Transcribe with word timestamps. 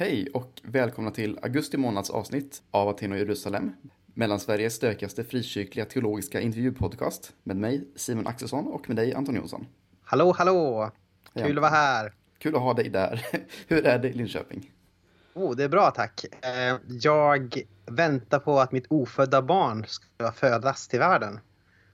Hej 0.00 0.28
och 0.34 0.60
välkomna 0.64 1.10
till 1.10 1.38
augusti 1.42 1.76
månads 1.76 2.10
avsnitt 2.10 2.62
av 2.70 2.88
Aten 2.88 3.12
och 3.12 3.18
Jerusalem. 3.18 3.72
Mellan 4.14 4.40
Sveriges 4.40 4.74
stökigaste 4.74 5.24
frikyrkliga 5.24 5.84
teologiska 5.84 6.40
intervjupodcast 6.40 7.32
med 7.42 7.56
mig 7.56 7.88
Simon 7.96 8.26
Axelsson 8.26 8.66
och 8.66 8.88
med 8.88 8.96
dig 8.96 9.14
Anton 9.14 9.34
Jonsson. 9.34 9.66
Hallå, 10.02 10.34
hallå! 10.38 10.90
Kul 11.34 11.42
Hej, 11.42 11.52
att 11.52 11.56
vara 11.58 11.70
här. 11.70 12.12
Kul 12.38 12.56
att 12.56 12.62
ha 12.62 12.74
dig 12.74 12.88
där. 12.88 13.26
Hur 13.68 13.86
är 13.86 13.98
det 13.98 14.08
i 14.08 14.12
Linköping? 14.12 14.72
Oh, 15.34 15.56
det 15.56 15.64
är 15.64 15.68
bra 15.68 15.90
tack. 15.90 16.24
Eh, 16.42 16.76
Jag 16.88 17.62
väntar 17.86 18.38
på 18.38 18.60
att 18.60 18.72
mitt 18.72 18.86
ofödda 18.88 19.42
barn 19.42 19.84
ska 19.88 20.32
födas 20.32 20.88
till 20.88 20.98
världen. 20.98 21.40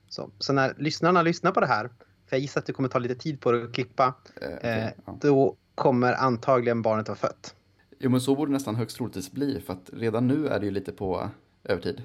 Så, 0.09 0.30
så 0.39 0.52
när 0.52 0.75
lyssnarna 0.79 1.23
lyssnar 1.23 1.52
på 1.52 1.61
det 1.61 1.66
här, 1.66 1.89
för 2.27 2.36
jag 2.36 2.41
gissar 2.41 2.61
att 2.61 2.66
det 2.66 2.73
kommer 2.73 2.89
ta 2.89 2.98
lite 2.98 3.14
tid 3.14 3.41
på 3.41 3.52
det 3.52 3.64
att 3.64 3.75
klippa, 3.75 4.14
Eh, 4.43 4.48
eh, 4.48 4.57
okej, 4.57 4.95
ja. 5.07 5.18
då 5.21 5.57
kommer 5.75 6.12
antagligen 6.12 6.82
barnet 6.82 7.09
vara 7.09 7.18
fött. 7.18 7.55
Jo 7.99 8.11
men 8.11 8.21
så 8.21 8.35
borde 8.35 8.51
det 8.51 8.53
nästan 8.53 8.75
högst 8.77 8.97
troligtvis 8.97 9.33
bli 9.33 9.61
för 9.61 9.73
att 9.73 9.91
redan 9.93 10.27
nu 10.27 10.49
är 10.49 10.61
det 10.61 10.67
ju 10.67 10.73
lite 10.73 10.93
på 10.93 11.31
övertid. 11.64 12.03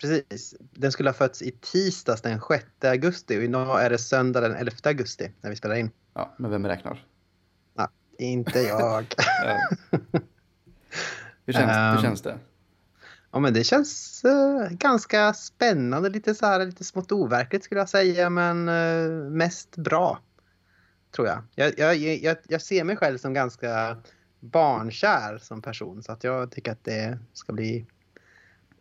Precis. 0.00 0.54
Den 0.60 0.92
skulle 0.92 1.08
ha 1.08 1.14
fötts 1.14 1.42
i 1.42 1.50
tisdags 1.60 2.22
den 2.22 2.40
6 2.48 2.64
augusti 2.84 3.38
och 3.38 3.42
idag 3.42 3.84
är 3.84 3.90
det 3.90 3.98
söndag 3.98 4.40
den 4.40 4.54
11 4.54 4.72
augusti 4.84 5.32
när 5.40 5.50
vi 5.50 5.56
spelar 5.56 5.74
in. 5.74 5.90
Ja, 6.14 6.34
men 6.38 6.50
vem 6.50 6.66
räknar? 6.66 7.06
Ja, 7.76 7.88
inte 8.18 8.60
jag. 8.60 9.04
Hur, 11.46 11.52
känns, 11.52 11.70
hur 11.70 11.96
Ehm. 11.96 12.02
känns 12.02 12.22
det? 12.22 12.38
Ja, 13.32 13.38
men 13.38 13.54
det 13.54 13.64
känns 13.64 14.24
eh, 14.24 14.68
ganska 14.70 15.32
spännande, 15.34 16.08
lite 16.08 16.34
så 16.34 16.46
här, 16.46 16.66
lite 16.66 16.84
smått 16.84 17.12
overkligt 17.12 17.64
skulle 17.64 17.80
jag 17.80 17.88
säga, 17.88 18.30
men 18.30 18.68
eh, 18.68 19.30
mest 19.30 19.76
bra. 19.76 20.18
Tror 21.14 21.26
jag. 21.26 21.42
Jag, 21.54 21.78
jag, 21.78 21.96
jag. 21.96 22.36
jag 22.48 22.62
ser 22.62 22.84
mig 22.84 22.96
själv 22.96 23.18
som 23.18 23.34
ganska 23.34 23.96
barnkär 24.40 25.38
som 25.38 25.62
person, 25.62 26.02
så 26.02 26.12
att 26.12 26.24
jag 26.24 26.50
tycker 26.50 26.72
att 26.72 26.84
det 26.84 27.18
ska 27.32 27.52
bli 27.52 27.86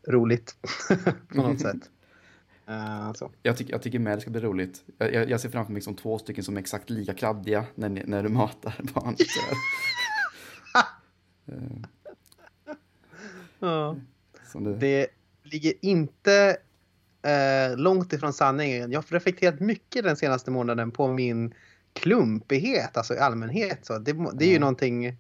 roligt 0.08 0.56
på 1.30 1.42
något 1.42 1.62
sätt. 1.62 1.78
Eh, 2.68 3.14
så. 3.14 3.32
Jag, 3.44 3.58
tycker, 3.58 3.72
jag 3.74 3.82
tycker 3.82 4.00
med 4.00 4.18
det 4.18 4.22
ska 4.22 4.30
bli 4.32 4.42
roligt. 4.42 4.84
Jag, 4.98 5.14
jag, 5.14 5.30
jag 5.30 5.40
ser 5.42 5.50
framför 5.50 5.74
mig 5.74 5.82
som 5.82 5.96
två 5.96 6.20
stycken 6.20 6.44
som 6.44 6.56
är 6.58 6.62
exakt 6.62 6.90
lika 6.90 7.14
kladdiga 7.14 7.66
när, 7.76 7.90
ni- 7.90 8.04
när 8.06 8.24
du 8.24 8.30
matar. 8.30 8.76
Eh, 11.48 11.56
Ja. 13.60 13.96
som 14.52 14.80
det, 14.80 15.08
ligger 15.44 15.74
inte 15.82 16.58
eh, 17.22 17.78
långt 17.78 18.14
ifrån 18.14 18.34
sanningen. 18.34 18.92
Jag 18.92 19.00
har 19.00 19.08
reflekterat 19.14 19.60
mycket 19.60 20.04
den 20.04 20.16
senaste 20.16 20.52
månaden 20.52 20.92
på 20.92 21.08
min 21.08 21.54
klumpighet, 21.94 22.98
alltså 22.98 23.14
i 23.16 23.18
allmänhet. 23.18 23.86
Så 23.86 23.98
det, 23.98 24.14
det 24.34 24.46
är 24.46 24.52
ju 24.52 24.60
någonting, 24.60 25.18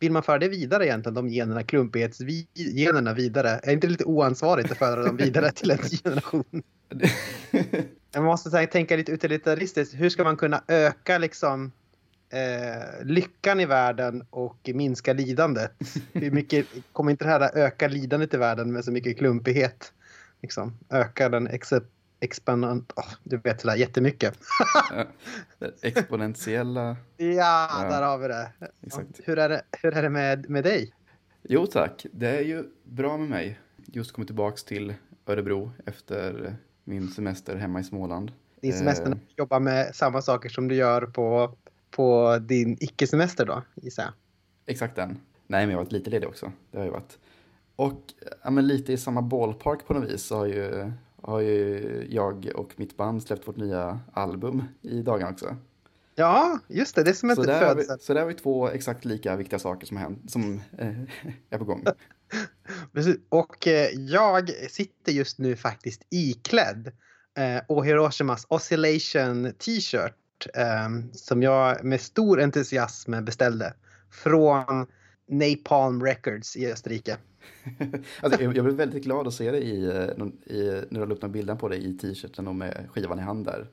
vill 0.00 0.12
man 0.12 0.22
föra 0.22 0.38
det 0.38 0.48
vidare 0.48 0.86
egentligen, 0.86 1.14
de 1.14 1.28
generna, 1.28 1.62
klumpighetsgenerna 1.62 3.14
vidare? 3.14 3.50
Är 3.50 3.66
det 3.66 3.72
inte 3.72 3.86
lite 3.86 4.04
oansvarigt 4.04 4.70
att 4.70 4.78
föra 4.78 5.02
dem 5.02 5.16
vidare 5.16 5.52
till 5.54 5.70
en 5.70 5.78
generation? 5.78 6.62
Jag 8.12 8.24
måste 8.24 8.50
säga, 8.50 8.66
tänka 8.66 8.96
lite 8.96 9.12
utilitaristiskt. 9.12 9.94
Hur 9.94 10.08
ska 10.08 10.24
man 10.24 10.36
kunna 10.36 10.62
öka 10.68 11.18
liksom 11.18 11.72
eh, 12.30 13.04
lyckan 13.04 13.60
i 13.60 13.66
världen 13.66 14.24
och 14.30 14.70
minska 14.74 15.12
lidandet? 15.12 15.72
Hur 16.12 16.30
mycket 16.30 16.66
kommer 16.92 17.10
inte 17.10 17.24
det 17.24 17.30
här 17.30 17.40
att 17.40 17.54
öka 17.54 17.88
lidandet 17.88 18.34
i 18.34 18.36
världen 18.36 18.72
med 18.72 18.84
så 18.84 18.92
mycket 18.92 19.18
klumpighet? 19.18 19.92
Liksom, 20.42 20.78
öka 20.90 21.28
den 21.28 21.48
exponent... 22.20 22.92
åh, 22.96 23.04
du 23.24 23.36
vet 23.36 23.60
sådär 23.60 23.76
jättemycket. 23.76 24.38
Exponentiella. 25.82 26.96
Ja, 27.16 27.68
Ja. 27.82 27.88
där 27.90 28.02
har 28.02 28.18
vi 28.18 28.28
det. 28.28 28.52
Exakt. 28.86 29.20
Hur 29.24 29.38
är 29.38 29.48
det, 29.48 29.62
hur 29.82 29.96
är 29.96 30.02
det 30.02 30.10
med, 30.10 30.50
med 30.50 30.64
dig? 30.64 30.94
Jo 31.42 31.66
tack, 31.66 32.06
det 32.12 32.28
är 32.38 32.40
ju 32.42 32.64
bra 32.84 33.16
med 33.16 33.28
mig. 33.28 33.60
Just 33.86 34.12
kommit 34.12 34.28
tillbaks 34.28 34.64
till 34.64 34.94
Örebro 35.26 35.72
efter 35.86 36.56
min 36.84 37.08
semester 37.08 37.56
hemma 37.56 37.80
i 37.80 37.84
Småland. 37.84 38.32
Din 38.60 38.72
semester 38.72 39.04
Eh. 39.04 39.08
när 39.08 39.16
du 39.16 39.22
jobbar 39.36 39.60
med 39.60 39.94
samma 39.94 40.22
saker 40.22 40.48
som 40.48 40.68
du 40.68 40.74
gör 40.74 41.02
på, 41.02 41.54
på 41.90 42.38
din 42.40 42.76
icke-semester 42.80 43.46
då, 43.46 43.62
gissar 43.74 44.02
jag. 44.02 44.12
Exakt 44.66 44.96
den. 44.96 45.08
Nej, 45.46 45.66
men 45.66 45.70
jag 45.70 45.78
har 45.78 45.84
varit 45.84 45.92
lite 45.92 46.10
ledig 46.10 46.28
också. 46.28 46.52
Det 46.70 46.78
har 46.78 46.84
jag 46.84 46.92
varit. 46.92 47.18
Och 47.76 48.00
ja, 48.42 48.50
men 48.50 48.66
lite 48.66 48.92
i 48.92 48.96
samma 48.96 49.22
ballpark 49.22 49.86
på 49.86 49.94
något 49.94 50.10
vis 50.10 50.22
så 50.22 50.36
har 50.36 50.46
ju, 50.46 50.92
har 51.22 51.40
ju 51.40 52.06
jag 52.10 52.52
och 52.54 52.72
mitt 52.76 52.96
band 52.96 53.22
släppt 53.22 53.48
vårt 53.48 53.56
nya 53.56 54.00
album 54.12 54.62
i 54.82 55.02
dagarna 55.02 55.32
också. 55.32 55.56
Ja, 56.14 56.58
just 56.68 56.94
det. 56.94 57.02
Det 57.02 57.10
är 57.10 57.14
som 57.14 57.30
ett 57.30 57.36
födsel. 57.36 57.98
så 58.00 58.14
där 58.14 58.20
har 58.20 58.28
vi 58.28 58.34
två 58.34 58.68
exakt 58.68 59.04
lika 59.04 59.36
viktiga 59.36 59.58
saker 59.58 59.86
som, 59.86 59.96
hänt, 59.96 60.30
som 60.30 60.60
eh, 60.78 61.00
är 61.50 61.58
på 61.58 61.64
gång. 61.64 61.84
Precis. 62.92 63.16
Och 63.28 63.66
eh, 63.66 63.88
jag 63.90 64.50
sitter 64.70 65.12
just 65.12 65.38
nu 65.38 65.56
faktiskt 65.56 66.02
iklädd 66.10 66.92
eh, 67.38 67.62
och 67.68 67.86
Hiroshimas 67.86 68.46
Oscillation 68.48 69.52
t-shirt 69.58 70.46
eh, 70.54 70.88
som 71.12 71.42
jag 71.42 71.84
med 71.84 72.00
stor 72.00 72.40
entusiasm 72.40 73.24
beställde 73.24 73.74
från 74.10 74.86
Napalm 75.30 76.02
Records 76.04 76.56
i 76.56 76.72
Österrike. 76.72 77.16
alltså, 78.22 78.42
jag, 78.42 78.52
blev 78.52 78.74
väldigt 78.74 79.04
glad 79.04 79.26
att 79.26 79.34
se 79.34 79.50
dig 79.50 79.62
i, 79.62 79.84
eh, 79.84 80.54
i, 80.56 80.82
när 80.90 81.00
du 81.00 81.06
la 81.06 81.14
upp 81.14 81.22
några 81.22 81.32
bilder 81.32 81.54
på 81.54 81.68
dig 81.68 81.86
i 81.90 81.92
t-shirten 81.98 82.48
och 82.48 82.54
med 82.54 82.86
skivan 82.92 83.18
i 83.18 83.22
hand 83.22 83.44
där. 83.46 83.66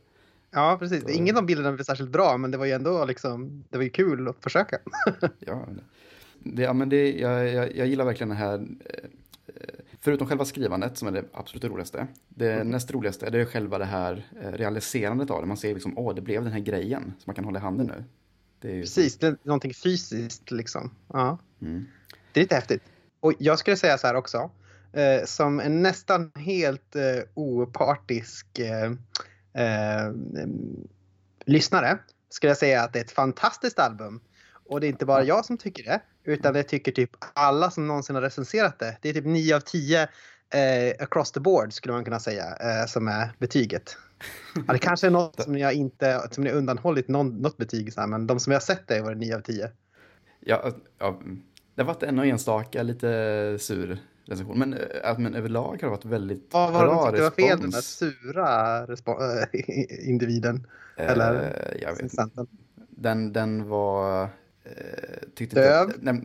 Ja, 0.51 0.77
precis. 0.79 1.01
Så- 1.03 1.09
Ingen 1.09 1.37
av 1.37 1.45
bilderna 1.45 1.71
blev 1.71 1.83
särskilt 1.83 2.09
bra, 2.09 2.37
men 2.37 2.51
det 2.51 2.57
var 2.57 2.65
ju 2.65 2.71
ändå 2.71 3.05
liksom, 3.05 3.63
det 3.69 3.77
var 3.77 3.83
ju 3.83 3.89
kul 3.89 4.27
att 4.27 4.43
försöka. 4.43 4.77
Ja, 5.39 5.65
det, 6.39 6.61
ja 6.61 6.73
men 6.73 6.89
det, 6.89 7.11
jag, 7.19 7.47
jag, 7.53 7.75
jag 7.75 7.87
gillar 7.87 8.05
verkligen 8.05 8.29
det 8.29 8.35
här. 8.35 8.53
eh, 8.59 8.65
eh, 9.47 9.53
Förutom 10.01 10.27
själva 10.27 10.45
skrivandet 10.45 10.97
som 10.97 11.07
är 11.07 11.11
det 11.11 11.23
absolut 11.33 11.63
roligaste. 11.63 12.07
Det 12.29 12.51
Mm. 12.53 12.67
näst 12.69 12.91
roligaste 12.93 13.29
det 13.29 13.41
är 13.41 13.45
själva 13.45 13.77
det 13.77 13.85
här 13.85 14.25
eh, 14.41 14.51
realiserandet 14.51 15.31
av 15.31 15.41
det. 15.41 15.47
Man 15.47 15.57
ser 15.57 15.73
liksom, 15.73 15.97
åh, 15.97 16.15
det 16.15 16.21
blev 16.21 16.43
den 16.43 16.53
här 16.53 16.59
grejen 16.59 17.01
som 17.03 17.23
man 17.25 17.35
kan 17.35 17.45
hålla 17.45 17.59
i 17.59 17.61
handen 17.61 17.87
nu. 17.87 18.03
Precis, 18.61 19.17
det 19.17 19.27
är 19.27 19.37
någonting 19.43 19.73
fysiskt 19.73 20.51
liksom. 20.51 20.91
Ja. 21.13 21.37
Mm. 21.61 21.87
Det 22.31 22.39
är 22.39 22.43
lite 22.43 22.55
häftigt. 22.55 22.83
Och 23.19 23.33
jag 23.39 23.59
skulle 23.59 23.77
säga 23.77 23.97
så 23.97 24.07
här 24.07 24.15
också. 24.15 24.51
Eh, 24.93 25.25
som 25.25 25.59
en 25.59 25.81
nästan 25.81 26.31
helt 26.35 26.95
eh, 26.95 27.23
opartisk 27.33 28.59
eh, 28.59 28.91
eh, 29.63 30.11
lyssnare 31.45 31.97
skulle 32.29 32.49
jag 32.49 32.57
säga 32.57 32.83
att 32.83 32.93
det 32.93 32.99
är 32.99 33.03
ett 33.03 33.11
fantastiskt 33.11 33.79
album. 33.79 34.21
Och 34.69 34.81
det 34.81 34.87
är 34.87 34.89
inte 34.89 35.05
bara 35.05 35.23
jag 35.23 35.45
som 35.45 35.57
tycker 35.57 35.83
det, 35.83 36.01
utan 36.23 36.53
det 36.53 36.63
tycker 36.63 36.91
typ 36.91 37.11
alla 37.33 37.71
som 37.71 37.87
någonsin 37.87 38.15
har 38.15 38.21
recenserat 38.21 38.79
det. 38.79 38.97
Det 39.01 39.09
är 39.09 39.13
typ 39.13 39.25
9 39.25 39.55
av 39.55 39.59
10 39.59 40.09
eh, 40.53 41.03
across 41.03 41.31
the 41.31 41.39
board 41.39 41.73
skulle 41.73 41.93
man 41.93 42.03
kunna 42.03 42.19
säga 42.19 42.43
eh, 42.43 42.85
som 42.87 43.07
är 43.07 43.29
betyget. 43.37 43.97
Ja, 44.67 44.73
det 44.73 44.79
kanske 44.79 45.07
är 45.07 45.11
något 45.11 45.41
som 45.43 45.57
jag 45.57 45.73
inte 45.73 46.27
som 46.31 46.43
ni 46.43 46.51
undanhållit 46.51 47.07
någon, 47.07 47.41
något 47.41 47.57
betyg, 47.57 47.93
så 47.93 47.99
här, 47.99 48.07
men 48.07 48.27
de 48.27 48.39
som 48.39 48.51
jag 48.51 48.59
har 48.59 48.65
sett 48.65 48.87
det 48.87 49.01
var 49.01 49.11
det 49.11 49.19
9 49.19 49.35
av 49.35 49.41
10. 49.41 49.69
Ja, 50.39 50.71
ja, 50.99 51.19
det 51.75 51.81
har 51.81 51.87
varit 51.87 52.03
en 52.03 52.19
och 52.19 52.25
enstaka 52.25 52.83
lite 52.83 53.57
sur 53.59 53.99
recension. 54.25 54.59
Men, 54.59 54.73
eh, 54.73 55.19
men 55.19 55.35
överlag 55.35 55.71
har 55.71 55.77
det 55.77 55.87
varit 55.87 56.05
väldigt 56.05 56.53
Vad 56.53 56.73
var 56.73 56.81
det 56.81 56.87
bra 56.87 57.05
de 57.05 57.11
tyckte 57.11 57.23
var 57.23 57.31
fel, 57.31 57.59
den 57.59 57.69
där 57.69 58.87
respons. 58.87 59.19
sura 59.19 59.43
äh, 59.43 60.09
individen? 60.09 60.67
eller 60.95 61.33
Eh, 61.33 61.81
jag 61.81 61.91
vet 61.91 62.01
inte. 62.01 62.45
Den, 62.89 63.33
den 63.33 63.69
var... 63.69 64.23
Eh, 64.63 64.69
tyckte 65.35 65.55
Döv? 65.55 65.89
Inte, 65.89 66.21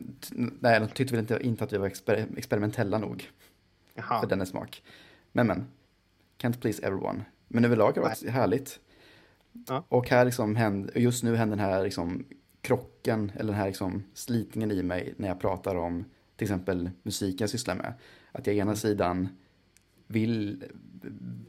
nej, 0.60 0.80
de 0.80 0.88
tyckte 0.88 1.14
väl 1.14 1.20
inte, 1.20 1.38
inte 1.42 1.64
att 1.64 1.72
vi 1.72 1.78
var 1.78 1.86
exper, 1.86 2.26
experimentella 2.36 2.98
nog. 2.98 3.30
För 3.94 4.02
Jaha. 4.02 4.26
denna 4.26 4.46
smak. 4.46 4.82
Men 5.32 5.46
men, 5.46 5.66
can't 6.38 6.60
please 6.60 6.86
everyone. 6.86 7.24
Men 7.48 7.64
överlag 7.64 7.86
har 7.86 7.92
det 7.92 8.00
varit 8.00 8.28
härligt. 8.28 8.80
Ja. 9.68 9.84
Och 9.88 10.08
här 10.08 10.24
liksom 10.24 10.56
händer, 10.56 10.98
just 10.98 11.22
nu 11.22 11.36
händer 11.36 11.56
den 11.56 11.66
här 11.66 11.84
liksom 11.84 12.24
krocken, 12.60 13.32
eller 13.36 13.52
den 13.52 13.60
här 13.60 13.66
liksom 13.66 14.04
slitningen 14.14 14.70
i 14.70 14.82
mig 14.82 15.14
när 15.16 15.28
jag 15.28 15.40
pratar 15.40 15.74
om 15.74 16.04
till 16.36 16.44
exempel 16.44 16.90
musiken 17.02 17.36
jag 17.40 17.50
sysslar 17.50 17.74
med. 17.74 17.94
Att 18.32 18.46
jag 18.46 18.56
ena 18.56 18.76
sidan 18.76 19.28
vill 20.06 20.64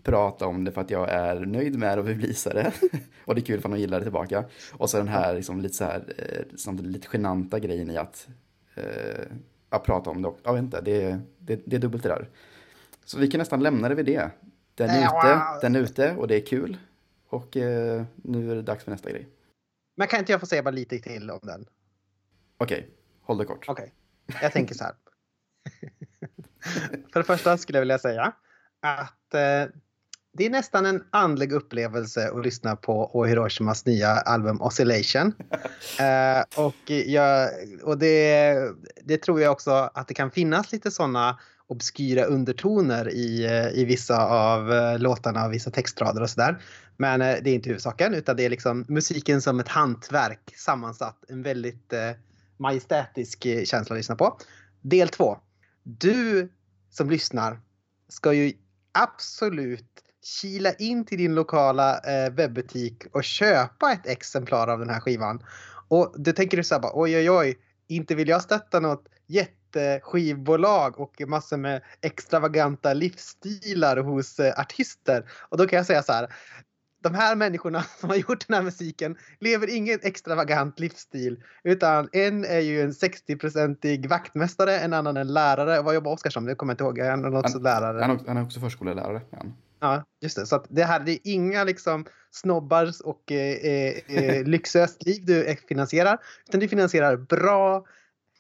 prata 0.03 0.47
om 0.47 0.63
det 0.63 0.71
för 0.71 0.81
att 0.81 0.89
jag 0.89 1.09
är 1.09 1.39
nöjd 1.45 1.79
med 1.79 1.97
det 1.97 2.01
och 2.01 2.09
vill 2.09 2.17
visa 2.17 2.53
det. 2.53 2.73
och 3.25 3.35
det 3.35 3.41
är 3.41 3.45
kul 3.45 3.61
för 3.61 3.69
att 3.69 3.75
de 3.75 3.81
gillar 3.81 3.99
det 3.99 4.05
tillbaka. 4.05 4.45
Och 4.71 4.89
så 4.89 4.97
den 4.97 5.07
här 5.07 5.35
liksom 5.35 5.61
lite 5.61 5.75
så 5.75 5.83
här, 5.83 6.13
eh, 6.17 6.57
samtidigt 6.57 6.91
lite 6.91 7.07
genanta 7.11 7.59
grejen 7.59 7.89
i 7.89 7.97
att 7.97 8.27
eh, 8.75 9.25
att 9.75 9.83
prata 9.83 10.09
om 10.09 10.21
det. 10.21 10.27
Och, 10.27 10.39
jag 10.43 10.53
vet 10.53 10.63
inte, 10.63 10.81
det, 10.81 11.03
är- 11.03 11.21
det, 11.39 11.61
det 11.65 11.75
är 11.75 11.79
dubbelt 11.79 12.03
det 12.03 12.09
där. 12.09 12.29
Så 13.05 13.19
vi 13.19 13.27
kan 13.31 13.39
nästan 13.39 13.63
lämna 13.63 13.89
det 13.89 13.95
vid 13.95 14.05
det. 14.05 14.31
Den 14.75 14.89
är 14.89 15.05
ute, 15.05 15.59
den 15.61 15.75
är 15.75 15.79
ute 15.79 16.15
och 16.15 16.27
det 16.27 16.35
är 16.35 16.45
kul. 16.45 16.77
Och 17.27 17.57
eh, 17.57 18.03
nu 18.15 18.51
är 18.51 18.55
det 18.55 18.61
dags 18.61 18.83
för 18.83 18.91
nästa 18.91 19.09
grej. 19.09 19.27
Men 19.97 20.07
kan 20.07 20.19
inte 20.19 20.31
jag 20.31 20.39
få 20.41 20.45
säga 20.47 20.63
bara 20.63 20.71
lite 20.71 20.99
till 20.99 21.31
om 21.31 21.39
den? 21.43 21.65
Okej, 22.57 22.89
håll 23.21 23.37
det 23.37 23.45
kort. 23.45 23.65
Okej, 23.69 23.93
jag 24.41 24.51
tänker 24.51 24.75
så 24.75 24.83
här. 24.83 24.93
För 27.13 27.19
det 27.19 27.23
första 27.23 27.57
skulle 27.57 27.77
jag 27.77 27.81
vilja 27.81 27.99
säga 27.99 28.33
att 28.81 29.33
eh, 29.33 29.65
det 30.33 30.45
är 30.45 30.49
nästan 30.49 30.85
en 30.85 31.03
andlig 31.11 31.51
upplevelse 31.51 32.29
att 32.29 32.45
lyssna 32.45 32.75
på 32.75 33.25
Hiroshimas 33.25 33.85
nya 33.85 34.09
album 34.09 34.61
Oscillation. 34.61 35.27
uh, 35.27 36.43
och 36.65 36.89
jag, 36.89 37.49
och 37.83 37.97
det, 37.97 38.55
det 39.03 39.17
tror 39.17 39.41
jag 39.41 39.51
också 39.51 39.71
att 39.71 40.07
det 40.07 40.13
kan 40.13 40.31
finnas 40.31 40.71
lite 40.71 40.91
sådana 40.91 41.39
obskyra 41.67 42.23
undertoner 42.23 43.09
i, 43.09 43.45
i 43.75 43.85
vissa 43.85 44.25
av 44.27 44.69
låtarna 44.99 45.45
och 45.45 45.53
vissa 45.53 45.71
textrader 45.71 46.21
och 46.21 46.29
sådär. 46.29 46.61
Men 46.97 47.19
det 47.19 47.49
är 47.49 47.53
inte 47.53 47.69
huvudsaken 47.69 48.13
utan 48.13 48.35
det 48.35 48.45
är 48.45 48.49
liksom 48.49 48.85
musiken 48.87 49.41
som 49.41 49.59
ett 49.59 49.67
hantverk 49.67 50.53
sammansatt. 50.55 51.23
En 51.29 51.43
väldigt 51.43 51.93
eh, 51.93 52.11
majestätisk 52.57 53.43
känsla 53.43 53.93
att 53.93 53.99
lyssna 53.99 54.15
på. 54.15 54.39
Del 54.81 55.09
två. 55.09 55.37
Du 55.83 56.49
som 56.89 57.09
lyssnar 57.09 57.59
ska 58.07 58.33
ju 58.33 58.53
absolut 58.91 60.03
kila 60.23 60.73
in 60.73 61.05
till 61.05 61.17
din 61.17 61.35
lokala 61.35 61.99
eh, 61.99 62.33
webbutik 62.33 63.03
och 63.11 63.23
köpa 63.23 63.91
ett 63.91 64.07
exemplar 64.07 64.67
av 64.67 64.79
den 64.79 64.89
här 64.89 64.99
skivan. 64.99 65.43
Och 65.87 66.15
då 66.17 66.31
tänker 66.31 66.57
du 66.57 66.63
så 66.63 66.75
här 66.75 66.81
bara, 66.81 66.91
oj 66.95 67.17
oj 67.17 67.31
oj, 67.31 67.59
inte 67.87 68.15
vill 68.15 68.27
jag 68.27 68.41
stötta 68.41 68.79
något 68.79 69.09
jätteskivbolag 69.27 70.99
och 70.99 71.21
massor 71.27 71.57
med 71.57 71.81
extravaganta 72.01 72.93
livsstilar 72.93 73.97
hos 73.97 74.39
eh, 74.39 74.59
artister. 74.59 75.25
Och 75.49 75.57
då 75.57 75.67
kan 75.67 75.77
jag 75.77 75.85
säga 75.85 76.03
så 76.03 76.13
här, 76.13 76.27
de 77.03 77.13
här 77.13 77.35
människorna 77.35 77.81
som 77.99 78.09
har 78.09 78.15
gjort 78.15 78.47
den 78.47 78.55
här 78.55 78.63
musiken 78.63 79.17
lever 79.39 79.75
ingen 79.75 79.99
extravagant 80.03 80.79
livsstil. 80.79 81.43
Utan 81.63 82.09
en 82.11 82.45
är 82.45 82.59
ju 82.59 82.81
en 82.81 82.91
60-procentig 82.91 84.09
vaktmästare, 84.09 84.79
en 84.79 84.93
annan 84.93 85.17
en 85.17 85.33
lärare. 85.33 85.81
Vad 85.81 85.95
jobbar 85.95 86.11
Oskar 86.11 86.29
som? 86.29 86.45
Det 86.45 86.55
kommer 86.55 86.71
jag 86.71 86.91
inte 86.91 87.01
ihåg. 87.01 87.09
Han 87.09 87.25
är 87.25 87.39
också 87.39 87.59
lärare. 87.59 88.21
Han, 88.27 88.37
är 88.37 88.43
också 88.43 88.59
förskollärare. 88.59 89.21
Han. 89.31 89.53
Ja, 89.83 90.03
just 90.21 90.35
det. 90.35 90.45
Så 90.45 90.55
att 90.55 90.65
det 90.69 90.83
här 90.83 90.99
det 90.99 91.11
är 91.11 91.19
inga 91.23 91.63
liksom 91.63 92.05
snobbars 92.31 93.01
och 93.01 93.31
eh, 93.31 93.93
eh, 94.07 94.43
lyxöst 94.45 95.05
liv 95.05 95.25
du 95.25 95.55
finansierar. 95.67 96.17
Utan 96.47 96.59
du 96.59 96.67
finansierar 96.67 97.17
bra, 97.17 97.85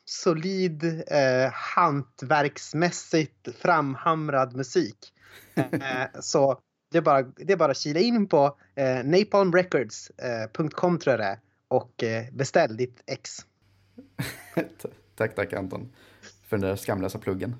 solid, 0.05 0.83
eh, 1.07 1.51
hantverksmässigt 1.51 3.47
framhamrad 3.57 4.55
musik. 4.55 5.13
Eh, 5.55 6.07
så 6.21 6.59
det 6.91 6.97
är 6.97 7.01
bara, 7.01 7.21
det 7.21 7.53
är 7.53 7.57
bara 7.57 7.71
att 7.71 7.77
kila 7.77 7.99
in 7.99 8.27
på 8.27 8.57
eh, 8.75 9.03
napalmrecords.com 9.03 10.95
eh, 10.95 10.99
tror 10.99 11.11
jag 11.11 11.19
det 11.19 11.25
är 11.25 11.39
och 11.67 12.03
eh, 12.03 12.25
beställ 12.33 12.77
ditt 12.77 13.03
ex. 13.05 13.37
tack, 15.15 15.35
tack 15.35 15.53
Anton 15.53 15.91
för 16.47 16.57
den 16.57 16.69
där 16.69 16.75
skamlösa 16.75 17.19
pluggen. 17.19 17.55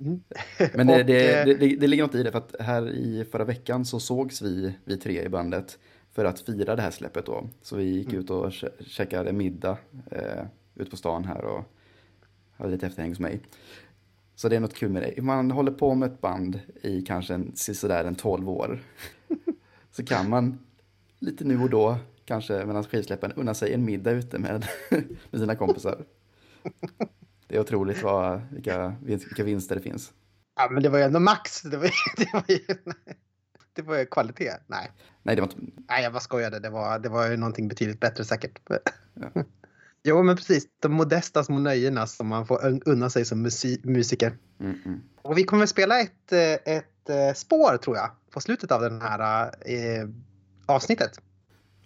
Mm. 0.00 0.22
Men 0.74 0.86
det, 0.86 1.00
och, 1.00 1.06
det, 1.06 1.40
eh, 1.40 1.46
det, 1.46 1.54
det, 1.54 1.76
det 1.76 1.86
ligger 1.86 2.04
något 2.04 2.14
i 2.14 2.22
det, 2.22 2.32
för 2.32 2.38
att 2.38 2.54
här 2.60 2.88
i 2.88 3.24
förra 3.24 3.44
veckan 3.44 3.84
så 3.84 4.00
sågs 4.00 4.42
vi, 4.42 4.74
vi 4.84 4.96
tre 4.96 5.22
i 5.24 5.28
bandet 5.28 5.78
för 6.12 6.24
att 6.24 6.40
fira 6.40 6.76
det 6.76 6.82
här 6.82 6.90
släppet 6.90 7.26
då. 7.26 7.48
Så 7.62 7.76
vi 7.76 7.84
gick 7.84 8.08
mm. 8.08 8.20
ut 8.20 8.30
och 8.30 8.52
käkade 8.86 9.32
middag 9.32 9.78
eh, 10.10 10.44
ute 10.74 10.90
på 10.90 10.96
stan 10.96 11.24
här 11.24 11.44
och 11.44 11.64
hade 12.56 12.70
lite 12.70 12.86
efterhäng 12.86 13.10
hos 13.10 13.20
mig. 13.20 13.40
Så 14.34 14.48
det 14.48 14.56
är 14.56 14.60
något 14.60 14.74
kul 14.74 14.90
med 14.90 15.02
det. 15.02 15.22
Man 15.22 15.50
håller 15.50 15.72
på 15.72 15.94
med 15.94 16.12
ett 16.12 16.20
band 16.20 16.60
i 16.82 17.02
kanske 17.02 17.34
en, 17.34 17.52
sådär 17.56 18.04
en 18.04 18.14
12 18.14 18.48
år. 18.48 18.82
så 19.90 20.04
kan 20.04 20.30
man 20.30 20.58
lite 21.18 21.44
nu 21.44 21.62
och 21.62 21.70
då, 21.70 21.96
kanske 22.24 22.64
mellan 22.64 22.84
skivsläppen, 22.84 23.32
unna 23.32 23.54
sig 23.54 23.72
en 23.72 23.84
middag 23.84 24.10
ute 24.10 24.38
med, 24.38 24.66
med 25.30 25.40
sina 25.40 25.56
kompisar. 25.56 26.04
Det 27.48 27.56
är 27.56 27.60
otroligt 27.60 28.02
vad, 28.02 28.40
vilka, 28.52 28.96
vilka 29.02 29.44
vinster 29.44 29.76
det 29.76 29.82
finns. 29.82 30.12
Ja, 30.56 30.68
men 30.70 30.82
det 30.82 30.88
var 30.88 30.98
ju 30.98 31.04
ändå 31.04 31.20
max. 31.20 31.62
Det 31.62 31.76
var, 31.76 31.90
det 32.16 32.32
var 32.32 32.44
ju, 32.48 32.60
det 33.72 33.82
var 33.82 33.98
ju 33.98 34.06
kvalitet. 34.06 34.52
Nej. 34.66 34.90
Nej, 35.22 35.36
det 35.36 35.42
var 35.42 35.48
inte... 35.48 35.72
Nej, 35.88 36.02
jag 36.02 36.12
bara 36.12 36.20
skojade. 36.20 36.58
Det 36.58 36.70
var, 36.70 36.98
det 36.98 37.08
var 37.08 37.30
ju 37.30 37.36
någonting 37.36 37.68
betydligt 37.68 38.00
bättre 38.00 38.24
säkert. 38.24 38.58
Ja. 39.14 39.42
Jo, 40.08 40.22
men 40.22 40.36
precis. 40.36 40.66
De 40.80 40.92
modesta 40.92 41.44
små 41.44 41.58
nöjena 41.58 42.06
som 42.06 42.26
man 42.26 42.46
får 42.46 42.80
unna 42.88 43.10
sig 43.10 43.24
som 43.24 43.42
musiker. 43.82 44.36
Mm, 44.60 44.78
mm. 44.84 45.02
Och 45.22 45.38
vi 45.38 45.44
kommer 45.44 45.66
spela 45.66 46.00
ett, 46.00 46.32
eh, 46.32 46.74
ett 46.74 47.08
eh, 47.08 47.34
spår, 47.34 47.76
tror 47.76 47.96
jag, 47.96 48.10
på 48.30 48.40
slutet 48.40 48.72
av 48.72 48.80
det 48.80 49.00
här 49.02 49.46
eh, 49.46 50.08
avsnittet. 50.66 51.20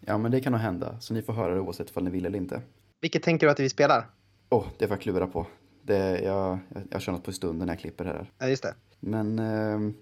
Ja, 0.00 0.18
men 0.18 0.30
det 0.30 0.40
kan 0.40 0.52
nog 0.52 0.60
hända. 0.60 1.00
Så 1.00 1.14
ni 1.14 1.22
får 1.22 1.32
höra 1.32 1.54
det 1.54 1.60
oavsett 1.60 1.96
om 1.96 2.04
ni 2.04 2.10
vill 2.10 2.26
eller 2.26 2.38
inte. 2.38 2.62
Vilket 3.00 3.22
tänker 3.22 3.46
du 3.46 3.50
att 3.50 3.60
vi 3.60 3.70
spelar? 3.70 4.06
Åh, 4.52 4.58
oh, 4.58 4.66
det 4.78 4.86
får 4.86 4.94
jag 4.94 5.00
klura 5.02 5.26
på. 5.26 5.46
Det, 5.82 6.20
jag, 6.20 6.58
jag, 6.68 6.82
jag 6.90 7.02
kör 7.02 7.12
något 7.12 7.24
på 7.24 7.32
stunden 7.32 7.66
när 7.66 7.72
jag 7.74 7.80
klipper 7.80 8.04
här. 8.04 8.30
Ja, 8.38 8.48
just 8.48 8.62
det. 8.62 8.74
Men 9.00 9.38
eh, 9.38 9.92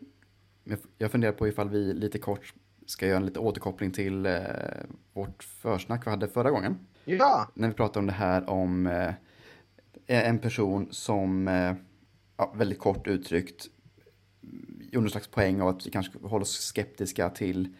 jag, 0.65 0.79
jag 0.99 1.11
funderar 1.11 1.33
på 1.33 1.49
ifall 1.49 1.69
vi 1.69 1.95
lite 1.95 2.19
kort 2.19 2.55
ska 2.87 3.07
göra 3.07 3.17
en 3.17 3.27
lite 3.27 3.39
återkoppling 3.39 3.91
till 3.91 4.27
eh, 4.27 4.41
vårt 5.13 5.45
försnack 5.45 6.07
vi 6.07 6.11
hade 6.11 6.29
förra 6.29 6.51
gången. 6.51 6.79
Ja. 7.05 7.49
När 7.55 7.69
vi 7.69 7.75
pratade 7.75 7.99
om 7.99 8.07
det 8.07 8.13
här 8.13 8.51
om 8.51 8.87
eh, 8.87 9.15
en 10.07 10.39
person 10.39 10.89
som, 10.91 11.49
eh, 11.49 11.75
ja, 12.37 12.53
väldigt 12.57 12.79
kort 12.79 13.07
uttryckt, 13.07 13.67
gjorde 14.93 15.07
en 15.07 15.11
slags 15.11 15.29
poäng 15.29 15.61
av 15.61 15.69
att 15.69 15.87
vi 15.87 15.91
kanske 15.91 16.19
håller 16.23 16.43
oss 16.43 16.59
skeptiska 16.59 17.31
till, 17.31 17.75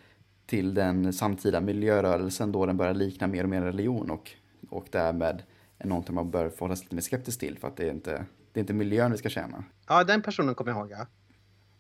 till 0.47 0.75
den 0.75 1.13
samtida 1.13 1.61
miljörörelsen 1.61 2.53
då 2.53 2.67
den 2.67 2.77
börjar 2.77 2.95
likna 2.95 3.27
mer 3.27 3.43
och 3.43 3.51
mer 3.51 3.63
religion 3.63 4.11
och, 4.11 4.31
och 4.71 4.87
därmed 4.91 5.43
är 5.79 5.87
någonting 5.87 6.15
man 6.15 6.31
bör 6.31 6.51
förhålla 6.51 6.77
sig 6.77 6.85
lite 6.85 6.95
mer 6.95 7.03
skeptisk 7.03 7.41
till 7.41 7.59
för 7.59 7.69
att 7.69 7.77
det 7.77 7.87
är 7.87 7.91
inte, 7.91 8.25
det 8.53 8.61
är 8.61 8.63
inte 8.63 8.73
miljön 8.73 9.13
vi 9.13 9.19
ska 9.19 9.29
tjäna. 9.29 9.65
Ja, 9.89 10.05
den 10.05 10.23
personen 10.23 10.55
kommer 10.55 10.71
jag 10.71 10.79
ihåg, 10.79 10.91
ja. 10.91 11.07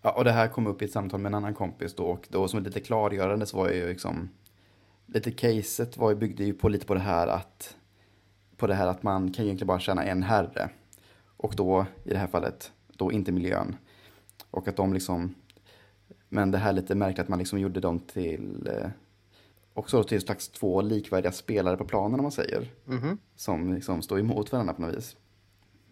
Ja, 0.02 0.10
och 0.10 0.24
det 0.24 0.32
här 0.32 0.48
kom 0.48 0.66
upp 0.66 0.82
i 0.82 0.84
ett 0.84 0.92
samtal 0.92 1.20
med 1.20 1.30
en 1.30 1.34
annan 1.34 1.54
kompis 1.54 1.94
då 1.94 2.04
och 2.04 2.26
då 2.30 2.48
som 2.48 2.58
ett 2.58 2.64
lite 2.64 2.80
klargörande 2.80 3.46
så 3.46 3.56
var 3.56 3.70
ju 3.70 3.88
liksom 3.88 4.28
lite 5.06 5.30
caset 5.30 5.96
var, 5.96 6.14
byggde 6.14 6.44
ju 6.44 6.54
på 6.54 6.68
lite 6.68 6.86
på 6.86 6.94
det 6.94 7.00
här 7.00 7.26
att 7.26 7.76
på 8.56 8.66
det 8.66 8.74
här 8.74 8.86
att 8.86 9.02
man 9.02 9.32
kan 9.32 9.44
egentligen 9.44 9.66
bara 9.66 9.80
känna 9.80 10.04
en 10.04 10.22
herre. 10.22 10.70
Och 11.36 11.54
då, 11.56 11.86
i 12.04 12.10
det 12.10 12.18
här 12.18 12.26
fallet, 12.26 12.72
då 12.88 13.12
inte 13.12 13.32
miljön. 13.32 13.76
Och 14.50 14.68
att 14.68 14.76
de 14.76 14.92
liksom, 14.92 15.34
men 16.28 16.50
det 16.50 16.58
här 16.58 16.72
lite 16.72 16.94
märkligt 16.94 17.22
att 17.22 17.28
man 17.28 17.38
liksom 17.38 17.58
gjorde 17.58 17.80
dem 17.80 17.98
till, 17.98 18.70
eh, 19.78 19.80
också 19.80 20.04
till 20.04 20.20
slags 20.20 20.48
två 20.48 20.82
likvärdiga 20.82 21.32
spelare 21.32 21.76
på 21.76 21.84
planen 21.84 22.20
om 22.20 22.22
man 22.22 22.32
säger. 22.32 22.70
Mm. 22.88 23.19
Som 23.36 23.75
liksom 23.75 24.02
står 24.02 24.20
emot 24.20 24.52
varandra 24.52 24.75
på 24.75 24.82
något 24.82 24.96
vis. 24.96 25.16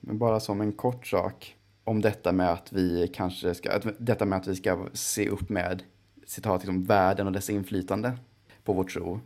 Men 0.00 0.18
bara 0.18 0.40
som 0.40 0.60
en 0.60 0.72
kort 0.72 1.06
sak 1.06 1.56
om 1.84 2.00
detta 2.00 2.32
med 2.32 2.52
att 2.52 2.72
vi 2.72 3.08
kanske 3.14 3.54
ska, 3.54 3.80
detta 3.98 4.24
med 4.24 4.38
att 4.38 4.46
vi 4.46 4.56
ska 4.56 4.88
se 4.92 5.28
upp 5.28 5.48
med 5.48 5.82
citat, 6.26 6.60
liksom, 6.60 6.84
världen 6.84 7.26
och 7.26 7.32
dess 7.32 7.50
inflytande 7.50 8.18
på 8.64 8.72
vår 8.72 8.84
tro. 8.84 9.20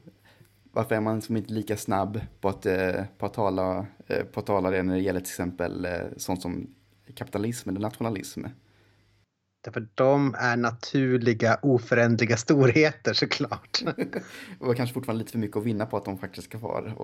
Varför 0.73 0.95
är 0.95 1.01
man 1.01 1.17
liksom 1.17 1.37
inte 1.37 1.53
lika 1.53 1.77
snabb 1.77 2.21
på 2.41 2.49
att, 2.49 2.67
eh, 2.67 3.05
på, 3.19 3.27
att 3.27 3.35
tala, 3.35 3.87
eh, 4.07 4.25
på 4.25 4.41
att 4.41 4.47
tala 4.47 4.71
det 4.71 4.83
när 4.83 4.95
det 4.95 5.01
gäller 5.01 5.21
till 5.21 5.31
exempel 5.31 5.85
eh, 5.85 5.93
sånt 6.17 6.43
som 6.43 6.75
kapitalism 7.15 7.69
eller 7.69 7.81
nationalism? 7.81 8.45
Därför 9.61 9.88
de 9.95 10.35
är 10.38 10.57
naturliga, 10.57 11.59
oföränderliga 11.62 12.37
storheter 12.37 13.12
såklart. 13.12 13.83
och 14.59 14.76
kanske 14.76 14.95
fortfarande 14.95 15.19
lite 15.19 15.33
för 15.33 15.38
mycket 15.38 15.57
att 15.57 15.64
vinna 15.64 15.87
på 15.87 15.97
att 15.97 16.05
de 16.05 16.19
faktiskt 16.19 16.49
ska 16.49 16.59
vara. 16.59 16.95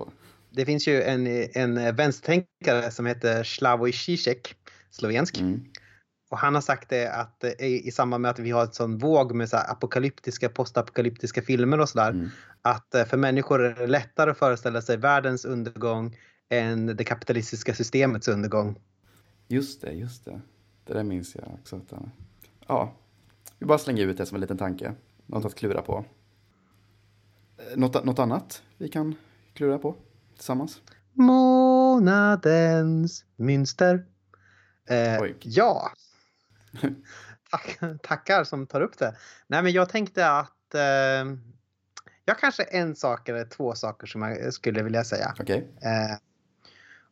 Det 0.49 0.65
finns 0.65 0.87
ju 0.87 1.01
en, 1.01 1.27
en 1.53 1.95
vänstertänkare 1.95 2.91
som 2.91 3.05
heter 3.05 3.43
Slavoj 3.43 3.93
Zizek, 3.93 4.55
slovensk. 4.91 5.39
Mm. 5.39 5.65
Och 6.29 6.37
han 6.37 6.55
har 6.55 6.61
sagt 6.61 6.89
det 6.89 7.11
att 7.13 7.43
i, 7.59 7.87
i 7.87 7.91
samband 7.91 8.21
med 8.21 8.31
att 8.31 8.39
vi 8.39 8.51
har 8.51 8.61
en 8.61 8.73
sån 8.73 8.97
våg 8.97 9.35
med 9.35 9.49
så 9.49 9.57
apokalyptiska, 9.57 10.49
postapokalyptiska 10.49 11.41
filmer 11.41 11.79
och 11.79 11.89
sådär. 11.89 12.09
Mm. 12.09 12.29
Att 12.61 12.95
eh, 12.95 13.05
för 13.05 13.17
människor 13.17 13.65
är 13.65 13.75
det 13.75 13.87
lättare 13.87 14.31
att 14.31 14.37
föreställa 14.37 14.81
sig 14.81 14.97
världens 14.97 15.45
undergång 15.45 16.17
än 16.49 16.85
det 16.85 17.03
kapitalistiska 17.03 17.73
systemets 17.73 18.27
undergång. 18.27 18.79
Just 19.47 19.81
det, 19.81 19.91
just 19.91 20.25
det. 20.25 20.41
Det 20.85 20.93
där 20.93 21.03
minns 21.03 21.35
jag 21.35 21.53
också. 21.59 21.75
Att, 21.75 21.93
ja, 22.67 22.93
vi 23.59 23.65
bara 23.65 23.77
slänger 23.77 24.07
ut 24.07 24.17
det 24.17 24.25
som 24.25 24.35
en 24.35 24.41
liten 24.41 24.57
tanke. 24.57 24.93
Något 25.25 25.45
att 25.45 25.55
klura 25.55 25.81
på. 25.81 26.05
Eh, 27.57 27.77
något, 27.77 28.05
något 28.05 28.19
annat 28.19 28.63
vi 28.77 28.89
kan 28.89 29.15
klura 29.53 29.77
på 29.77 29.95
tillsammans? 30.35 30.81
Månadens 31.13 32.55
mönster. 33.35 34.05
Eh, 34.89 35.19
ja, 35.41 35.91
Tack, 37.51 37.79
tackar 38.03 38.43
som 38.43 38.67
tar 38.67 38.81
upp 38.81 38.97
det. 38.97 39.15
Nej, 39.47 39.63
men 39.63 39.71
jag 39.71 39.89
tänkte 39.89 40.29
att 40.29 40.75
eh, 40.75 40.81
jag 42.25 42.39
kanske 42.39 42.63
en 42.63 42.95
sak 42.95 43.29
eller 43.29 43.45
två 43.45 43.75
saker 43.75 44.07
som 44.07 44.21
jag 44.21 44.53
skulle 44.53 44.83
vilja 44.83 45.03
säga. 45.03 45.33
Okay. 45.39 45.57
Eh, 45.57 46.17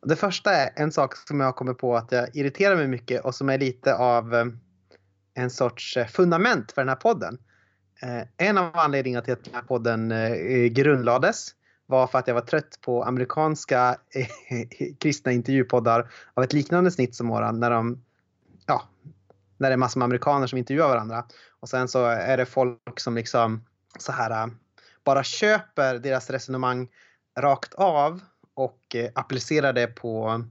det 0.02 0.16
första 0.16 0.54
är 0.54 0.70
en 0.76 0.92
sak 0.92 1.16
som 1.16 1.40
jag 1.40 1.56
kommer 1.56 1.74
på 1.74 1.96
att 1.96 2.12
jag 2.12 2.36
irriterar 2.36 2.76
mig 2.76 2.88
mycket 2.88 3.24
och 3.24 3.34
som 3.34 3.48
är 3.48 3.58
lite 3.58 3.94
av 3.94 4.34
eh, 4.34 4.44
en 5.36 5.50
sorts 5.50 5.96
eh, 5.96 6.06
fundament 6.06 6.72
för 6.72 6.82
den 6.82 6.88
här 6.88 6.96
podden. 6.96 7.38
Eh, 8.02 8.48
en 8.48 8.58
av 8.58 8.70
anledningarna 8.76 9.24
till 9.24 9.32
att 9.32 9.44
den 9.44 9.54
här 9.54 9.62
podden 9.62 10.12
eh, 10.12 10.66
grundlades 10.66 11.48
var 11.86 12.06
för 12.06 12.18
att 12.18 12.28
jag 12.28 12.34
var 12.34 12.40
trött 12.40 12.78
på 12.80 13.04
amerikanska 13.04 13.96
kristna 14.98 15.32
intervjupoddar 15.32 16.10
av 16.34 16.44
ett 16.44 16.52
liknande 16.52 16.90
snitt 16.90 17.14
som 17.14 17.28
våran 17.28 17.60
när 17.60 17.70
de 17.70 18.02
ja, 18.66 18.82
när 19.56 19.68
det 19.68 19.74
är 19.74 19.76
massor 19.76 20.00
med 20.00 20.04
amerikaner 20.04 20.46
som 20.46 20.58
intervjuar 20.58 20.88
varandra. 20.88 21.24
Och 21.60 21.68
sen 21.68 21.88
så 21.88 22.04
är 22.04 22.36
det 22.36 22.46
folk 22.46 23.00
som 23.00 23.14
liksom 23.14 23.64
så 23.98 24.12
här 24.12 24.50
bara 25.04 25.22
köper 25.22 25.98
deras 25.98 26.30
resonemang 26.30 26.88
rakt 27.38 27.74
av 27.74 28.20
och 28.54 28.96
applicerar 29.14 29.72
det 29.72 29.86
på, 29.86 30.44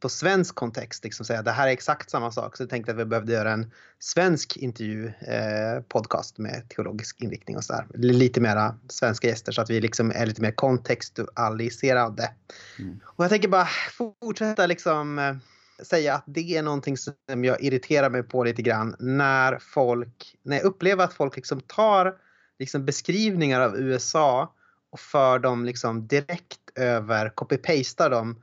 på 0.00 0.08
svensk 0.08 0.54
kontext. 0.54 1.04
Liksom 1.04 1.26
säga 1.26 1.42
det 1.42 1.50
här 1.50 1.68
är 1.68 1.72
exakt 1.72 2.10
samma 2.10 2.30
sak. 2.30 2.56
Så 2.56 2.62
jag 2.62 2.70
tänkte 2.70 2.92
att 2.92 2.98
vi 2.98 3.04
behövde 3.04 3.32
göra 3.32 3.52
en 3.52 3.72
svensk 3.98 4.56
intervju 4.56 5.06
eh, 5.06 5.82
podcast 5.88 6.38
med 6.38 6.68
teologisk 6.68 7.20
inriktning 7.20 7.56
och 7.56 7.64
sådär. 7.64 7.86
Lite 7.94 8.40
mera 8.40 8.78
svenska 8.88 9.28
gäster 9.28 9.52
så 9.52 9.62
att 9.62 9.70
vi 9.70 9.80
liksom 9.80 10.10
är 10.10 10.26
lite 10.26 10.42
mer 10.42 10.50
kontextualiserade. 10.50 12.30
Mm. 12.78 13.00
Och 13.04 13.24
jag 13.24 13.30
tänker 13.30 13.48
bara 13.48 13.68
fortsätta 13.92 14.66
liksom 14.66 15.18
eh, 15.18 15.36
säga 15.84 16.14
att 16.14 16.24
det 16.26 16.56
är 16.56 16.62
någonting 16.62 16.96
som 16.96 17.44
jag 17.44 17.62
irriterar 17.62 18.10
mig 18.10 18.22
på 18.22 18.44
lite 18.44 18.62
grann 18.62 18.96
när 18.98 19.58
folk, 19.58 20.36
när 20.42 20.56
jag 20.56 20.64
upplever 20.64 21.04
att 21.04 21.14
folk 21.14 21.36
liksom 21.36 21.60
tar 21.60 22.14
liksom 22.58 22.84
beskrivningar 22.84 23.60
av 23.60 23.76
USA 23.76 24.54
och 24.90 25.00
för 25.00 25.38
dem 25.38 25.64
liksom 25.64 26.06
direkt 26.06 26.60
över, 26.74 27.32
copy-pastar 27.34 28.10
dem 28.10 28.42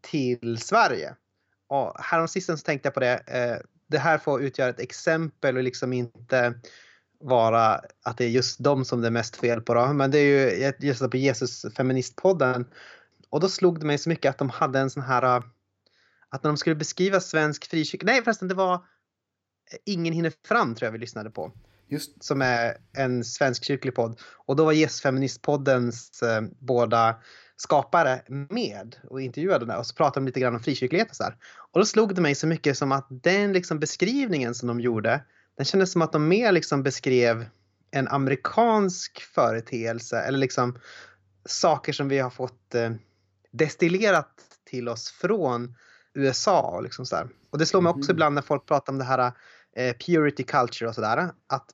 till 0.00 0.58
Sverige. 0.58 1.14
Och 1.68 1.94
häromsistens 2.00 2.62
tänkte 2.62 2.86
jag 2.86 2.94
på 2.94 3.00
det, 3.00 3.22
eh, 3.26 3.56
det 3.86 3.98
här 3.98 4.18
får 4.18 4.42
utgöra 4.42 4.68
ett 4.68 4.80
exempel 4.80 5.56
och 5.56 5.62
liksom 5.62 5.92
inte 5.92 6.54
vara 7.20 7.80
att 8.02 8.18
det 8.18 8.24
är 8.24 8.28
just 8.28 8.64
dem 8.64 8.84
som 8.84 9.00
det 9.00 9.06
är 9.06 9.10
mest 9.10 9.36
fel 9.36 9.60
på. 9.60 9.74
Då. 9.74 9.92
Men 9.92 10.10
det 10.10 10.18
är 10.18 10.24
ju, 10.24 10.62
jag 10.62 10.74
lyssnade 10.78 11.10
på 11.10 11.16
Jesus 11.16 11.66
feministpodden 11.76 12.66
och 13.30 13.40
då 13.40 13.48
slog 13.48 13.80
det 13.80 13.86
mig 13.86 13.98
så 13.98 14.08
mycket 14.08 14.30
att 14.30 14.38
de 14.38 14.50
hade 14.50 14.78
en 14.78 14.90
sån 14.90 15.02
här 15.02 15.42
att 16.30 16.42
när 16.42 16.50
de 16.50 16.56
skulle 16.56 16.76
beskriva 16.76 17.20
svensk 17.20 17.70
frikyrka, 17.70 18.06
nej 18.06 18.22
förresten 18.22 18.48
det 18.48 18.54
var 18.54 18.84
Ingen 19.84 20.14
hinner 20.14 20.32
fram 20.48 20.74
tror 20.74 20.86
jag 20.86 20.92
vi 20.92 20.98
lyssnade 20.98 21.30
på. 21.30 21.52
Just. 21.88 22.24
Som 22.24 22.42
är 22.42 22.76
en 22.92 23.24
svensk 23.24 23.64
kyrklig 23.64 23.94
podd. 23.94 24.20
Och 24.46 24.56
då 24.56 24.64
var 24.64 24.72
Yes 24.72 25.00
Feministpoddens 25.00 26.22
eh, 26.22 26.42
båda 26.58 27.16
skapare 27.60 28.22
med 28.28 28.96
och 29.10 29.20
intervjuade 29.20 29.66
där 29.66 29.78
och 29.78 29.86
så 29.86 29.94
pratade 29.94 30.20
de 30.20 30.26
lite 30.26 30.40
grann 30.40 30.54
om 30.54 30.60
frikyrklighet 30.60 31.10
och 31.10 31.16
så 31.16 31.24
här. 31.24 31.36
Och 31.72 31.80
då 31.80 31.86
slog 31.86 32.14
det 32.14 32.20
mig 32.20 32.34
så 32.34 32.46
mycket 32.46 32.78
som 32.78 32.92
att 32.92 33.06
den 33.10 33.52
liksom 33.52 33.78
beskrivningen 33.78 34.54
som 34.54 34.68
de 34.68 34.80
gjorde, 34.80 35.24
den 35.56 35.64
kändes 35.64 35.92
som 35.92 36.02
att 36.02 36.12
de 36.12 36.28
mer 36.28 36.52
liksom 36.52 36.82
beskrev 36.82 37.46
en 37.90 38.08
amerikansk 38.08 39.20
företeelse 39.20 40.18
eller 40.20 40.38
liksom 40.38 40.78
saker 41.44 41.92
som 41.92 42.08
vi 42.08 42.18
har 42.18 42.30
fått 42.30 42.74
eh, 42.74 42.90
destillerat 43.50 44.30
till 44.70 44.88
oss 44.88 45.10
från 45.10 45.74
USA. 46.14 46.60
Och, 46.60 46.82
liksom 46.82 47.06
så 47.06 47.16
här. 47.16 47.28
och 47.50 47.58
det 47.58 47.66
slår 47.66 47.80
mig 47.80 47.90
också 47.90 48.10
mm. 48.10 48.16
ibland 48.16 48.34
när 48.34 48.42
folk 48.42 48.66
pratar 48.66 48.92
om 48.92 48.98
det 48.98 49.04
här 49.04 49.32
eh, 49.76 49.96
purity 50.06 50.42
culture 50.42 50.88
och 50.88 50.94
sådär. 50.94 51.30
Att 51.46 51.70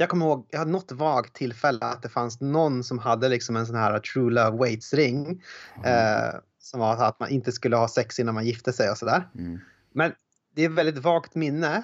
jag 0.00 0.08
kommer 0.08 0.26
ihåg, 0.26 0.46
jag 0.50 0.58
hade 0.58 0.70
något 0.70 0.92
vagt 0.92 1.34
tillfälle 1.34 1.86
att 1.86 2.02
det 2.02 2.08
fanns 2.08 2.40
någon 2.40 2.84
som 2.84 2.98
hade 2.98 3.28
liksom 3.28 3.56
en 3.56 3.66
sån 3.66 3.76
här 3.76 3.98
true 3.98 4.30
love 4.30 4.58
waits 4.58 4.94
ring. 4.94 5.42
Mm. 5.76 5.84
Eh, 5.84 6.34
som 6.58 6.80
var 6.80 7.04
att 7.04 7.20
man 7.20 7.28
inte 7.28 7.52
skulle 7.52 7.76
ha 7.76 7.88
sex 7.88 8.18
innan 8.18 8.34
man 8.34 8.46
gifte 8.46 8.72
sig 8.72 8.90
och 8.90 8.98
sådär. 8.98 9.28
Mm. 9.34 9.60
Men 9.92 10.12
det 10.54 10.62
är 10.62 10.68
ett 10.68 10.74
väldigt 10.74 10.98
vagt 10.98 11.34
minne. 11.34 11.82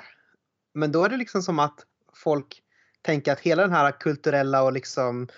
Men 0.74 0.92
då 0.92 1.04
är 1.04 1.08
det 1.08 1.16
liksom 1.16 1.42
som 1.42 1.58
att 1.58 1.80
folk 2.14 2.62
tänker 3.02 3.32
att 3.32 3.40
hela 3.40 3.62
den 3.62 3.72
här 3.72 3.92
kulturella 4.00 4.62
och 4.62 4.72
liksom 4.72 5.28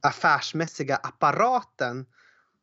affärsmässiga 0.00 0.96
apparaten 0.96 2.06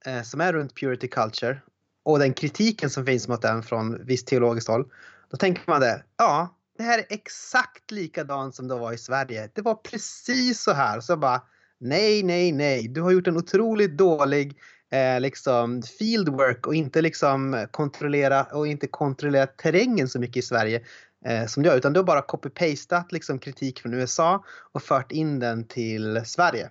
eh, 0.05 0.21
som 0.21 0.41
är 0.41 0.53
runt 0.53 0.75
purity 0.75 1.07
culture 1.07 1.61
och 2.03 2.19
den 2.19 2.33
kritiken 2.33 2.89
som 2.89 3.05
finns 3.05 3.27
mot 3.27 3.41
den 3.41 3.63
från 3.63 4.05
visst 4.05 4.27
teologiskt 4.27 4.69
håll. 4.69 4.91
Då 5.29 5.37
tänker 5.37 5.63
man 5.67 5.81
det, 5.81 6.03
ja, 6.17 6.58
det 6.79 6.85
här 6.85 6.99
är 6.99 7.05
exakt 7.09 7.91
likadant 7.91 8.55
som 8.55 8.67
det 8.67 8.75
var 8.75 8.93
i 8.93 8.97
Sverige. 8.97 9.49
Det 9.53 9.61
var 9.61 9.75
precis 9.75 10.61
så 10.61 10.73
här. 10.73 10.99
Så 10.99 11.17
bara, 11.17 11.41
nej, 11.79 12.23
nej, 12.23 12.51
nej, 12.51 12.87
du 12.87 13.01
har 13.01 13.11
gjort 13.11 13.27
en 13.27 13.37
otroligt 13.37 13.97
dålig 13.97 14.57
eh, 14.91 15.19
liksom 15.19 15.81
fieldwork 15.81 16.67
och 16.67 16.75
inte 16.75 17.01
liksom 17.01 17.67
kontrollera 17.71 18.43
och 18.43 18.67
inte 18.67 18.87
kontrollera 18.87 19.47
terrängen 19.47 20.07
så 20.07 20.19
mycket 20.19 20.37
i 20.37 20.41
Sverige 20.41 20.81
eh, 21.25 21.45
som 21.45 21.63
du 21.63 21.69
har, 21.69 21.77
utan 21.77 21.93
du 21.93 21.99
har 21.99 22.05
bara 22.05 22.21
copy-pastat 22.21 23.05
liksom 23.09 23.39
kritik 23.39 23.79
från 23.79 23.93
USA 23.93 24.43
och 24.71 24.83
fört 24.83 25.11
in 25.11 25.39
den 25.39 25.67
till 25.67 26.21
Sverige. 26.25 26.69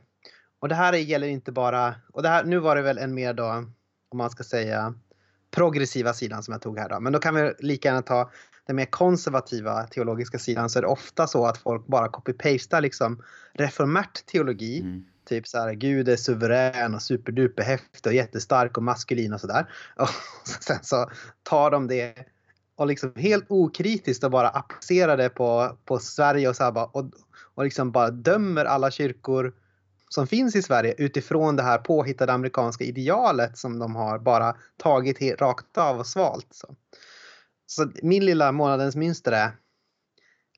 Och 0.61 0.69
det 0.69 0.75
här 0.75 0.93
gäller 0.93 1.29
inte 1.29 1.53
bara, 1.53 1.95
och 2.13 2.23
det 2.23 2.29
här, 2.29 2.45
nu 2.45 2.59
var 2.59 2.77
det 2.77 2.83
väl 2.83 2.99
en 2.99 3.15
mer 3.15 3.35
då, 3.35 3.65
om 4.09 4.19
man 4.19 4.31
ska 4.31 4.45
säga, 4.45 4.95
progressiva 5.51 6.13
sidan 6.13 6.43
som 6.43 6.53
jag 6.53 6.63
tog 6.63 6.79
här 6.79 6.89
då. 6.89 7.01
Men 7.01 7.13
då 7.13 7.19
kan 7.19 7.35
vi 7.35 7.53
lika 7.59 7.89
gärna 7.89 8.03
ta 8.03 8.31
den 8.69 8.77
mer 8.77 8.85
konservativa 8.85 9.87
teologiska 9.87 10.39
sidan 10.39 10.71
så 10.71 10.79
är 10.79 10.83
det 10.83 10.89
ofta 10.89 11.27
så 11.27 11.47
att 11.47 11.59
folk 11.59 11.87
bara 11.87 12.09
copy-pastar 12.09 12.81
liksom 12.81 13.23
reformärt 13.53 14.27
teologi. 14.27 14.81
Mm. 14.81 15.05
Typ 15.29 15.47
så 15.49 15.59
här, 15.59 15.73
Gud 15.73 16.09
är 16.09 16.17
suverän 16.17 16.95
och 16.95 17.03
superduper 17.03 17.63
häftig 17.63 18.11
och 18.11 18.15
jättestark 18.15 18.77
och 18.77 18.83
maskulin 18.83 19.33
och 19.33 19.41
sådär. 19.41 19.71
Och 19.97 20.09
sen 20.63 20.79
så 20.83 21.11
tar 21.43 21.71
de 21.71 21.87
det 21.87 22.15
och 22.77 22.87
liksom 22.87 23.13
helt 23.17 23.45
okritiskt 23.49 24.25
och 24.25 24.31
bara 24.31 24.49
applicerar 24.49 25.17
det 25.17 25.29
på, 25.29 25.77
på 25.85 25.99
Sverige 25.99 26.49
och, 26.49 26.57
så 26.57 26.73
bara, 26.73 26.85
och, 26.85 27.11
och 27.55 27.65
liksom 27.65 27.93
bara 27.93 28.11
dömer 28.11 28.65
alla 28.65 28.91
kyrkor 28.91 29.55
som 30.09 30.27
finns 30.27 30.57
i 30.57 30.63
Sverige 30.63 30.95
utifrån 30.99 31.57
det 31.57 31.63
här 31.63 31.79
påhittade 31.79 32.33
amerikanska 32.33 32.85
idealet 32.85 33.59
som 33.59 33.79
de 33.79 33.97
har 33.97 34.19
bara 34.19 34.57
tagit 34.77 35.19
helt, 35.21 35.41
rakt 35.41 35.79
av 35.79 35.99
och 35.99 36.07
svalt. 36.07 36.47
Så 36.51 36.75
så 37.71 37.91
min 38.03 38.25
lilla 38.25 38.53
månadens 38.53 38.97
mönster 38.97 39.33
är 39.33 39.53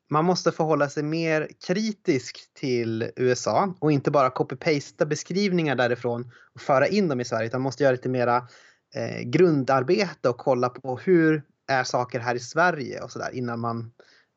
man 0.09 0.25
måste 0.25 0.51
förhålla 0.51 0.89
sig 0.89 1.03
mer 1.03 1.49
kritisk 1.67 2.53
till 2.53 3.11
USA 3.15 3.73
och 3.79 3.91
inte 3.91 4.11
bara 4.11 4.29
copy-pasta 4.29 5.05
beskrivningar 5.05 5.75
därifrån 5.75 6.31
och 6.55 6.61
föra 6.61 6.87
in 6.87 7.07
dem 7.07 7.21
i 7.21 7.25
Sverige 7.25 7.47
utan 7.47 7.61
måste 7.61 7.83
göra 7.83 7.91
lite 7.91 8.09
mera 8.09 8.47
eh, 8.95 9.21
grundarbete 9.21 10.29
och 10.29 10.37
kolla 10.37 10.69
på 10.69 10.97
hur 10.97 11.43
är 11.67 11.83
saker 11.83 12.19
här 12.19 12.35
i 12.35 12.39
Sverige 12.39 13.01
och 13.01 13.11
sådär 13.11 13.29
innan 13.33 13.59
man 13.59 13.91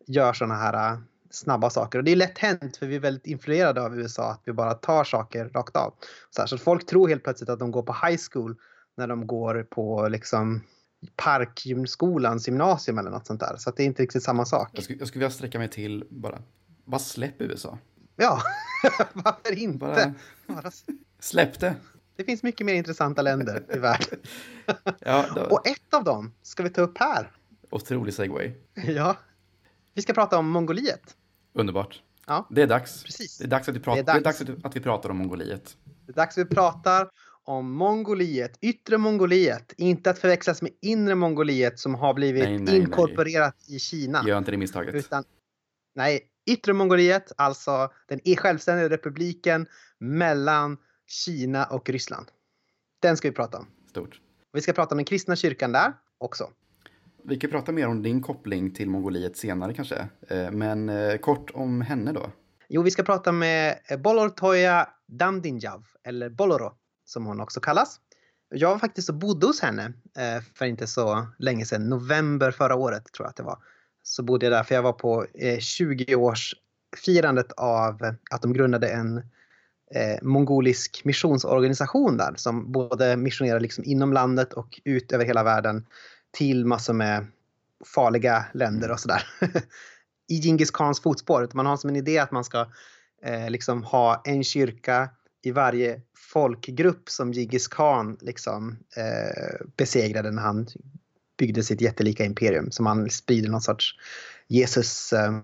gör 0.07 0.33
sådana 0.33 0.54
här 0.54 0.93
eh, 0.93 0.99
snabba 1.31 1.71
saker. 1.71 1.99
Och 1.99 2.04
det 2.04 2.12
är 2.12 2.16
lätt 2.16 2.38
hänt 2.38 2.76
för 2.76 2.87
vi 2.87 2.97
är 2.97 3.00
väldigt 3.00 3.26
influerade 3.26 3.83
av 3.83 3.99
USA 3.99 4.31
att 4.31 4.43
vi 4.45 4.52
bara 4.52 4.75
tar 4.75 5.04
saker 5.04 5.49
rakt 5.49 5.76
av. 5.76 5.95
Så, 6.31 6.43
här, 6.43 6.47
så 6.47 6.59
folk 6.59 6.87
tror 6.87 7.09
helt 7.09 7.25
plötsligt 7.25 7.50
att 7.50 7.59
de 7.59 7.71
går 7.71 7.83
på 7.83 7.97
high 8.07 8.21
school 8.31 8.57
när 8.97 9.07
de 9.07 9.26
går 9.26 9.66
på 9.71 10.09
liksom 10.09 10.62
Parkskolans 11.16 12.49
gymnasium 12.49 12.99
eller 12.99 13.11
något 13.11 13.26
sånt 13.26 13.40
där. 13.40 13.56
Så 13.58 13.70
det 13.70 13.82
är 13.82 13.87
inte 13.87 14.02
riktigt 14.02 14.23
samma 14.23 14.44
sak. 14.44 14.70
Jag 14.73 14.84
skulle, 14.84 14.99
jag 14.99 15.08
skulle 15.08 15.25
vilja 15.25 15.34
sträcka 15.34 15.58
mig 15.58 15.68
till 15.68 16.04
bara, 16.11 16.42
bara 16.84 16.99
släpp 16.99 17.34
USA. 17.38 17.78
Ja, 18.16 18.42
varför 19.12 19.58
inte? 19.58 19.78
Bara... 19.78 20.14
bara... 20.46 20.70
Släpp 21.20 21.61
det. 21.61 21.76
Det 22.16 22.25
finns 22.25 22.42
mycket 22.42 22.66
mer 22.66 22.75
intressanta 22.75 23.23
länder 23.23 23.64
i 23.75 23.78
världen. 23.78 24.18
ja, 24.99 25.26
då... 25.34 25.40
Och 25.40 25.66
ett 25.66 25.94
av 25.94 26.04
dem 26.04 26.32
ska 26.42 26.62
vi 26.62 26.70
ta 26.70 26.80
upp 26.80 26.99
här. 26.99 27.30
Otrolig 27.70 28.14
segway. 28.14 28.52
Ja. 28.75 29.16
Vi 29.94 30.02
ska 30.02 30.12
prata 30.12 30.38
om 30.38 30.50
Mongoliet. 30.50 31.16
Underbart. 31.52 32.02
Ja. 32.26 32.46
Det 32.50 32.62
är 32.62 32.66
dags. 32.66 33.04
Precis. 33.04 33.38
Det 33.38 33.44
är 33.44 33.49
dags 33.49 33.68
att 33.68 33.75
vi, 33.75 33.80
pratar, 33.80 34.02
det 34.02 34.12
är 34.12 34.20
dags. 34.20 34.38
Det 34.38 34.44
är 34.44 34.46
dags 34.46 34.64
att 34.64 34.76
vi 34.76 34.80
pratar 34.80 35.11
om 35.11 35.16
Mongoliet. 35.16 35.76
Det 36.06 36.12
är 36.12 36.16
dags 36.16 36.38
att 36.38 36.46
vi 36.46 36.54
pratar 36.54 37.11
om 37.44 37.72
Mongoliet, 37.72 38.58
yttre 38.60 38.98
Mongoliet, 38.98 39.72
inte 39.76 40.10
att 40.10 40.18
förväxlas 40.18 40.62
med 40.62 40.72
inre 40.80 41.14
Mongoliet 41.14 41.78
som 41.78 41.94
har 41.94 42.14
blivit 42.14 42.44
nej, 42.44 42.58
nej, 42.58 42.76
inkorporerat 42.76 43.56
nej. 43.68 43.76
i 43.76 43.78
Kina. 43.78 44.24
Gör 44.26 44.38
inte 44.38 44.50
det 44.50 44.56
misstaget. 44.56 44.94
Utan, 44.94 45.24
nej, 45.94 46.20
yttre 46.46 46.72
Mongoliet, 46.72 47.32
alltså 47.36 47.92
den 48.08 48.20
självständiga 48.36 48.88
republiken 48.88 49.66
mellan 49.98 50.76
Kina 51.06 51.64
och 51.64 51.90
Ryssland. 51.90 52.26
Den 53.02 53.16
ska 53.16 53.28
vi 53.28 53.34
prata 53.34 53.58
om. 53.58 53.66
Stort. 53.90 54.20
Vi 54.52 54.60
ska 54.60 54.72
prata 54.72 54.94
om 54.94 54.98
den 54.98 55.04
kristna 55.04 55.36
kyrkan 55.36 55.72
där 55.72 55.92
också. 56.18 56.50
Vi 57.24 57.36
kan 57.36 57.50
prata 57.50 57.72
mer 57.72 57.88
om 57.88 58.02
din 58.02 58.22
koppling 58.22 58.70
till 58.74 58.90
Mongoliet 58.90 59.36
senare 59.36 59.74
kanske. 59.74 60.08
Eh, 60.28 60.50
men 60.50 60.88
eh, 60.88 61.16
kort 61.16 61.50
om 61.54 61.80
henne 61.80 62.12
då. 62.12 62.30
Jo, 62.68 62.82
vi 62.82 62.90
ska 62.90 63.02
prata 63.02 63.32
med 63.32 63.78
Bolortoja 64.04 64.88
Damdinjav, 65.06 65.86
eller 66.04 66.30
Boloro 66.30 66.72
som 67.04 67.26
hon 67.26 67.40
också 67.40 67.61
kallas. 67.61 68.00
Jag 68.49 68.70
var 68.70 68.78
faktiskt 68.78 69.08
och 69.08 69.14
bodde 69.14 69.46
hos 69.46 69.61
henne 69.61 69.92
eh, 70.18 70.42
för 70.54 70.64
inte 70.64 70.87
så 70.87 71.26
länge 71.38 71.66
sedan, 71.66 71.88
november 71.88 72.50
förra 72.50 72.75
året 72.75 73.12
tror 73.12 73.26
jag 73.26 73.30
att 73.30 73.37
det 73.37 73.42
var. 73.42 73.58
Så 74.02 74.23
bodde 74.23 74.46
jag 74.46 74.52
där 74.52 74.62
för 74.62 74.75
jag 74.75 74.82
var 74.82 74.92
på 74.92 75.26
eh, 75.34 75.58
20-årsfirandet 75.58 77.52
av 77.56 78.16
att 78.30 78.42
de 78.42 78.52
grundade 78.52 78.88
en 78.88 79.18
eh, 79.94 80.23
mongolisk 80.23 81.02
missionsorganisation 81.04 82.16
där 82.16 82.34
som 82.37 82.73
både 82.73 83.16
missionerar 83.16 83.61
liksom 83.61 83.84
inom 83.84 84.12
landet 84.12 84.52
och 84.52 84.80
ut 84.84 85.12
över 85.12 85.25
hela 85.25 85.42
världen 85.42 85.87
till 86.30 86.64
massor 86.66 86.92
med 86.92 87.26
farliga 87.94 88.44
länder 88.54 88.90
och 88.90 89.00
sådär. 89.00 89.26
I 90.28 90.40
Genghis 90.40 90.70
Khans 90.70 91.00
fotspår. 91.00 91.49
Man 91.52 91.66
har 91.66 91.76
som 91.76 91.90
en 91.90 91.96
idé 91.96 92.18
att 92.18 92.30
man 92.30 92.44
ska 92.44 92.66
eh, 93.23 93.50
liksom 93.50 93.82
ha 93.82 94.23
en 94.25 94.44
kyrka 94.44 95.08
i 95.46 95.50
varje 95.50 96.00
folkgrupp 96.32 97.10
som 97.10 97.32
Djingis 97.32 97.68
Khan 97.68 98.18
liksom, 98.20 98.78
eh, 98.96 99.66
besegrade 99.76 100.30
när 100.30 100.42
han 100.42 100.66
byggde 101.38 101.62
sitt 101.62 101.80
jättelika 101.80 102.24
imperium. 102.24 102.70
som 102.70 102.86
han 102.86 103.10
sprider 103.10 103.48
någon 103.48 103.60
sorts 103.60 103.94
Jesus, 104.48 105.12
eh, 105.12 105.40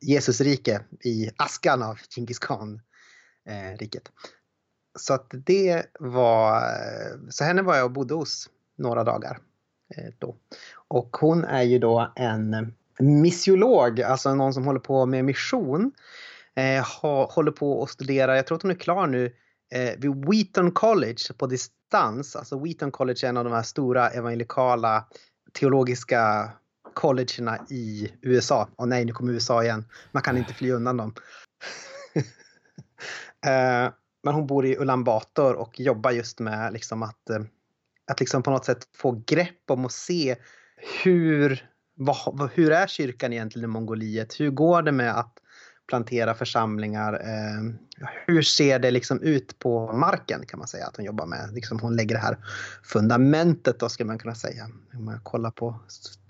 Jesusrike 0.00 0.80
i 1.04 1.30
askan 1.36 1.82
av 1.82 1.98
Djingis 2.10 2.38
khan 2.38 2.80
eh, 3.48 3.78
riket. 3.78 4.12
Så 4.98 5.14
att 5.14 5.26
det 5.30 5.86
var, 6.00 6.56
eh, 6.56 7.18
så 7.30 7.44
henne 7.44 7.62
var 7.62 7.76
jag 7.76 7.84
och 7.84 7.90
bodde 7.90 8.14
hos 8.14 8.50
några 8.76 9.04
dagar 9.04 9.38
eh, 9.96 10.12
då. 10.18 10.36
Och 10.88 11.16
hon 11.20 11.44
är 11.44 11.62
ju 11.62 11.78
då 11.78 12.12
en 12.16 12.74
missiolog, 12.98 14.00
alltså 14.00 14.34
någon 14.34 14.54
som 14.54 14.64
håller 14.64 14.80
på 14.80 15.06
med 15.06 15.24
mission. 15.24 15.92
Eh, 16.58 16.84
håller 17.30 17.50
på 17.50 17.82
att 17.82 17.90
studera, 17.90 18.36
jag 18.36 18.46
tror 18.46 18.56
att 18.56 18.62
hon 18.62 18.70
är 18.70 18.74
klar 18.74 19.06
nu, 19.06 19.34
eh, 19.70 19.98
vid 19.98 20.24
Wheaton 20.26 20.70
College 20.70 21.34
på 21.38 21.46
distans. 21.46 22.36
Alltså 22.36 22.58
Wheaton 22.58 22.90
College 22.90 23.26
är 23.26 23.28
en 23.28 23.36
av 23.36 23.44
de 23.44 23.52
här 23.52 23.62
stora 23.62 24.08
evangelikala 24.08 25.06
teologiska 25.52 26.50
collegerna 26.94 27.58
i 27.70 28.12
USA. 28.22 28.68
Och 28.76 28.88
nej, 28.88 29.04
nu 29.04 29.12
kommer 29.12 29.32
USA 29.32 29.62
igen. 29.64 29.84
Man 30.12 30.22
kan 30.22 30.36
inte 30.36 30.54
fly 30.54 30.70
undan 30.70 30.96
dem. 30.96 31.14
eh, 33.46 33.92
men 34.22 34.34
hon 34.34 34.46
bor 34.46 34.66
i 34.66 34.76
Ulan 34.76 35.04
Bator 35.04 35.54
och 35.54 35.80
jobbar 35.80 36.10
just 36.10 36.40
med 36.40 36.72
liksom 36.72 37.02
att, 37.02 37.30
eh, 37.30 37.40
att 38.10 38.20
liksom 38.20 38.42
på 38.42 38.50
något 38.50 38.64
sätt 38.64 38.88
få 38.96 39.22
grepp 39.26 39.70
om 39.70 39.84
och 39.84 39.92
se 39.92 40.36
hur, 41.04 41.68
vad, 41.94 42.50
hur 42.54 42.72
är 42.72 42.86
kyrkan 42.86 43.32
egentligen 43.32 43.70
i 43.70 43.72
Mongoliet? 43.72 44.40
Hur 44.40 44.50
går 44.50 44.82
det 44.82 44.92
med 44.92 45.18
att 45.18 45.38
plantera 45.88 46.34
församlingar? 46.34 47.12
Eh, 47.12 47.74
hur 48.26 48.42
ser 48.42 48.78
det 48.78 48.90
liksom 48.90 49.20
ut 49.22 49.58
på 49.58 49.92
marken 49.92 50.46
kan 50.46 50.58
man 50.58 50.68
säga 50.68 50.86
att 50.86 50.96
hon 50.96 51.04
jobbar 51.04 51.26
med? 51.26 51.50
Liksom 51.52 51.80
hon 51.80 51.96
lägger 51.96 52.14
det 52.14 52.20
här 52.20 52.38
fundamentet 52.82 53.80
då 53.80 53.88
skulle 53.88 54.06
man 54.06 54.18
kunna 54.18 54.34
säga. 54.34 54.68
Om 54.94 55.04
man 55.04 55.20
kollar 55.20 55.50
på 55.50 55.80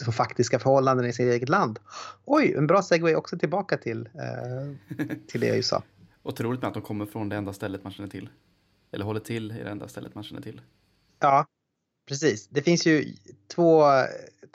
de 0.04 0.12
faktiska 0.12 0.58
förhållandena 0.58 1.08
i 1.08 1.12
sitt 1.12 1.32
eget 1.32 1.48
land. 1.48 1.78
Oj, 2.24 2.54
en 2.56 2.66
bra 2.66 2.82
segway 2.82 3.14
också 3.14 3.38
tillbaka 3.38 3.76
till, 3.76 4.08
eh, 4.14 4.96
till 5.26 5.40
det 5.40 5.46
jag 5.46 5.56
ju 5.56 5.62
sa. 5.62 5.82
Otroligt 6.22 6.60
med 6.60 6.68
att 6.68 6.74
de 6.74 6.82
kommer 6.82 7.06
från 7.06 7.28
det 7.28 7.36
enda 7.36 7.52
stället 7.52 7.84
man 7.84 7.92
känner 7.92 8.10
till. 8.10 8.28
Eller 8.92 9.04
håller 9.04 9.20
till 9.20 9.52
i 9.52 9.64
det 9.64 9.70
enda 9.70 9.88
stället 9.88 10.14
man 10.14 10.24
känner 10.24 10.42
till. 10.42 10.60
Ja, 11.20 11.46
precis. 12.08 12.48
Det 12.48 12.62
finns 12.62 12.86
ju 12.86 13.14
två, 13.54 13.84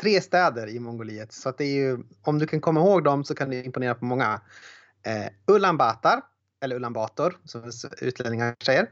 tre 0.01 0.21
städer 0.21 0.67
i 0.67 0.79
Mongoliet. 0.79 1.33
Så 1.33 1.49
att 1.49 1.57
det 1.57 1.65
är 1.65 1.75
ju, 1.75 2.03
om 2.21 2.39
du 2.39 2.47
kan 2.47 2.61
komma 2.61 2.79
ihåg 2.79 3.03
dem 3.03 3.23
så 3.23 3.35
kan 3.35 3.49
det 3.49 3.63
imponera 3.63 3.95
på 3.95 4.05
många. 4.05 4.41
Eh, 5.03 5.27
Ulan 5.47 5.77
Batar, 5.77 6.21
eller 6.61 6.75
Ulan 6.75 6.93
Bator 6.93 7.37
som 7.43 7.71
utlänningar 8.01 8.55
säger. 8.63 8.89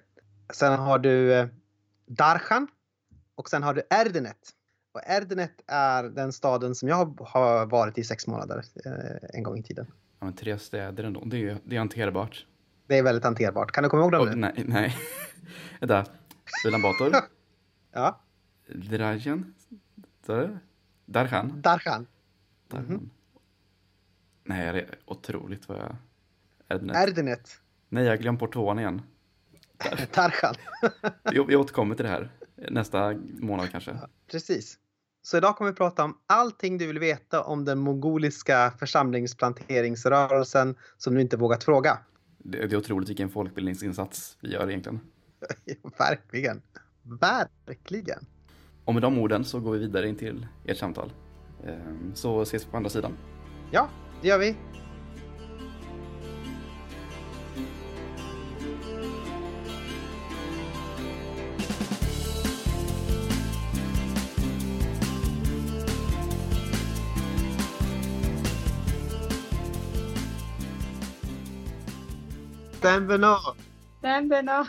Sen 0.54 0.80
har 0.80 1.00
du 1.00 1.34
eh, 1.34 1.48
Darchan 2.06 2.68
och 3.36 3.50
sen 3.50 3.64
har 3.64 3.74
du 3.74 3.82
Erdenet. 3.90 4.38
Och 4.94 5.02
Erdenet 5.06 5.52
är 5.68 6.04
den 6.04 6.34
staden 6.34 6.76
som 6.76 6.90
jag 6.90 7.20
har 7.20 7.66
varit 7.66 7.98
i 7.98 8.04
sex 8.04 8.28
månader 8.28 8.64
eh, 8.86 9.30
en 9.34 9.44
gång 9.44 9.58
i 9.58 9.64
tiden. 9.64 9.86
Ja, 10.20 10.26
men 10.26 10.34
tre 10.34 10.60
städer 10.60 11.04
ändå, 11.04 11.24
det 11.26 11.50
är, 11.50 11.58
det 11.64 11.76
är 11.76 11.80
hanterbart. 11.80 12.46
Det 12.88 12.98
är 12.98 13.04
väldigt 13.04 13.24
hanterbart. 13.24 13.72
Kan 13.72 13.84
du 13.84 13.90
komma 13.90 14.02
ihåg 14.02 14.12
dem 14.12 14.26
nu? 14.30 14.36
Nej, 14.36 14.64
nej. 14.68 14.98
Vänta. 15.80 16.06
Ulan 16.68 16.82
Bator. 16.82 17.16
ja. 17.92 18.22
Drajan. 18.68 19.54
Darchan. 21.06 21.62
Darchan. 21.62 22.08
Mm 22.74 22.86
-hmm. 22.86 23.10
Nej, 24.52 24.74
det 24.74 24.80
är 24.80 25.00
otroligt 25.06 25.70
vad 25.70 25.78
jag... 25.78 25.96
Erdenet. 26.68 26.96
Erdenet. 26.96 27.62
Nej, 27.90 28.04
jag 28.04 28.20
glömt 28.20 28.40
bort 28.40 28.54
tvåan 28.54 28.80
igen. 28.80 29.02
Tarchan. 30.12 30.56
vi 31.48 31.56
återkommer 31.56 31.96
till 31.96 32.06
det 32.06 32.12
här 32.12 32.30
nästa 32.56 33.14
månad 33.40 33.72
kanske. 33.72 33.92
Ja, 33.92 34.08
precis. 34.32 34.78
Så 35.22 35.38
idag 35.38 35.56
kommer 35.56 35.72
vi 35.72 35.78
prata 35.78 36.04
om 36.04 36.18
allting 36.28 36.78
du 36.78 36.88
vill 36.88 37.00
veta 37.00 37.44
om 37.44 37.66
den 37.66 37.80
mongoliska 37.80 38.74
församlingsplanteringsrörelsen 38.80 40.76
som 40.98 41.16
du 41.16 41.22
inte 41.22 41.38
vågat 41.38 41.64
fråga. 41.64 41.98
Det, 42.38 42.58
är 42.58 42.76
otroligt 42.76 43.10
vilken 43.10 43.30
folkbildningsinsats 43.30 44.38
vi 44.42 44.52
gör 44.54 44.70
egentligen. 44.70 45.00
Verkligen. 45.98 46.62
Verkligen. 47.04 48.26
Och 48.86 48.94
med 48.94 49.04
de 49.04 49.18
orden 49.18 49.46
så 49.46 49.60
går 49.60 49.72
vi 49.72 49.80
vidare 49.80 50.08
in 50.08 50.16
till 50.16 50.48
ert 50.66 50.78
samtal. 50.78 51.14
Ehm, 51.66 52.12
så 52.16 52.42
ses 52.42 52.66
vi 52.66 52.72
på 52.72 52.78
andra 52.78 52.90
sidan. 52.90 53.18
Ja, 53.72 53.90
Ya 54.24 54.40
ve. 54.40 54.56
Tembeno. 72.82 73.38
Tembeno. 74.02 74.66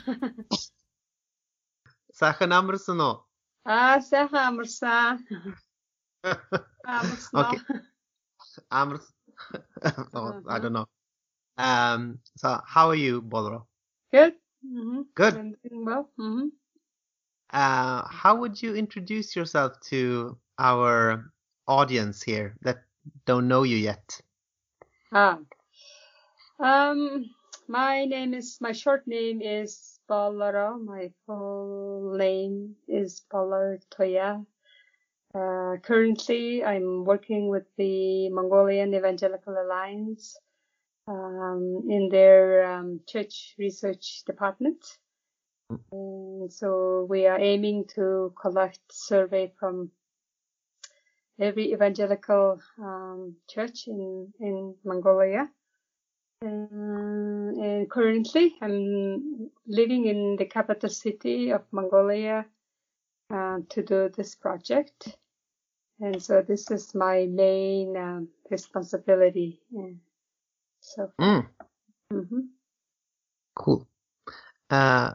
Sakın 2.13 2.51
amırsın 2.51 2.99
o. 2.99 3.27
Ha, 3.65 4.01
sen 4.01 4.29
amırsan. 4.29 5.27
amırsın 6.85 7.39
o. 7.39 7.51
Amırsın. 8.71 9.22
oh, 10.15 10.43
I 10.49 10.59
don't 10.59 10.73
know. 10.73 10.87
Um, 11.59 12.19
so 12.37 12.61
how 12.67 12.89
are 12.89 12.95
you, 12.95 13.23
Bolro? 13.23 13.67
Good. 14.13 14.35
Mm 14.65 14.83
-hmm. 14.83 15.01
Good. 15.15 15.35
I'm 15.35 15.57
doing 15.63 15.85
well. 15.85 16.11
Mm 16.17 16.33
-hmm. 16.35 16.49
uh, 17.53 18.03
how 18.09 18.37
would 18.39 18.63
you 18.63 18.75
introduce 18.75 19.37
yourself 19.37 19.79
to 19.91 20.39
our 20.59 21.25
audience 21.67 22.25
here 22.25 22.55
that 22.63 22.85
don't 23.27 23.47
know 23.49 23.65
you 23.65 23.77
yet? 23.77 24.23
Ah. 25.13 25.39
Um, 26.59 27.31
my 27.69 28.05
name 28.07 28.35
is, 28.35 28.61
my 28.61 28.73
short 28.73 29.07
name 29.07 29.43
is 29.43 30.01
Balara. 30.09 30.79
My 30.79 31.13
full 31.27 32.15
name 32.17 32.77
is 32.89 33.23
Balar 33.31 33.79
Toya. 33.91 34.47
Uh, 35.35 35.77
currently, 35.83 36.65
I'm 36.65 37.05
working 37.05 37.49
with 37.49 37.65
the 37.79 38.29
Mongolian 38.29 38.95
Evangelical 38.95 39.55
Alliance 39.55 40.37
um, 41.09 41.85
in 41.89 42.09
their 42.11 42.65
um, 42.71 43.01
church 43.09 43.55
research 43.59 44.23
department. 44.27 44.85
And 45.91 46.53
so 46.53 47.07
we 47.09 47.27
are 47.27 47.39
aiming 47.41 47.87
to 47.95 48.35
collect 48.41 48.81
survey 48.91 49.53
from 49.59 49.91
every 51.41 51.73
evangelical 51.73 52.61
um, 52.79 53.37
church 53.49 53.87
in, 53.87 54.33
in 54.39 54.75
Mongolia 54.85 55.49
uh, 56.45 57.53
and 57.63 57.89
currently, 57.89 58.57
I'm 58.61 59.51
living 59.67 60.07
in 60.07 60.37
the 60.37 60.45
capital 60.45 60.89
city 60.89 61.51
of 61.51 61.63
Mongolia 61.71 62.47
uh, 63.31 63.59
to 63.69 63.83
do 63.83 64.09
this 64.09 64.35
project. 64.35 65.17
And 66.03 66.21
so 66.21 66.43
this 66.43 66.69
is 66.73 66.97
my 66.97 67.27
main 67.31 67.97
um, 67.97 68.29
responsibility. 68.51 69.61
Yeah. 69.71 69.95
So, 70.81 71.13
mm. 71.21 71.47
mm-hmm. 72.13 72.41
cool. 73.55 73.87
Uh, 74.69 75.13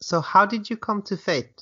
so, 0.00 0.20
how 0.20 0.44
did 0.44 0.68
you 0.68 0.76
come 0.76 1.02
to 1.02 1.16
faith? 1.16 1.54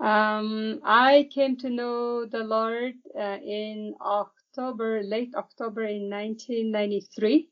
Um, 0.00 0.80
I 0.82 1.28
came 1.30 1.58
to 1.58 1.68
know 1.68 2.24
the 2.24 2.42
Lord 2.42 2.94
uh, 3.20 3.36
in 3.44 3.94
October 4.00 5.02
late 5.02 5.34
October 5.36 5.82
in 5.82 6.08
1993, 6.08 7.50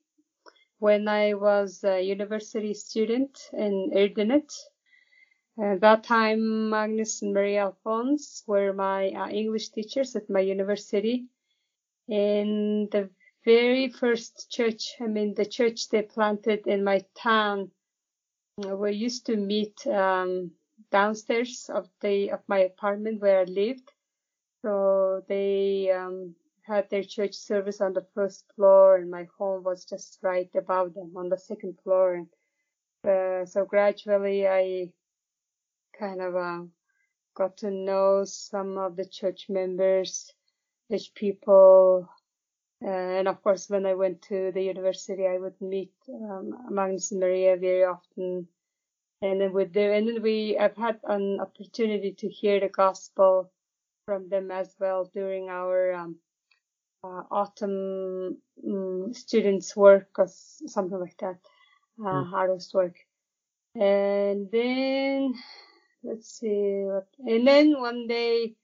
when 0.78 1.08
I 1.08 1.34
was 1.34 1.84
a 1.84 2.00
university 2.00 2.72
student 2.72 3.38
in 3.52 3.90
Erdenet. 3.94 4.50
At 5.60 5.82
that 5.82 6.04
time, 6.04 6.70
Magnus 6.70 7.20
and 7.20 7.34
Maria 7.34 7.64
Alphonse 7.64 8.42
were 8.46 8.72
my 8.72 9.10
uh, 9.10 9.28
English 9.28 9.68
teachers 9.68 10.16
at 10.16 10.30
my 10.30 10.40
university. 10.40 11.26
In 12.08 12.88
the 12.90 13.10
very 13.44 13.90
first 13.90 14.50
church, 14.50 14.96
I 15.00 15.06
mean, 15.06 15.34
the 15.34 15.44
church 15.44 15.90
they 15.90 16.00
planted 16.00 16.66
in 16.66 16.82
my 16.82 17.04
town, 17.14 17.70
uh, 18.66 18.74
we 18.74 18.92
used 18.92 19.26
to 19.26 19.36
meet 19.36 19.86
um, 19.86 20.52
downstairs 20.90 21.68
of 21.68 21.90
the 22.00 22.30
of 22.30 22.40
my 22.48 22.60
apartment 22.60 23.20
where 23.20 23.40
I 23.40 23.44
lived. 23.44 23.92
So 24.62 25.22
they 25.28 25.90
um, 25.90 26.36
had 26.62 26.88
their 26.88 27.04
church 27.04 27.34
service 27.34 27.82
on 27.82 27.92
the 27.92 28.06
first 28.14 28.46
floor, 28.56 28.96
and 28.96 29.10
my 29.10 29.28
home 29.36 29.62
was 29.62 29.84
just 29.84 30.20
right 30.22 30.50
above 30.54 30.94
them 30.94 31.12
on 31.16 31.28
the 31.28 31.38
second 31.38 31.78
floor. 31.82 32.14
And 32.14 32.28
uh, 33.04 33.44
so 33.44 33.66
gradually, 33.66 34.48
I 34.48 34.90
kind 36.00 36.22
of 36.22 36.34
uh, 36.34 36.62
got 37.36 37.58
to 37.58 37.70
know 37.70 38.24
some 38.24 38.78
of 38.78 38.96
the 38.96 39.04
church 39.04 39.46
members, 39.50 40.32
church 40.90 41.12
people, 41.14 42.08
uh, 42.82 42.88
and 42.88 43.28
of 43.28 43.42
course, 43.42 43.68
when 43.68 43.84
I 43.84 43.94
went 43.94 44.22
to 44.22 44.52
the 44.52 44.62
university, 44.62 45.26
I 45.26 45.36
would 45.38 45.60
meet 45.60 45.92
um, 46.08 46.52
Magnus 46.70 47.10
and 47.12 47.20
Maria 47.20 47.56
very 47.56 47.84
often. 47.84 48.48
And 49.22 49.38
then 49.38 49.52
with 49.52 49.74
them, 49.74 49.92
and 49.92 50.08
then 50.08 50.22
we, 50.22 50.56
I've 50.58 50.76
had 50.76 50.98
an 51.04 51.40
opportunity 51.40 52.12
to 52.20 52.28
hear 52.28 52.58
the 52.58 52.68
gospel 52.68 53.52
from 54.06 54.30
them 54.30 54.50
as 54.50 54.74
well 54.80 55.10
during 55.12 55.50
our 55.50 55.92
um, 55.92 56.16
uh, 57.04 57.24
autumn 57.30 58.38
um, 58.66 59.12
students 59.12 59.76
work 59.76 60.08
or 60.16 60.26
something 60.66 60.98
like 60.98 61.18
that, 61.18 61.38
uh, 62.00 62.04
mm. 62.04 62.30
harvest 62.30 62.72
work. 62.72 62.96
And 63.74 64.50
then 64.50 65.34
let's 66.02 66.38
see 66.38 66.86
and 67.26 67.46
then 67.46 67.80
one 67.80 68.06
day, 68.06 68.54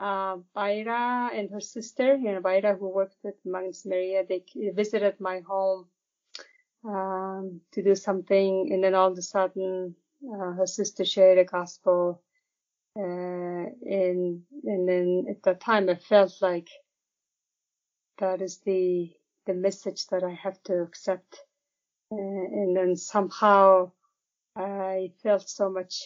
uh, 0.00 0.36
Baira 0.56 1.30
and 1.32 1.50
her 1.50 1.60
sister, 1.60 2.16
you 2.16 2.32
know, 2.32 2.40
Baira 2.40 2.78
who 2.78 2.88
worked 2.88 3.16
with 3.22 3.34
Magnus 3.44 3.84
Maria, 3.84 4.24
they 4.26 4.44
visited 4.74 5.20
my 5.20 5.40
home, 5.40 5.86
um, 6.84 7.60
to 7.72 7.82
do 7.82 7.94
something. 7.94 8.72
And 8.72 8.82
then 8.82 8.94
all 8.94 9.12
of 9.12 9.18
a 9.18 9.22
sudden, 9.22 9.94
uh, 10.24 10.52
her 10.52 10.66
sister 10.66 11.04
shared 11.04 11.38
the 11.38 11.44
gospel. 11.44 12.22
Uh, 12.96 13.70
and, 13.86 14.42
and 14.64 14.88
then 14.88 15.26
at 15.28 15.42
that 15.44 15.60
time 15.60 15.88
I 15.88 15.94
felt 15.96 16.34
like 16.40 16.68
that 18.18 18.42
is 18.42 18.58
the, 18.58 19.12
the 19.46 19.54
message 19.54 20.06
that 20.08 20.24
I 20.24 20.32
have 20.34 20.60
to 20.64 20.82
accept. 20.82 21.42
Uh, 22.10 22.16
and 22.16 22.76
then 22.76 22.96
somehow 22.96 23.92
I 24.56 25.12
felt 25.22 25.48
so 25.48 25.70
much 25.70 26.04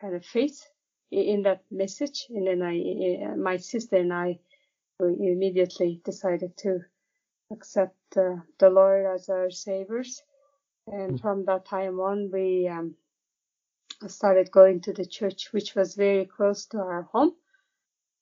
kind 0.00 0.14
of 0.14 0.24
faith 0.24 0.66
in 1.10 1.42
that 1.42 1.62
message. 1.70 2.26
And 2.30 2.46
then 2.46 2.62
I, 2.62 3.34
my 3.36 3.56
sister 3.56 3.96
and 3.96 4.12
I 4.12 4.38
immediately 5.00 6.00
decided 6.04 6.56
to 6.58 6.80
accept 7.52 7.96
uh, 8.16 8.36
the 8.58 8.70
Lord 8.70 9.06
as 9.06 9.28
our 9.28 9.50
saviors. 9.50 10.22
And 10.86 11.12
mm. 11.12 11.20
from 11.20 11.44
that 11.46 11.66
time 11.66 12.00
on, 12.00 12.30
we 12.32 12.68
um, 12.68 12.94
started 14.06 14.50
going 14.50 14.80
to 14.82 14.92
the 14.92 15.06
church, 15.06 15.52
which 15.52 15.74
was 15.74 15.94
very 15.94 16.24
close 16.24 16.66
to 16.66 16.78
our 16.78 17.02
home. 17.02 17.32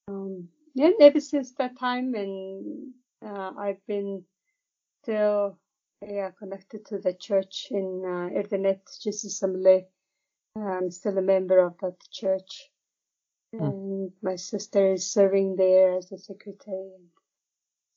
Um, 0.09 0.49
and 0.77 0.95
ever 1.01 1.21
since 1.21 1.53
that 1.55 1.79
time, 1.79 2.15
and 2.15 2.93
uh, 3.25 3.53
I've 3.59 3.85
been 3.87 4.25
still 5.03 5.59
yeah, 6.03 6.31
connected 6.39 6.85
to 6.87 6.99
the 6.99 7.15
church 7.15 7.69
in 7.71 8.03
uh, 8.05 8.39
Erdenet 8.39 8.81
Jesus 9.03 9.25
Assembly. 9.25 9.87
I'm 10.57 10.91
still 10.91 11.19
a 11.19 11.23
member 11.23 11.59
of 11.59 11.77
that 11.83 11.97
church. 12.11 12.71
Mm. 13.55 13.61
And 13.61 14.13
my 14.23 14.37
sister 14.37 14.93
is 14.93 15.13
serving 15.13 15.57
there 15.57 15.97
as 15.97 16.11
a 16.13 16.19
secretary. 16.19 16.91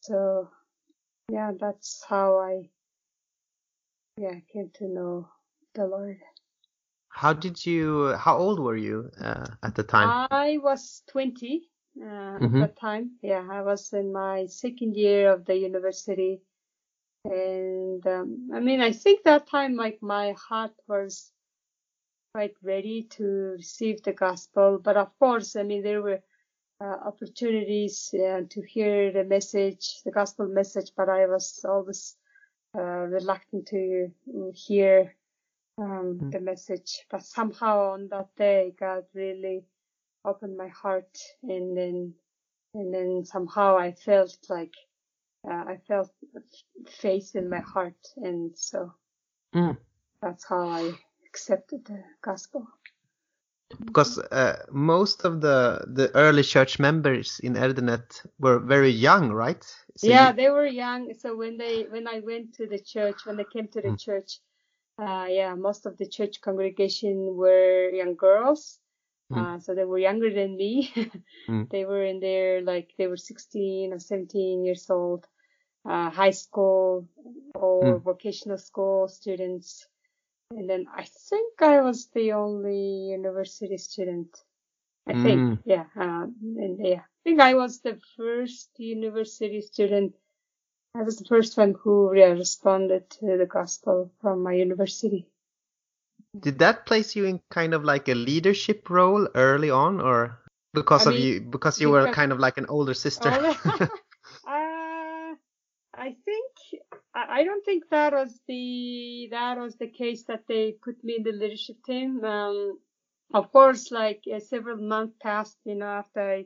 So, 0.01 0.49
yeah, 1.31 1.51
that's 1.59 2.03
how 2.07 2.39
I, 2.39 2.69
yeah, 4.17 4.39
came 4.51 4.71
to 4.75 4.87
know 4.87 5.29
the 5.75 5.85
Lord. 5.85 6.19
How 7.09 7.33
did 7.33 7.65
you, 7.65 8.15
how 8.17 8.37
old 8.37 8.59
were 8.59 8.77
you 8.77 9.09
uh, 9.21 9.47
at 9.63 9.75
the 9.75 9.83
time? 9.83 10.27
I 10.31 10.57
was 10.61 11.03
20 11.09 11.69
uh, 11.97 12.05
mm-hmm. 12.05 12.45
at 12.45 12.51
that 12.61 12.79
time. 12.79 13.11
Yeah, 13.21 13.45
I 13.49 13.61
was 13.61 13.91
in 13.93 14.13
my 14.13 14.45
second 14.45 14.95
year 14.95 15.31
of 15.31 15.45
the 15.45 15.55
university. 15.55 16.41
And 17.25 18.05
um, 18.07 18.49
I 18.53 18.59
mean, 18.59 18.79
I 18.79 18.93
think 18.93 19.23
that 19.23 19.47
time, 19.47 19.75
like, 19.75 19.99
my 20.01 20.33
heart 20.33 20.71
was 20.87 21.31
quite 22.33 22.55
ready 22.63 23.03
to 23.03 23.23
receive 23.57 24.03
the 24.03 24.13
gospel. 24.13 24.79
But 24.81 24.97
of 24.97 25.17
course, 25.19 25.55
I 25.55 25.63
mean, 25.63 25.83
there 25.83 26.01
were 26.01 26.21
uh, 26.81 26.97
opportunities 27.05 28.13
uh, 28.13 28.41
to 28.49 28.61
hear 28.61 29.11
the 29.11 29.23
message, 29.23 30.01
the 30.05 30.11
gospel 30.11 30.47
message, 30.47 30.91
but 30.95 31.09
I 31.09 31.25
was 31.25 31.65
always 31.67 32.15
uh, 32.77 32.81
reluctant 32.81 33.67
to 33.67 34.11
hear 34.53 35.15
um, 35.77 36.19
mm. 36.21 36.31
the 36.31 36.39
message. 36.39 37.05
But 37.09 37.23
somehow 37.23 37.93
on 37.93 38.09
that 38.09 38.29
day, 38.37 38.73
God 38.79 39.05
really 39.13 39.65
opened 40.23 40.57
my 40.57 40.67
heart, 40.67 41.17
and 41.43 41.75
then 41.75 42.13
and 42.75 42.93
then 42.93 43.25
somehow 43.25 43.77
I 43.77 43.93
felt 43.93 44.37
like 44.49 44.73
uh, 45.49 45.63
I 45.67 45.77
felt 45.87 46.11
faith 46.87 47.35
in 47.35 47.49
my 47.49 47.59
heart, 47.59 48.07
and 48.17 48.51
so 48.55 48.93
mm. 49.55 49.75
that's 50.21 50.45
how 50.47 50.69
I 50.69 50.93
accepted 51.31 51.85
the 51.85 52.03
gospel. 52.21 52.67
Because 53.85 54.17
uh, 54.17 54.65
most 54.71 55.25
of 55.25 55.41
the 55.41 55.85
the 55.93 56.09
early 56.15 56.41
church 56.41 56.79
members 56.79 57.39
in 57.43 57.53
Erdenet 57.53 58.25
were 58.39 58.57
very 58.57 58.89
young, 58.89 59.31
right? 59.31 59.63
So 59.95 60.07
yeah, 60.07 60.29
you... 60.29 60.35
they 60.35 60.49
were 60.49 60.65
young. 60.65 61.13
So 61.13 61.35
when 61.35 61.57
they 61.57 61.83
when 61.83 62.07
I 62.07 62.19
went 62.19 62.55
to 62.55 62.65
the 62.65 62.79
church, 62.79 63.25
when 63.25 63.37
they 63.37 63.45
came 63.53 63.67
to 63.67 63.81
the 63.81 63.89
mm. 63.89 63.99
church, 63.99 64.39
uh, 64.97 65.27
yeah, 65.29 65.53
most 65.53 65.85
of 65.85 65.97
the 65.97 66.07
church 66.07 66.41
congregation 66.41 67.35
were 67.35 67.89
young 67.89 68.15
girls. 68.15 68.79
Mm. 69.31 69.37
Uh, 69.37 69.59
so 69.59 69.75
they 69.75 69.85
were 69.85 69.99
younger 69.99 70.33
than 70.33 70.57
me. 70.57 70.91
mm. 71.49 71.69
They 71.69 71.85
were 71.85 72.03
in 72.03 72.19
there 72.19 72.61
like 72.61 72.89
they 72.97 73.07
were 73.07 73.17
16 73.17 73.93
or 73.93 73.99
17 73.99 74.65
years 74.65 74.89
old, 74.89 75.27
uh, 75.87 76.09
high 76.09 76.31
school 76.31 77.07
or 77.53 77.83
mm. 77.83 78.01
vocational 78.01 78.57
school 78.57 79.07
students. 79.07 79.87
And 80.51 80.69
then 80.69 80.87
I 80.95 81.03
think 81.03 81.61
I 81.61 81.81
was 81.81 82.07
the 82.07 82.33
only 82.33 83.11
university 83.11 83.77
student. 83.77 84.35
I 85.07 85.13
think, 85.13 85.39
mm. 85.39 85.59
yeah, 85.65 85.85
uh, 85.95 86.27
and 86.41 86.77
yeah, 86.79 87.01
I 87.01 87.19
think 87.23 87.39
I 87.39 87.53
was 87.55 87.81
the 87.81 87.99
first 88.17 88.69
university 88.77 89.61
student. 89.61 90.15
I 90.95 91.03
was 91.03 91.17
the 91.17 91.25
first 91.25 91.57
one 91.57 91.75
who 91.81 92.13
yeah, 92.15 92.33
responded 92.33 93.09
to 93.21 93.37
the 93.37 93.45
gospel 93.45 94.11
from 94.21 94.43
my 94.43 94.53
university. 94.53 95.27
Did 96.39 96.59
that 96.59 96.85
place 96.85 97.15
you 97.15 97.25
in 97.25 97.41
kind 97.49 97.73
of 97.73 97.83
like 97.83 98.07
a 98.07 98.13
leadership 98.13 98.89
role 98.89 99.27
early 99.33 99.69
on, 99.69 100.01
or 100.01 100.39
because 100.73 101.07
I 101.07 101.11
of 101.11 101.15
mean, 101.15 101.25
you 101.25 101.41
because 101.41 101.81
you 101.81 101.89
were 101.89 102.11
kind 102.11 102.31
of 102.31 102.39
like 102.39 102.57
an 102.57 102.65
older 102.69 102.93
sister? 102.93 103.29
uh, 103.29 103.87
I 107.29 107.43
don't 107.43 107.63
think 107.63 107.83
that 107.89 108.13
was 108.13 108.39
the 108.47 109.27
that 109.31 109.57
was 109.57 109.75
the 109.77 109.87
case 109.87 110.23
that 110.23 110.45
they 110.47 110.73
put 110.83 111.03
me 111.03 111.17
in 111.17 111.23
the 111.23 111.31
leadership 111.31 111.77
team. 111.85 112.23
Um, 112.23 112.79
of 113.33 113.51
course, 113.51 113.91
like 113.91 114.23
uh, 114.33 114.39
several 114.39 114.77
months 114.77 115.15
passed, 115.21 115.57
you 115.63 115.75
know, 115.75 115.85
after 115.85 116.21
I 116.21 116.45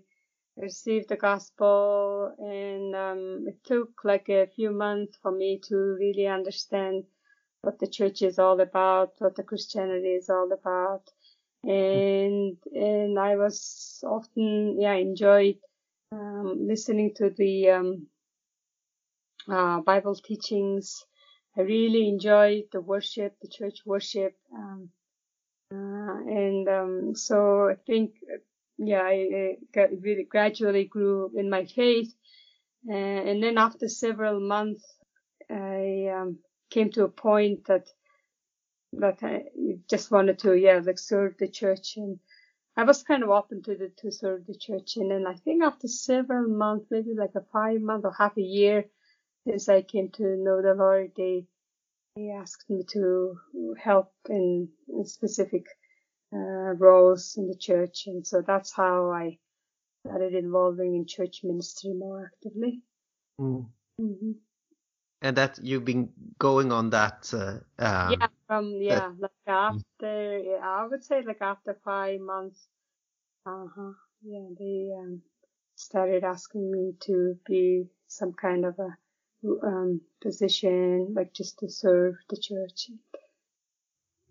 received 0.57 1.07
the 1.09 1.15
gospel, 1.15 2.35
and 2.37 2.95
um, 2.95 3.45
it 3.47 3.63
took 3.63 4.03
like 4.03 4.27
a 4.29 4.47
few 4.47 4.71
months 4.71 5.17
for 5.21 5.31
me 5.31 5.61
to 5.69 5.75
really 5.75 6.27
understand 6.27 7.05
what 7.61 7.79
the 7.79 7.87
church 7.87 8.21
is 8.21 8.37
all 8.37 8.59
about, 8.59 9.13
what 9.19 9.35
the 9.35 9.43
Christianity 9.43 10.15
is 10.15 10.29
all 10.29 10.51
about, 10.51 11.09
and 11.63 12.57
and 12.73 13.17
I 13.17 13.37
was 13.37 14.03
often 14.05 14.79
yeah 14.81 14.95
enjoyed 14.95 15.59
um, 16.11 16.67
listening 16.67 17.13
to 17.15 17.29
the 17.29 17.69
um, 17.69 18.07
uh, 19.49 19.81
Bible 19.81 20.15
teachings. 20.15 21.05
I 21.57 21.61
really 21.61 22.07
enjoyed 22.09 22.65
the 22.71 22.81
worship, 22.81 23.35
the 23.41 23.47
church 23.47 23.79
worship. 23.85 24.35
Um, 24.53 24.89
uh, 25.71 26.17
and 26.27 26.67
um, 26.67 27.15
so 27.15 27.69
I 27.69 27.75
think, 27.87 28.15
yeah, 28.77 29.01
I, 29.01 29.57
I 29.75 29.87
really 29.99 30.25
gradually 30.29 30.85
grew 30.85 31.31
in 31.35 31.49
my 31.49 31.65
faith. 31.65 32.13
Uh, 32.89 32.93
and 32.93 33.41
then 33.41 33.57
after 33.57 33.87
several 33.87 34.39
months, 34.39 34.83
I 35.49 36.09
um, 36.13 36.39
came 36.69 36.89
to 36.91 37.03
a 37.03 37.09
point 37.09 37.65
that 37.67 37.87
that 38.93 39.23
I 39.23 39.45
just 39.89 40.11
wanted 40.11 40.39
to, 40.39 40.53
yeah, 40.53 40.79
like 40.83 40.99
serve 40.99 41.35
the 41.37 41.47
church. 41.47 41.97
And 41.97 42.19
I 42.77 42.83
was 42.83 43.03
kind 43.03 43.23
of 43.23 43.29
open 43.29 43.63
to 43.63 43.75
the, 43.75 43.91
to 43.97 44.11
serve 44.11 44.45
the 44.45 44.55
church. 44.55 44.97
And 44.97 45.09
then 45.09 45.25
I 45.27 45.35
think 45.35 45.63
after 45.63 45.87
several 45.87 46.47
months, 46.47 46.87
maybe 46.91 47.13
like 47.17 47.33
a 47.35 47.45
five 47.51 47.81
month 47.81 48.05
or 48.05 48.13
half 48.13 48.37
a 48.37 48.41
year, 48.41 48.85
as 49.51 49.69
I 49.69 49.81
came 49.81 50.09
to 50.11 50.37
know 50.37 50.61
the 50.61 50.73
Lord, 50.73 51.11
they 51.15 51.45
they 52.15 52.29
asked 52.29 52.69
me 52.69 52.83
to 52.91 53.39
help 53.81 54.13
in, 54.29 54.69
in 54.87 55.05
specific 55.05 55.65
uh, 56.31 56.75
roles 56.77 57.35
in 57.37 57.47
the 57.47 57.57
church, 57.57 58.03
and 58.07 58.25
so 58.25 58.41
that's 58.45 58.71
how 58.71 59.11
I 59.11 59.39
started 60.05 60.33
involving 60.33 60.95
in 60.95 61.05
church 61.07 61.41
ministry 61.43 61.93
more 61.93 62.31
actively. 62.33 62.81
Mm. 63.39 63.67
Mm-hmm. 63.99 64.31
And 65.21 65.37
that 65.37 65.59
you've 65.63 65.85
been 65.85 66.09
going 66.37 66.71
on 66.71 66.89
that. 66.89 67.33
Uh, 67.33 67.59
um, 67.79 68.11
yeah, 68.11 68.27
from 68.47 68.77
yeah, 68.81 68.95
that, 68.99 69.19
like 69.19 69.31
after 69.47 70.39
yeah, 70.39 70.59
I 70.61 70.85
would 70.85 71.03
say 71.03 71.21
like 71.25 71.41
after 71.41 71.77
five 71.85 72.19
months. 72.19 72.67
Uh 73.45 73.65
huh. 73.75 73.91
Yeah, 74.21 74.47
they 74.59 74.89
um, 74.97 75.21
started 75.75 76.23
asking 76.23 76.71
me 76.71 76.93
to 77.01 77.37
be 77.45 77.85
some 78.07 78.33
kind 78.33 78.65
of 78.65 78.77
a 78.79 78.97
um, 79.63 80.01
position, 80.21 81.13
like 81.13 81.33
just 81.33 81.59
to 81.59 81.69
serve 81.69 82.15
the 82.29 82.37
church. 82.37 82.89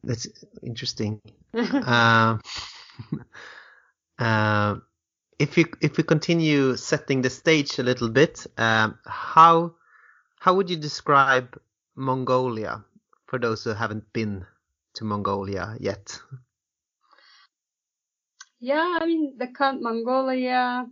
That's 0.05 0.27
interesting. 0.63 1.21
uh, 1.55 2.39
uh, 4.19 4.77
if 5.39 5.57
you 5.57 5.65
if 5.81 5.97
we 5.97 6.05
continue 6.05 6.77
setting 6.77 7.23
the 7.23 7.31
stage 7.31 7.79
a 7.79 7.83
little 7.83 8.09
bit, 8.09 8.47
um, 8.59 8.99
how 9.07 9.75
how 10.39 10.55
would 10.55 10.71
you 10.71 10.77
describe 10.77 11.61
Mongolia 11.95 12.85
for 13.27 13.39
those 13.39 13.65
who 13.65 13.71
haven't 13.71 14.13
been 14.13 14.47
to 14.95 15.05
Mongolia 15.05 15.77
yet? 15.81 16.19
Yeah, 18.61 18.99
I 19.01 19.07
mean 19.07 19.39
the 19.39 19.49
Mongolia, 19.81 20.87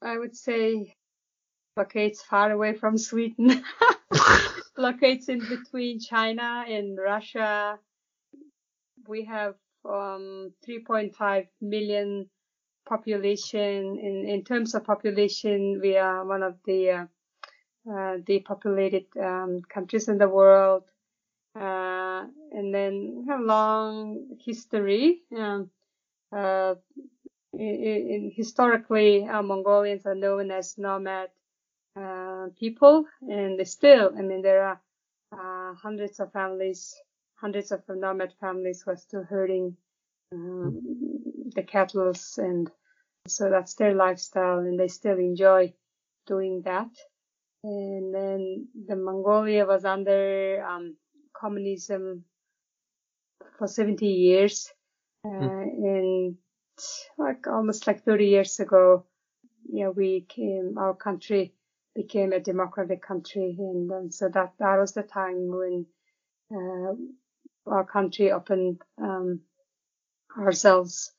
I 0.00 0.18
would 0.18 0.34
say 0.36 0.96
locates 1.78 2.22
far 2.22 2.50
away 2.50 2.74
from 2.74 2.98
Sweden, 2.98 3.62
locates 4.76 5.28
in 5.28 5.38
between 5.38 6.00
China 6.00 6.64
and 6.68 6.98
Russia. 6.98 7.78
We 9.06 9.24
have 9.24 9.54
um, 9.84 10.52
3.5 10.68 11.46
million 11.60 12.28
population. 12.86 13.98
In, 13.98 14.26
in 14.28 14.44
terms 14.44 14.74
of 14.74 14.84
population, 14.84 15.80
we 15.80 15.96
are 15.96 16.24
one 16.24 16.42
of 16.42 16.56
the 16.66 16.90
uh, 16.90 17.06
uh, 17.90 18.16
depopulated 18.26 19.06
um, 19.20 19.62
countries 19.68 20.08
in 20.08 20.18
the 20.18 20.28
world. 20.28 20.84
Uh, 21.54 22.24
and 22.52 22.74
then 22.74 23.14
we 23.16 23.26
have 23.28 23.40
a 23.40 23.44
long 23.44 24.36
history. 24.44 25.22
Um, 25.36 25.70
uh, 26.36 26.74
in, 27.54 27.60
in, 28.14 28.32
historically, 28.34 29.26
uh, 29.26 29.42
Mongolians 29.42 30.04
are 30.06 30.14
known 30.14 30.50
as 30.50 30.76
nomad 30.76 31.30
people, 32.58 33.04
and 33.22 33.66
still, 33.66 34.12
I 34.16 34.22
mean, 34.22 34.42
there 34.42 34.64
are 34.64 34.80
uh, 35.32 35.74
hundreds 35.74 36.20
of 36.20 36.32
families, 36.32 36.94
hundreds 37.34 37.72
of 37.72 37.82
nomad 37.88 38.32
families 38.40 38.82
who 38.82 38.92
are 38.92 38.96
still 38.96 39.24
herding 39.24 39.76
um, 40.32 40.80
the 41.54 41.62
cattle, 41.62 42.12
and 42.38 42.70
so 43.26 43.50
that's 43.50 43.74
their 43.74 43.94
lifestyle, 43.94 44.58
and 44.58 44.78
they 44.78 44.88
still 44.88 45.18
enjoy 45.18 45.72
doing 46.26 46.62
that. 46.64 46.90
And 47.64 48.14
then 48.14 48.68
the 48.86 48.96
Mongolia 48.96 49.66
was 49.66 49.84
under 49.84 50.64
um, 50.64 50.96
communism 51.36 52.24
for 53.58 53.66
70 53.66 54.06
years, 54.06 54.70
uh, 55.24 55.28
mm. 55.28 55.62
and 55.82 56.36
like 57.18 57.46
almost 57.46 57.86
like 57.86 58.04
30 58.04 58.26
years 58.26 58.60
ago, 58.60 59.04
you 59.70 59.84
know, 59.84 59.90
we 59.90 60.24
came, 60.28 60.78
our 60.78 60.94
country 60.94 61.54
became 61.98 62.32
a 62.32 62.40
democratic 62.40 63.02
country. 63.02 63.56
And, 63.58 63.90
and 63.90 64.14
so 64.14 64.28
that, 64.28 64.52
that 64.60 64.76
was 64.78 64.92
the 64.92 65.02
time 65.02 65.48
when, 65.48 65.86
uh, 66.54 66.94
our 67.66 67.84
country 67.84 68.30
opened, 68.30 68.80
um, 69.02 69.40
ourselves 70.38 71.12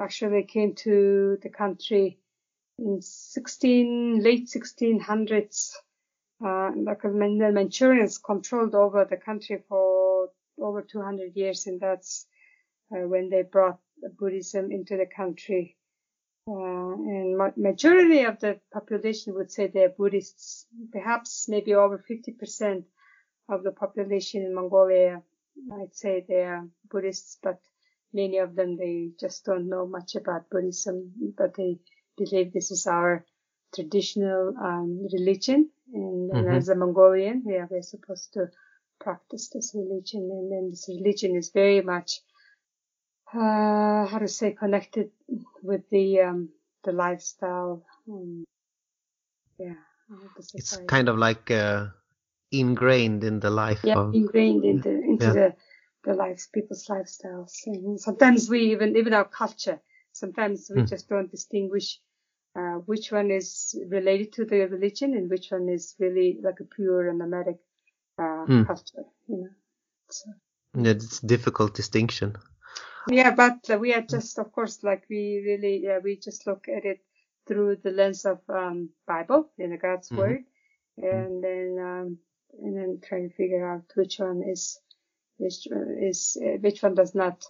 actually 0.00 0.44
came 0.44 0.74
to 0.74 1.38
the 1.42 1.48
country 1.48 2.18
in 2.78 3.00
16 3.00 4.20
late 4.22 4.48
1600s 4.48 5.72
uh, 6.44 6.70
the 6.72 7.50
Manchurians 7.52 8.22
controlled 8.22 8.74
over 8.74 9.04
the 9.04 9.16
country 9.16 9.62
for 9.68 10.30
over 10.60 10.82
200 10.82 11.34
years, 11.36 11.66
and 11.66 11.80
that's 11.80 12.26
uh, 12.92 13.06
when 13.06 13.30
they 13.30 13.42
brought 13.42 13.78
Buddhism 14.18 14.70
into 14.70 14.96
the 14.96 15.06
country. 15.06 15.76
Uh, 16.46 16.92
and 16.92 17.38
ma- 17.38 17.52
majority 17.56 18.24
of 18.24 18.38
the 18.40 18.60
population 18.72 19.34
would 19.34 19.50
say 19.50 19.68
they're 19.68 19.88
Buddhists. 19.88 20.66
Perhaps 20.92 21.48
maybe 21.48 21.74
over 21.74 21.98
50% 21.98 22.84
of 23.48 23.62
the 23.62 23.72
population 23.72 24.42
in 24.42 24.54
Mongolia 24.54 25.22
might 25.66 25.94
say 25.94 26.24
they're 26.26 26.66
Buddhists, 26.90 27.38
but 27.42 27.58
many 28.12 28.38
of 28.38 28.54
them 28.54 28.76
they 28.76 29.10
just 29.18 29.44
don't 29.44 29.68
know 29.68 29.86
much 29.86 30.14
about 30.14 30.50
Buddhism, 30.50 31.12
but 31.36 31.54
they 31.56 31.78
believe 32.16 32.52
this 32.52 32.70
is 32.70 32.86
our 32.86 33.24
traditional 33.74 34.54
um, 34.60 35.06
religion. 35.12 35.70
And, 35.92 36.30
mm-hmm. 36.30 36.36
and, 36.36 36.56
as 36.56 36.68
a 36.68 36.74
Mongolian, 36.74 37.42
yeah, 37.46 37.66
we're 37.68 37.82
supposed 37.82 38.32
to 38.34 38.46
practice 39.00 39.50
this 39.52 39.74
religion, 39.74 40.22
and 40.30 40.50
then 40.50 40.70
this 40.70 40.88
religion 40.88 41.36
is 41.36 41.50
very 41.52 41.82
much 41.82 42.20
uh, 43.34 44.06
how 44.06 44.18
to 44.18 44.28
say 44.28 44.52
connected 44.52 45.10
with 45.62 45.82
the 45.90 46.20
um, 46.20 46.48
the 46.84 46.92
lifestyle. 46.92 47.84
Um, 48.08 48.44
yeah, 49.58 49.74
it's 50.54 50.76
kind 50.86 51.08
of 51.08 51.18
like 51.18 51.50
uh, 51.50 51.88
ingrained 52.60 53.24
in 53.24 53.40
the 53.40 53.50
life. 53.50 53.80
Yeah, 53.84 53.96
of... 53.96 54.14
ingrained 54.14 54.64
into 54.64 54.90
into 54.90 55.26
yeah. 55.26 55.32
the 55.32 55.54
the 56.04 56.14
lives 56.14 56.48
people's 56.52 56.86
lifestyles, 56.88 57.52
and 57.66 58.00
sometimes 58.00 58.48
we 58.48 58.72
even 58.72 58.96
even 58.96 59.14
our 59.14 59.24
culture. 59.24 59.80
Sometimes 60.12 60.70
we 60.74 60.82
mm. 60.82 60.88
just 60.88 61.08
don't 61.08 61.30
distinguish 61.30 61.98
uh, 62.56 62.78
which 62.86 63.10
one 63.10 63.30
is 63.30 63.74
related 63.88 64.32
to 64.34 64.44
the 64.44 64.66
religion 64.68 65.14
and 65.14 65.28
which 65.28 65.50
one 65.50 65.68
is 65.68 65.94
really 65.98 66.38
like 66.42 66.60
a 66.60 66.64
pure 66.64 67.08
and 67.08 67.18
nomadic 67.18 67.58
uh, 68.18 68.46
mm. 68.46 68.66
culture. 68.66 69.04
You 69.28 69.36
know, 69.42 69.50
so. 70.10 70.30
Yeah, 70.76 70.90
it's 70.90 71.20
difficult 71.20 71.74
distinction. 71.74 72.36
Yeah, 73.08 73.34
but 73.34 73.68
we 73.80 73.92
are 73.92 74.02
just, 74.02 74.38
of 74.38 74.50
course, 74.52 74.82
like 74.82 75.04
we 75.10 75.42
really, 75.44 75.82
yeah, 75.84 75.98
we 76.02 76.16
just 76.16 76.46
look 76.46 76.66
at 76.68 76.84
it 76.84 77.00
through 77.46 77.76
the 77.82 77.90
lens 77.90 78.24
of 78.24 78.38
um, 78.48 78.90
Bible, 79.06 79.50
you 79.56 79.68
know, 79.68 79.76
God's 79.76 80.08
mm-hmm. 80.08 80.18
word, 80.18 80.44
mm-hmm. 80.98 81.16
and 81.16 81.44
then 81.44 81.76
um, 81.78 82.18
and 82.62 82.76
then 82.76 83.00
try 83.06 83.20
to 83.20 83.30
figure 83.30 83.66
out 83.68 83.84
which 83.94 84.18
one 84.18 84.42
is 84.42 84.78
which 85.36 85.66
is 86.00 86.36
uh, 86.40 86.58
which 86.60 86.82
one 86.82 86.94
does 86.94 87.14
not 87.14 87.44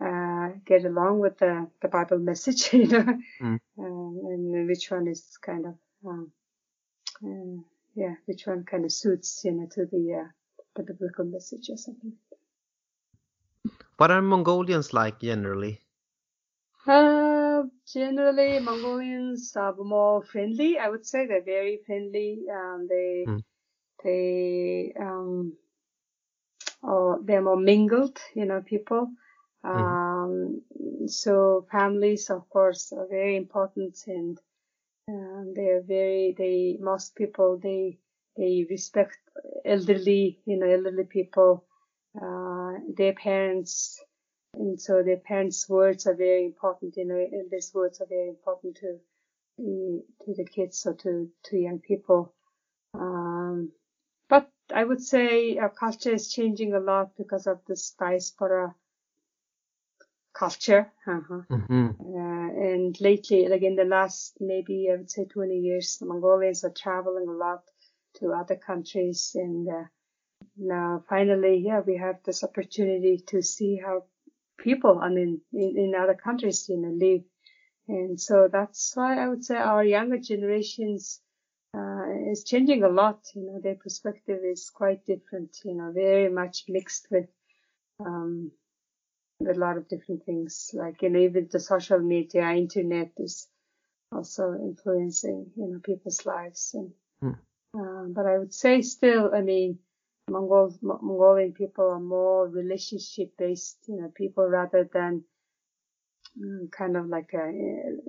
uh, 0.00 0.48
get 0.66 0.84
along 0.84 1.20
with 1.20 1.38
the 1.38 1.68
the 1.80 1.88
Bible 1.88 2.18
message, 2.18 2.72
you 2.72 2.86
know, 2.86 3.06
mm. 3.40 3.58
um, 3.78 4.20
and 4.26 4.66
which 4.68 4.90
one 4.90 5.08
is 5.08 5.38
kind 5.40 5.66
of 5.66 5.74
um, 6.06 6.32
uh, 7.24 7.62
yeah, 7.94 8.14
which 8.26 8.46
one 8.46 8.64
kind 8.64 8.84
of 8.84 8.92
suits 8.92 9.42
you 9.44 9.52
know 9.52 9.66
to 9.72 9.86
the 9.86 10.24
uh, 10.24 10.28
the 10.76 10.82
biblical 10.82 11.24
message 11.24 11.70
or 11.70 11.76
something. 11.76 12.12
What 13.96 14.10
are 14.10 14.22
Mongolians 14.22 14.92
like 14.92 15.20
generally? 15.20 15.80
Uh, 16.86 17.62
generally, 17.86 18.58
Mongolians 18.58 19.54
are 19.54 19.74
more 19.76 20.24
friendly. 20.24 20.78
I 20.78 20.88
would 20.88 21.06
say 21.06 21.26
they're 21.26 21.44
very 21.44 21.78
friendly. 21.86 22.42
Um, 22.50 22.86
they, 22.88 23.24
mm. 23.28 23.44
They, 24.02 24.92
um, 24.98 25.54
oh, 26.82 27.18
they're 27.22 27.42
more 27.42 27.56
mingled, 27.56 28.18
you 28.34 28.44
know, 28.44 28.62
people. 28.62 29.10
Hmm. 29.64 29.70
Um, 29.70 30.62
so 31.06 31.66
families, 31.70 32.30
of 32.30 32.48
course, 32.50 32.92
are 32.92 33.06
very 33.08 33.36
important 33.36 33.98
and, 34.06 34.38
um, 35.08 35.52
they 35.54 35.68
are 35.68 35.82
very, 35.82 36.34
they, 36.36 36.78
most 36.80 37.14
people, 37.14 37.58
they, 37.62 37.98
they 38.36 38.66
respect 38.68 39.18
elderly, 39.64 40.40
you 40.46 40.58
know, 40.58 40.66
elderly 40.66 41.04
people 41.04 41.64
uh, 42.20 42.72
their 42.94 43.14
parents, 43.14 44.02
and 44.54 44.80
so 44.80 45.02
their 45.02 45.16
parents' 45.16 45.68
words 45.68 46.06
are 46.06 46.14
very 46.14 46.44
important. 46.44 46.96
You 46.96 47.06
know, 47.06 47.26
these 47.50 47.72
words 47.74 48.00
are 48.00 48.06
very 48.06 48.28
important 48.28 48.76
to 48.76 48.98
to 49.58 50.34
the 50.34 50.44
kids 50.44 50.86
or 50.86 50.94
to 50.94 51.30
to 51.44 51.56
young 51.56 51.78
people. 51.78 52.34
Um, 52.94 53.00
but 53.00 53.21
I 54.74 54.84
would 54.84 55.02
say 55.02 55.58
our 55.58 55.70
culture 55.70 56.12
is 56.12 56.32
changing 56.32 56.74
a 56.74 56.80
lot 56.80 57.16
because 57.16 57.46
of 57.46 57.60
this 57.66 57.94
diaspora 57.98 58.74
culture. 60.34 60.92
Uh-huh. 61.06 61.42
Mm-hmm. 61.50 61.88
Uh, 62.00 62.72
and 62.72 63.00
lately, 63.00 63.48
like 63.48 63.62
in 63.62 63.76
the 63.76 63.84
last 63.84 64.36
maybe 64.40 64.88
I 64.92 64.96
would 64.96 65.10
say 65.10 65.24
20 65.24 65.54
years, 65.58 65.98
the 65.98 66.06
Mongolians 66.06 66.64
are 66.64 66.70
traveling 66.70 67.28
a 67.28 67.32
lot 67.32 67.62
to 68.16 68.32
other 68.32 68.56
countries 68.56 69.32
and 69.34 69.68
uh, 69.68 69.84
now 70.56 71.02
finally, 71.08 71.62
yeah, 71.64 71.80
we 71.80 71.96
have 71.96 72.22
this 72.24 72.44
opportunity 72.44 73.22
to 73.28 73.42
see 73.42 73.76
how 73.76 74.04
people, 74.58 74.98
I 74.98 75.08
mean, 75.08 75.40
in, 75.52 75.76
in 75.76 75.94
other 75.94 76.14
countries, 76.14 76.68
you 76.68 76.76
know, 76.76 76.90
live. 76.90 77.22
And 77.88 78.20
so 78.20 78.48
that's 78.50 78.92
why 78.94 79.18
I 79.18 79.28
would 79.28 79.44
say 79.44 79.56
our 79.56 79.84
younger 79.84 80.18
generations 80.18 81.20
uh, 81.74 82.30
is 82.30 82.44
changing 82.44 82.82
a 82.82 82.88
lot. 82.88 83.18
You 83.34 83.42
know, 83.44 83.60
their 83.60 83.76
perspective 83.76 84.40
is 84.44 84.70
quite 84.70 85.04
different. 85.04 85.56
You 85.64 85.74
know, 85.74 85.92
very 85.92 86.28
much 86.28 86.64
mixed 86.68 87.06
with 87.10 87.26
um, 88.00 88.52
a 89.48 89.54
lot 89.54 89.76
of 89.76 89.88
different 89.88 90.24
things, 90.24 90.70
like 90.74 91.02
you 91.02 91.10
know, 91.10 91.18
even 91.20 91.48
the 91.50 91.60
social 91.60 91.98
media, 92.00 92.50
internet 92.52 93.10
is 93.18 93.48
also 94.12 94.54
influencing 94.54 95.50
you 95.56 95.66
know 95.68 95.80
people's 95.80 96.24
lives. 96.26 96.74
And 96.74 96.92
Hmm. 97.22 97.32
uh, 97.78 98.06
but 98.08 98.26
I 98.26 98.38
would 98.38 98.52
say 98.54 98.82
still, 98.82 99.30
I 99.34 99.40
mean, 99.42 99.78
Mongol 100.30 100.74
Mongolian 100.82 101.52
people 101.52 101.90
are 101.90 102.00
more 102.00 102.48
relationship 102.48 103.30
based, 103.38 103.78
you 103.88 103.96
know, 103.96 104.10
people 104.14 104.46
rather 104.46 104.88
than 104.92 105.24
mm, 106.38 106.70
kind 106.70 106.96
of 106.96 107.06
like 107.08 107.32
a 107.34 107.44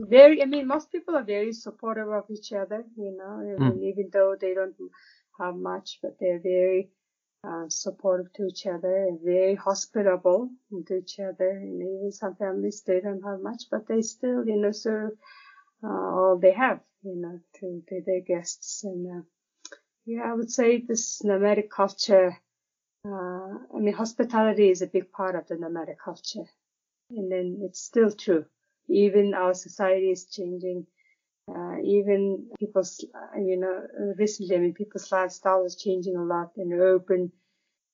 Very, 0.00 0.42
I 0.42 0.46
mean, 0.46 0.66
most 0.66 0.90
people 0.90 1.16
are 1.16 1.24
very 1.24 1.52
supportive 1.52 2.08
of 2.10 2.30
each 2.30 2.52
other, 2.52 2.84
you 2.96 3.12
know, 3.16 3.34
Mm. 3.58 3.82
even 3.82 4.10
though 4.12 4.36
they 4.36 4.54
don't 4.54 4.76
have 5.38 5.56
much, 5.56 5.98
but 6.02 6.18
they're 6.18 6.40
very 6.40 6.90
uh, 7.44 7.66
supportive 7.68 8.32
to 8.34 8.46
each 8.46 8.66
other 8.66 8.94
and 9.06 9.20
very 9.20 9.54
hospitable 9.54 10.50
to 10.86 10.94
each 10.96 11.18
other. 11.20 11.50
And 11.50 11.80
even 11.82 12.12
some 12.12 12.34
families, 12.36 12.82
they 12.82 13.00
don't 13.00 13.22
have 13.22 13.40
much, 13.40 13.62
but 13.70 13.86
they 13.86 14.02
still, 14.02 14.46
you 14.46 14.56
know, 14.56 14.72
serve 14.72 15.12
uh, 15.84 15.88
all 15.88 16.38
they 16.38 16.52
have, 16.52 16.80
you 17.02 17.16
know, 17.16 17.40
to, 17.56 17.82
to 17.88 18.02
their 18.06 18.20
guests. 18.22 18.84
And 18.84 19.02
uh, 19.18 19.22
yeah, 20.06 20.22
I 20.30 20.34
would 20.34 20.50
say 20.50 20.80
this 20.80 21.22
nomadic 21.24 21.70
culture, 21.70 22.41
uh, 23.04 23.58
I 23.74 23.78
mean, 23.78 23.94
hospitality 23.94 24.70
is 24.70 24.82
a 24.82 24.86
big 24.86 25.12
part 25.12 25.34
of 25.34 25.48
the 25.48 25.56
nomadic 25.56 26.00
culture. 26.00 26.46
And 27.10 27.30
then 27.30 27.58
it's 27.62 27.80
still 27.80 28.10
true. 28.10 28.46
Even 28.88 29.34
our 29.34 29.54
society 29.54 30.10
is 30.10 30.26
changing. 30.26 30.86
Uh, 31.48 31.78
even 31.82 32.48
people's, 32.58 33.04
uh, 33.14 33.38
you 33.38 33.56
know, 33.58 33.86
recently, 34.16 34.56
I 34.56 34.60
mean, 34.60 34.74
people's 34.74 35.10
lifestyle 35.12 35.64
is 35.64 35.76
changing 35.76 36.16
a 36.16 36.24
lot 36.24 36.52
in 36.56 36.72
urban 36.72 37.32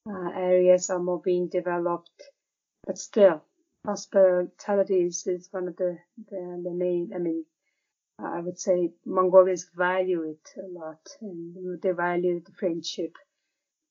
uh, 0.09 0.31
areas 0.35 0.91
are 0.91 0.99
more 0.99 1.21
being 1.21 1.49
developed, 1.49 2.23
but 2.87 2.99
still, 2.99 3.43
hospitality 3.85 5.03
is, 5.03 5.27
is 5.27 5.49
one 5.53 5.69
of 5.69 5.77
the, 5.77 5.99
the, 6.31 6.61
the 6.65 6.71
main, 6.71 7.11
I 7.15 7.19
mean, 7.19 7.45
I 8.19 8.41
would 8.41 8.59
say 8.59 8.93
Mongolians 9.07 9.71
value 9.77 10.23
it 10.23 10.55
a 10.59 10.67
lot 10.67 11.01
and 11.21 11.81
they 11.83 11.93
value 11.93 12.41
the 12.45 12.53
friendship. 12.53 13.15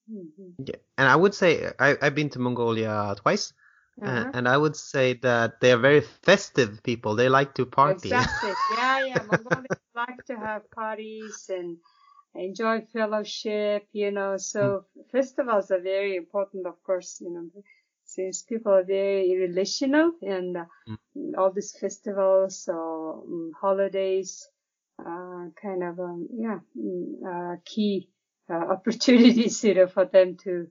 Hmm 0.07 0.51
Yeah. 0.57 0.75
And 0.97 1.07
I 1.07 1.15
would 1.15 1.33
say 1.33 1.71
I, 1.79 1.97
I've 2.01 2.15
been 2.15 2.29
to 2.31 2.39
Mongolia 2.39 3.15
twice, 3.17 3.53
Uh-huh. 4.01 4.05
uh, 4.05 4.25
and 4.33 4.47
I 4.47 4.57
would 4.57 4.75
say 4.75 5.13
that 5.13 5.59
they 5.61 5.71
are 5.71 5.77
very 5.77 6.01
festive 6.01 6.83
people. 6.83 7.15
They 7.15 7.29
like 7.29 7.55
to 7.55 7.65
party. 7.65 8.23
Exactly. 8.23 8.57
Yeah, 8.67 8.99
yeah. 8.99 9.21
Mongolians 9.23 9.67
like 9.95 10.25
to 10.25 10.37
have 10.37 10.69
parties 10.71 11.49
and 11.49 11.77
enjoy 12.35 12.81
fellowship, 12.81 13.87
you 13.93 14.11
know. 14.11 14.37
So 14.37 14.85
festivals 15.11 15.71
are 15.71 15.81
very 15.81 16.15
important, 16.15 16.65
of 16.67 16.81
course, 16.83 17.21
you 17.21 17.31
know, 17.31 17.49
since 18.05 18.43
people 18.43 18.73
are 18.73 18.83
very 18.83 19.35
relational 19.37 20.13
and 20.21 20.57
uh, 20.57 20.65
all 21.37 21.51
these 21.51 21.71
festivals 21.77 22.67
or 22.67 23.21
um, 23.23 23.51
holidays, 23.59 24.49
uh, 24.99 25.49
kind 25.61 25.83
of, 25.83 25.99
um, 25.99 26.27
yeah, 26.33 26.59
mm, 26.77 27.07
uh, 27.31 27.57
key 27.65 28.09
opportunities, 28.75 29.63
you 29.63 29.73
know, 29.73 29.87
for 29.87 30.05
them 30.05 30.37
to 30.43 30.67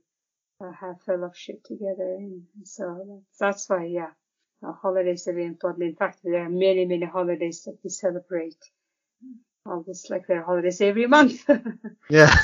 uh, 0.60 0.72
have 0.72 1.00
fellowship 1.02 1.62
together. 1.64 2.16
And 2.18 2.42
so 2.64 3.22
that's 3.38 3.68
why, 3.68 3.84
yeah, 3.84 4.10
uh, 4.66 4.72
holidays 4.72 5.28
are 5.28 5.32
very 5.32 5.46
important. 5.46 5.84
In 5.84 5.96
fact, 5.96 6.20
there 6.24 6.44
are 6.44 6.48
many, 6.48 6.86
many 6.86 7.06
holidays 7.06 7.64
that 7.64 7.78
we 7.82 7.90
celebrate. 7.90 8.56
Almost 9.66 10.10
like 10.10 10.26
there 10.26 10.40
are 10.40 10.44
holidays 10.44 10.80
every 10.80 11.06
month. 11.06 11.44
Yeah. 12.08 12.34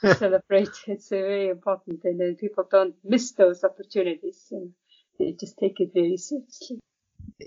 to 0.00 0.14
celebrate. 0.14 0.70
It's 0.86 1.12
uh, 1.12 1.16
very 1.16 1.48
important, 1.48 2.00
and 2.04 2.18
then 2.18 2.36
people 2.36 2.64
don't 2.70 2.94
miss 3.04 3.32
those 3.32 3.64
opportunities, 3.64 4.46
and 4.50 4.72
they 5.18 5.32
just 5.38 5.58
take 5.58 5.78
it 5.78 5.90
very 5.92 6.16
seriously. 6.16 6.80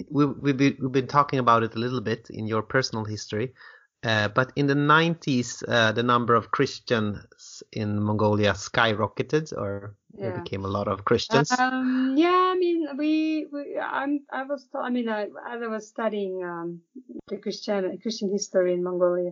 we, 0.10 0.26
we've, 0.26 0.58
been, 0.58 0.78
we've 0.80 0.92
been 0.92 1.08
talking 1.08 1.40
about 1.40 1.64
it 1.64 1.76
a 1.76 1.80
little 1.80 2.02
bit 2.02 2.30
in 2.30 2.46
your 2.46 2.62
personal 2.62 3.06
history, 3.06 3.54
uh, 4.04 4.28
but 4.30 4.52
in 4.56 4.68
the 4.68 4.74
90s, 4.74 5.64
uh, 5.68 5.92
the 5.92 6.04
number 6.04 6.36
of 6.36 6.52
Christians 6.52 7.64
in 7.72 8.02
Mongolia 8.02 8.54
skyrocketed, 8.54 9.54
or 9.58 9.96
there 10.14 10.40
became 10.40 10.66
a 10.66 10.68
lot 10.68 10.88
of 10.88 11.06
Christians. 11.06 11.52
Um, 11.52 12.16
yeah, 12.18 12.52
I 12.54 12.58
mean, 12.58 12.88
we, 12.98 13.48
we 13.52 13.80
I'm, 13.80 14.20
I 14.32 14.44
was, 14.44 14.68
I 14.76 14.90
mean, 14.90 15.10
I, 15.10 15.24
as 15.24 15.62
I 15.62 15.68
was 15.68 15.88
studying 15.88 16.44
um, 16.44 16.82
the 17.28 17.38
Christian 17.38 17.98
Christian 18.02 18.32
history 18.32 18.74
in 18.74 18.84
Mongolia, 18.84 19.32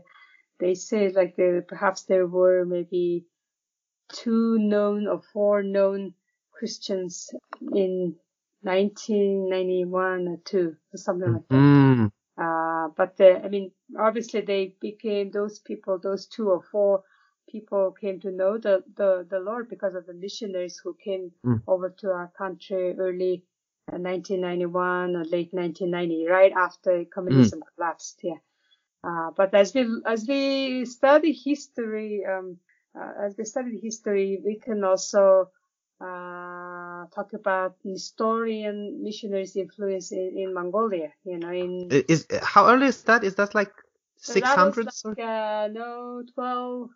they 0.59 0.75
said 0.75 1.15
like 1.15 1.35
there 1.35 1.61
perhaps 1.61 2.03
there 2.03 2.25
were 2.25 2.65
maybe 2.65 3.25
two 4.13 4.57
known 4.57 5.07
or 5.07 5.21
four 5.33 5.63
known 5.63 6.13
Christians 6.51 7.29
in 7.73 8.15
1991 8.61 10.27
or 10.27 10.37
two 10.45 10.75
or 10.93 10.97
something 10.97 11.33
like 11.33 11.47
that. 11.49 11.55
Mm. 11.55 12.11
Uh, 12.37 12.89
but 12.95 13.17
the, 13.17 13.41
I 13.43 13.49
mean, 13.49 13.71
obviously 13.99 14.41
they 14.41 14.75
became 14.81 15.31
those 15.31 15.59
people, 15.59 15.97
those 15.99 16.27
two 16.27 16.49
or 16.49 16.61
four 16.61 17.03
people 17.49 17.91
came 17.91 18.19
to 18.21 18.31
know 18.31 18.57
the, 18.57 18.83
the, 18.95 19.25
the 19.29 19.39
Lord 19.39 19.69
because 19.69 19.95
of 19.95 20.05
the 20.05 20.13
missionaries 20.13 20.79
who 20.83 20.95
came 21.03 21.31
Mm. 21.45 21.61
over 21.67 21.89
to 21.99 22.07
our 22.11 22.31
country 22.37 22.95
early 22.97 23.43
uh, 23.91 23.97
1991 23.97 25.15
or 25.15 25.25
late 25.25 25.53
1990, 25.53 26.27
right 26.27 26.51
after 26.53 27.05
communism 27.05 27.61
collapsed. 27.75 28.19
Yeah. 28.23 28.37
Uh, 29.03 29.31
but 29.35 29.53
as 29.53 29.73
we, 29.73 29.85
as 30.05 30.25
we 30.27 30.85
study 30.85 31.31
history, 31.33 32.23
um, 32.25 32.57
uh, 32.99 33.11
as 33.25 33.35
we 33.37 33.45
study 33.45 33.79
history, 33.81 34.41
we 34.45 34.59
can 34.59 34.83
also, 34.83 35.49
uh, 36.01 37.05
talk 37.13 37.33
about 37.33 37.75
Nestorian 37.83 39.03
missionaries' 39.03 39.55
influence 39.55 40.11
in, 40.11 40.33
in 40.35 40.53
Mongolia, 40.53 41.09
you 41.23 41.37
know, 41.37 41.51
in 41.51 41.89
Is 41.91 42.25
how 42.41 42.67
early 42.67 42.87
is 42.87 43.03
that? 43.03 43.23
Is 43.23 43.35
that 43.35 43.53
like 43.53 43.73
so 44.17 44.33
that 44.33 44.57
was 44.57 45.03
like, 45.05 45.19
uh, 45.19 45.67
no, 45.71 46.23
12 46.35 46.89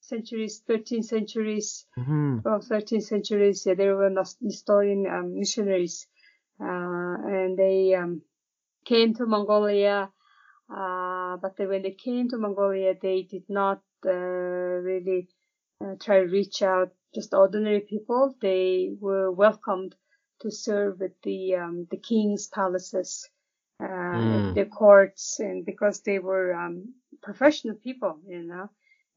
centuries, 0.00 0.62
13 0.66 1.02
centuries, 1.02 1.86
hmm 1.96 2.38
12, 2.40 2.64
13 2.64 3.00
centuries. 3.00 3.64
Yeah, 3.66 3.74
there 3.74 3.96
were 3.96 4.10
Nes- 4.10 4.36
Nestorian 4.40 5.06
um, 5.06 5.38
missionaries, 5.38 6.06
uh, 6.60 7.16
and 7.28 7.58
they 7.58 7.94
um, 7.94 8.22
came 8.84 9.14
to 9.14 9.26
Mongolia. 9.26 10.10
Uh, 10.68 11.36
but 11.36 11.56
they, 11.56 11.66
when 11.66 11.82
they 11.82 11.92
came 11.92 12.28
to 12.30 12.38
Mongolia, 12.38 12.94
they 13.00 13.22
did 13.22 13.44
not 13.48 13.82
uh, 14.06 14.10
really 14.10 15.28
uh, 15.82 15.94
try 16.00 16.20
to 16.20 16.26
reach 16.26 16.62
out 16.62 16.92
just 17.14 17.32
ordinary 17.34 17.80
people. 17.80 18.34
They 18.40 18.90
were 19.00 19.30
welcomed 19.30 19.94
to 20.40 20.50
serve 20.50 21.00
at 21.02 21.20
the 21.22 21.54
um, 21.56 21.86
the 21.90 21.96
king's 21.98 22.48
palaces, 22.48 23.28
uh, 23.80 24.40
Mm. 24.40 24.54
the 24.54 24.66
courts, 24.70 25.38
and 25.40 25.64
because 25.64 26.00
they 26.02 26.18
were 26.18 26.54
um, 26.54 26.94
professional 27.22 27.76
people, 27.76 28.20
you 28.26 28.42
know, 28.42 28.68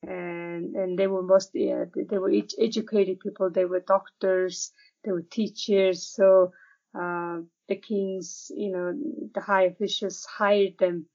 and 0.04 0.76
and 0.76 0.98
they 0.98 1.08
were 1.08 1.24
mostly 1.24 1.72
uh, 1.72 1.86
they 2.10 2.18
were 2.18 2.32
ed- 2.32 2.58
educated 2.60 3.20
people. 3.20 3.50
They 3.50 3.66
were 3.66 3.80
doctors, 3.82 4.72
they 5.04 5.12
were 5.12 5.22
teachers. 5.24 6.04
So 6.08 6.52
uh, 7.00 7.40
the 7.68 7.76
kings, 7.76 8.52
you 8.56 8.72
know, 8.72 8.94
the 9.34 9.42
high 9.42 9.64
officials 9.64 10.26
hired 10.26 10.78
them 10.80 11.06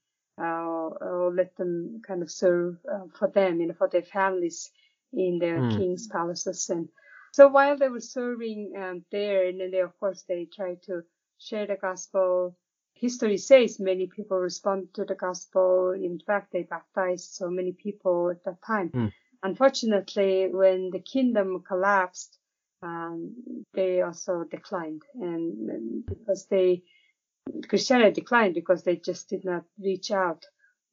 uh, 0.41 0.89
or 1.07 1.33
let 1.35 1.57
them 1.57 2.01
kind 2.07 2.23
of 2.23 2.31
serve 2.31 2.77
uh, 2.93 3.07
for 3.19 3.29
them, 3.29 3.61
you 3.61 3.69
know, 3.69 3.75
for 3.75 3.89
their 3.89 4.03
families 4.03 4.71
in 5.13 5.39
their 5.39 5.61
Hmm. 5.61 5.77
king's 5.77 6.07
palaces. 6.07 6.71
And 6.71 6.89
so 7.33 7.49
while 7.49 7.77
they 7.77 7.89
were 7.89 8.01
serving 8.01 8.73
um, 8.77 9.05
there, 9.11 9.47
and 9.47 9.61
then 9.61 9.71
they, 9.71 9.81
of 9.81 9.99
course, 9.99 10.23
they 10.29 10.47
tried 10.47 10.83
to 10.85 11.03
share 11.39 11.67
the 11.67 11.77
gospel. 11.77 12.57
History 12.95 13.37
says 13.39 13.81
many 13.81 14.07
people 14.07 14.39
responded 14.39 14.95
to 14.95 15.05
the 15.05 15.15
gospel. 15.15 15.91
In 15.93 16.21
fact, 16.21 16.53
they 16.53 16.63
baptized 16.63 17.33
so 17.33 17.51
many 17.51 17.73
people 17.73 18.31
at 18.31 18.45
that 18.45 18.63
time. 18.63 18.89
Hmm. 18.91 19.07
Unfortunately, 19.43 20.49
when 20.53 20.91
the 20.91 21.01
kingdom 21.01 21.63
collapsed, 21.67 22.39
um, 22.83 23.35
they 23.75 24.03
also 24.03 24.45
declined, 24.45 25.03
and, 25.15 25.71
and 25.71 26.07
because 26.07 26.47
they 26.47 26.83
Christianity 27.69 28.21
declined 28.21 28.55
because 28.55 28.83
they 28.85 28.97
just 28.97 29.29
did 29.29 29.45
not 29.45 29.65
reach 29.81 30.11
out. 30.13 30.45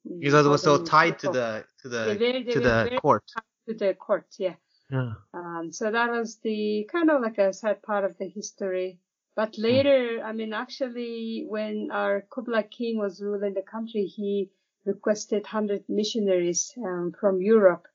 Because 0.04 0.46
it 0.46 0.50
was 0.50 0.64
so 0.64 0.72
Ordinary 0.74 0.90
tied 0.90 1.20
to 1.20 1.28
the 1.30 1.66
to 1.82 1.90
They 1.90 2.14
the 2.14 2.16
very- 2.18 2.44
they 2.44 2.54
to 2.54 2.60
the 2.60 2.70
very 2.90 3.00
court. 3.00 3.24
To 3.68 3.74
the 3.74 3.94
court, 3.94 4.26
yeah. 4.38 4.56
Yeah. 4.92 5.14
Um, 5.34 5.72
so 5.72 5.92
that 5.92 6.10
was 6.12 6.38
the 6.44 6.88
kind 6.92 7.10
of 7.10 7.22
like 7.22 7.38
a 7.38 7.54
sad 7.54 7.82
part 7.84 8.04
of 8.04 8.18
the 8.18 8.28
history. 8.28 8.98
But 9.36 9.58
later, 9.58 10.22
I 10.24 10.32
mean, 10.34 10.54
actually, 10.54 11.46
when 11.48 11.90
our 11.92 12.22
Kublai 12.30 12.64
King 12.64 12.98
was 12.98 13.22
ruling 13.22 13.54
the 13.54 13.62
country, 13.62 14.06
he 14.06 14.50
requested 14.86 15.44
100 15.44 15.84
missionaries 15.88 16.74
um, 16.84 17.14
from 17.20 17.42
Europe, 17.42 17.88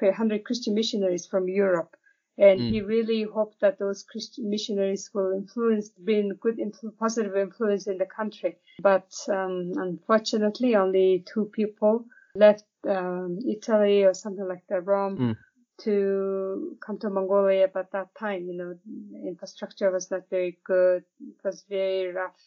100 0.00 0.44
Christian 0.44 0.74
missionaries 0.74 1.26
from 1.26 1.48
Europe. 1.48 1.96
And 2.36 2.60
Mm. 2.60 2.68
he 2.68 2.80
really 2.82 3.22
hoped 3.22 3.60
that 3.60 3.78
those 3.78 4.02
Christian 4.02 4.50
missionaries 4.50 5.10
will 5.14 5.32
influence, 5.32 5.88
bring 5.90 6.30
good, 6.40 6.58
influ- 6.58 6.96
positive 6.98 7.36
influence 7.36 7.86
in 7.86 7.98
the 7.98 8.06
country. 8.06 8.56
But 8.82 9.08
um, 9.28 9.72
unfortunately, 9.76 10.74
only 10.76 11.24
two 11.32 11.46
people 11.46 12.04
left 12.34 12.64
um, 12.88 13.38
Italy 13.48 14.04
or 14.04 14.14
something 14.14 14.46
like 14.46 14.64
that, 14.68 14.86
Rome, 14.86 15.16
Mm. 15.16 15.36
to 15.84 16.76
come 16.84 16.98
to 16.98 17.10
Mongolia, 17.10 17.68
but 17.72 17.90
that 17.92 18.14
time, 18.14 18.46
you 18.46 18.56
know, 18.56 18.74
infrastructure 19.26 19.90
was 19.90 20.10
not 20.10 20.22
very 20.30 20.58
good. 20.64 21.04
It 21.20 21.36
was 21.44 21.64
very 21.68 22.12
rough 22.12 22.40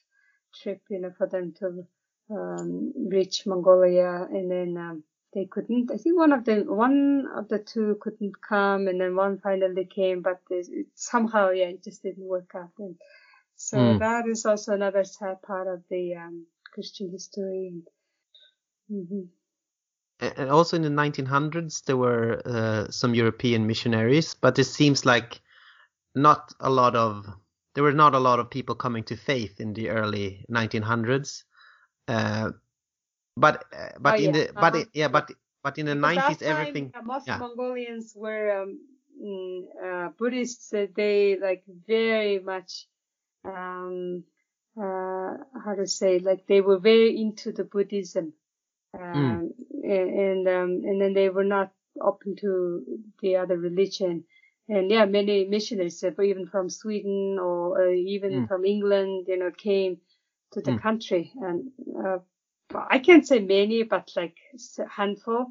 trip, 0.61 0.81
you 0.89 0.99
know, 0.99 1.11
for 1.17 1.27
them 1.27 1.53
to 1.59 1.85
um, 2.29 2.93
reach 3.09 3.45
Mongolia, 3.45 4.27
and 4.29 4.51
then 4.51 4.77
um, 4.77 5.03
they 5.33 5.45
couldn't. 5.45 5.91
I 5.91 5.97
think 5.97 6.17
one 6.17 6.31
of 6.33 6.45
the 6.45 6.63
one 6.63 7.27
of 7.35 7.47
the 7.47 7.59
two 7.59 7.97
couldn't 8.01 8.41
come, 8.41 8.87
and 8.87 8.99
then 8.99 9.15
one 9.15 9.39
finally 9.39 9.85
came, 9.85 10.21
but 10.21 10.41
it, 10.49 10.67
it, 10.71 10.87
somehow, 10.95 11.51
yeah, 11.51 11.67
it 11.67 11.83
just 11.83 12.03
didn't 12.03 12.27
work 12.27 12.51
out. 12.55 12.71
And 12.79 12.95
so 13.55 13.77
mm. 13.77 13.99
that 13.99 14.27
is 14.27 14.45
also 14.45 14.73
another 14.73 15.03
sad 15.03 15.41
part 15.41 15.67
of 15.67 15.83
the 15.89 16.15
um, 16.15 16.45
Christian 16.73 17.09
history. 17.11 17.73
Mm-hmm. 18.91 19.23
And 20.19 20.49
also 20.49 20.75
in 20.75 20.81
the 20.81 20.89
1900s, 20.89 21.83
there 21.85 21.97
were 21.97 22.41
uh, 22.43 22.89
some 22.89 23.13
European 23.13 23.67
missionaries, 23.67 24.33
but 24.33 24.57
it 24.57 24.63
seems 24.63 25.05
like 25.05 25.41
not 26.15 26.53
a 26.59 26.69
lot 26.69 26.95
of 26.95 27.27
there 27.75 27.83
were 27.83 27.93
not 27.93 28.15
a 28.15 28.19
lot 28.19 28.39
of 28.39 28.49
people 28.49 28.73
coming 28.73 29.03
to 29.03 29.15
faith 29.15 29.59
in 29.59 29.73
the 29.73 29.89
early 29.89 30.43
1900s. 30.49 31.43
Uh, 32.07 32.49
but 33.35 33.65
uh, 33.71 33.89
but 33.99 34.15
oh, 34.15 34.17
in 34.17 34.33
yeah. 34.33 34.45
the 34.45 34.53
but 34.53 34.75
uh-huh. 34.75 34.85
yeah 34.93 35.07
but 35.07 35.31
but 35.61 35.77
in 35.77 35.85
the 35.85 35.95
because 35.95 36.17
90s 36.17 36.39
time, 36.39 36.49
everything 36.49 36.93
most 37.03 37.27
yeah. 37.27 37.37
Mongolians 37.37 38.13
were 38.15 38.63
um, 38.63 38.79
mm, 39.23 39.63
uh, 39.83 40.09
Buddhists. 40.17 40.73
They 40.95 41.37
like 41.39 41.63
very 41.87 42.39
much 42.39 42.87
um, 43.45 44.23
uh, 44.75 45.37
how 45.63 45.75
to 45.75 45.85
say 45.85 46.17
like 46.19 46.47
they 46.47 46.61
were 46.61 46.79
very 46.79 47.21
into 47.21 47.51
the 47.51 47.63
Buddhism. 47.63 48.33
Mm. 48.97 49.15
Um, 49.15 49.53
mm. 49.85 49.89
and 49.89 50.47
um, 50.47 50.81
and 50.85 51.01
then 51.01 51.13
they 51.13 51.29
were 51.29 51.43
not 51.43 51.71
open 52.01 52.35
to 52.37 52.83
the 53.21 53.35
other 53.37 53.57
religion. 53.57 54.23
And 54.69 54.91
yeah, 54.91 55.05
many 55.05 55.45
missionaries, 55.45 56.03
uh, 56.03 56.21
even 56.21 56.45
from 56.45 56.69
Sweden 56.69 57.37
or 57.39 57.87
uh, 57.87 57.91
even 57.91 58.31
mm. 58.31 58.47
from 58.47 58.65
England, 58.65 59.27
you 59.27 59.37
know, 59.37 59.51
came 59.51 59.97
to 60.51 60.61
the 60.61 60.71
mm. 60.71 60.81
country. 60.81 61.31
And 61.41 61.71
uh, 62.05 62.17
I 62.89 62.99
can't 62.99 63.25
say 63.25 63.39
many, 63.39 63.83
but 63.83 64.11
like 64.15 64.35
a 64.79 64.87
handful. 64.89 65.47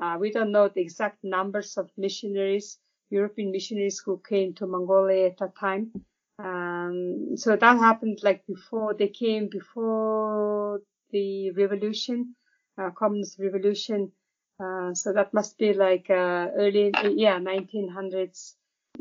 Uh, 0.00 0.16
we 0.20 0.30
don't 0.30 0.52
know 0.52 0.68
the 0.68 0.82
exact 0.82 1.18
numbers 1.24 1.76
of 1.76 1.90
missionaries, 1.96 2.78
European 3.10 3.50
missionaries 3.50 4.00
who 4.04 4.20
came 4.28 4.54
to 4.54 4.66
Mongolia 4.66 5.26
at 5.26 5.38
that 5.38 5.56
time. 5.58 5.90
Um, 6.38 7.36
so 7.36 7.56
that 7.56 7.78
happened 7.78 8.20
like 8.22 8.46
before 8.46 8.94
they 8.94 9.08
came 9.08 9.48
before 9.48 10.80
the 11.10 11.50
revolution 11.52 12.36
uh, 12.80 12.90
communist 12.90 13.38
revolution. 13.38 14.12
Uh, 14.60 14.92
so 14.94 15.12
that 15.12 15.32
must 15.32 15.58
be 15.58 15.72
like 15.72 16.10
uh, 16.10 16.48
early, 16.56 16.92
yeah, 17.14 17.38
1900s. 17.38 18.54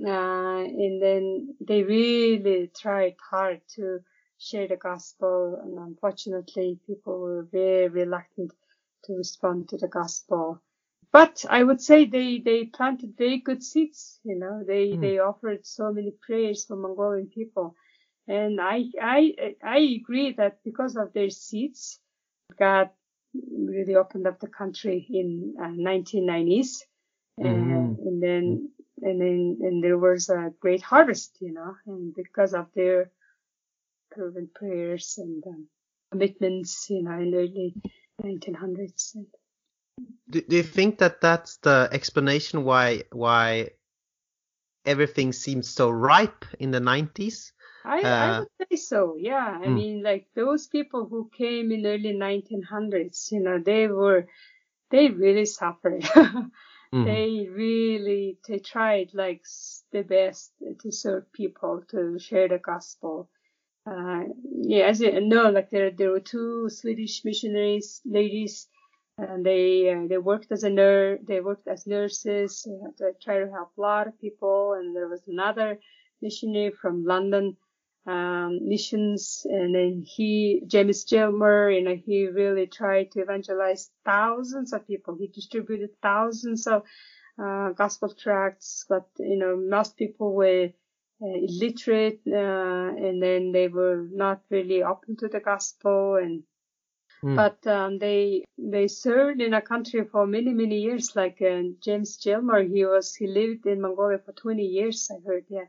Uh, 0.05 0.63
and 0.63 1.01
then 1.01 1.55
they 1.59 1.83
really 1.83 2.69
tried 2.79 3.15
hard 3.31 3.61
to 3.75 3.99
share 4.37 4.67
the 4.67 4.75
gospel, 4.75 5.59
and 5.63 5.79
unfortunately, 5.79 6.79
people 6.85 7.19
were 7.19 7.47
very 7.51 7.87
reluctant 7.87 8.51
to 9.03 9.13
respond 9.13 9.69
to 9.69 9.77
the 9.77 9.87
gospel. 9.87 10.61
But 11.11 11.45
I 11.49 11.63
would 11.63 11.81
say 11.81 12.05
they, 12.05 12.39
they 12.39 12.65
planted 12.65 13.15
very 13.17 13.39
good 13.39 13.63
seeds, 13.63 14.19
you 14.23 14.37
know, 14.37 14.63
they, 14.67 14.89
mm. 14.89 15.01
they 15.01 15.19
offered 15.19 15.65
so 15.65 15.91
many 15.91 16.11
prayers 16.21 16.65
for 16.65 16.75
Mongolian 16.75 17.27
people. 17.27 17.75
And 18.27 18.59
I, 18.59 18.85
I, 19.01 19.55
I 19.63 19.77
agree 19.99 20.33
that 20.33 20.59
because 20.63 20.97
of 20.97 21.13
their 21.13 21.29
seeds, 21.29 21.99
God 22.59 22.89
really 23.33 23.95
opened 23.95 24.27
up 24.27 24.39
the 24.39 24.47
country 24.47 25.05
in 25.09 25.55
uh, 25.59 25.67
1990s, 25.67 26.83
mm-hmm. 27.39 27.45
and, 27.45 27.99
and 27.99 28.23
then 28.23 28.69
and 29.01 29.21
then 29.21 29.57
and 29.61 29.83
there 29.83 29.97
was 29.97 30.29
a 30.29 30.51
great 30.59 30.81
harvest, 30.81 31.37
you 31.39 31.53
know, 31.53 31.75
and 31.85 32.13
because 32.15 32.53
of 32.53 32.67
their 32.75 33.11
fervent 34.15 34.53
prayers 34.53 35.15
and 35.17 35.43
um, 35.45 35.67
commitments, 36.11 36.87
you 36.89 37.03
know, 37.03 37.19
in 37.19 37.31
the 37.31 37.37
early 37.37 37.75
1900s. 38.23 39.15
Do, 40.29 40.41
do 40.41 40.55
you 40.55 40.63
think 40.63 40.99
that 40.99 41.21
that's 41.21 41.57
the 41.57 41.89
explanation 41.91 42.63
why 42.63 43.03
why 43.11 43.71
everything 44.85 45.33
seems 45.33 45.69
so 45.69 45.89
ripe 45.89 46.45
in 46.59 46.71
the 46.71 46.79
90s? 46.79 47.51
I, 47.87 48.01
uh, 48.01 48.09
I 48.09 48.39
would 48.39 48.49
say 48.69 48.75
so. 48.75 49.15
Yeah. 49.17 49.59
I 49.61 49.65
mm. 49.65 49.73
mean, 49.73 50.03
like 50.03 50.27
those 50.35 50.67
people 50.67 51.07
who 51.07 51.29
came 51.35 51.71
in 51.71 51.85
early 51.85 52.13
1900s, 52.13 53.31
you 53.31 53.39
know, 53.39 53.59
they 53.59 53.87
were, 53.87 54.27
they 54.91 55.09
really 55.09 55.45
suffered. 55.45 56.01
mm. 56.03 56.51
They 56.91 57.47
really, 57.49 58.39
they 58.47 58.59
tried 58.59 59.11
like 59.13 59.43
the 59.91 60.01
best 60.01 60.51
to 60.81 60.91
serve 60.91 61.31
people, 61.31 61.83
to 61.91 62.19
share 62.19 62.49
the 62.49 62.57
gospel. 62.57 63.29
Uh, 63.89 64.23
yeah, 64.43 64.87
as 64.87 64.99
you 64.99 65.21
know, 65.21 65.49
like 65.49 65.69
there, 65.69 65.91
there 65.91 66.11
were 66.11 66.19
two 66.19 66.69
Swedish 66.69 67.23
missionaries, 67.23 68.01
ladies, 68.03 68.67
and 69.17 69.45
they, 69.45 69.89
uh, 69.93 70.07
they 70.09 70.17
worked 70.17 70.51
as 70.51 70.63
a 70.63 70.69
nurse, 70.69 71.21
they 71.25 71.39
worked 71.39 71.69
as 71.69 71.87
nurses, 71.87 72.63
to 72.97 73.13
try 73.23 73.39
to 73.39 73.49
help 73.49 73.71
a 73.77 73.81
lot 73.81 74.07
of 74.07 74.19
people. 74.19 74.73
And 74.73 74.93
there 74.93 75.07
was 75.07 75.21
another 75.25 75.79
missionary 76.21 76.71
from 76.71 77.05
London 77.05 77.55
um, 78.07 78.59
missions, 78.61 79.45
and 79.49 79.75
then 79.75 80.03
he, 80.05 80.63
James 80.65 81.03
Gilmour, 81.03 81.69
you 81.69 81.83
know, 81.83 81.95
he 81.95 82.27
really 82.27 82.65
tried 82.65 83.11
to 83.11 83.19
evangelize 83.19 83.91
thousands 84.05 84.71
of 84.71 84.87
people. 84.87 85.17
He 85.19 85.27
distributed 85.27 85.89
thousands 86.01 86.67
of 86.67 86.83
uh, 87.37 87.71
gospel 87.71 88.13
tracts, 88.13 88.85
but 88.87 89.07
you 89.19 89.37
know, 89.37 89.57
most 89.57 89.97
people 89.97 90.33
were 90.33 90.69
uh, 91.21 91.25
illiterate, 91.25 92.21
uh, 92.27 92.95
and 92.95 93.21
then 93.21 93.51
they 93.51 93.67
were 93.67 94.07
not 94.09 94.41
really 94.49 94.83
open 94.83 95.17
to 95.17 95.27
the 95.27 95.41
gospel, 95.41 96.15
and 96.15 96.43
mm. 97.21 97.35
but 97.35 97.67
um, 97.67 97.99
they 97.99 98.45
they 98.57 98.87
served 98.87 99.41
in 99.41 99.53
a 99.53 99.61
country 99.61 100.05
for 100.05 100.25
many 100.25 100.53
many 100.53 100.79
years. 100.79 101.13
Like 101.13 101.41
uh, 101.41 101.63
James 101.83 102.17
Gilmour, 102.23 102.63
he 102.63 102.85
was 102.85 103.13
he 103.15 103.27
lived 103.27 103.65
in 103.65 103.81
Mongolia 103.81 104.19
for 104.19 104.31
20 104.31 104.63
years. 104.63 105.11
I 105.11 105.19
heard, 105.27 105.43
yeah. 105.49 105.65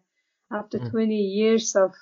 After 0.53 0.79
mm. 0.79 0.91
20 0.91 1.15
years 1.15 1.77
of 1.77 1.93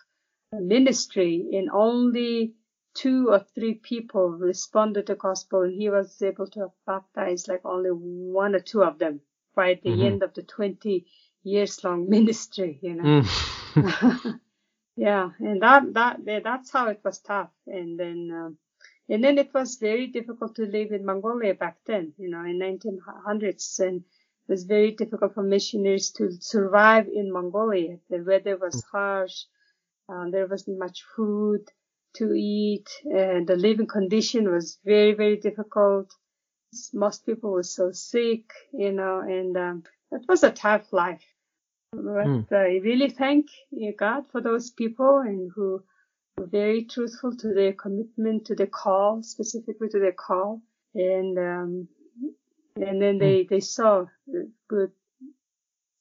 ministry 0.53 1.49
and 1.53 1.71
only 1.71 2.55
two 2.95 3.29
or 3.29 3.45
three 3.55 3.75
people 3.75 4.31
responded 4.31 5.07
to 5.07 5.15
gospel 5.15 5.63
and 5.63 5.75
he 5.75 5.91
was 5.91 6.21
able 6.23 6.47
to 6.47 6.69
baptize 6.87 7.47
like 7.47 7.61
only 7.65 7.91
one 7.91 8.55
or 8.55 8.61
two 8.61 8.83
of 8.83 8.99
them 8.99 9.21
by 9.55 9.79
the 9.83 9.91
mm-hmm. 9.91 10.03
end 10.03 10.23
of 10.23 10.33
the 10.35 10.43
20 10.43 11.07
years 11.43 11.85
long 11.85 12.09
ministry 12.17 12.79
you 12.83 12.95
know 12.95 13.23
mm. 13.23 14.41
yeah 14.97 15.31
and 15.41 15.61
that 15.61 15.93
that 15.93 16.19
that's 16.43 16.71
how 16.71 16.89
it 16.89 17.01
was 17.05 17.19
tough 17.19 17.51
and 17.67 18.01
then 18.01 18.31
um, 18.33 18.57
and 19.09 19.23
then 19.23 19.39
it 19.39 19.53
was 19.53 19.77
very 19.77 20.07
difficult 20.07 20.55
to 20.57 20.63
live 20.63 20.91
in 20.91 21.05
mongolia 21.05 21.55
back 21.55 21.77
then 21.87 22.13
you 22.17 22.31
know 22.31 22.45
in 22.45 22.59
1900s 22.59 23.79
and 23.81 23.97
it 23.97 24.53
was 24.53 24.65
very 24.65 24.93
difficult 24.93 25.35
for 25.35 25.43
missionaries 25.43 26.11
to 26.13 26.31
survive 26.41 27.07
in 27.09 27.31
mongolia 27.31 27.99
the 28.09 28.19
weather 28.19 28.57
was 28.57 28.77
mm. 28.77 28.91
harsh 28.91 29.45
um, 30.09 30.31
there 30.31 30.47
wasn't 30.47 30.79
much 30.79 31.05
food 31.15 31.65
to 32.17 32.33
eat, 32.33 32.89
and 33.05 33.47
the 33.47 33.57
living 33.57 33.87
condition 33.87 34.51
was 34.51 34.79
very, 34.85 35.15
very 35.15 35.37
difficult. 35.37 36.13
Most 36.93 37.27
people 37.27 37.51
were 37.51 37.63
so 37.63 37.91
sick, 37.93 38.45
you 38.73 38.93
know, 38.93 39.21
and 39.21 39.57
um, 39.57 39.83
it 40.13 40.23
was 40.29 40.43
a 40.43 40.51
tough 40.51 40.93
life. 40.93 41.25
But 41.93 42.27
mm. 42.27 42.53
I 42.53 42.81
really 42.83 43.11
thank 43.11 43.47
God 43.99 44.25
for 44.31 44.41
those 44.41 44.71
people 44.71 45.19
and 45.19 45.51
who 45.55 45.83
were 46.37 46.47
very 46.47 46.85
truthful 46.85 47.37
to 47.37 47.55
their 47.55 47.73
commitment 47.73 48.47
to 48.47 48.55
the 48.55 48.67
call, 48.67 49.23
specifically 49.23 49.89
to 49.89 49.99
their 49.99 50.13
call, 50.13 50.63
and 50.95 51.39
um, 51.39 51.89
and 52.77 53.01
then 53.01 53.19
they 53.19 53.45
mm. 53.45 53.49
they 53.49 53.61
saw 53.61 54.07
good 54.69 54.93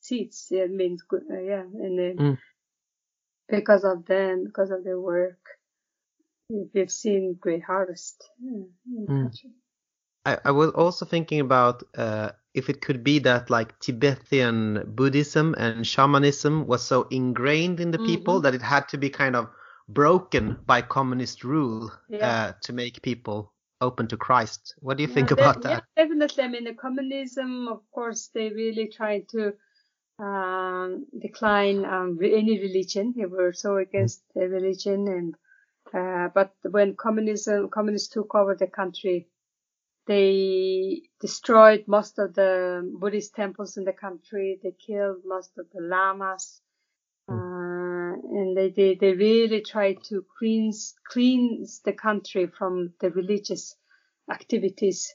seeds. 0.02 0.48
Yeah, 0.52 0.64
it 0.64 0.72
means 0.72 1.04
good. 1.04 1.24
Uh, 1.32 1.40
yeah, 1.40 1.62
and 1.62 1.98
then 2.00 2.18
mm 2.18 2.38
because 3.50 3.84
of 3.84 4.06
them, 4.06 4.46
because 4.46 4.72
of 4.72 4.84
their 4.84 5.00
work, 5.00 5.40
we've 6.50 6.92
seen 6.92 7.38
great 7.40 7.64
harvest 7.64 8.30
in 8.42 8.70
the 8.86 9.12
mm. 9.12 9.24
country. 9.24 9.52
I, 10.26 10.38
I, 10.46 10.52
was 10.52 10.72
also 10.72 11.06
thinking 11.06 11.40
about 11.40 11.84
uh, 11.96 12.32
if 12.54 12.70
it 12.70 12.82
could 12.82 13.04
be 13.04 13.20
that 13.20 13.50
like 13.50 13.80
Tibetan 13.80 14.84
Buddhism 14.88 15.54
and 15.58 15.86
shamanism 15.86 16.66
was 16.66 16.84
so 16.84 17.08
ingrained 17.12 17.80
in 17.80 17.92
the 17.92 17.98
mm-hmm. 17.98 18.08
people 18.08 18.42
that 18.42 18.56
it 18.56 18.62
had 18.62 18.90
to 18.90 18.98
be 18.98 19.10
kind 19.10 19.36
of 19.36 19.50
broken 19.88 20.58
by 20.66 20.82
communist 20.82 21.44
rule 21.44 21.92
yeah. 22.10 22.28
uh, 22.28 22.54
to 22.64 22.74
make 22.74 23.02
people 23.04 23.54
open 23.82 24.08
to 24.08 24.18
Christ. 24.18 24.74
What 24.80 24.98
do 24.98 25.04
you 25.04 25.10
yeah, 25.10 25.16
think 25.16 25.32
about 25.32 25.62
that? 25.62 25.84
Yeah, 25.96 26.04
definitely. 26.04 26.44
I 26.44 26.48
mean, 26.48 26.64
the 26.64 26.74
communism, 26.74 27.68
of 27.68 27.82
course, 27.92 28.30
they 28.34 28.50
really 28.50 28.88
tried 28.88 29.28
to 29.30 29.54
um, 30.20 31.06
decline 31.20 31.86
um, 31.86 32.18
any 32.22 32.60
religion. 32.60 33.14
They 33.16 33.26
were 33.26 33.54
so 33.54 33.78
against 33.78 34.24
religion, 34.36 35.08
and 35.08 35.36
uh, 35.94 36.30
but 36.34 36.54
when 36.64 36.96
communism 36.96 37.70
communists 37.70 38.10
took 38.10 38.34
over 38.36 38.56
the 38.56 38.68
country, 38.68 39.28
they 40.08 41.02
destroyed 41.20 41.86
most 41.88 42.20
of 42.20 42.34
the 42.36 42.90
Buddhist 43.00 43.36
temples 43.36 43.78
in 43.78 43.86
the 43.86 43.94
country. 43.94 44.60
They 44.62 44.72
killed 44.72 45.22
most 45.26 45.52
of 45.58 45.66
the 45.74 45.82
lamas. 45.82 46.62
Uh, 47.28 48.14
and 48.14 48.56
they, 48.56 48.70
they, 48.70 48.96
they 48.96 49.14
really 49.14 49.62
tried 49.62 50.04
to 50.06 50.24
cleanse, 50.38 50.94
cleanse 51.10 51.82
the 51.84 51.94
country 51.94 52.48
from 52.48 52.94
the 53.02 53.10
religious 53.10 53.76
activities. 54.32 55.14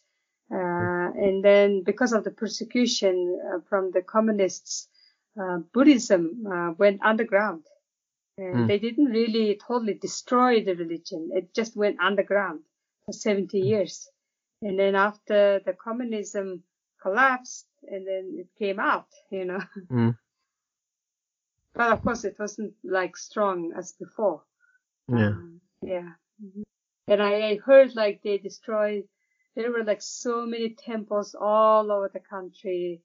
Uh, 0.53 0.99
and 1.16 1.44
then 1.44 1.82
because 1.84 2.12
of 2.12 2.24
the 2.24 2.30
persecution 2.30 3.40
uh, 3.52 3.61
from 3.68 3.90
the 3.92 4.02
communists, 4.02 4.88
uh, 5.40 5.58
Buddhism 5.72 6.46
uh, 6.46 6.72
went 6.78 7.00
underground. 7.02 7.64
And 8.38 8.54
Mm. 8.64 8.68
they 8.68 8.78
didn't 8.78 9.06
really 9.12 9.56
totally 9.56 9.94
destroy 9.94 10.64
the 10.64 10.74
religion. 10.74 11.30
It 11.34 11.52
just 11.54 11.76
went 11.76 12.00
underground 12.00 12.61
for 13.04 13.12
70 13.12 13.58
years. 13.61 14.08
And 14.62 14.78
then 14.78 14.94
after 14.94 15.61
the 15.61 15.74
communism 15.74 16.64
collapsed 17.02 17.66
and 17.82 18.06
then 18.06 18.36
it 18.38 18.48
came 18.58 18.80
out, 18.80 19.08
you 19.30 19.44
know. 19.44 19.61
Mm. 19.90 20.16
But 21.74 21.92
of 21.92 22.02
course 22.02 22.24
it 22.24 22.38
wasn't 22.38 22.74
like 22.82 23.16
strong 23.16 23.72
as 23.76 23.92
before. 23.92 24.42
Yeah. 25.08 25.28
Um, 25.28 25.61
yeah. 25.82 26.12
Mhm. 26.42 26.62
And 27.06 27.22
I, 27.22 27.50
I 27.50 27.56
heard 27.56 27.94
like 27.94 28.22
they 28.22 28.38
destroyed, 28.38 29.08
there 29.57 29.70
were 29.72 29.84
like 29.84 30.03
so 30.03 30.46
many 30.46 30.70
temples 30.70 31.34
all 31.38 31.90
over 31.90 32.11
the 32.12 32.20
country 32.20 33.03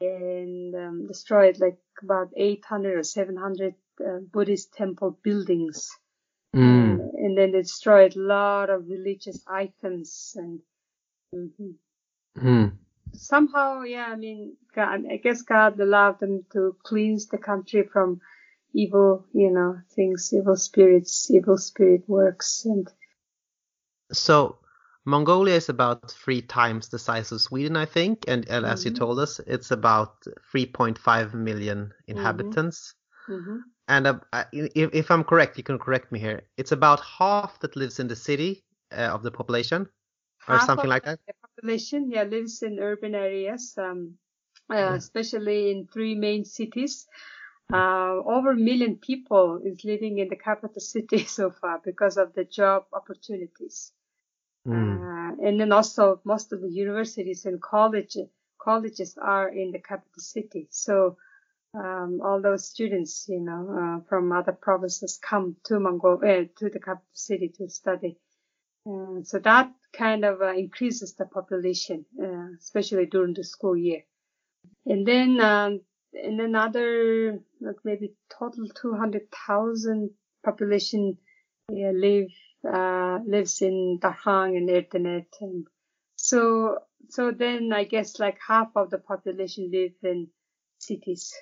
and 0.00 0.74
um, 0.74 1.06
destroyed 1.06 1.60
like 1.60 1.78
about 2.02 2.30
800 2.36 2.98
or 2.98 3.02
700 3.02 3.74
uh, 4.00 4.18
Buddhist 4.32 4.72
temple 4.74 5.18
buildings. 5.22 5.90
Mm. 6.54 6.98
Uh, 6.98 7.02
and 7.16 7.38
then 7.38 7.52
they 7.52 7.62
destroyed 7.62 8.16
a 8.16 8.20
lot 8.20 8.70
of 8.70 8.88
religious 8.88 9.42
items 9.46 10.36
and 10.36 10.60
mhm. 11.34 11.74
Mm. 12.38 12.72
somehow, 13.12 13.82
yeah, 13.82 14.06
I 14.06 14.16
mean, 14.16 14.56
God, 14.74 15.04
I 15.10 15.16
guess 15.16 15.42
God 15.42 15.78
allowed 15.78 16.20
them 16.20 16.44
to 16.52 16.76
cleanse 16.82 17.28
the 17.28 17.38
country 17.38 17.88
from 17.90 18.20
evil, 18.74 19.26
you 19.32 19.50
know, 19.50 19.80
things, 19.94 20.32
evil 20.32 20.56
spirits, 20.56 21.30
evil 21.30 21.58
spirit 21.58 22.08
works, 22.08 22.64
and 22.64 22.88
So 24.12 24.56
Mongolia 25.06 25.54
is 25.54 25.68
about 25.68 26.04
three 26.10 26.40
times 26.42 26.80
the 26.82 26.98
size 26.98 27.30
of 27.32 27.40
Sweden, 27.40 27.76
I 27.76 27.80
think, 27.86 28.24
and, 28.28 28.48
and 28.48 28.64
as 28.64 28.84
you 28.84 28.90
Mhm. 28.90 28.92
told 28.92 29.18
us, 29.18 29.38
it's 29.40 29.70
about 29.70 30.24
3.5 30.50 31.34
million 31.34 31.92
inhabitants. 32.06 32.94
mhm. 33.28 33.72
And 33.88 34.06
uh, 34.06 34.20
if, 34.52 34.90
if 34.94 35.10
I'm 35.10 35.24
correct, 35.24 35.56
you 35.58 35.64
can 35.64 35.78
correct 35.78 36.12
me 36.12 36.18
here. 36.20 36.42
It's 36.56 36.72
about 36.72 37.00
half 37.00 37.60
that 37.60 37.76
lives 37.76 37.98
in 38.00 38.08
the 38.08 38.16
city 38.16 38.64
uh, 38.92 39.10
of 39.14 39.22
the 39.22 39.30
population, 39.30 39.88
or 40.48 40.50
Half 40.50 40.70
something 40.70 40.88
like 40.90 41.04
that. 41.04 41.20
The 41.26 41.34
population, 41.40 42.10
yeah, 42.10 42.22
lives 42.24 42.62
in 42.62 42.78
urban 42.78 43.14
areas, 43.14 43.76
um, 43.78 44.18
uh, 44.70 44.94
Yeah. 44.94 44.98
especially 44.98 45.70
in 45.70 45.86
three 45.88 46.14
main 46.14 46.44
cities. 46.44 47.06
Uh, 47.72 48.20
over 48.24 48.50
a 48.52 48.56
million 48.56 48.96
people 48.98 49.60
is 49.64 49.84
living 49.84 50.18
in 50.18 50.28
the 50.28 50.36
capital 50.36 50.80
city 50.80 51.24
so 51.38 51.50
far 51.50 51.80
because 51.84 52.16
of 52.18 52.34
the 52.34 52.44
job 52.44 52.86
opportunities. 52.92 53.92
Mm. 54.66 54.98
Uh, 55.00 55.46
and 55.46 55.60
then 55.60 55.72
also 55.72 56.20
most 56.24 56.52
of 56.52 56.60
the 56.60 56.70
universities 56.70 57.46
and 57.46 57.60
college 57.60 58.16
colleges 58.62 59.18
are 59.20 59.48
in 59.48 59.72
the 59.72 59.78
capital 59.78 60.18
city. 60.18 60.68
So 60.70 61.16
um, 61.74 62.20
all 62.22 62.40
those 62.40 62.68
students, 62.68 63.26
you 63.28 63.40
know, 63.40 64.00
uh, 64.02 64.08
from 64.08 64.32
other 64.32 64.52
provinces 64.52 65.18
come 65.22 65.56
to 65.64 65.80
Mongolia, 65.80 66.42
uh, 66.42 66.44
to 66.58 66.68
the 66.68 66.78
capital 66.78 67.08
city 67.12 67.48
to 67.56 67.68
study. 67.68 68.18
Uh, 68.86 69.22
so 69.22 69.38
that 69.38 69.72
kind 69.92 70.24
of 70.24 70.40
uh, 70.42 70.52
increases 70.52 71.14
the 71.14 71.24
population, 71.24 72.04
uh, 72.22 72.54
especially 72.58 73.06
during 73.06 73.34
the 73.34 73.44
school 73.44 73.76
year. 73.76 74.02
And 74.86 75.06
then, 75.06 75.40
um, 75.40 75.80
and 76.12 76.38
then 76.38 76.54
other, 76.54 77.38
like 77.60 77.76
maybe 77.84 78.12
total 78.38 78.68
200,000 78.68 80.10
population 80.44 81.16
live, 81.70 82.28
uh, 82.70 83.18
lives 83.26 83.62
in 83.62 83.98
Darkhan 84.00 84.56
and 84.56 84.68
Erdenet. 84.68 85.26
And 85.40 85.66
so, 86.16 86.78
so 87.10 87.32
then 87.32 87.72
I 87.72 87.84
guess 87.84 88.18
like 88.18 88.38
half 88.46 88.68
of 88.76 88.90
the 88.90 88.98
population 88.98 89.70
live 89.72 89.92
in 90.02 90.28
cities 90.78 91.32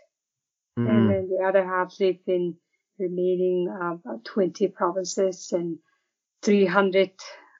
and 0.85 0.87
Mm. 0.87 1.09
then 1.09 1.29
the 1.31 1.45
other 1.45 1.65
half 1.65 1.95
live 2.01 2.19
in 2.27 2.57
remaining 2.99 3.69
uh, 3.69 3.95
about 3.95 4.25
20 4.25 4.69
provinces 4.69 5.51
and 5.53 5.79
300 6.43 7.11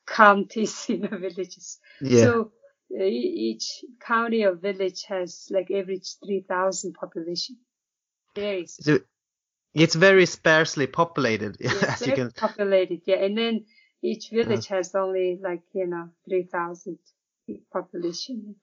counties, 0.07 0.87
in 0.91 1.03
know, 1.03 1.19
villages. 1.19 1.79
Yeah. 2.01 2.25
So 2.25 2.53
uh, 2.99 3.05
each 3.05 3.85
county 4.01 4.45
or 4.45 4.55
village 4.55 5.05
has 5.09 5.49
like 5.51 5.71
average 5.71 6.17
3,000 6.25 6.95
population. 6.95 7.59
Very 8.37 8.67
So 8.67 8.99
it's 9.75 9.95
very 9.95 10.27
sparsely 10.27 10.87
populated, 10.87 11.61
as 11.63 12.01
you 12.01 12.07
very 12.07 12.17
can. 12.17 12.31
populated, 12.33 13.03
yeah. 13.05 13.17
And 13.17 13.37
then 13.37 13.65
each 14.03 14.31
village 14.31 14.67
has 14.69 14.95
only 14.95 15.39
like, 15.43 15.63
you 15.73 15.87
know, 15.87 16.09
3,000 16.29 16.99
population. 17.73 18.57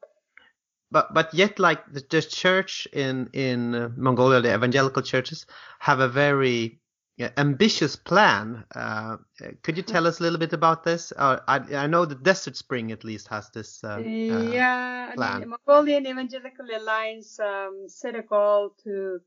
But 0.89 1.13
but 1.13 1.33
yet, 1.33 1.59
like 1.59 1.85
the, 1.91 1.99
the 2.09 2.21
church 2.21 2.87
in 2.93 3.29
in 3.33 3.75
uh, 3.75 3.89
Mongolia, 3.97 4.39
the 4.41 4.53
evangelical 4.55 5.01
churches 5.01 5.45
have 5.79 5.99
a 5.99 6.07
very 6.07 6.79
yeah, 7.17 7.31
ambitious 7.35 7.95
plan. 7.95 8.63
Uh, 8.73 9.17
could 9.63 9.75
you 9.75 9.83
tell 9.83 10.07
us 10.07 10.19
a 10.19 10.23
little 10.23 10.39
bit 10.39 10.53
about 10.53 10.83
this? 10.83 11.11
Uh, 11.17 11.39
I 11.47 11.57
I 11.75 11.87
know 11.87 12.05
the 12.05 12.15
Desert 12.15 12.55
Spring 12.55 12.91
at 12.91 13.03
least 13.03 13.27
has 13.27 13.49
this. 13.49 13.83
Uh, 13.83 13.97
uh, 13.97 13.99
yeah, 13.99 15.09
I 15.11 15.15
plan. 15.15 15.39
mean, 15.41 15.49
Mongolian 15.49 16.07
Evangelical 16.07 16.67
Alliance 16.73 17.37
um, 17.39 17.85
set 17.87 18.15
a 18.15 18.21
goal 18.21 18.69
to 18.83 19.19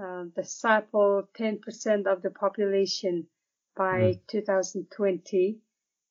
uh, 0.00 0.24
disciple 0.34 1.28
10% 1.38 2.06
of 2.06 2.22
the 2.22 2.30
population 2.30 3.26
by 3.76 4.18
2020. 4.28 5.58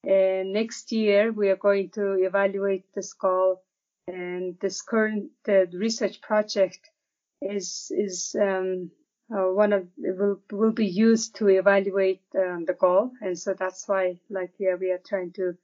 And 0.03 0.53
next 0.53 0.91
year 0.91 1.31
we 1.31 1.49
are 1.49 1.55
going 1.55 1.89
to 1.91 2.13
evaluate 2.23 2.85
this 2.93 3.13
goal. 3.13 3.63
And 4.07 4.57
this 4.59 4.81
current 4.81 5.31
uh, 5.47 5.65
research 5.67 6.21
project 6.21 6.79
is 7.41 7.91
is 7.95 8.35
um, 8.39 8.91
uh, 9.31 9.51
one 9.53 9.73
of 9.73 9.87
will 9.97 10.41
will 10.51 10.71
be 10.71 10.87
used 10.87 11.35
to 11.35 11.47
evaluate 11.49 12.21
um, 12.35 12.65
the 12.65 12.73
goal. 12.73 13.11
And 13.21 13.37
so 13.37 13.53
that's 13.53 13.87
why, 13.87 14.19
like, 14.29 14.53
yeah, 14.57 14.75
we 14.79 14.91
are 14.91 15.01
trying 15.05 15.31
to 15.33 15.57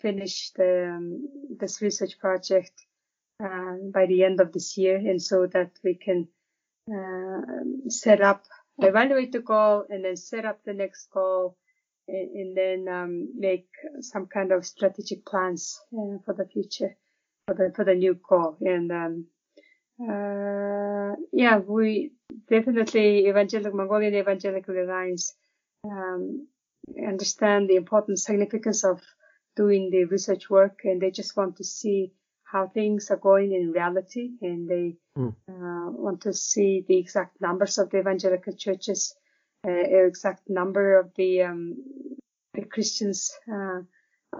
finish 0.00 0.50
the 0.52 0.94
um, 0.96 1.28
this 1.58 1.82
research 1.82 2.18
project 2.18 2.72
uh, 3.42 3.74
by 3.92 4.06
the 4.06 4.24
end 4.24 4.40
of 4.40 4.52
this 4.52 4.78
year, 4.78 4.96
and 4.96 5.20
so 5.20 5.46
that 5.48 5.72
we 5.84 5.94
can 5.94 6.28
set 7.88 8.20
up, 8.20 8.44
evaluate 8.78 9.32
the 9.32 9.40
goal, 9.40 9.84
and 9.88 10.04
then 10.04 10.16
set 10.16 10.44
up 10.44 10.60
the 10.64 10.72
next 10.72 11.08
goal, 11.10 11.56
and, 12.08 12.30
and 12.30 12.56
then 12.56 12.94
um, 12.94 13.28
make 13.36 13.68
some 14.00 14.26
kind 14.26 14.52
of 14.52 14.66
strategic 14.66 15.24
plans 15.26 15.80
uh, 15.92 16.18
for 16.24 16.34
the 16.34 16.46
future, 16.46 16.96
for 17.46 17.54
the 17.54 17.72
for 17.74 17.84
the 17.84 17.94
new 17.94 18.18
goal. 18.28 18.56
And 18.60 18.90
um, 18.92 19.26
uh, 20.00 21.16
yeah, 21.32 21.58
we 21.58 22.12
definitely 22.48 23.28
Evangelical 23.28 23.76
Mongolian 23.76 24.14
Evangelical 24.14 24.76
Alliance 24.76 25.34
um, 25.84 26.46
understand 27.06 27.68
the 27.68 27.76
important 27.76 28.18
significance 28.18 28.84
of 28.84 29.00
doing 29.56 29.90
the 29.90 30.04
research 30.04 30.48
work, 30.48 30.80
and 30.84 31.00
they 31.00 31.10
just 31.10 31.36
want 31.36 31.56
to 31.56 31.64
see 31.64 32.12
how 32.50 32.66
things 32.68 33.10
are 33.10 33.16
going 33.16 33.52
in 33.52 33.72
reality, 33.72 34.30
and 34.42 34.68
they 34.68 34.96
Mm. 35.16 35.34
uh, 35.48 35.90
want 35.90 36.20
to 36.22 36.32
see 36.32 36.84
the 36.86 36.98
exact 36.98 37.40
numbers 37.40 37.78
of 37.78 37.90
the 37.90 37.98
evangelical 37.98 38.54
churches, 38.54 39.14
uh, 39.66 39.70
exact 39.70 40.48
number 40.48 40.98
of 40.98 41.12
the 41.14 41.42
um, 41.42 41.76
the 42.54 42.64
Christians, 42.64 43.32
uh, 43.52 43.80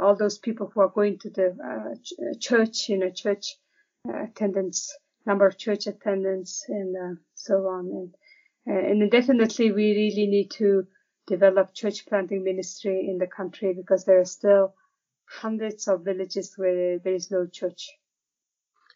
all 0.01 0.17
those 0.17 0.39
people 0.39 0.67
who 0.69 0.81
are 0.81 0.89
going 0.89 1.19
to 1.19 1.31
the 1.31 1.49
uh, 1.71 1.95
ch- 2.03 2.41
church, 2.41 2.89
you 2.89 2.99
know, 2.99 3.11
church 3.11 3.57
uh, 4.09 4.25
attendance, 4.25 4.97
number 5.27 5.47
of 5.47 5.59
church 5.59 5.87
attendance, 5.87 6.65
and 6.69 6.97
uh, 6.97 7.21
so 7.35 7.67
on. 7.67 7.85
And 7.99 8.15
uh, 8.69 8.91
and 8.91 9.11
definitely, 9.11 9.73
we 9.73 9.95
really 9.95 10.27
need 10.27 10.51
to 10.53 10.87
develop 11.27 11.75
church 11.75 12.07
planting 12.07 12.43
ministry 12.45 13.09
in 13.09 13.19
the 13.19 13.27
country 13.27 13.73
because 13.75 14.05
there 14.05 14.21
are 14.21 14.25
still 14.25 14.75
hundreds 15.29 15.87
of 15.87 16.05
villages 16.05 16.55
where 16.57 16.99
there 16.99 17.15
is 17.15 17.31
no 17.31 17.47
church. 17.47 17.89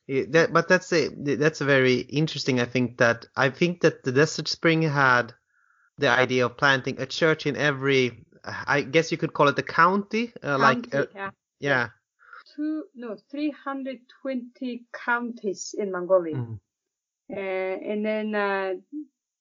Yeah, 0.06 0.24
that, 0.30 0.52
but 0.52 0.68
that's 0.68 0.92
a 0.92 1.08
that's 1.08 1.62
a 1.62 1.64
very 1.64 2.00
interesting. 2.00 2.60
I 2.60 2.66
think 2.66 2.98
that 2.98 3.26
I 3.36 3.48
think 3.48 3.80
that 3.80 4.04
the 4.04 4.12
Desert 4.12 4.48
Spring 4.48 4.82
had 4.82 5.32
the 5.96 6.08
idea 6.08 6.46
of 6.46 6.56
planting 6.56 7.00
a 7.00 7.06
church 7.06 7.46
in 7.46 7.56
every. 7.56 8.26
I 8.44 8.82
guess 8.82 9.10
you 9.10 9.16
could 9.16 9.32
call 9.32 9.48
it 9.48 9.58
a 9.58 9.62
county, 9.62 10.30
uh, 10.42 10.58
like 10.58 10.94
uh, 10.94 11.06
yeah. 11.14 11.30
yeah. 11.60 11.88
two 12.54 12.84
no 12.94 13.16
320 13.30 14.84
counties 14.92 15.74
in 15.78 15.90
Mongolia. 15.90 16.36
Mm. 16.36 16.60
Uh, 17.30 17.90
and 17.90 18.04
then 18.04 18.34
uh, 18.34 18.74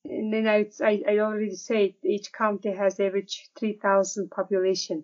and 0.05 0.34
then 0.34 0.47
I, 0.47 0.70
I 0.82 1.03
I 1.05 1.20
already 1.20 1.55
said 1.55 1.95
each 2.05 2.32
county 2.32 2.72
has 2.72 3.01
average 3.01 3.49
3,000 3.59 4.32
population. 4.32 5.03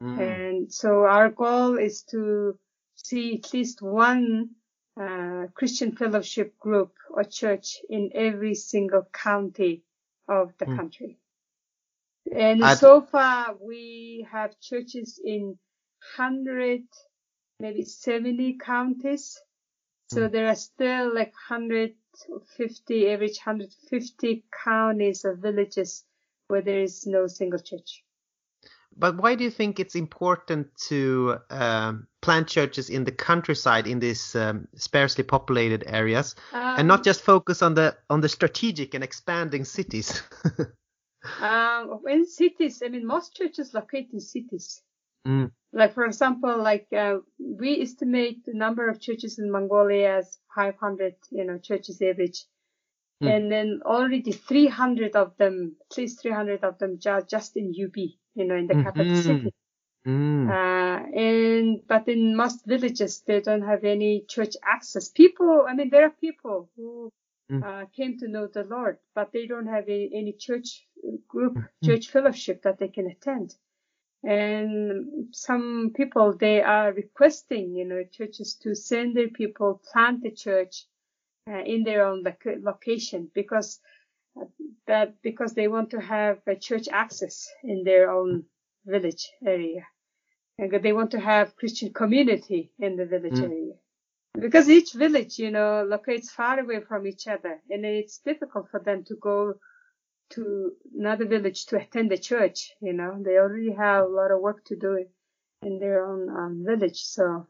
Mm. 0.00 0.20
And 0.20 0.72
so 0.72 1.04
our 1.04 1.30
goal 1.30 1.78
is 1.78 2.02
to 2.10 2.56
see 2.94 3.38
at 3.38 3.52
least 3.52 3.82
one 3.82 4.50
uh, 4.96 5.46
Christian 5.54 5.92
fellowship 5.96 6.58
group 6.58 6.94
or 7.10 7.24
church 7.24 7.80
in 7.88 8.10
every 8.14 8.54
single 8.54 9.04
county 9.12 9.82
of 10.28 10.56
the 10.58 10.66
Mm. 10.66 10.76
country. 10.76 11.18
And 12.32 12.62
I'd- 12.62 12.80
so 12.80 13.02
far, 13.02 13.56
we 13.60 14.26
have 14.30 14.58
churches 14.60 15.20
in 15.22 15.58
100, 16.16 16.84
maybe 17.60 17.84
70 17.84 18.54
counties. 18.58 19.40
So 20.08 20.28
there 20.28 20.48
are 20.48 20.54
still 20.56 21.14
like 21.14 21.32
150, 21.32 23.08
average 23.10 23.38
150 23.38 24.44
counties 24.64 25.24
or 25.24 25.34
villages 25.34 26.04
where 26.48 26.62
there 26.62 26.82
is 26.82 27.06
no 27.06 27.26
single 27.26 27.58
church. 27.58 28.04
But 28.96 29.16
why 29.16 29.34
do 29.34 29.44
you 29.44 29.50
think 29.50 29.80
it's 29.80 29.96
important 29.96 30.68
to 30.88 31.38
um, 31.50 32.06
plant 32.24 32.48
churches 32.48 32.88
in 32.90 33.04
the 33.04 33.12
countryside 33.12 33.86
in 33.86 34.00
these 34.00 34.34
um, 34.34 34.66
sparsely 34.74 35.24
populated 35.24 35.84
areas, 35.86 36.34
and 36.52 36.88
not 36.88 37.00
Um, 37.00 37.04
just 37.04 37.20
focus 37.20 37.62
on 37.62 37.74
the 37.74 37.96
on 38.08 38.20
the 38.20 38.28
strategic 38.28 38.94
and 38.94 39.04
expanding 39.04 39.64
cities? 39.64 40.22
Um, 41.40 42.00
in 42.08 42.26
cities, 42.26 42.82
I 42.84 42.88
mean, 42.88 43.06
most 43.06 43.34
churches 43.36 43.72
locate 43.74 44.10
in 44.12 44.20
cities. 44.20 44.82
Mm. 45.26 45.50
Like, 45.72 45.94
for 45.94 46.04
example, 46.04 46.56
like, 46.62 46.86
uh, 46.92 47.18
we 47.38 47.80
estimate 47.82 48.44
the 48.44 48.54
number 48.54 48.88
of 48.88 49.00
churches 49.00 49.38
in 49.38 49.50
Mongolia 49.50 50.18
as 50.18 50.38
500, 50.54 51.14
you 51.30 51.44
know, 51.44 51.58
churches 51.58 52.00
average. 52.02 52.44
Mm. 53.22 53.30
And 53.36 53.52
then 53.52 53.80
already 53.84 54.32
300 54.32 55.16
of 55.16 55.36
them, 55.38 55.76
at 55.90 55.96
least 55.98 56.20
300 56.20 56.62
of 56.62 56.78
them 56.78 56.98
are 57.06 57.22
just 57.22 57.56
in 57.56 57.72
UB, 57.74 57.96
you 58.34 58.44
know, 58.44 58.56
in 58.56 58.66
the 58.66 58.74
capital 58.74 59.06
Mhm. 59.06 59.22
city. 59.22 59.54
Mm. 60.06 60.50
Uh, 60.50 61.18
and, 61.18 61.80
but 61.86 62.08
in 62.08 62.36
most 62.36 62.66
villages, 62.66 63.22
they 63.26 63.40
don't 63.40 63.62
have 63.62 63.84
any 63.84 64.24
church 64.28 64.54
access. 64.62 65.08
People, 65.08 65.64
I 65.68 65.74
mean, 65.74 65.90
there 65.90 66.04
are 66.04 66.10
people 66.10 66.70
who 66.76 67.10
Mm. 67.50 67.62
uh, 67.62 67.86
came 67.94 68.16
to 68.18 68.26
know 68.28 68.46
the 68.46 68.64
Lord, 68.64 68.96
but 69.14 69.30
they 69.32 69.46
don't 69.46 69.66
have 69.66 69.84
any, 69.88 70.10
any 70.14 70.32
church 70.32 70.86
group, 71.28 71.54
Mm. 71.54 71.68
church 71.84 72.08
fellowship 72.10 72.62
that 72.62 72.78
they 72.78 72.88
can 72.88 73.06
attend. 73.10 73.54
And 74.22 75.28
some 75.34 75.92
people, 75.94 76.32
they 76.32 76.62
are 76.62 76.92
requesting, 76.92 77.74
you 77.76 77.84
know, 77.84 78.02
churches 78.04 78.54
to 78.62 78.74
send 78.74 79.14
their 79.14 79.28
people, 79.28 79.82
plant 79.92 80.22
the 80.22 80.30
church 80.30 80.86
uh, 81.46 81.62
in 81.64 81.84
their 81.84 82.06
own 82.06 82.22
loc- 82.22 82.58
location 82.62 83.30
because 83.34 83.80
uh, 84.40 84.46
that, 84.86 85.20
because 85.20 85.52
they 85.54 85.68
want 85.68 85.90
to 85.90 86.00
have 86.00 86.40
a 86.46 86.56
church 86.56 86.88
access 86.90 87.52
in 87.62 87.84
their 87.84 88.10
own 88.10 88.46
village 88.86 89.30
area. 89.44 89.86
And 90.58 90.70
they 90.72 90.92
want 90.92 91.10
to 91.12 91.20
have 91.20 91.56
Christian 91.56 91.92
community 91.92 92.72
in 92.78 92.96
the 92.96 93.06
village 93.06 93.40
Mm. 93.40 93.50
area. 93.50 93.74
Because 94.34 94.68
each 94.68 94.92
village, 94.92 95.38
you 95.38 95.50
know, 95.50 95.84
locates 95.84 96.30
far 96.30 96.58
away 96.58 96.80
from 96.80 97.06
each 97.06 97.28
other 97.28 97.60
and 97.70 97.84
it's 97.84 98.18
difficult 98.18 98.68
for 98.70 98.80
them 98.80 99.04
to 99.04 99.14
go 99.16 99.54
to 100.30 100.72
another 100.98 101.26
village 101.26 101.66
to 101.66 101.76
attend 101.76 102.10
the 102.10 102.18
church, 102.18 102.72
you 102.80 102.92
know, 102.92 103.22
they 103.22 103.36
already 103.38 103.72
have 103.72 104.04
a 104.04 104.08
lot 104.08 104.30
of 104.30 104.40
work 104.40 104.64
to 104.64 104.76
do 104.76 105.04
in 105.62 105.78
their 105.78 106.04
own 106.04 106.28
um, 106.28 106.64
village. 106.66 107.04
So, 107.04 107.46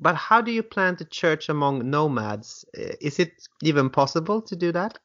But 0.00 0.14
how 0.14 0.40
do 0.40 0.52
you 0.52 0.62
plant 0.62 1.00
a 1.00 1.04
church 1.04 1.48
among 1.48 1.90
nomads? 1.90 2.64
Is 2.74 3.18
it 3.18 3.32
even 3.62 3.90
possible 3.90 4.40
to 4.42 4.56
do 4.56 4.72
that? 4.72 4.98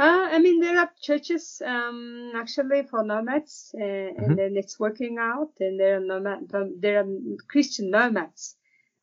Uh, 0.00 0.28
I 0.34 0.38
mean, 0.38 0.60
there 0.60 0.78
are 0.78 0.90
churches, 1.00 1.62
um, 1.64 2.32
actually 2.34 2.82
for 2.84 3.04
nomads, 3.04 3.74
uh, 3.78 3.84
Mhm. 3.84 4.26
and 4.26 4.38
then 4.38 4.56
it's 4.56 4.80
working 4.80 5.18
out 5.18 5.52
and 5.60 5.78
there 5.80 5.96
are 5.98 6.00
nomad, 6.00 6.48
there 6.80 7.00
are 7.00 7.08
Christian 7.48 7.90
nomads, 7.90 8.56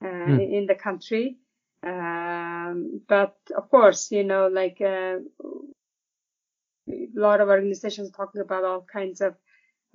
uh, 0.03 0.07
Mm. 0.07 0.53
in 0.57 0.65
the 0.67 0.75
country. 0.75 1.37
Um, 1.83 3.01
but 3.07 3.37
of 3.55 3.69
course, 3.69 4.11
you 4.11 4.23
know, 4.23 4.47
like, 4.47 4.81
uh, 4.81 5.19
a 6.89 7.07
lot 7.15 7.41
of 7.41 7.49
organizations 7.49 8.11
talking 8.11 8.41
about 8.41 8.63
all 8.65 8.81
kinds 8.81 9.21
of, 9.21 9.35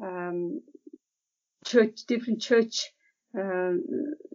um, 0.02 0.60
church, 1.66 2.04
different 2.06 2.40
church, 2.42 2.92
um, 3.38 3.84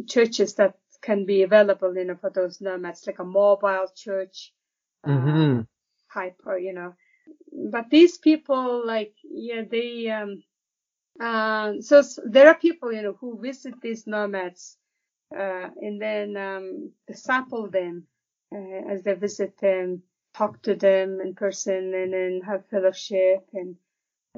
churches 0.08 0.56
that 0.56 0.78
can 1.02 1.26
be 1.26 1.44
available, 1.44 1.96
you 1.96 2.06
know, 2.06 2.16
for 2.16 2.30
those 2.30 2.62
nomads, 2.62 3.08
like 3.08 3.20
a 3.20 3.26
mobile 3.26 3.88
church, 3.96 4.54
uh, 5.06 5.10
Mm-hmm. 5.12 5.62
Type 6.14 6.36
or, 6.46 6.58
you 6.58 6.74
know, 6.74 6.94
but 7.72 7.90
these 7.90 8.18
people, 8.18 8.86
like, 8.86 9.14
yeah, 9.24 9.64
they, 9.70 10.10
um, 10.10 10.44
uh, 11.20 11.74
so 11.82 12.00
s- 12.00 12.20
there 12.26 12.48
are 12.48 12.56
people, 12.56 12.92
you 12.94 13.02
know, 13.02 13.14
who 13.20 13.40
visit 13.42 13.76
these 13.82 14.08
nomads, 14.08 14.78
uh, 15.36 15.70
and 15.82 16.02
then, 16.02 16.38
um, 16.38 16.92
sample 17.14 17.68
them, 17.70 18.06
uh, 18.54 18.82
as 18.92 19.04
they 19.04 19.14
visit 19.14 19.58
them, 19.58 20.02
talk 20.34 20.62
to 20.64 20.76
them 20.76 21.20
in 21.22 21.34
person 21.36 21.94
and 21.94 22.14
then 22.14 22.42
have 22.42 22.66
fellowship 22.68 23.42
and, 23.54 23.76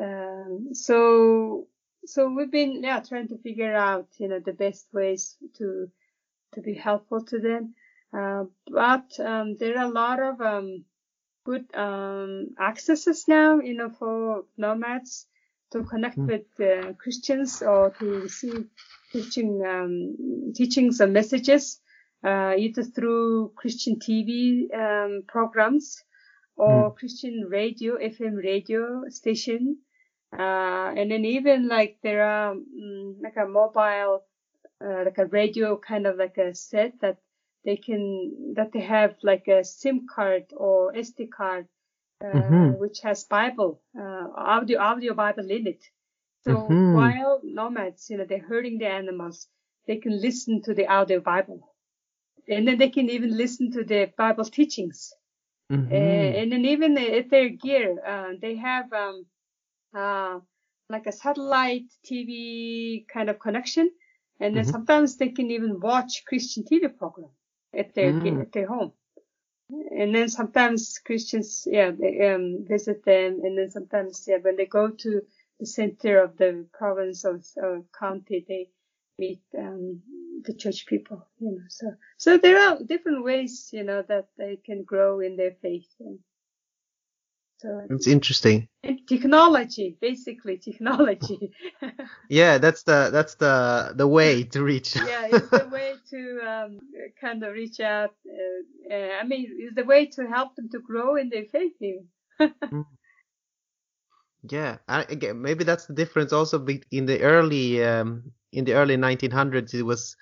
um, 0.01 0.69
so, 0.73 1.67
so 2.05 2.29
we've 2.33 2.51
been, 2.51 2.83
yeah, 2.83 2.99
trying 3.01 3.27
to 3.29 3.37
figure 3.37 3.75
out, 3.75 4.07
you 4.19 4.27
know, 4.27 4.39
the 4.39 4.53
best 4.53 4.87
ways 4.93 5.37
to, 5.57 5.89
to 6.53 6.61
be 6.61 6.73
helpful 6.73 7.21
to 7.25 7.39
them. 7.39 7.73
Uh, 8.13 8.45
but, 8.71 9.19
um, 9.19 9.55
there 9.57 9.77
are 9.79 9.85
a 9.85 9.91
lot 9.91 10.19
of, 10.21 10.41
um, 10.41 10.83
good, 11.49 11.65
um, 11.75 12.31
accesses 12.59 13.27
now, 13.27 13.59
you 13.59 13.75
know, 13.75 13.89
for 13.89 14.45
nomads 14.57 15.27
to 15.71 15.83
connect 15.83 16.19
Mm. 16.19 16.27
with 16.27 16.45
uh, 16.59 16.93
Christians 17.03 17.61
or 17.61 17.91
to 17.99 18.05
receive 18.27 18.65
Christian, 19.11 19.49
um, 19.65 20.53
teachings 20.55 20.99
and 21.01 21.13
messages, 21.13 21.81
uh, 22.23 22.53
either 22.57 22.83
through 22.83 23.53
Christian 23.55 23.99
TV, 23.99 24.69
um, 24.83 25.23
programs 25.27 26.03
or 26.57 26.93
Christian 26.93 27.45
radio, 27.49 27.95
FM 27.95 28.35
radio 28.35 29.03
station. 29.09 29.77
Uh, 30.37 30.93
and 30.97 31.11
then 31.11 31.25
even 31.25 31.67
like 31.67 31.97
there 32.03 32.23
are 32.23 32.55
mm, 32.55 33.15
like 33.21 33.37
a 33.37 33.47
mobile, 33.47 34.23
uh, 34.83 35.03
like 35.05 35.17
a 35.17 35.25
radio 35.27 35.77
kind 35.77 36.07
of 36.07 36.17
like 36.17 36.37
a 36.37 36.53
set 36.53 36.93
that 37.01 37.17
they 37.65 37.77
can, 37.77 38.53
that 38.55 38.71
they 38.71 38.81
have 38.81 39.15
like 39.23 39.47
a 39.47 39.63
SIM 39.63 40.07
card 40.13 40.45
or 40.55 40.95
SD 40.95 41.27
card, 41.27 41.67
uh, 42.23 42.69
Mhm. 42.69 42.79
which 42.81 42.99
has 43.01 43.23
Bible, 43.25 43.81
uh, 43.99 44.27
audio, 44.35 44.79
audio 44.79 45.13
Bible 45.13 45.49
in 45.51 45.67
it. 45.67 45.83
So 46.43 46.79
Mhm. 46.79 46.89
while 46.89 47.41
nomads, 47.43 48.09
you 48.09 48.17
know, 48.17 48.25
they're 48.25 48.47
herding 48.47 48.77
the 48.79 48.87
animals, 48.87 49.47
they 49.87 49.97
can 49.97 50.19
listen 50.21 50.61
to 50.63 50.73
the 50.73 50.87
audio 50.87 51.19
Bible. 51.21 51.61
And 52.49 52.67
then 52.67 52.77
they 52.77 52.89
can 52.89 53.09
even 53.09 53.37
listen 53.37 53.71
to 53.71 53.83
the 53.83 54.11
Bible 54.17 54.43
teachings. 54.45 55.13
Mhm. 55.69 55.89
Uh, 55.91 56.39
and 56.39 56.51
then 56.51 56.65
even 56.65 56.97
at 56.97 57.29
their 57.29 57.49
ger, 57.49 57.95
uh, 58.05 58.33
they 58.41 58.55
have 58.55 58.91
um, 58.93 59.25
uh, 59.93 60.39
like 60.89 61.07
a 61.07 61.11
satellite 61.11 61.85
TV 62.05 63.05
kind 63.13 63.29
of 63.29 63.39
connection, 63.39 63.89
and 64.39 64.55
then 64.55 64.63
Mhm. 64.63 64.71
sometimes 64.71 65.17
they 65.17 65.29
can 65.29 65.51
even 65.51 65.79
watch 65.79 66.23
Christian 66.27 66.63
TV 66.65 66.87
program 66.89 67.31
at 67.73 67.93
their 67.95 68.13
Mm. 68.13 68.41
at 68.41 68.51
their 68.51 68.67
home. 68.67 68.93
And 69.69 70.15
then 70.15 70.29
sometimes 70.29 70.99
Christians, 70.99 71.67
yeah, 71.69 71.91
they 71.91 72.31
um, 72.33 72.65
visit 72.67 73.03
them, 73.05 73.41
and 73.43 73.57
then 73.57 73.69
sometimes, 73.69 74.25
yeah, 74.27 74.37
when 74.37 74.55
they 74.55 74.65
go 74.65 74.89
to 74.89 75.21
the 75.59 75.65
center 75.65 76.23
of 76.23 76.37
the 76.37 76.65
province 76.73 77.23
or, 77.25 77.39
or 77.57 77.85
county, 77.97 78.45
they 78.47 78.69
meet 79.19 79.41
um, 79.57 80.01
the 80.43 80.53
church 80.53 80.87
people, 80.87 81.27
you 81.39 81.51
know. 81.51 81.63
So, 81.69 81.91
so 82.17 82.37
there 82.37 82.57
are 82.57 82.83
different 82.83 83.23
ways, 83.23 83.69
you 83.71 83.83
know, 83.83 84.03
that 84.07 84.29
they 84.37 84.57
can 84.65 84.83
grow 84.83 85.19
in 85.19 85.35
their 85.35 85.55
faith. 85.61 85.93
And 85.99 86.19
so, 87.59 87.81
It's 87.89 88.07
interesting. 88.07 88.67
technology, 89.07 89.97
basically 90.01 90.57
technology. 90.57 91.51
Yeah, 92.29 92.57
that's 92.59 92.83
the 92.83 93.09
that's 93.11 93.35
the 93.35 93.93
the 93.95 94.07
way 94.07 94.43
to 94.43 94.63
reach. 94.63 94.95
yeah, 94.95 95.27
it's 95.27 95.49
the 95.49 95.67
way 95.71 95.93
to 96.11 96.39
um, 96.47 96.79
kind 97.19 97.43
of 97.43 97.53
reach 97.53 97.79
out. 97.79 98.13
Uh, 98.27 98.93
uh, 98.93 99.09
I 99.21 99.23
mean, 99.25 99.47
it's 99.57 99.75
the 99.75 99.83
way 99.83 100.05
to 100.07 100.27
help 100.27 100.55
them 100.55 100.69
to 100.69 100.79
grow 100.79 101.15
in 101.17 101.29
their 101.29 101.45
faith. 101.45 101.73
Even. 101.81 102.07
Yeah, 104.49 104.77
I, 104.87 105.03
again, 105.03 105.41
maybe 105.41 105.63
that's 105.63 105.85
the 105.85 105.93
difference. 105.93 106.33
Also, 106.33 106.65
in 106.91 107.05
the 107.05 107.21
early 107.21 107.83
um, 107.83 108.31
in 108.53 108.65
the 108.65 108.73
early 108.73 108.95
1900s, 108.97 109.73
it 109.73 109.83
was 109.83 110.15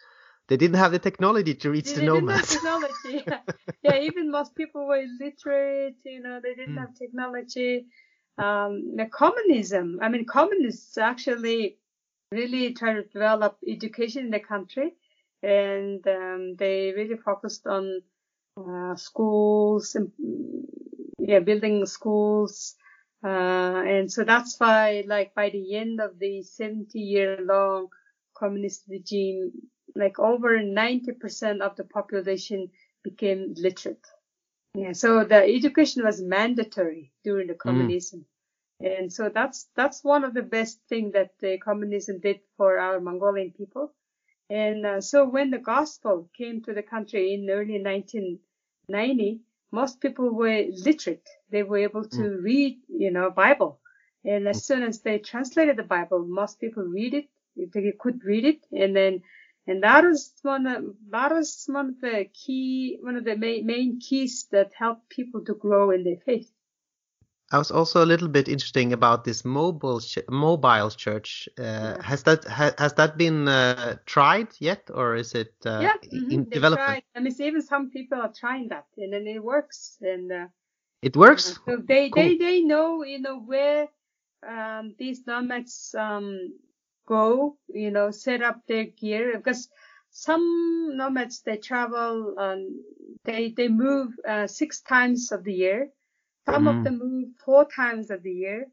they 0.48 0.58
didn't 0.58 0.78
have 0.78 0.92
the 0.92 1.00
technology 1.00 1.54
to 1.56 1.70
reach 1.72 1.86
They 1.86 1.94
the 1.96 2.02
didn't 2.02 2.28
have 2.30 2.48
nomads. 2.48 2.50
technology. 2.50 3.24
yeah. 3.28 3.40
yeah, 3.84 4.00
even 4.00 4.32
most 4.32 4.56
people 4.56 4.88
were 4.88 5.02
illiterate. 5.02 5.96
You 6.06 6.22
know, 6.22 6.40
they 6.42 6.54
didn't 6.56 6.76
Mm. 6.76 6.80
have 6.80 6.96
technology. 6.96 7.86
Um, 8.38 8.96
the 8.96 9.06
communism. 9.08 10.00
I 10.02 10.10
mean, 10.10 10.26
communists 10.26 10.98
actually 10.98 11.78
really 12.32 12.74
try 12.74 12.94
to 12.94 13.04
develop 13.04 13.58
education 13.68 14.26
in 14.26 14.32
the 14.32 14.40
country, 14.40 14.94
and 15.42 16.06
um, 16.08 16.56
they 16.58 16.94
really 16.96 17.18
focused 17.18 17.66
on 17.68 18.02
uh, 18.58 18.96
schools 18.96 19.96
and 19.96 20.12
yeah, 21.20 21.40
building 21.40 21.86
schools. 21.86 22.76
Uh, 23.24 23.84
and 23.86 24.12
so 24.12 24.24
that's 24.24 24.60
why, 24.60 25.04
like, 25.08 25.34
by 25.34 25.50
the 25.50 25.76
end 25.76 26.00
of 26.00 26.20
the 26.20 26.44
70 26.44 27.00
year 27.00 27.38
long 27.42 27.88
communist 28.38 28.84
regime, 28.90 29.52
like 29.98 30.20
over 30.20 30.60
90% 30.60 31.62
of 31.62 31.76
the 31.76 31.84
population 31.84 32.70
became 33.04 33.54
literate. 33.58 34.06
Yeah, 34.76 34.94
so 34.94 35.24
the 35.24 35.44
education 35.44 36.04
was 36.04 36.22
mandatory 36.22 37.12
during 37.24 37.48
the 37.48 37.56
communism. 37.56 38.26
Mm. 38.82 39.00
And 39.00 39.14
so 39.14 39.30
that's, 39.34 39.68
that's 39.76 40.04
one 40.04 40.24
of 40.24 40.34
the 40.34 40.44
best 40.44 40.80
thing 40.88 41.12
that 41.14 41.32
the 41.40 41.58
communism 41.58 42.20
did 42.20 42.42
for 42.58 42.78
our 42.78 43.00
Mongolian 43.00 43.52
people. 43.52 43.94
And 44.50 44.86
uh, 44.86 45.02
so 45.02 45.28
when 45.28 45.50
the 45.50 45.58
gospel 45.58 46.30
came 46.38 46.62
to 46.64 46.74
the 46.74 46.84
country 46.84 47.34
in 47.34 47.50
early 47.50 47.82
1990, 47.82 49.42
most 49.72 50.00
people 50.00 50.30
were 50.30 50.66
literate. 50.70 51.28
They 51.50 51.64
were 51.64 51.80
able 51.80 52.06
to 52.06 52.18
mm. 52.18 52.44
read, 52.44 52.80
you 52.88 53.12
know, 53.12 53.30
Bible. 53.30 53.80
And 54.24 54.48
as 54.48 54.66
soon 54.66 54.84
as 54.84 55.02
they 55.02 55.20
translated 55.20 55.78
the 55.78 55.84
Bible, 55.84 56.26
most 56.26 56.60
people 56.60 56.84
read 56.84 57.14
it. 57.14 57.28
They 57.56 57.94
could 58.00 58.24
read 58.24 58.46
it. 58.46 58.66
And 58.72 58.96
then, 58.96 59.22
and 59.68 59.84
that 59.84 60.06
is 60.06 60.34
one 60.42 60.66
of, 60.66 60.84
that 61.12 61.32
was 61.32 61.66
one 61.68 61.90
of 61.90 62.02
the 62.02 62.26
key, 62.34 62.98
one 63.02 63.18
of 63.18 63.26
the 63.26 63.36
main, 63.36 63.66
main 63.66 64.00
keys 64.00 64.48
that 64.52 64.72
help 64.74 65.08
people 65.10 65.44
to 65.46 65.54
grow 65.54 65.92
in 65.92 66.04
their 66.04 66.18
faith. 66.26 66.50
I 67.52 67.58
was 67.58 67.72
also 67.72 68.04
a 68.04 68.06
little 68.06 68.28
bit 68.28 68.50
interesting 68.50 68.92
about 68.92 69.24
this 69.24 69.46
mobile 69.46 70.02
mobile 70.30 70.90
church. 70.90 71.48
Uh, 71.58 71.64
yeah. 71.64 72.02
Has 72.04 72.24
that 72.24 72.44
ha 72.44 72.72
has 72.78 72.94
that 72.96 73.18
been 73.18 73.48
uh, 73.48 73.96
tried 74.06 74.50
yet, 74.60 74.90
or 74.94 75.16
is 75.16 75.34
it 75.34 75.54
uh, 75.66 75.80
yeah, 75.82 75.96
mm 76.12 76.26
-hmm. 76.26 76.32
in 76.32 76.50
development? 76.50 76.90
Tried. 76.90 77.04
I 77.16 77.20
mean, 77.22 77.36
even 77.40 77.62
some 77.62 77.90
people 77.90 78.18
are 78.18 78.34
trying 78.34 78.70
that, 78.70 78.88
and 78.98 79.12
then 79.14 79.28
it 79.28 79.42
works. 79.42 79.98
And 80.02 80.32
uh, 80.32 80.48
it 81.02 81.16
works. 81.16 81.60
so 81.66 81.78
they 81.88 82.10
cool. 82.10 82.24
they 82.24 82.38
they 82.38 82.60
know 82.62 83.06
you 83.06 83.20
know 83.20 83.40
where 83.40 83.88
um, 84.44 84.96
these 84.98 85.24
nomads 85.26 85.96
um, 85.96 86.52
go. 87.08 87.58
You 87.70 87.92
know, 87.92 88.12
set 88.12 88.44
up 88.44 88.62
their 88.68 88.86
ger 88.86 89.38
because 89.38 89.70
some 90.12 90.98
nomads 90.98 91.42
they 91.42 91.58
travel. 91.58 92.36
Um, 92.38 92.84
they 93.24 93.54
they 93.58 93.68
move 93.68 94.14
uh, 94.28 94.48
six 94.48 94.82
times 94.82 95.32
of 95.32 95.44
the 95.44 95.54
year 95.54 95.90
some 96.48 96.64
mm-hmm. 96.66 96.78
of 96.78 96.84
them 96.86 97.00
move 97.00 97.30
four 97.44 97.66
times 97.66 98.10
of 98.10 98.24
the 98.24 98.32
year, 98.32 98.68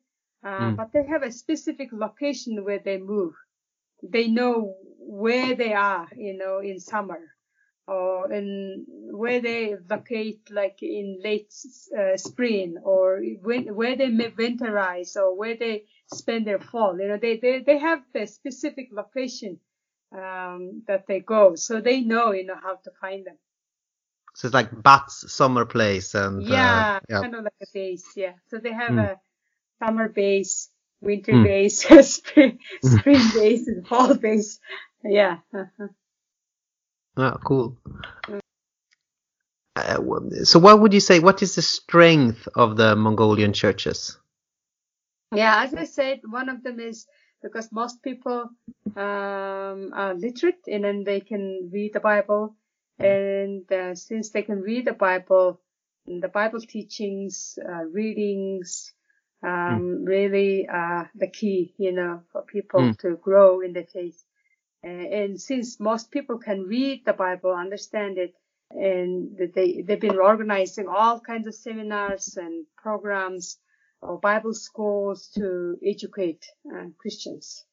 uh, 0.45 0.71
mm. 0.71 0.77
but 0.77 0.93
they 0.93 1.05
have 1.05 1.25
a 1.25 1.33
specific 1.33 1.89
location 1.93 2.65
where 2.65 2.79
they 2.79 2.99
move. 2.99 3.35
They 4.01 4.29
know 4.29 4.77
where 4.99 5.57
they 5.57 5.73
are, 5.73 6.07
you 6.17 6.37
know, 6.39 6.59
in 6.59 6.79
summer 6.79 7.21
or 7.89 8.33
in 8.33 8.87
where 9.11 9.41
they 9.41 9.75
vacate 9.75 10.49
like 10.51 10.79
in 10.83 11.19
late 11.23 11.53
uh, 11.99 12.17
spring 12.17 12.77
or 12.85 13.21
when, 13.43 13.75
where 13.75 13.97
they 13.97 14.09
may 14.09 14.31
winterize 14.31 15.17
or 15.17 15.37
where 15.37 15.57
they 15.57 15.85
spend 16.13 16.47
their 16.47 16.59
fall. 16.59 16.99
You 16.99 17.09
know, 17.09 17.19
they, 17.21 17.39
they, 17.39 17.61
they 17.61 17.79
have 17.79 18.01
the 18.13 18.27
specific 18.27 18.89
location, 18.93 19.59
um, 20.13 20.83
that 20.87 21.07
they 21.07 21.21
go. 21.21 21.55
So 21.55 21.81
they 21.81 22.01
know, 22.01 22.33
you 22.33 22.45
know, 22.45 22.57
how 22.63 22.77
to 22.77 22.91
find 23.01 23.27
them. 23.27 23.37
So 24.35 24.49
it's 24.49 24.55
like 24.55 24.83
Bats 24.83 25.33
summer 25.33 25.65
place 25.65 26.15
and 26.15 26.43
yeah, 26.43 26.97
uh, 26.97 27.01
yeah, 27.09 27.21
kind 27.21 27.35
of 27.37 27.45
like 27.45 27.53
a 27.63 27.67
base. 27.73 28.05
Yeah. 28.17 28.33
So 28.49 28.59
they 28.59 28.73
have 28.73 28.91
mm. 28.91 29.11
a 29.13 29.21
summer 29.79 30.09
base, 30.09 30.71
winter 31.01 31.33
mm. 31.33 31.45
base, 31.45 31.83
spring, 32.03 32.59
hmm. 32.83 32.99
spring 32.99 33.21
base, 33.33 33.69
and 33.69 33.87
fall 33.87 34.15
base. 34.15 34.59
Yeah. 35.05 35.39
Uh-huh. 35.55 35.87
Ah, 37.17 37.39
cool. 37.45 37.79
Uh, 39.77 39.99
so 40.43 40.59
what 40.59 40.81
would 40.81 40.93
you 40.93 41.01
say? 41.01 41.21
What 41.21 41.43
is 41.43 41.55
the 41.55 41.63
strength 41.63 42.49
of 42.57 42.77
the 42.77 42.97
Mongolian 42.97 43.53
churches? 43.53 44.19
Yeah, 45.35 45.65
as 45.65 45.75
I 45.75 45.85
said, 45.85 46.21
one 46.29 46.49
of 46.49 46.63
them 46.63 46.81
is 46.81 47.07
because 47.43 47.71
most 47.73 48.03
people 48.03 48.51
um, 48.97 49.93
are 49.95 50.15
literate 50.15 50.67
and 50.67 50.85
then 50.85 51.05
they 51.05 51.21
can 51.21 51.71
read 51.73 51.93
the 51.93 52.01
Bible 52.01 52.57
and 52.99 53.71
uh, 53.73 53.95
since 53.95 54.31
they 54.31 54.43
can 54.43 54.61
read 54.61 54.87
the 54.87 54.93
Bible, 54.93 55.61
the 56.07 56.29
Bible 56.29 56.61
teachings, 56.61 57.59
uh, 57.69 57.85
readings, 57.85 58.93
um, 59.43 59.51
mm. 59.51 60.07
really 60.07 60.69
are 60.69 61.11
the 61.15 61.27
key, 61.27 61.75
you 61.77 61.93
know, 61.93 62.23
for 62.31 62.43
people 62.43 62.81
mm. 62.81 62.99
to 62.99 63.17
grow 63.17 63.61
in 63.61 63.73
the 63.73 63.85
faith. 63.85 64.23
And, 64.83 65.07
and 65.07 65.41
since 65.41 65.81
most 65.81 66.11
people 66.11 66.39
can 66.39 66.63
read 66.63 67.03
the 67.05 67.13
Bible, 67.13 67.53
understand 67.53 68.19
it, 68.19 68.35
and 68.71 69.37
they 69.55 69.83
they've 69.83 70.01
been 70.01 70.19
organizing 70.19 70.89
all 70.89 71.21
kinds 71.21 71.47
of 71.47 71.55
seminars 71.55 72.37
and 72.37 72.67
programs 72.77 73.59
or 74.05 74.19
Bible 74.19 74.55
schools 74.55 75.29
to 75.35 75.77
educate 75.85 76.45
uh, 76.73 76.87
Christians. 76.99 77.65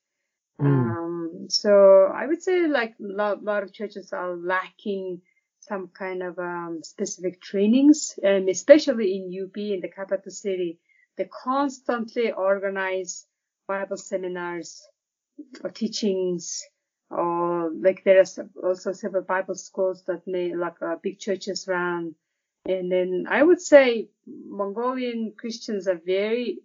Mm. 0.59 0.65
Um, 0.65 1.45
so 1.49 2.11
I 2.13 2.27
would 2.27 2.41
say 2.41 2.67
like 2.67 2.95
a 2.99 3.03
lot, 3.03 3.43
lot, 3.43 3.63
of 3.63 3.73
churches 3.73 4.13
are 4.13 4.35
lacking 4.35 5.21
some 5.59 5.89
kind 5.89 6.23
of 6.23 6.39
um, 6.39 6.79
specific 6.83 7.41
trainings, 7.41 8.17
and 8.23 8.49
especially 8.49 9.15
in 9.15 9.43
UB 9.43 9.57
in 9.57 9.81
the 9.81 9.89
capital 9.89 10.31
city, 10.31 10.79
they 11.17 11.29
constantly 11.43 12.31
organize 12.31 13.25
Bible 13.67 13.97
seminars 13.97 14.81
or 15.63 15.69
teachings, 15.69 16.63
or 17.09 17.71
like 17.73 18.03
there 18.03 18.19
are 18.19 18.49
also 18.63 18.91
several 18.91 19.23
Bible 19.23 19.55
schools 19.55 20.03
that 20.07 20.25
may 20.25 20.55
like 20.55 20.81
uh, 20.81 20.95
big 21.01 21.19
churches 21.19 21.67
run. 21.67 22.15
And 22.65 22.91
then 22.91 23.25
I 23.29 23.41
would 23.43 23.61
say 23.61 24.09
Mongolian 24.25 25.33
Christians 25.37 25.87
are 25.87 25.99
very 26.05 26.59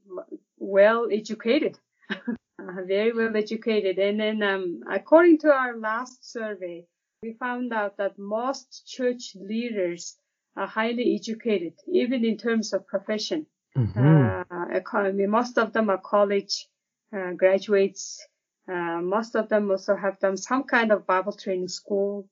well 0.59 1.09
educated. 1.11 1.79
uh, 2.11 2.83
very 2.87 3.13
well 3.13 3.37
educated. 3.37 3.99
And 3.99 4.21
then, 4.21 4.43
um, 4.43 4.81
according 4.91 5.39
to 5.39 5.53
our 5.53 5.77
last 5.77 6.31
survey, 6.31 6.87
we 7.23 7.33
found 7.33 7.73
out 7.73 7.97
that 7.97 8.19
most 8.19 8.87
church 8.87 9.35
leaders 9.37 10.17
are 10.57 10.67
highly 10.67 11.15
educated, 11.15 11.75
even 11.87 12.25
in 12.25 12.37
terms 12.37 12.73
of 12.73 12.87
profession. 12.87 13.47
Mm-hmm. 13.77 14.43
Uh, 14.51 14.77
economy, 14.77 15.27
most 15.27 15.59
of 15.59 15.73
them 15.73 15.91
are 15.91 15.99
college 15.99 16.67
uh, 17.15 17.33
graduates. 17.33 18.27
Uh, 18.71 19.01
most 19.03 19.37
of 19.37 19.49
them 19.49 19.71
also 19.71 19.95
have 19.95 20.19
done 20.19 20.37
some 20.37 20.65
kind 20.65 20.93
of 20.93 21.07
Bible 21.07 21.33
training 21.33 21.69
school. 21.69 22.29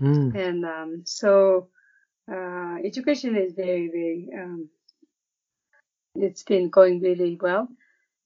Mm. 0.00 0.34
And 0.36 0.64
um, 0.64 1.02
so 1.04 1.68
uh, 2.30 2.76
education 2.84 3.36
is 3.36 3.54
very, 3.54 3.88
very, 3.88 4.28
um, 4.34 4.68
it's 6.14 6.42
been 6.42 6.68
going 6.68 7.00
really 7.00 7.38
well. 7.40 7.68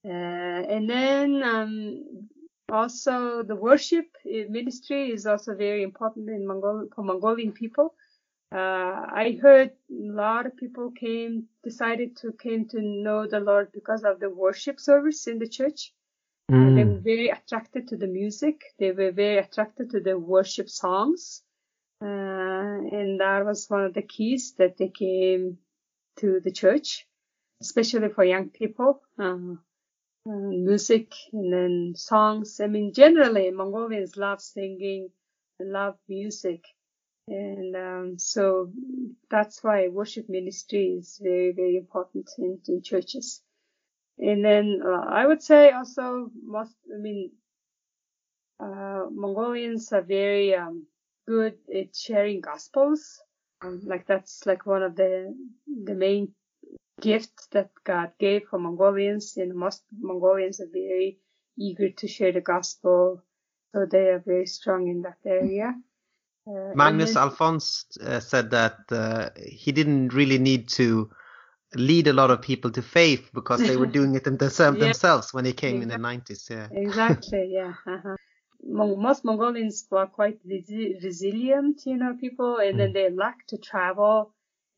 Uh, 0.05 0.09
and 0.09 0.89
then 0.89 1.41
um, 1.43 2.27
also 2.69 3.43
the 3.43 3.55
worship 3.55 4.05
ministry 4.25 5.11
is 5.11 5.25
also 5.25 5.55
very 5.55 5.83
important 5.83 6.29
in 6.29 6.45
Mongol 6.45 6.87
for 6.93 7.03
Mongolian 7.03 7.53
people. 7.53 7.93
Uh, 8.53 9.07
I 9.15 9.39
heard 9.41 9.71
a 9.89 10.11
lot 10.13 10.45
of 10.45 10.55
people 10.57 10.91
came 10.91 11.45
decided 11.63 12.17
to 12.17 12.33
came 12.33 12.67
to 12.69 12.81
know 12.81 13.25
the 13.25 13.39
Lord 13.39 13.71
because 13.71 14.03
of 14.03 14.19
the 14.19 14.29
worship 14.29 14.79
service 14.79 15.27
in 15.27 15.39
the 15.39 15.47
church. 15.47 15.93
Mm. 16.51 16.75
they 16.75 16.83
were 16.83 16.99
very 16.99 17.29
attracted 17.29 17.87
to 17.87 17.97
the 17.97 18.07
music. 18.07 18.61
They 18.77 18.91
were 18.91 19.11
very 19.11 19.37
attracted 19.37 19.89
to 19.91 20.01
the 20.01 20.19
worship 20.19 20.69
songs. 20.69 21.41
Uh, 22.03 22.97
and 22.97 23.21
that 23.21 23.45
was 23.45 23.69
one 23.69 23.85
of 23.85 23.93
the 23.93 24.01
keys 24.01 24.53
that 24.57 24.77
they 24.77 24.89
came 24.89 25.57
to 26.17 26.41
the 26.41 26.51
church, 26.51 27.07
especially 27.61 28.09
for 28.09 28.25
young 28.25 28.49
people. 28.49 29.01
Uh, 29.17 29.55
uh, 30.25 30.31
music 30.31 31.13
and 31.33 31.51
then 31.51 31.93
songs. 31.95 32.61
I 32.61 32.67
mean, 32.67 32.93
generally 32.93 33.51
Mongolians 33.51 34.15
love 34.15 34.41
singing 34.41 35.09
love 35.59 35.95
music. 36.07 36.63
And 37.27 37.75
um, 37.75 38.19
so 38.19 38.71
that's 39.29 39.63
why 39.63 39.87
worship 39.87 40.29
ministry 40.29 40.97
is 40.99 41.19
very, 41.21 41.51
very 41.51 41.77
important 41.77 42.29
in, 42.37 42.59
in 42.67 42.81
churches. 42.81 43.41
And 44.17 44.43
then 44.43 44.81
uh, 44.85 45.05
I 45.09 45.25
would 45.25 45.41
say 45.41 45.71
also 45.71 46.29
most, 46.41 46.75
I 46.93 46.99
mean, 46.99 47.31
uh, 48.59 49.05
Mongolians 49.11 49.91
are 49.91 50.01
very 50.01 50.55
um, 50.55 50.85
good 51.27 51.57
at 51.73 51.95
sharing 51.95 52.41
gospels. 52.41 53.21
Um, 53.61 53.81
like 53.85 54.05
that's 54.07 54.45
like 54.45 54.65
one 54.65 54.83
of 54.83 54.95
the 54.95 55.35
the 55.85 55.95
main 55.95 56.33
gift 57.01 57.51
that 57.51 57.69
God 57.83 58.11
gave 58.19 58.43
for 58.49 58.59
Mongolians, 58.59 59.37
and 59.37 59.55
most 59.55 59.83
Mongolians 59.97 60.59
are 60.59 60.71
very 60.71 61.19
eager 61.57 61.89
to 61.89 62.07
share 62.07 62.31
the 62.31 62.41
gospel, 62.41 63.21
so 63.73 63.85
they 63.85 64.09
are 64.09 64.23
very 64.25 64.45
strong 64.45 64.87
in 64.87 65.01
that 65.03 65.17
area. 65.25 65.75
Uh, 66.45 66.73
Magnus 66.75 67.13
then, 67.13 67.23
Alphonse 67.23 67.85
uh, 68.01 68.19
said 68.19 68.51
that 68.51 68.79
uh, 68.91 69.29
he 69.37 69.71
didn't 69.71 70.13
really 70.13 70.39
need 70.39 70.67
to 70.69 71.09
lead 71.75 72.07
a 72.07 72.13
lot 72.13 72.31
of 72.31 72.41
people 72.41 72.71
to 72.71 72.81
faith 72.81 73.29
because 73.33 73.59
they 73.61 73.77
were 73.77 73.85
doing 73.99 74.15
it 74.15 74.23
themselves, 74.25 74.77
yeah. 74.77 74.85
themselves 74.85 75.33
when 75.33 75.45
he 75.45 75.53
came 75.53 75.81
exactly. 75.81 75.95
in 75.95 76.01
the 76.01 76.33
90s. 76.33 76.49
Yeah. 76.49 76.67
Exactly, 76.71 77.49
yeah. 77.53 77.73
Uh-huh. 77.87 78.15
Most 78.65 79.25
Mongolians 79.25 79.85
were 79.91 80.07
quite 80.07 80.39
resilient, 80.45 81.81
you 81.85 81.97
know, 81.97 82.15
people, 82.19 82.57
and 82.57 82.75
mm. 82.75 82.77
then 82.77 82.93
they 82.93 83.09
like 83.09 83.45
to 83.47 83.57
travel 83.57 84.33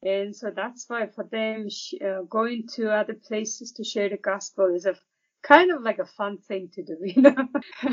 and 0.05 0.35
so 0.35 0.51
that's 0.55 0.85
why 0.87 1.07
for 1.07 1.23
them, 1.23 1.67
uh, 2.05 2.21
going 2.29 2.67
to 2.75 2.91
other 2.91 3.15
places 3.15 3.71
to 3.73 3.83
share 3.83 4.07
the 4.07 4.17
gospel 4.17 4.73
is 4.75 4.85
a 4.85 4.95
kind 5.41 5.71
of 5.71 5.81
like 5.81 5.97
a 5.97 6.05
fun 6.05 6.37
thing 6.37 6.69
to 6.73 6.83
do, 6.83 6.97
you 7.03 7.23
know. 7.23 7.47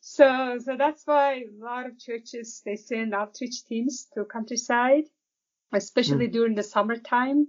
so 0.00 0.58
so 0.64 0.76
that's 0.76 1.02
why 1.06 1.42
a 1.42 1.64
lot 1.64 1.86
of 1.86 1.98
churches 1.98 2.62
they 2.64 2.76
send 2.76 3.14
outreach 3.14 3.64
teams 3.64 4.06
to 4.14 4.24
countryside, 4.24 5.04
especially 5.72 6.28
during 6.28 6.54
the 6.54 6.62
summertime, 6.62 7.48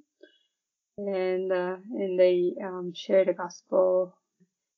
and 0.97 1.51
uh, 1.51 1.78
and 1.91 2.20
they 2.20 2.55
um, 2.63 2.91
share 2.95 3.24
the 3.24 3.34
gospel, 3.34 4.16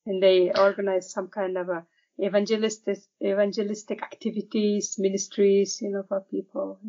and 0.06 0.22
they 0.22 0.52
organize 0.52 1.12
some 1.12 1.30
kind 1.30 1.58
of 1.58 1.70
a 1.70 1.86
evangelistic 2.24 3.00
evangelistic 3.24 4.04
activities, 4.04 4.98
ministries, 5.00 5.82
you 5.82 5.92
know, 5.92 6.04
for 6.08 6.22
people. 6.22 6.80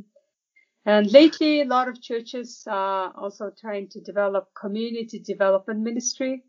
And 0.85 1.13
lately, 1.13 1.63
a 1.63 1.67
lot 1.67 1.89
of 1.89 2.03
churches 2.03 2.65
are 2.67 3.13
also 3.17 3.53
trying 3.61 3.89
to 3.91 4.01
develop 4.01 4.49
community 4.55 5.21
development 5.21 5.81
ministry. 5.81 6.45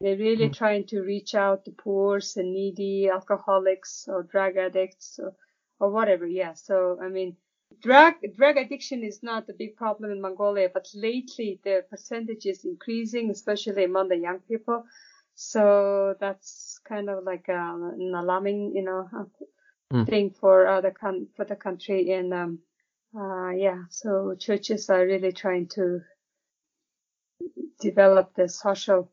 They're 0.00 0.18
really 0.18 0.48
Mm. 0.48 0.56
trying 0.56 0.86
to 0.88 1.02
reach 1.02 1.34
out 1.36 1.64
to 1.66 1.72
poor 1.72 2.20
and 2.36 2.52
needy 2.52 3.08
alcoholics 3.08 4.08
or 4.08 4.24
drug 4.24 4.56
addicts 4.58 5.20
or, 5.20 5.36
or 5.80 5.90
whatever. 5.90 6.26
Yeah. 6.26 6.54
So, 6.54 6.98
I 7.00 7.08
mean, 7.08 7.36
drug, 7.80 8.14
drug 8.36 8.56
addiction 8.58 9.04
is 9.04 9.22
not 9.22 9.48
a 9.50 9.54
big 9.54 9.76
problem 9.76 10.10
in 10.12 10.20
Mongolia, 10.20 10.70
but 10.74 10.88
lately 10.94 11.60
the 11.64 11.84
percentage 11.90 12.46
is 12.46 12.64
increasing, 12.64 13.30
especially 13.30 13.84
among 13.84 14.08
the 14.08 14.18
young 14.18 14.40
people. 14.40 14.84
So 15.36 16.16
that's 16.20 16.71
kind 16.88 17.10
of 17.10 17.24
like 17.24 17.46
a, 17.48 17.52
an 17.52 18.12
alarming, 18.14 18.72
you 18.74 18.84
know, 18.84 19.08
Mm. 19.92 20.06
thing 20.06 20.30
for 20.30 20.66
uh, 20.66 20.80
the 20.80 20.90
coun- 20.90 21.28
for 21.36 21.44
the 21.44 21.56
country. 21.56 22.12
And 22.12 22.32
um, 22.34 22.58
uh, 23.16 23.50
yeah, 23.50 23.84
so 23.90 24.34
churches 24.38 24.90
are 24.90 25.04
really 25.06 25.32
trying 25.32 25.68
to 25.68 26.00
develop 27.80 28.34
the 28.34 28.48
social 28.48 29.10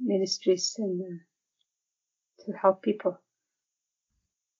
ministries 0.00 0.74
and 0.78 1.02
uh, 1.02 2.44
to 2.44 2.52
help 2.58 2.82
people. 2.82 3.18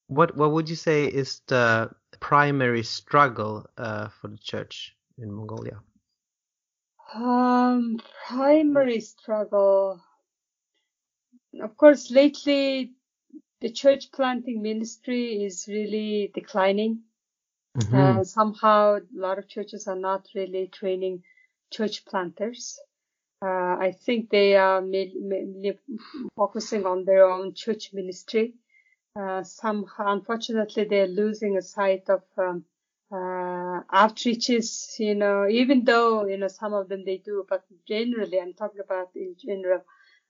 What 0.09 0.36
what 0.36 0.53
would 0.53 0.68
you 0.68 0.76
say 0.76 1.07
is 1.07 1.40
the 1.47 1.90
primary 2.20 2.82
struggle 2.82 3.66
uh, 3.76 4.09
for 4.09 4.28
the 4.28 4.38
church 4.38 4.97
in 5.18 5.32
Mongolia? 5.32 5.80
Um, 7.14 7.99
primary 8.28 9.01
struggle. 9.01 10.01
Of 11.61 11.77
course, 11.77 12.11
lately 12.11 12.93
the 13.61 13.71
church 13.71 14.13
planting 14.13 14.63
ministry 14.63 15.45
is 15.45 15.67
really 15.69 16.31
declining. 16.35 17.05
Mhm. 17.77 17.95
Uh, 18.21 18.25
somehow, 18.25 18.97
a 18.99 19.03
lot 19.13 19.39
of 19.39 19.49
churches 19.49 19.89
are 19.89 19.97
not 20.11 20.29
really 20.35 20.69
training 20.69 21.25
church 21.73 22.05
planters. 22.07 22.81
Uh, 23.43 23.77
I 23.89 23.93
think 24.05 24.31
they 24.31 24.57
are 24.57 24.81
mainly 24.83 25.79
focusing 26.37 26.87
on 26.87 27.05
their 27.05 27.27
own 27.31 27.55
church 27.55 27.93
ministry. 27.93 28.55
Uh, 29.17 29.43
some, 29.45 29.87
unfortunately, 29.99 30.85
they're 30.85 31.07
losing 31.09 31.57
a 31.57 31.63
sight 31.63 32.09
of 32.11 32.23
um, 32.39 32.65
uh, 33.13 33.83
outreaches. 34.05 34.99
You 34.99 35.15
know, 35.15 35.49
even 35.49 35.85
though 35.85 36.27
you 36.27 36.37
know 36.39 36.49
some 36.49 36.75
of 36.75 36.89
them 36.89 37.05
they 37.05 37.19
do, 37.19 37.47
but 37.49 37.65
generally, 37.89 38.41
I'm 38.41 38.55
talking 38.55 38.81
about 38.81 39.11
in 39.17 39.37
general. 39.39 39.83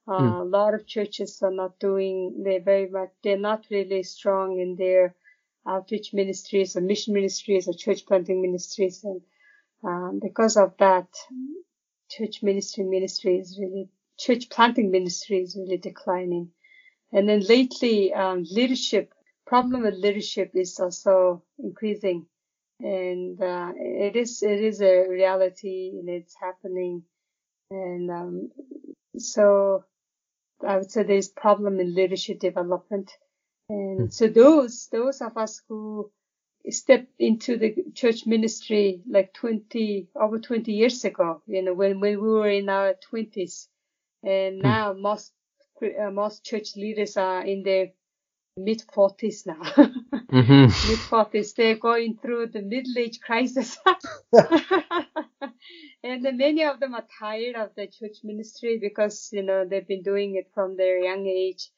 Uh, 0.08 0.12
Mm. 0.20 0.40
A 0.42 0.44
lot 0.44 0.74
of 0.74 0.86
churches 0.86 1.42
are 1.42 1.50
not 1.50 1.78
doing. 1.80 2.42
They're 2.44 2.60
very 2.60 2.88
much. 2.88 3.10
They're 3.22 3.38
not 3.38 3.66
really 3.70 4.02
strong 4.04 4.60
in 4.60 4.76
their 4.76 5.14
outreach 5.66 6.14
ministries 6.14 6.76
or 6.76 6.80
mission 6.80 7.14
ministries 7.14 7.68
or 7.68 7.74
church 7.74 8.06
planting 8.06 8.40
ministries, 8.42 9.04
and 9.04 9.20
um, 9.84 10.20
because 10.22 10.56
of 10.56 10.76
that, 10.78 11.08
church 12.10 12.42
ministry 12.42 12.84
ministry 12.84 13.38
is 13.38 13.58
really 13.60 13.88
church 14.18 14.48
planting 14.50 14.90
ministry 14.90 15.38
is 15.42 15.56
really 15.56 15.78
declining. 15.78 16.50
And 17.12 17.28
then 17.28 17.40
lately, 17.40 18.14
um, 18.14 18.44
leadership 18.50 19.12
problem 19.46 19.82
with 19.82 19.94
leadership 19.94 20.52
is 20.54 20.78
also 20.80 21.42
increasing, 21.58 22.26
and 22.80 23.40
uh, 23.42 23.72
it 23.76 24.16
is 24.16 24.42
it 24.42 24.60
is 24.60 24.80
a 24.82 25.08
reality 25.08 25.92
and 25.98 26.08
it's 26.08 26.36
happening, 26.40 27.04
and 27.70 28.10
um, 28.10 28.50
so 29.18 29.84
I 30.66 30.78
would 30.78 30.90
say 30.90 31.02
there's 31.02 31.28
problem 31.28 31.80
in 31.80 31.94
leadership 31.94 32.38
development, 32.40 33.12
and 33.68 33.98
Hmm. 33.98 34.10
so 34.12 34.28
those 34.28 34.88
those 34.88 35.20
of 35.22 35.36
us 35.36 35.62
who 35.68 36.10
stepped 36.70 37.12
into 37.18 37.56
the 37.56 37.74
church 37.94 38.26
ministry 38.26 39.02
like 39.08 39.32
20 39.34 40.08
over 40.16 40.38
20 40.38 40.72
years 40.72 41.04
ago 41.04 41.42
you 41.46 41.62
know 41.62 41.74
when, 41.74 42.00
when 42.00 42.20
we 42.20 42.28
were 42.28 42.48
in 42.50 42.68
our 42.68 42.94
20s 42.94 43.68
and 44.22 44.62
Hmm. 44.62 44.62
now 44.62 44.92
most 44.92 45.32
uh, 45.82 46.10
most 46.10 46.44
church 46.44 46.76
leaders 46.76 47.16
are 47.16 47.44
in 47.46 47.62
their 47.62 47.92
mid 48.56 48.82
40s 48.92 49.46
now. 49.46 49.60
Mhm. 50.32 50.68
mid 50.88 50.98
40s 51.10 51.54
they're 51.54 51.76
going 51.78 52.16
through 52.18 52.48
the 52.48 52.62
middle 52.62 52.94
age 52.98 53.20
crisis. 53.20 53.78
And 56.02 56.22
many 56.38 56.64
of 56.64 56.80
them 56.80 56.94
are 56.94 57.06
tired 57.18 57.56
of 57.56 57.74
the 57.74 57.86
church 57.86 58.18
ministry 58.24 58.78
because 58.80 59.30
you 59.32 59.42
know 59.42 59.64
they've 59.64 59.86
been 59.86 60.02
doing 60.02 60.36
it 60.36 60.48
from 60.54 60.76
their 60.76 60.98
young 60.98 61.26
age. 61.26 61.70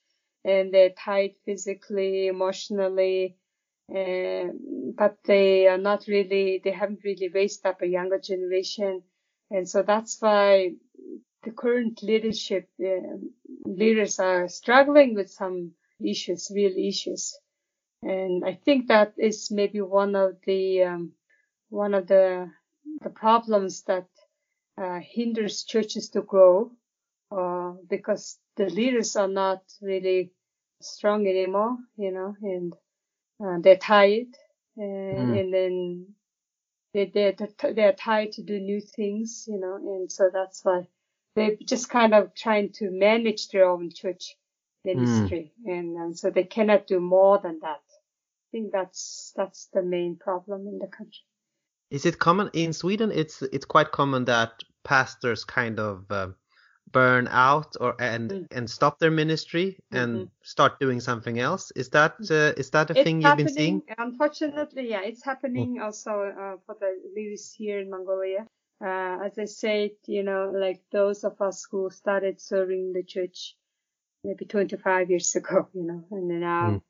And 0.44 0.72
they're 0.72 0.90
tired 1.04 1.32
physically 1.44 2.28
emotionally 2.28 3.36
um, 3.94 4.94
but 4.96 5.18
they 5.24 5.66
are 5.68 5.78
not 5.78 6.06
really 6.08 6.60
they 6.64 6.72
haven't 6.72 7.04
really 7.04 7.28
raised 7.28 7.66
up 7.66 7.82
a 7.82 7.86
younger 7.86 8.18
generation. 8.18 9.02
And 9.50 9.68
so 9.68 9.82
that's 9.82 10.18
why 10.20 10.72
the 11.44 11.52
current 11.52 12.02
leadership 12.02 12.68
um 12.84 13.32
leaders 13.64 14.18
are 14.18 14.48
struggling 14.48 15.14
with 15.14 15.30
some 15.30 15.72
issues 16.04 16.50
real 16.54 16.76
issues 16.76 17.38
and 18.02 18.44
i 18.44 18.54
think 18.64 18.88
that 18.88 19.12
is 19.18 19.50
maybe 19.50 19.80
one 19.80 20.14
of 20.14 20.36
the 20.46 20.82
um, 20.84 21.12
one 21.70 21.94
of 21.94 22.06
the 22.06 22.50
the 23.02 23.10
problems 23.10 23.82
that 23.84 24.06
uh, 24.78 25.00
hinders 25.02 25.64
churches 25.64 26.08
to 26.10 26.22
grow 26.22 26.70
uh, 27.32 27.72
because 27.90 28.38
the 28.56 28.66
leaders 28.70 29.16
are 29.16 29.28
not 29.28 29.60
really 29.82 30.30
strong 30.80 31.26
anymore 31.26 31.76
you 31.96 32.10
know 32.12 32.34
and 32.42 32.74
uh, 33.44 33.58
they're 33.62 33.76
tired 33.76 34.28
and, 34.76 35.30
Mm. 35.30 35.40
and 35.40 35.54
then 35.54 36.14
they, 36.94 37.06
they're, 37.06 37.34
they're 37.74 37.92
tired 37.92 38.32
to 38.32 38.42
do 38.42 38.58
new 38.60 38.80
things 38.80 39.44
you 39.48 39.58
know 39.58 39.76
and 39.76 40.10
so 40.10 40.30
that's 40.32 40.64
why 40.64 40.82
they're 41.34 41.56
just 41.66 41.88
kind 41.88 42.14
of 42.14 42.34
trying 42.34 42.70
to 42.72 42.90
manage 42.90 43.48
their 43.48 43.66
own 43.68 43.90
church 43.94 44.36
ministry 44.94 45.52
and, 45.66 45.96
um, 45.98 46.14
so 46.14 46.30
they 46.30 46.44
cannot 46.44 46.86
do 46.86 47.00
more 47.00 47.38
than 47.38 47.58
that 47.60 47.82
i 48.44 48.46
think 48.52 48.72
that's 48.72 49.32
that's 49.36 49.66
the 49.74 49.82
main 49.82 50.16
problem 50.16 50.68
in 50.68 50.78
the 50.78 50.88
country 50.88 51.24
Is 51.90 52.06
it 52.06 52.18
common 52.18 52.50
in 52.52 52.72
Sweden? 52.72 53.10
It's 53.12 53.42
it's 53.42 53.64
quite 53.66 53.92
common 53.92 54.24
that 54.26 54.64
pastors 54.84 55.44
kind 55.44 55.80
of 55.80 56.10
uh, 56.10 56.28
burn 56.92 57.28
out 57.28 57.76
or 57.80 57.94
and 58.00 58.30
Mm. 58.32 58.46
and 58.50 58.70
stop 58.70 58.98
their 58.98 59.10
ministry 59.10 59.78
and 59.92 60.26
Mhm. 60.26 60.30
start 60.42 60.80
doing 60.80 61.00
something 61.00 61.38
else. 61.38 61.72
Is 61.76 61.90
that 61.90 62.14
uh, 62.30 62.52
is 62.56 62.70
that 62.70 62.90
a 62.90 62.94
it's 62.94 63.04
thing 63.04 63.22
you've 63.22 63.36
been 63.36 63.48
seeing? 63.48 63.82
unfortunately 63.98 64.88
yeah 64.90 65.02
it's 65.02 65.24
happening 65.24 65.80
also 65.80 66.12
uh, 66.44 66.56
for 66.66 66.76
the 66.80 66.92
leaders 67.14 67.52
here 67.52 67.80
in 67.80 67.90
mongolia 67.90 68.46
uh, 68.84 69.18
as 69.26 69.38
i 69.38 69.44
said 69.44 69.90
you 70.06 70.22
know 70.22 70.50
like 70.54 70.82
those 70.92 71.24
of 71.24 71.40
us 71.40 71.66
who 71.70 71.90
started 71.90 72.40
serving 72.40 72.92
the 72.92 73.02
church 73.02 73.56
maybe 74.24 74.44
25 74.46 75.10
years 75.10 75.34
ago 75.40 75.68
you 75.74 75.84
know 75.84 76.04
and 76.10 76.30
then 76.30 76.40
now 76.40 76.66
Mm. 76.68 76.82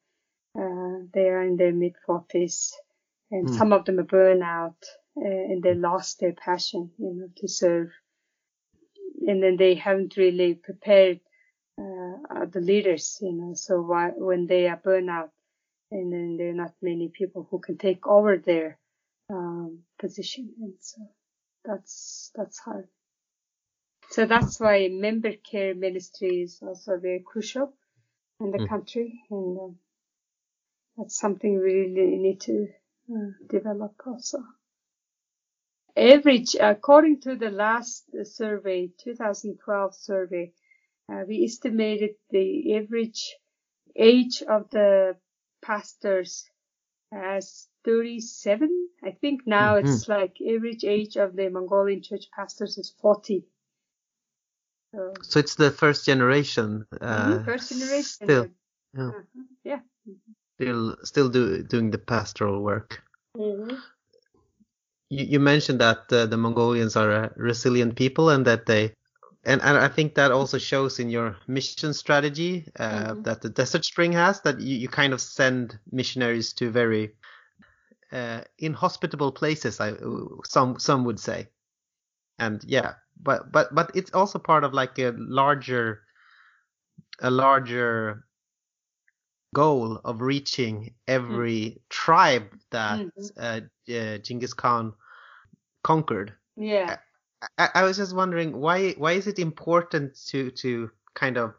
uh, 0.58 1.06
they 1.14 1.28
are 1.28 1.42
in 1.42 1.56
their 1.56 1.72
mid 1.72 1.94
40s 2.06 2.72
and 3.30 3.48
Mm. 3.48 3.54
some 3.56 3.72
of 3.72 3.84
them 3.84 4.00
are 4.00 4.04
burned 4.04 4.42
out 4.42 4.82
uh, 5.16 5.24
and 5.50 5.62
they 5.62 5.74
lost 5.74 6.20
their 6.20 6.32
passion 6.32 6.90
you 6.98 7.14
know 7.14 7.28
to 7.36 7.48
serve 7.48 7.90
and 9.26 9.42
then 9.42 9.56
they 9.56 9.74
haven't 9.74 10.16
really 10.16 10.54
prepared 10.54 11.20
uh, 11.80 12.44
the 12.46 12.60
leaders 12.60 13.18
you 13.22 13.32
know 13.32 13.54
so 13.54 13.80
why, 13.80 14.10
when 14.16 14.46
they 14.46 14.68
are 14.68 14.76
burned 14.76 15.10
out 15.10 15.30
and 15.90 16.12
then 16.12 16.36
there 16.38 16.50
are 16.50 16.54
not 16.64 16.74
many 16.82 17.08
people 17.08 17.46
who 17.50 17.58
can 17.60 17.78
take 17.78 18.06
over 18.06 18.36
their 18.38 18.78
um, 19.30 19.80
position, 19.98 20.52
and 20.60 20.74
so 20.80 21.00
that's 21.64 22.30
that's 22.34 22.58
hard. 22.58 22.88
So 24.10 24.26
that's 24.26 24.60
why 24.60 24.88
member 24.88 25.32
care 25.50 25.74
ministry 25.74 26.42
is 26.42 26.60
also 26.62 26.98
very 26.98 27.20
crucial 27.20 27.72
in 28.40 28.50
the 28.52 28.58
Mm. 28.58 28.68
country, 28.68 29.22
and 29.30 29.58
um, 29.58 29.78
that's 30.96 31.18
something 31.18 31.54
we 31.54 31.72
really 31.86 32.16
need 32.18 32.40
to 32.40 32.68
uh, 33.14 33.30
develop 33.48 33.94
also. 34.06 34.38
Average, 35.96 36.56
according 36.60 37.20
to 37.20 37.36
the 37.36 37.50
last 37.50 38.04
survey, 38.24 38.90
2012 38.98 39.94
survey, 39.94 40.52
uh, 41.10 41.24
we 41.28 41.44
estimated 41.44 42.12
the 42.30 42.74
average 42.76 43.36
age 43.96 44.42
of 44.42 44.70
the 44.70 45.16
pastors 45.62 46.46
as 47.12 47.68
37. 47.84 48.88
I 49.02 49.12
think 49.12 49.46
now 49.46 49.76
Mhm. 49.76 49.76
it's 49.76 50.08
like 50.08 50.40
average 50.42 50.84
age 50.84 51.16
of 51.16 51.36
the 51.36 51.48
Mongolian 51.50 52.02
church 52.02 52.30
pastors 52.30 52.78
is 52.78 52.90
40. 53.00 53.44
So, 54.94 55.12
So 55.22 55.38
it's 55.40 55.54
the 55.56 55.70
first 55.70 56.06
generation. 56.06 56.86
Uh, 57.00 57.38
mhm, 57.38 57.44
first 57.44 57.68
generation. 57.70 58.04
Still, 58.04 58.48
yeah. 58.96 59.08
Uh-huh, 59.08 59.22
yeah. 59.64 59.80
still 60.56 60.96
still 61.04 61.28
do, 61.28 61.62
doing 61.62 61.90
the 61.90 61.98
pastoral 61.98 62.62
work. 62.62 63.02
hmm 63.36 63.74
You, 65.10 65.24
you 65.24 65.40
mentioned 65.40 65.80
that 65.80 66.12
uh, 66.12 66.26
the 66.26 66.36
Mongolians 66.36 66.96
are 66.96 67.10
a 67.10 67.32
resilient 67.36 67.96
people 67.96 68.30
and 68.30 68.46
that 68.46 68.66
they 68.66 68.94
and, 69.44 69.62
and 69.62 69.78
I 69.78 69.88
think 69.88 70.14
that 70.16 70.32
also 70.32 70.58
shows 70.58 70.98
in 70.98 71.10
your 71.10 71.36
mission 71.46 71.84
strategy 71.86 72.68
uh, 72.78 73.14
Mhm. 73.14 73.22
that 73.24 73.40
the 73.42 73.42
Desert 73.42 73.84
Spring 73.84 74.12
has 74.12 74.40
that 74.42 74.60
you, 74.60 74.76
you 74.76 74.88
kind 74.88 75.12
of 75.12 75.20
send 75.20 75.78
missionaries 75.90 76.52
to 76.54 76.70
very 76.70 77.14
uh, 78.12 78.42
inhospitable 78.58 79.32
places. 79.32 79.80
I 79.80 79.94
some 80.44 80.78
some 80.78 81.04
would 81.04 81.20
say, 81.20 81.48
and 82.38 82.62
yeah, 82.64 82.94
but 83.22 83.50
but 83.52 83.74
but 83.74 83.90
it's 83.94 84.12
also 84.14 84.38
part 84.38 84.64
of 84.64 84.72
like 84.72 84.98
a 84.98 85.14
larger 85.16 86.02
a 87.20 87.30
larger 87.30 88.24
goal 89.54 90.00
of 90.04 90.20
reaching 90.20 90.94
every 91.06 91.80
tribe 91.88 92.48
that 92.70 93.00
Mhm. 93.00 93.30
uh, 93.36 93.60
uh, 93.92 94.18
Genghis 94.18 94.54
Khan 94.54 94.92
conquered. 95.82 96.34
Yeah. 96.56 96.98
I, 97.56 97.68
I 97.74 97.82
was 97.84 97.96
just 97.96 98.14
wondering 98.14 98.60
why 98.60 98.92
why 98.92 99.12
is 99.12 99.26
it 99.26 99.38
important 99.38 100.14
to 100.28 100.50
to 100.50 100.90
kind 101.14 101.36
of 101.38 101.54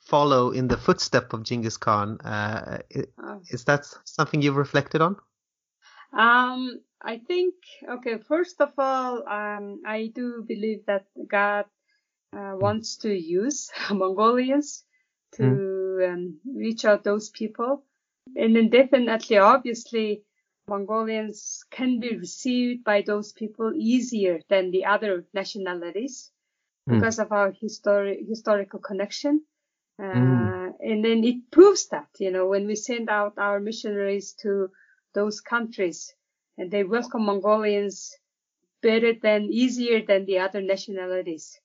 follow 0.00 0.50
in 0.50 0.68
the 0.68 0.76
footstep 0.76 1.32
of 1.32 1.42
Genghis 1.42 1.76
Khan? 1.76 2.18
Uh, 2.20 2.78
Uh, 3.18 3.38
is 3.48 3.64
that 3.64 3.86
something 4.04 4.42
you've 4.42 4.56
reflected 4.56 5.00
on? 5.00 5.16
Um, 6.12 6.80
I 7.04 7.18
think, 7.18 7.54
okay, 7.88 8.18
first 8.18 8.60
of 8.60 8.72
all, 8.78 9.26
um, 9.28 9.82
I 9.84 10.12
do 10.14 10.44
believe 10.46 10.86
that 10.86 11.06
God 11.26 11.64
uh, 12.32 12.54
wants 12.56 12.96
to 12.98 13.12
use 13.12 13.70
Mongolians 13.90 14.84
to 15.36 16.08
um, 16.08 16.40
reach 16.46 16.84
out 16.84 17.04
those 17.04 17.30
people. 17.30 17.84
And 18.36 18.54
then 18.54 18.70
definitely, 18.70 19.38
obviously, 19.38 20.22
Mongolians 20.68 21.64
can 21.70 21.98
be 21.98 22.16
received 22.16 22.84
by 22.84 23.02
those 23.02 23.32
people 23.32 23.72
easier 23.74 24.40
than 24.48 24.70
the 24.70 24.84
other 24.86 25.26
nationalities 25.34 26.30
Mm. 26.88 26.94
because 26.94 27.20
of 27.20 27.30
our 27.30 27.52
histori- 27.52 28.26
historical 28.26 28.80
connection. 28.80 29.44
Uh, 29.98 30.02
Mm. 30.04 30.74
And 30.80 31.04
then 31.04 31.22
it 31.24 31.50
proves 31.52 31.88
that, 31.90 32.08
you 32.18 32.30
know, 32.32 32.46
when 32.48 32.66
we 32.66 32.74
send 32.74 33.08
out 33.08 33.34
our 33.38 33.60
missionaries 33.60 34.32
to 34.42 34.70
those 35.14 35.40
countries 35.40 36.12
and 36.58 36.70
they 36.70 36.84
welcome 36.84 37.24
Mongolians 37.24 38.16
better 38.82 39.12
than, 39.12 39.44
easier 39.52 40.02
than 40.04 40.24
the 40.26 40.38
other 40.38 40.60
nationalities. 40.62 41.60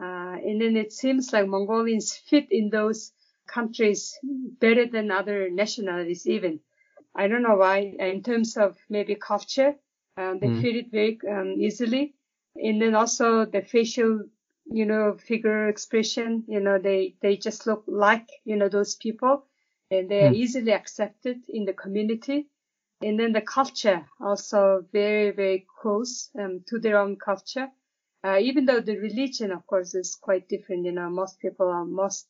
Uh, 0.00 0.36
and 0.46 0.60
then 0.60 0.76
it 0.76 0.92
seems 0.92 1.32
like 1.32 1.46
Mongolians 1.46 2.14
fit 2.16 2.46
in 2.50 2.70
those 2.70 3.12
countries 3.46 4.18
better 4.22 4.86
than 4.86 5.10
other 5.10 5.50
nationalities 5.50 6.26
even. 6.26 6.60
I 7.14 7.28
don't 7.28 7.42
know 7.42 7.56
why, 7.56 7.94
in 7.98 8.22
terms 8.22 8.56
of 8.56 8.78
maybe 8.88 9.14
culture, 9.16 9.74
um, 10.16 10.38
they 10.40 10.50
Mm. 10.50 10.52
fit 10.52 10.76
it 10.76 10.90
very 10.90 11.18
um, 11.28 11.56
easily. 11.60 12.14
And 12.56 12.80
then 12.82 12.94
also 12.94 13.44
the 13.46 13.62
facial, 13.62 14.28
you 14.66 14.86
know, 14.86 15.16
figure 15.16 15.68
expression, 15.68 16.44
you 16.48 16.60
know, 16.60 16.78
they, 16.78 17.16
they 17.22 17.36
just 17.36 17.66
look 17.66 17.84
like, 17.86 18.28
you 18.44 18.56
know, 18.56 18.68
those 18.68 18.94
people 18.96 19.46
and 19.90 20.08
they 20.10 20.24
are 20.24 20.30
Mm. 20.30 20.32
easily 20.32 20.72
accepted 20.72 21.44
in 21.48 21.64
the 21.66 21.74
community. 21.74 22.49
And 23.02 23.18
then 23.18 23.32
the 23.32 23.40
culture 23.40 24.06
also 24.20 24.84
very, 24.92 25.30
very 25.30 25.66
close 25.80 26.30
um, 26.38 26.62
to 26.68 26.78
their 26.78 26.98
own 26.98 27.16
culture. 27.16 27.68
Uh, 28.22 28.38
even 28.38 28.66
though 28.66 28.80
the 28.80 28.98
religion, 28.98 29.50
of 29.52 29.66
course, 29.66 29.94
is 29.94 30.14
quite 30.14 30.48
different, 30.48 30.84
you 30.84 30.92
know, 30.92 31.08
most 31.08 31.40
people 31.40 31.68
are, 31.68 31.86
most 31.86 32.26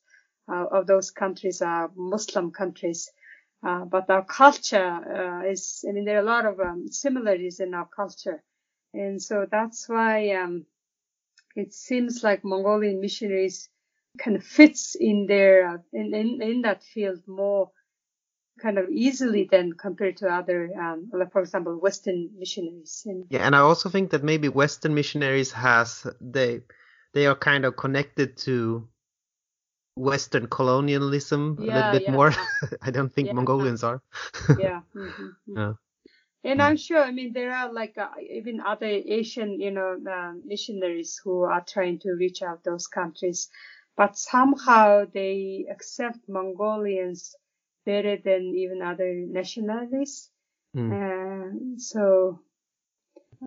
uh, 0.49 0.67
of 0.71 0.87
those 0.87 1.11
countries 1.11 1.61
are 1.61 1.91
Muslim 1.97 2.53
countries. 2.53 3.11
Uh, 3.67 3.85
but 3.85 4.09
our 4.09 4.25
culture 4.25 5.43
uh, 5.45 5.51
is, 5.51 5.85
I 5.89 5.93
mean, 5.93 6.05
there 6.05 6.19
are 6.19 6.23
a 6.23 6.31
lot 6.35 6.47
of 6.47 6.61
um, 6.61 6.87
similarities 6.89 7.59
in 7.59 7.75
our 7.75 7.87
culture. 7.87 8.43
And 8.95 9.21
so 9.21 9.47
that's 9.51 9.89
why 9.89 10.31
um, 10.31 10.67
it 11.57 11.75
seems 11.75 12.23
like 12.23 12.45
Mongolian 12.45 13.01
missionaries 13.01 13.69
kind 14.19 14.37
of 14.37 14.45
fits 14.45 14.95
in 14.95 15.27
their, 15.27 15.69
uh, 15.69 15.79
in, 15.93 16.15
in, 16.15 16.41
in 16.41 16.63
that 16.63 16.85
field 16.85 17.21
more 17.27 17.71
kind 18.61 18.79
of 18.79 18.89
easily 18.91 19.49
than 19.51 19.73
compared 19.73 20.17
to 20.19 20.29
other, 20.29 20.71
um, 20.79 21.11
like 21.13 21.33
for 21.33 21.41
example, 21.41 21.77
Western 21.79 22.31
missionaries. 22.39 23.03
And, 23.07 23.25
Yeah, 23.31 23.47
and 23.47 23.55
I 23.57 23.61
also 23.61 23.89
think 23.89 24.11
that 24.11 24.23
maybe 24.23 24.49
Western 24.49 24.95
missionaries 24.95 25.53
has 25.53 26.07
they 26.21 26.63
they 27.13 27.27
are 27.27 27.35
kind 27.35 27.65
of 27.65 27.77
connected 27.77 28.37
to 28.39 28.89
Western 29.97 30.47
colonialism 30.47 31.57
a 31.59 31.63
little 31.63 31.93
bit 31.93 32.03
yeah. 32.03 32.13
more. 32.13 32.33
I 32.83 32.91
don't 32.91 33.13
think 33.13 33.29
Yeah. 33.29 33.33
Mongolians 33.35 33.85
are. 33.85 34.03
yeah. 34.59 34.81
mhm, 34.97 35.35
mhm. 35.49 35.57
Yeah. 35.57 35.73
And 36.43 36.63
I'm 36.63 36.77
sure, 36.79 37.03
I 37.03 37.13
mean, 37.13 37.33
there 37.35 37.53
are 37.53 37.71
like 37.73 37.99
uh, 37.99 38.09
even 38.31 38.61
other 38.61 38.87
Asian, 38.87 39.61
you 39.61 39.71
know, 39.71 39.99
uh, 40.11 40.33
missionaries 40.45 41.21
who 41.23 41.43
are 41.43 41.63
trying 41.69 41.99
to 42.01 42.13
reach 42.13 42.41
out 42.43 42.65
those 42.65 42.87
countries, 42.87 43.51
but 43.97 44.17
somehow 44.17 45.05
they 45.13 45.67
accept 45.71 46.29
Mongolians 46.29 47.35
better 47.91 48.17
than 48.29 48.43
even 48.63 48.83
other 48.83 49.11
nationalities. 49.41 50.31
Mm. 50.77 50.91
Uh, 50.93 51.47
so, 51.91 52.41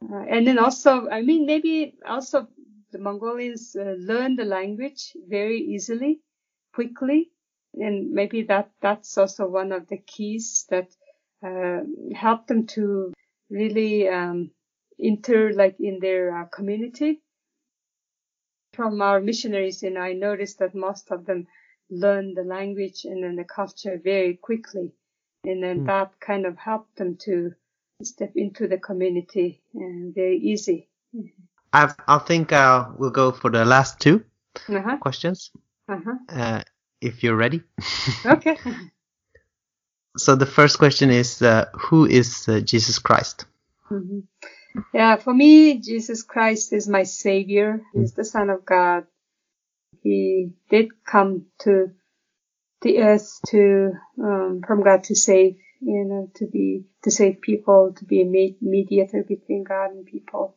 uh, 0.01 0.23
and 0.33 0.45
then 0.47 0.59
also, 0.59 1.07
I 1.09 1.21
mean, 1.21 1.45
maybe 1.45 1.95
also 2.05 2.47
the 2.91 2.99
Mongolians 2.99 3.75
uh, 3.75 3.95
learn 3.97 4.35
the 4.35 4.45
language 4.45 5.15
very 5.27 5.59
easily, 5.59 6.19
quickly, 6.73 7.31
and 7.73 8.11
maybe 8.11 8.43
that 8.43 8.71
that's 8.81 9.17
also 9.17 9.47
one 9.47 9.71
of 9.71 9.87
the 9.87 9.97
keys 9.97 10.65
that 10.69 10.89
uh, 11.47 11.81
help 12.15 12.47
them 12.47 12.67
to 12.67 13.13
really 13.49 14.07
um, 14.09 14.51
enter 14.99 15.53
like 15.53 15.75
in 15.79 15.99
their 15.99 16.37
uh, 16.37 16.45
community. 16.45 17.21
From 18.73 19.01
our 19.01 19.21
missionaries, 19.21 19.83
you 19.83 19.91
know, 19.91 20.01
I 20.01 20.13
noticed 20.13 20.59
that 20.59 20.73
most 20.73 21.11
of 21.11 21.25
them 21.25 21.47
learn 21.89 22.33
the 22.33 22.43
language 22.43 23.05
and 23.05 23.23
then 23.23 23.35
the 23.35 23.43
culture 23.43 23.99
very 24.03 24.35
quickly, 24.35 24.93
and 25.45 25.63
then 25.63 25.81
Mm. 25.81 25.85
that 25.87 26.19
kind 26.19 26.45
of 26.45 26.57
helped 26.57 26.95
them 26.97 27.17
to 27.25 27.53
step 28.03 28.31
into 28.35 28.67
the 28.67 28.77
community 28.77 29.61
uh, 29.75 30.11
very 30.15 30.37
easy. 30.39 30.89
I 31.73 31.93
I 32.07 32.17
think 32.19 32.51
uh, 32.51 32.89
we'll 32.97 33.11
go 33.11 33.31
for 33.31 33.51
the 33.51 33.65
last 33.65 33.99
two 33.99 34.23
Uh-huh, 34.69 34.97
questions. 34.97 35.51
uh-huh. 35.89 36.17
Uh, 36.29 36.61
if 37.01 37.23
you're 37.23 37.35
ready. 37.37 37.61
Okay. 38.25 38.57
so 40.17 40.35
the 40.35 40.45
first 40.45 40.77
question 40.79 41.09
is 41.09 41.41
uh, 41.41 41.65
who 41.73 42.05
is 42.05 42.47
uh, 42.47 42.59
Jesus 42.61 42.99
Christ? 42.99 43.45
hmm 43.89 44.21
Yeah, 44.93 45.17
for 45.17 45.33
me, 45.33 45.79
Jesus 45.79 46.23
Christ 46.23 46.73
is 46.73 46.87
my 46.87 47.03
savior. 47.03 47.81
He's 47.93 48.13
the 48.13 48.25
son 48.25 48.49
of 48.49 48.65
God. 48.65 49.05
He 50.03 50.51
did 50.69 50.89
come 51.05 51.47
to 51.61 51.91
the 52.81 52.99
earth 52.99 53.39
to, 53.49 53.93
um, 54.23 54.61
from 54.67 54.83
God 54.83 55.05
to 55.05 55.15
save, 55.15 55.57
you 55.81 56.05
know, 56.05 56.31
to 56.35 56.47
be, 56.47 56.85
to 57.03 57.11
save 57.11 57.41
people, 57.41 57.93
to 57.97 58.05
be 58.05 58.21
a 58.21 58.25
mediator 58.61 59.23
between 59.23 59.63
God 59.63 59.91
and 59.91 60.05
people. 60.05 60.55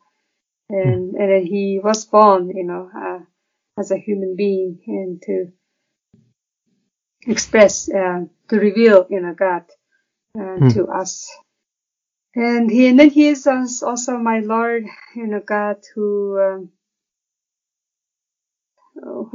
And, 0.70 1.14
and 1.16 1.30
then 1.32 1.46
he 1.46 1.80
was 1.82 2.06
born, 2.06 2.50
you 2.50 2.64
know, 2.64 2.90
uh, 2.96 3.20
as 3.78 3.90
a 3.92 3.98
human 3.98 4.36
being 4.36 4.80
and 4.86 5.22
to 5.22 5.52
express, 7.26 7.90
uh, 7.90 8.26
to 8.48 8.56
reveal, 8.60 9.06
you 9.10 9.20
know, 9.20 9.34
God, 9.34 9.64
uh, 10.38 10.60
Hmm. 10.60 10.68
to 10.70 10.86
us. 10.88 11.30
And 12.34 12.70
he, 12.70 12.88
and 12.88 12.98
then 13.00 13.10
he 13.10 13.28
is 13.28 13.46
also 13.46 14.18
my 14.18 14.40
Lord, 14.40 14.84
you 15.16 15.26
know, 15.26 15.40
God 15.40 15.78
who, 15.94 16.38
um, 16.40 16.70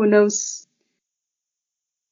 who 0.01 0.07
knows 0.07 0.67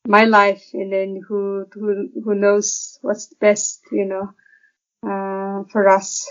my 0.08 0.26
life 0.26 0.64
and 0.74 0.94
then 0.94 1.22
who, 1.28 1.66
who, 1.74 2.10
who 2.24 2.36
knows 2.36 3.00
what's 3.02 3.34
best, 3.42 3.82
you 3.92 4.06
know, 4.06 4.30
uh, 5.04 5.64
for 5.72 5.90
us. 5.90 6.30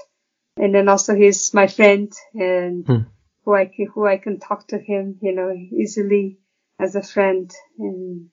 And 0.56 0.74
then 0.74 0.88
also 0.88 1.14
he's 1.14 1.52
my 1.54 1.66
friend 1.66 2.12
and 2.34 2.86
Hmm. 2.86 3.02
who 3.44 3.54
I 3.54 3.66
can, 3.66 3.86
who 3.92 4.06
I 4.06 4.18
can 4.18 4.38
talk 4.38 4.68
to 4.68 4.78
him, 4.78 5.18
you 5.20 5.32
know, 5.32 5.52
easily 5.52 6.38
as 6.78 6.94
a 6.94 7.02
friend. 7.02 7.52
And 7.78 8.30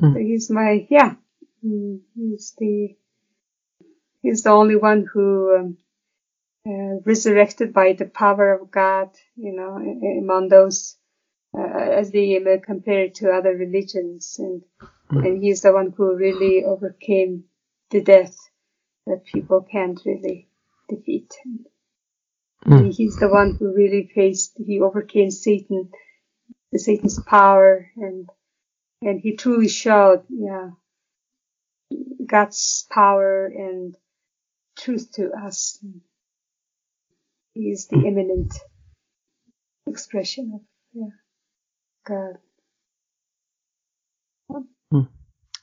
Hmm. 0.00 0.12
so 0.14 0.18
he's 0.20 0.50
my, 0.50 0.86
yeah, 0.90 1.14
he's 1.62 2.54
the, 2.58 2.96
he's 4.22 4.42
the 4.42 4.50
only 4.50 4.76
one 4.76 5.06
who, 5.12 5.56
um, 5.56 5.76
uh, 6.66 7.00
resurrected 7.04 7.72
by 7.72 7.92
the 7.94 8.04
power 8.06 8.52
of 8.52 8.70
God, 8.70 9.10
you 9.36 9.52
know, 9.52 9.76
among 10.22 10.48
those, 10.48 10.96
as 11.58 12.10
they 12.12 12.36
uh, 12.36 12.58
compared 12.64 13.14
to 13.16 13.30
other 13.30 13.54
religions. 13.56 14.36
And, 14.38 14.62
Mm. 15.10 15.26
and 15.26 15.42
he's 15.42 15.62
the 15.62 15.72
one 15.72 15.92
who 15.96 16.14
really 16.16 16.64
overcame 16.64 17.44
the 17.90 18.00
death 18.00 18.36
that 19.06 19.24
people 19.24 19.62
can't 19.62 20.00
really 20.06 20.48
defeat. 20.88 21.34
Mm. 22.64 22.94
He's 22.94 23.16
the 23.16 23.28
one 23.28 23.56
who 23.58 23.74
really 23.74 24.10
faced, 24.14 24.56
he 24.64 24.80
overcame 24.80 25.30
Satan, 25.32 25.90
the 26.72 26.78
Satan's 26.78 27.20
power 27.22 27.90
and, 27.96 28.28
and 29.02 29.20
he 29.20 29.34
truly 29.36 29.68
showed, 29.68 30.24
yeah, 30.28 30.70
God's 32.24 32.86
power 32.90 33.46
and 33.46 33.96
truth 34.78 35.10
to 35.14 35.32
us. 35.32 35.78
He 37.54 37.70
is 37.70 37.88
the 37.88 37.98
imminent 38.06 38.54
expression 39.86 40.52
of 40.54 40.60
yeah, 40.92 41.19
God. 42.10 42.38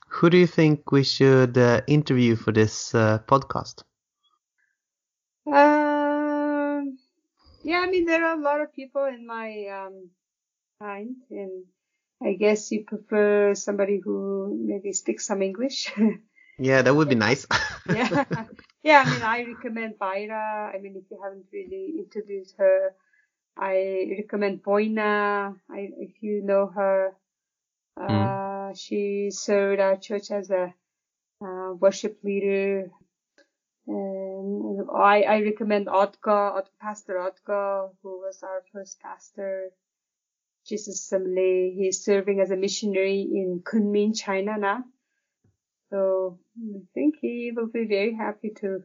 Who 0.08 0.30
do 0.30 0.38
you 0.38 0.46
think 0.46 0.90
we 0.90 1.04
should 1.04 1.58
uh, 1.58 1.82
interview 1.86 2.34
for 2.34 2.50
this 2.50 2.94
uh, 2.94 3.18
podcast? 3.28 3.82
Um, 5.46 6.98
yeah, 7.62 7.80
I 7.80 7.90
mean, 7.90 8.06
there 8.06 8.24
are 8.24 8.36
a 8.36 8.40
lot 8.40 8.60
of 8.60 8.74
people 8.74 9.04
in 9.04 9.26
my 9.26 9.66
um, 9.68 10.10
mind, 10.80 11.16
and 11.30 11.64
I 12.22 12.32
guess 12.32 12.72
you 12.72 12.84
prefer 12.84 13.54
somebody 13.54 14.00
who 14.02 14.58
maybe 14.66 14.92
speaks 14.92 15.26
some 15.26 15.42
English. 15.42 15.92
Yeah, 16.60 16.82
that 16.82 16.92
would 16.92 17.08
be 17.08 17.14
nice. 17.14 17.46
yeah, 17.86 18.24
yeah. 18.82 19.04
I 19.06 19.10
mean, 19.12 19.22
I 19.22 19.44
recommend 19.44 19.94
Baira. 19.94 20.74
I 20.74 20.80
mean, 20.82 20.96
if 20.96 21.04
you 21.08 21.20
haven't 21.22 21.46
really 21.52 22.02
interviewed 22.02 22.50
her, 22.58 22.96
I 23.58 24.06
recommend 24.16 24.62
Boina. 24.62 25.56
I, 25.70 25.90
if 25.98 26.22
you 26.22 26.42
know 26.42 26.66
her, 26.66 27.16
uh, 28.00 28.74
she 28.74 29.30
served 29.30 29.80
our 29.80 29.96
church 29.96 30.30
as 30.30 30.50
a 30.50 30.72
uh, 31.44 31.72
worship 31.74 32.18
leader. 32.22 32.90
And 33.86 34.88
I, 34.94 35.22
I 35.22 35.40
recommend 35.40 35.86
Otka, 35.86 36.62
Pastor 36.80 37.14
Otka, 37.14 37.90
who 38.02 38.20
was 38.20 38.42
our 38.42 38.62
first 38.72 39.00
pastor. 39.00 39.70
Jesus 40.68 41.00
Assembly. 41.00 41.74
He's 41.76 42.04
serving 42.04 42.40
as 42.40 42.50
a 42.50 42.56
missionary 42.56 43.22
in 43.22 43.62
Kunming, 43.64 44.14
China 44.14 44.58
now. 44.58 44.84
So 45.90 46.38
I 46.58 46.80
think 46.92 47.16
he 47.20 47.52
will 47.56 47.68
be 47.68 47.86
very 47.86 48.14
happy 48.14 48.50
to 48.60 48.82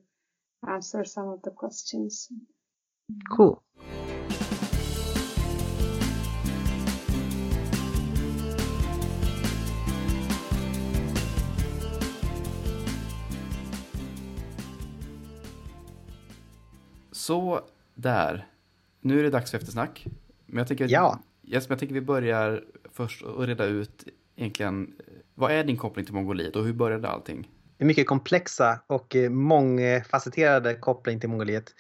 answer 0.66 1.04
some 1.04 1.28
of 1.28 1.42
the 1.42 1.52
questions. 1.52 2.30
Cool. 3.30 3.62
Så 17.24 17.62
där. 17.96 18.48
Nu 19.02 19.20
är 19.20 19.24
det 19.24 19.30
dags 19.30 19.52
för 19.52 19.58
eftersnack. 19.58 20.06
Men 20.46 20.58
jag 20.58 20.68
tycker, 20.68 20.88
Ja. 20.90 21.20
Yes, 21.44 21.70
men 21.70 21.76
jag 21.76 21.80
tänker 21.80 21.96
vi 21.96 22.02
börjar 22.02 22.64
först 22.92 23.24
att 23.24 23.48
reda 23.48 23.66
ut 23.66 24.08
egentligen 24.36 24.94
vad 25.36 25.52
är 25.52 25.64
din 25.64 25.78
koppling 25.78 26.06
till 26.06 26.14
Mongoliet 26.14 26.56
och 26.56 26.66
hur 26.66 26.74
började 26.74 27.10
allting? 27.10 27.50
En 27.78 27.88
mycket 27.88 28.08
komplexa 28.08 28.80
och 28.88 29.16
eh, 29.16 29.30
mångfacetterade 29.30 30.76
koppling 30.76 31.20
till 31.20 31.30
Mongoliet. 31.30 31.74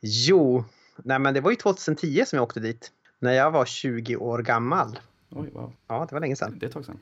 Jo, 0.00 0.64
nej 0.96 1.18
men 1.18 1.34
det 1.34 1.40
var 1.40 1.50
ju 1.50 1.56
2010 1.56 2.24
som 2.26 2.36
jag 2.36 2.42
åkte 2.42 2.60
dit. 2.60 2.92
När 3.18 3.32
jag 3.32 3.50
var 3.50 3.64
20 3.64 4.16
år 4.16 4.38
gammal. 4.38 4.98
Oj, 5.30 5.50
wow. 5.52 5.72
Ja, 5.86 6.06
det 6.08 6.14
var 6.14 6.20
länge 6.20 6.36
sedan. 6.36 6.58
Det 6.58 6.66
är 6.66 6.68
ett 6.68 6.74
tag 6.74 6.84
sedan. 6.84 7.00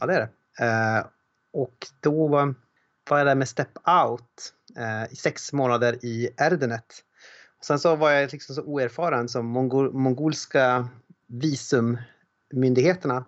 Ja, 0.00 0.06
det 0.06 0.14
är 0.14 0.28
det. 0.58 0.64
Eh, 0.64 1.06
och 1.52 1.86
då 2.00 2.28
var 2.28 3.18
jag 3.18 3.26
där 3.26 3.34
med 3.34 3.48
Step 3.48 3.88
Out 3.88 4.54
eh, 4.78 5.12
i 5.12 5.16
sex 5.16 5.52
månader 5.52 6.04
i 6.04 6.28
Erdenet. 6.36 7.04
Sen 7.62 7.78
så 7.78 7.96
var 7.96 8.10
jag 8.10 8.32
liksom 8.32 8.54
så 8.54 8.62
oerfaren 8.62 9.28
som 9.28 9.46
mongol 9.46 9.92
mongolska 9.92 10.88
visummyndigheterna 11.26 13.24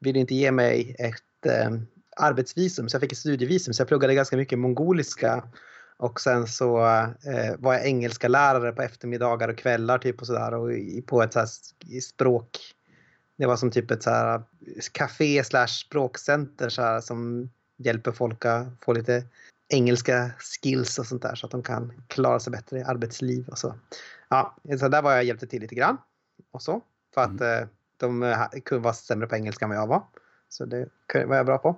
ville 0.00 0.18
inte 0.18 0.34
ge 0.34 0.50
mig 0.50 0.96
ett 0.98 1.46
eh, 1.46 1.70
arbetsvisum. 2.16 2.88
Så 2.88 2.94
jag 2.94 3.00
fick 3.00 3.12
ett 3.12 3.18
studievisum. 3.18 3.74
Så 3.74 3.80
jag 3.80 3.88
pluggade 3.88 4.14
ganska 4.14 4.36
mycket 4.36 4.58
mongoliska. 4.58 5.48
Och 5.96 6.20
sen 6.20 6.46
så 6.46 6.86
eh, 6.86 7.54
var 7.58 7.74
jag 7.74 7.86
engelska 7.86 8.28
lärare 8.28 8.72
på 8.72 8.82
eftermiddagar 8.82 9.48
och 9.48 9.58
kvällar 9.58 9.98
typ 9.98 10.20
och 10.20 10.26
sådär. 10.26 10.54
Och 10.54 10.70
på 11.06 11.22
ett 11.22 11.32
så 11.32 11.38
här 11.38 11.48
språk 12.00 12.58
det 13.36 13.46
var 13.46 13.56
som 13.56 13.70
typ 13.70 13.90
ett 13.90 14.02
så 14.02 14.10
här 14.10 14.34
eh, 14.34 14.42
café 14.92 15.44
slash 15.44 15.66
språkcenter 15.66 16.68
så 16.68 16.82
här, 16.82 17.00
som 17.00 17.50
hjälper 17.76 18.12
folk 18.12 18.44
att 18.44 18.66
få 18.80 18.92
lite 18.92 19.24
engelska 19.74 20.30
skills 20.38 20.98
och 20.98 21.06
sånt 21.06 21.22
där 21.22 21.34
så 21.34 21.46
att 21.46 21.52
de 21.52 21.62
kan 21.62 21.92
klara 22.08 22.40
sig 22.40 22.50
bättre 22.50 22.78
i 22.78 22.82
arbetsliv 22.82 23.48
och 23.48 23.58
så. 23.58 23.74
Ja, 24.28 24.56
så 24.78 24.88
där 24.88 25.02
var 25.02 25.12
jag 25.12 25.24
hjälpte 25.24 25.46
till 25.46 25.62
lite 25.62 25.74
grann 25.74 25.96
och 26.50 26.62
så 26.62 26.82
för 27.14 27.20
att 27.20 27.40
eh, 27.40 27.68
de 27.96 28.22
eh, 28.22 28.46
kunde 28.64 28.84
vara 28.84 28.94
sämre 28.94 29.26
på 29.26 29.36
engelska 29.36 29.64
än 29.64 29.68
vad 29.68 29.78
jag 29.78 29.86
var. 29.86 30.02
Så 30.48 30.64
det 30.64 30.88
var 31.26 31.36
jag 31.36 31.46
bra 31.46 31.58
på. 31.58 31.76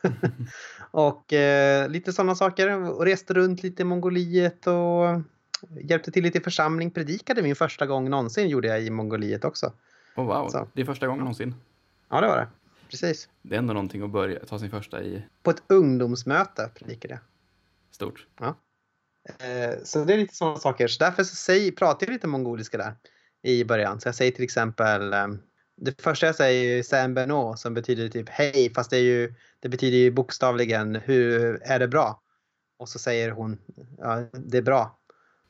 och 0.90 1.32
eh, 1.32 1.88
lite 1.88 2.12
sådana 2.12 2.34
saker. 2.34 2.90
Och 2.90 3.04
reste 3.04 3.34
runt 3.34 3.62
lite 3.62 3.82
i 3.82 3.84
Mongoliet 3.84 4.66
och 4.66 5.20
hjälpte 5.80 6.10
till 6.10 6.22
lite 6.22 6.38
i 6.38 6.40
församling. 6.40 6.90
Predikade 6.90 7.42
min 7.42 7.56
första 7.56 7.86
gång 7.86 8.10
någonsin 8.10 8.48
gjorde 8.48 8.68
jag 8.68 8.82
i 8.82 8.90
Mongoliet 8.90 9.44
också. 9.44 9.72
Oh, 10.16 10.26
wow, 10.26 10.48
Så. 10.48 10.68
det 10.72 10.80
är 10.80 10.86
första 10.86 11.06
gången 11.06 11.20
någonsin. 11.20 11.54
Ja, 12.08 12.20
det 12.20 12.26
var 12.26 12.36
det. 12.36 12.48
Precis. 12.90 13.28
Det 13.42 13.54
är 13.54 13.58
ändå 13.58 13.74
någonting 13.74 14.02
att 14.02 14.10
börja 14.10 14.44
ta 14.44 14.58
sin 14.58 14.70
första 14.70 15.02
i 15.02 15.26
På 15.42 15.50
ett 15.50 15.62
ungdomsmöte 15.66 16.70
predikade 16.74 17.14
jag. 17.14 17.20
stort. 17.94 18.26
Eh, 18.40 19.82
Så 19.84 20.04
det 20.04 20.14
är 20.14 20.18
lite 20.18 20.34
sådana 20.34 20.56
saker. 20.56 20.88
Så 20.88 21.04
därför 21.04 21.24
så 21.24 21.34
säger, 21.36 21.72
pratar 21.72 22.06
jag 22.06 22.12
lite 22.12 22.26
mongoliska 22.26 22.78
där 22.78 22.94
i 23.42 23.64
början. 23.64 24.00
Så 24.00 24.08
jag 24.08 24.14
säger 24.14 24.32
till 24.32 24.44
exempel 24.44 25.12
eh, 25.12 25.26
det 25.76 26.02
första 26.02 26.26
jag 26.26 26.34
säger 26.34 26.78
är 26.78 26.82
Sambeno 26.82 27.56
som 27.56 27.74
betyder 27.74 28.08
typ 28.08 28.28
hej 28.28 28.72
fast 28.74 28.90
det, 28.90 28.96
är 28.96 29.02
ju, 29.02 29.34
det 29.60 29.68
betyder 29.68 29.98
ju 29.98 30.10
bokstavligen 30.10 30.94
hur 30.94 31.62
är 31.62 31.78
det 31.78 31.88
bra? 31.88 32.22
Och 32.78 32.88
så 32.88 32.98
säger 32.98 33.30
hon 33.30 33.58
ja, 33.98 34.24
det 34.32 34.58
är 34.58 34.62
bra. 34.62 34.98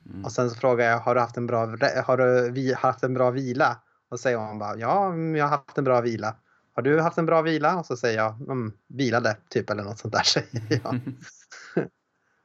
Mm. 0.05 0.25
Och 0.25 0.31
sen 0.31 0.49
så 0.49 0.55
frågar 0.55 0.89
jag 0.89 0.99
har 0.99 1.15
du 1.15 1.21
haft 1.21 1.37
en 1.37 1.47
bra, 1.47 1.65
har 2.05 2.17
du 2.17 2.51
vi, 2.51 2.73
haft 2.73 3.03
en 3.03 3.13
bra 3.13 3.31
vila? 3.31 3.81
Och 4.09 4.19
så 4.19 4.23
säger 4.23 4.37
hon 4.37 4.59
bara 4.59 4.77
ja 4.77 5.15
jag 5.15 5.45
har 5.45 5.49
haft 5.49 5.77
en 5.77 5.83
bra 5.83 6.01
vila. 6.01 6.35
Har 6.81 6.85
du 6.85 7.01
haft 7.01 7.17
en 7.17 7.25
bra 7.25 7.41
vila? 7.41 7.75
Och 7.79 7.85
så 7.85 7.97
säger 7.97 8.17
jag 8.17 8.41
mm, 8.41 8.73
vilade 8.87 9.37
typ 9.49 9.69
eller 9.69 9.83
något 9.83 9.99
sånt 9.99 10.13
där 10.13 10.23
säger 10.23 10.47
jag. 10.83 10.99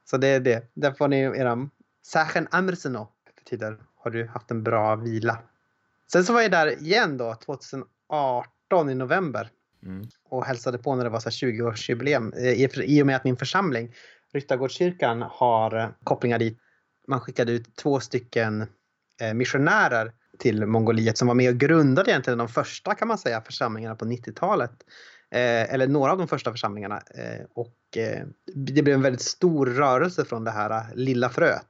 Så 0.09 0.17
det 0.17 0.27
är 0.27 0.39
det. 0.39 0.71
Där 0.73 0.91
får 0.91 1.07
ni 1.07 1.19
era 1.19 1.69
Sachen 2.01 2.47
Amrseno 2.51 3.11
betyder 3.35 3.77
har 3.95 4.11
du 4.11 4.27
haft 4.27 4.51
en 4.51 4.63
bra 4.63 4.95
vila. 4.95 5.37
Sen 6.11 6.23
så 6.23 6.33
var 6.33 6.41
jag 6.41 6.51
där 6.51 6.81
igen 6.83 7.17
då 7.17 7.35
2018 7.35 8.89
i 8.89 8.95
november 8.95 9.49
Mm. 9.83 10.07
och 10.29 10.45
hälsade 10.45 10.77
på 10.77 10.95
när 10.95 11.03
det 11.03 11.09
var 11.09 11.19
så 11.19 11.29
här 11.29 11.51
20-årsjubileum 11.51 12.37
eh, 12.37 12.51
i, 12.51 12.69
i 12.83 13.01
och 13.01 13.07
med 13.07 13.15
att 13.15 13.23
min 13.23 13.37
församling 13.37 13.93
Ryttargårdskyrkan 14.33 15.21
har 15.21 15.79
eh, 15.79 15.89
kopplingar 16.03 16.39
dit. 16.39 16.59
Man 17.07 17.19
skickade 17.19 17.51
ut 17.51 17.75
två 17.75 17.99
stycken 17.99 18.61
eh, 19.21 19.33
missionärer 19.33 20.11
till 20.37 20.65
Mongoliet 20.65 21.17
som 21.17 21.27
var 21.27 21.35
med 21.35 21.49
och 21.49 21.57
grundade 21.57 22.11
egentligen 22.11 22.37
de 22.37 22.47
första 22.47 22.95
kan 22.95 23.07
man 23.07 23.17
säga 23.17 23.41
församlingarna 23.41 23.95
på 23.95 24.05
90-talet. 24.05 24.71
Eh, 25.31 25.73
eller 25.73 25.87
några 25.87 26.11
av 26.11 26.17
de 26.17 26.27
första 26.27 26.51
församlingarna. 26.51 27.01
Eh, 27.15 27.45
och 27.53 27.97
eh, 27.97 28.25
det 28.55 28.83
blev 28.83 28.95
en 28.95 29.01
väldigt 29.01 29.21
stor 29.21 29.65
rörelse 29.65 30.25
från 30.25 30.43
det 30.43 30.51
här 30.51 30.69
eh, 30.69 30.95
lilla 30.95 31.29
fröet. 31.29 31.67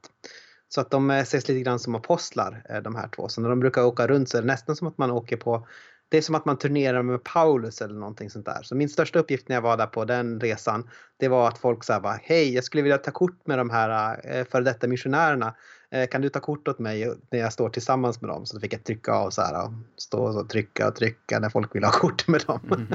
Så 0.70 0.82
att 0.82 0.92
de 0.92 1.12
eh, 1.12 1.18
ses 1.18 1.48
lite 1.48 1.62
grann 1.62 1.80
som 1.80 1.96
apostlar 1.96 2.64
eh, 2.70 2.82
de 2.82 2.96
här 2.96 3.08
två. 3.08 3.30
Så 3.30 3.42
när 3.42 3.50
de 3.50 3.60
brukar 3.60 3.84
åka 3.84 4.08
runt 4.08 4.30
så 4.30 4.38
är 4.38 4.42
det 4.42 4.48
nästan 4.48 4.76
som 4.76 4.88
att 4.88 4.98
man 4.98 5.12
åker 5.12 5.38
på 5.38 5.68
det 6.10 6.18
är 6.18 6.22
som 6.22 6.36
att 6.36 6.46
man 6.46 6.58
turnerar 6.58 7.04
med 7.04 7.24
Paulus 7.24 7.82
eller 7.82 7.96
någonting 7.96 8.30
sånt 8.30 8.46
där. 8.46 8.64
Så 8.64 8.76
min 8.76 8.90
största 8.90 9.20
uppgift 9.20 9.50
när 9.50 9.56
jag 9.56 9.62
var 9.62 9.78
där 9.78 9.88
på 9.88 10.06
den 10.06 10.40
resan, 10.40 10.90
det 11.18 11.28
var 11.28 11.48
att 11.48 11.58
folk 11.58 11.84
sa 11.84 12.00
bara 12.00 12.20
hej, 12.24 12.54
jag 12.54 12.64
skulle 12.64 12.84
vilja 12.84 12.98
ta 12.98 13.12
kort 13.12 13.48
med 13.48 13.58
de 13.58 13.70
här 13.70 14.20
eh, 14.24 14.46
före 14.46 14.64
detta 14.64 14.88
missionärerna. 14.88 15.56
Eh, 15.92 16.08
kan 16.08 16.22
du 16.22 16.30
ta 16.30 16.40
kort 16.40 16.68
åt 16.68 16.80
mig 16.80 17.16
när 17.32 17.40
jag 17.40 17.54
står 17.54 17.70
tillsammans 17.70 18.22
med 18.22 18.30
dem? 18.30 18.46
Så 18.46 18.56
då 18.56 18.62
fick 18.62 18.74
jag 18.74 18.84
trycka 18.84 19.12
av 19.14 19.30
så 19.30 19.42
här 19.42 19.74
stå 19.98 20.40
och 20.40 20.50
trycka 20.50 20.88
och 20.88 20.96
trycka 20.96 21.40
när 21.40 21.50
folk 21.50 21.76
ville 21.76 21.88
ha 21.88 21.94
kort 21.94 22.28
med 22.28 22.42
dem. 22.48 22.88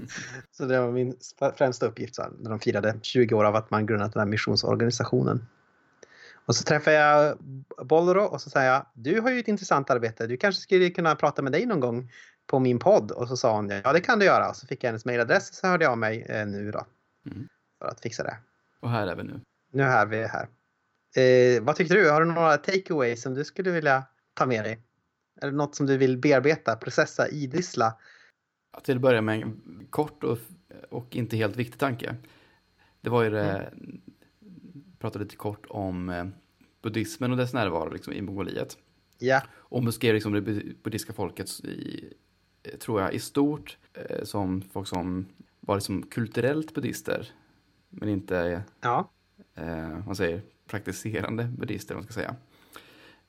så 0.50 0.64
det 0.64 0.80
var 0.80 0.92
min 0.92 1.16
främsta 1.56 1.86
uppgift 1.86 2.14
så 2.14 2.22
här, 2.22 2.30
när 2.38 2.50
de 2.50 2.60
firade 2.60 2.98
20 3.02 3.34
år 3.34 3.44
av 3.44 3.56
att 3.56 3.70
man 3.70 3.86
grundat 3.86 4.12
den 4.12 4.20
här 4.20 4.26
missionsorganisationen. 4.26 5.46
Och 6.46 6.56
så 6.56 6.64
träffar 6.64 6.90
jag 6.90 7.38
Bolro 7.84 8.22
och 8.22 8.40
så 8.40 8.50
säger 8.50 8.72
jag, 8.72 8.86
du 8.94 9.20
har 9.20 9.30
ju 9.30 9.40
ett 9.40 9.48
intressant 9.48 9.90
arbete, 9.90 10.26
du 10.26 10.36
kanske 10.36 10.62
skulle 10.62 10.90
kunna 10.90 11.14
prata 11.14 11.42
med 11.42 11.52
dig 11.52 11.66
någon 11.66 11.80
gång 11.80 12.10
på 12.46 12.58
min 12.58 12.78
podd. 12.78 13.10
Och 13.10 13.28
så 13.28 13.36
sa 13.36 13.56
hon, 13.56 13.68
ja 13.84 13.92
det 13.92 14.00
kan 14.00 14.18
du 14.18 14.24
göra. 14.24 14.48
Och 14.48 14.56
så 14.56 14.66
fick 14.66 14.84
jag 14.84 14.88
hennes 14.88 15.04
mejladress 15.04 15.50
och 15.50 15.54
så 15.54 15.66
hörde 15.66 15.84
jag 15.84 15.92
av 15.92 15.98
mig 15.98 16.26
eh, 16.28 16.46
nu 16.46 16.70
då. 16.70 16.86
Mm. 17.30 17.48
För 17.78 17.88
att 17.88 18.00
fixa 18.00 18.22
det. 18.22 18.36
Och 18.80 18.90
här 18.90 19.06
är 19.06 19.16
vi 19.16 19.22
nu. 19.22 19.40
Nu 19.72 19.82
är 19.82 20.06
vi 20.06 20.26
här. 20.26 20.48
Eh, 21.16 21.62
vad 21.62 21.76
tyckte 21.76 21.94
du? 21.94 22.10
Har 22.10 22.20
du 22.20 22.32
några 22.32 22.56
takeaways 22.56 23.22
som 23.22 23.34
du 23.34 23.44
skulle 23.44 23.70
vilja 23.70 24.04
ta 24.34 24.46
med 24.46 24.64
dig? 24.64 24.78
Eller 25.42 25.52
något 25.52 25.74
som 25.74 25.86
du 25.86 25.96
vill 25.96 26.18
bearbeta, 26.18 26.76
processa, 26.76 27.28
idissla? 27.28 27.96
Ja, 28.72 28.80
Till 28.80 28.96
att 28.96 29.02
börja 29.02 29.20
med 29.22 29.42
en 29.42 29.86
kort 29.90 30.24
och, 30.24 30.38
och 30.90 31.16
inte 31.16 31.36
helt 31.36 31.56
viktig 31.56 31.80
tanke. 31.80 32.16
Det 33.00 33.10
var 33.10 33.22
ju 33.22 33.30
det, 33.30 33.72
pratade 34.98 35.24
lite 35.24 35.36
kort 35.36 35.66
om 35.68 36.08
eh, 36.08 36.24
buddhismen 36.82 37.30
och 37.30 37.36
dess 37.36 37.52
närvaro 37.52 37.90
liksom, 37.92 38.12
i 38.12 38.22
Mongoliet. 38.22 38.78
Ja, 39.18 39.42
Och 39.54 39.82
beskrev 39.82 40.14
liksom 40.14 40.32
det 40.32 40.40
bud- 40.40 40.76
buddhistiska 40.82 41.12
folket 41.12 41.60
i, 41.64 42.12
eh, 42.62 42.78
tror 42.78 43.00
jag, 43.00 43.14
i 43.14 43.18
stort 43.18 43.78
eh, 43.94 44.24
som 44.24 44.62
folk 44.62 44.88
som 44.88 45.26
var 45.60 45.74
liksom 45.74 46.02
kulturellt 46.02 46.74
buddhister. 46.74 47.30
men 47.88 48.08
inte, 48.08 48.62
Ja, 48.80 49.10
eh, 49.54 50.06
vad 50.06 50.16
säger, 50.16 50.42
praktiserande 50.66 51.44
buddhister, 51.44 51.94
om 51.94 51.98
man 51.98 52.04
ska 52.04 52.12
säga. 52.14 52.36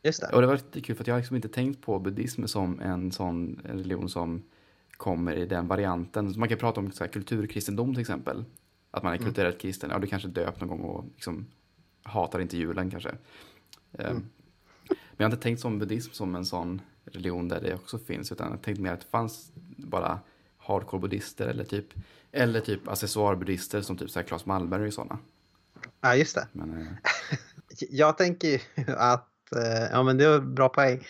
just 0.03 0.21
det. 0.21 0.35
Och 0.35 0.41
det 0.41 0.47
var 0.47 0.53
lite 0.53 0.81
kul 0.81 0.95
för 0.95 1.03
att 1.03 1.07
jag 1.07 1.15
har 1.15 1.19
liksom 1.19 1.35
inte 1.35 1.47
tänkt 1.49 1.81
på 1.81 1.99
buddhism 1.99 2.45
som 2.45 2.79
en 2.79 3.11
sån 3.11 3.61
religion 3.63 4.09
som 4.09 4.43
kommer 4.91 5.35
i 5.35 5.45
den 5.45 5.67
varianten. 5.67 6.33
Så 6.33 6.39
man 6.39 6.49
kan 6.49 6.57
prata 6.57 6.79
om 6.79 6.91
så 6.91 7.03
här, 7.03 7.11
kulturkristendom 7.11 7.93
till 7.93 8.01
exempel. 8.01 8.45
Att 8.91 9.03
man 9.03 9.13
är 9.13 9.17
kulturellt 9.17 9.59
kristen. 9.61 9.89
Ja, 9.89 9.99
du 9.99 10.07
kanske 10.07 10.27
döpt 10.27 10.59
någon 10.61 10.69
gång 10.69 10.81
och 10.81 11.05
liksom 11.13 11.45
hatar 12.03 12.39
inte 12.39 12.57
julen 12.57 12.91
kanske. 12.91 13.09
Eh, 13.91 14.13
Men 14.89 15.17
jag 15.17 15.25
har 15.25 15.31
inte 15.31 15.43
tänkt 15.43 15.59
som 15.61 15.79
buddhism 15.79 16.11
som 16.13 16.35
en 16.35 16.45
sån 16.45 16.81
religion 17.05 17.47
där 17.47 17.61
det 17.61 17.73
också 17.75 17.99
finns. 17.99 18.31
Utan 18.31 18.47
jag 18.47 18.51
har 18.53 18.57
tänkt 18.63 18.79
mer 18.79 18.93
att 18.93 18.99
det 18.99 19.07
fanns 19.07 19.51
bara 19.77 20.19
hardcore 20.57 21.01
buddhister 21.01 21.47
eller 21.47 21.63
typ, 21.63 21.85
eller 22.31 22.59
typ 22.59 22.87
accessoarbuddister 22.87 23.81
som 23.81 23.97
typ 23.97 24.09
så 24.09 24.19
här 24.19 24.27
Claes 24.27 24.45
Malmberg 24.45 24.87
och 24.87 24.93
sådana. 24.93 25.19
Ja, 26.01 26.15
just 26.15 26.35
det. 26.35 26.47
Men 26.51 26.81
eh, 26.81 26.87
Jag 27.89 28.17
tänker 28.17 28.47
ju 28.47 28.59
att, 28.97 29.29
eh, 29.55 29.83
ja 29.91 30.03
men 30.03 30.17
det 30.17 30.25
är 30.25 30.39
bra 30.39 30.69
poäng. 30.69 31.07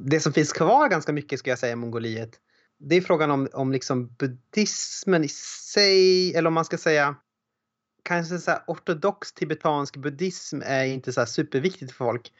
Det 0.00 0.20
som 0.20 0.32
finns 0.32 0.52
kvar 0.52 0.88
ganska 0.88 1.12
mycket 1.12 1.38
ska 1.38 1.50
jag 1.50 1.58
säga 1.58 1.72
i 1.72 1.76
Mongoliet, 1.76 2.30
det 2.78 2.96
är 2.96 3.00
frågan 3.00 3.30
om, 3.30 3.48
om 3.52 3.72
liksom 3.72 4.14
buddhismen 4.18 5.24
i 5.24 5.28
sig, 5.72 6.34
eller 6.34 6.48
om 6.48 6.54
man 6.54 6.64
ska 6.64 6.78
säga 6.78 7.16
kanske 8.04 8.38
så 8.38 8.52
ortodox 8.66 9.32
tibetansk 9.32 9.96
buddhism 9.96 10.62
är 10.64 10.84
inte 10.84 11.12
så 11.12 11.26
superviktigt 11.26 11.92
för 11.92 12.04
folk. 12.04 12.32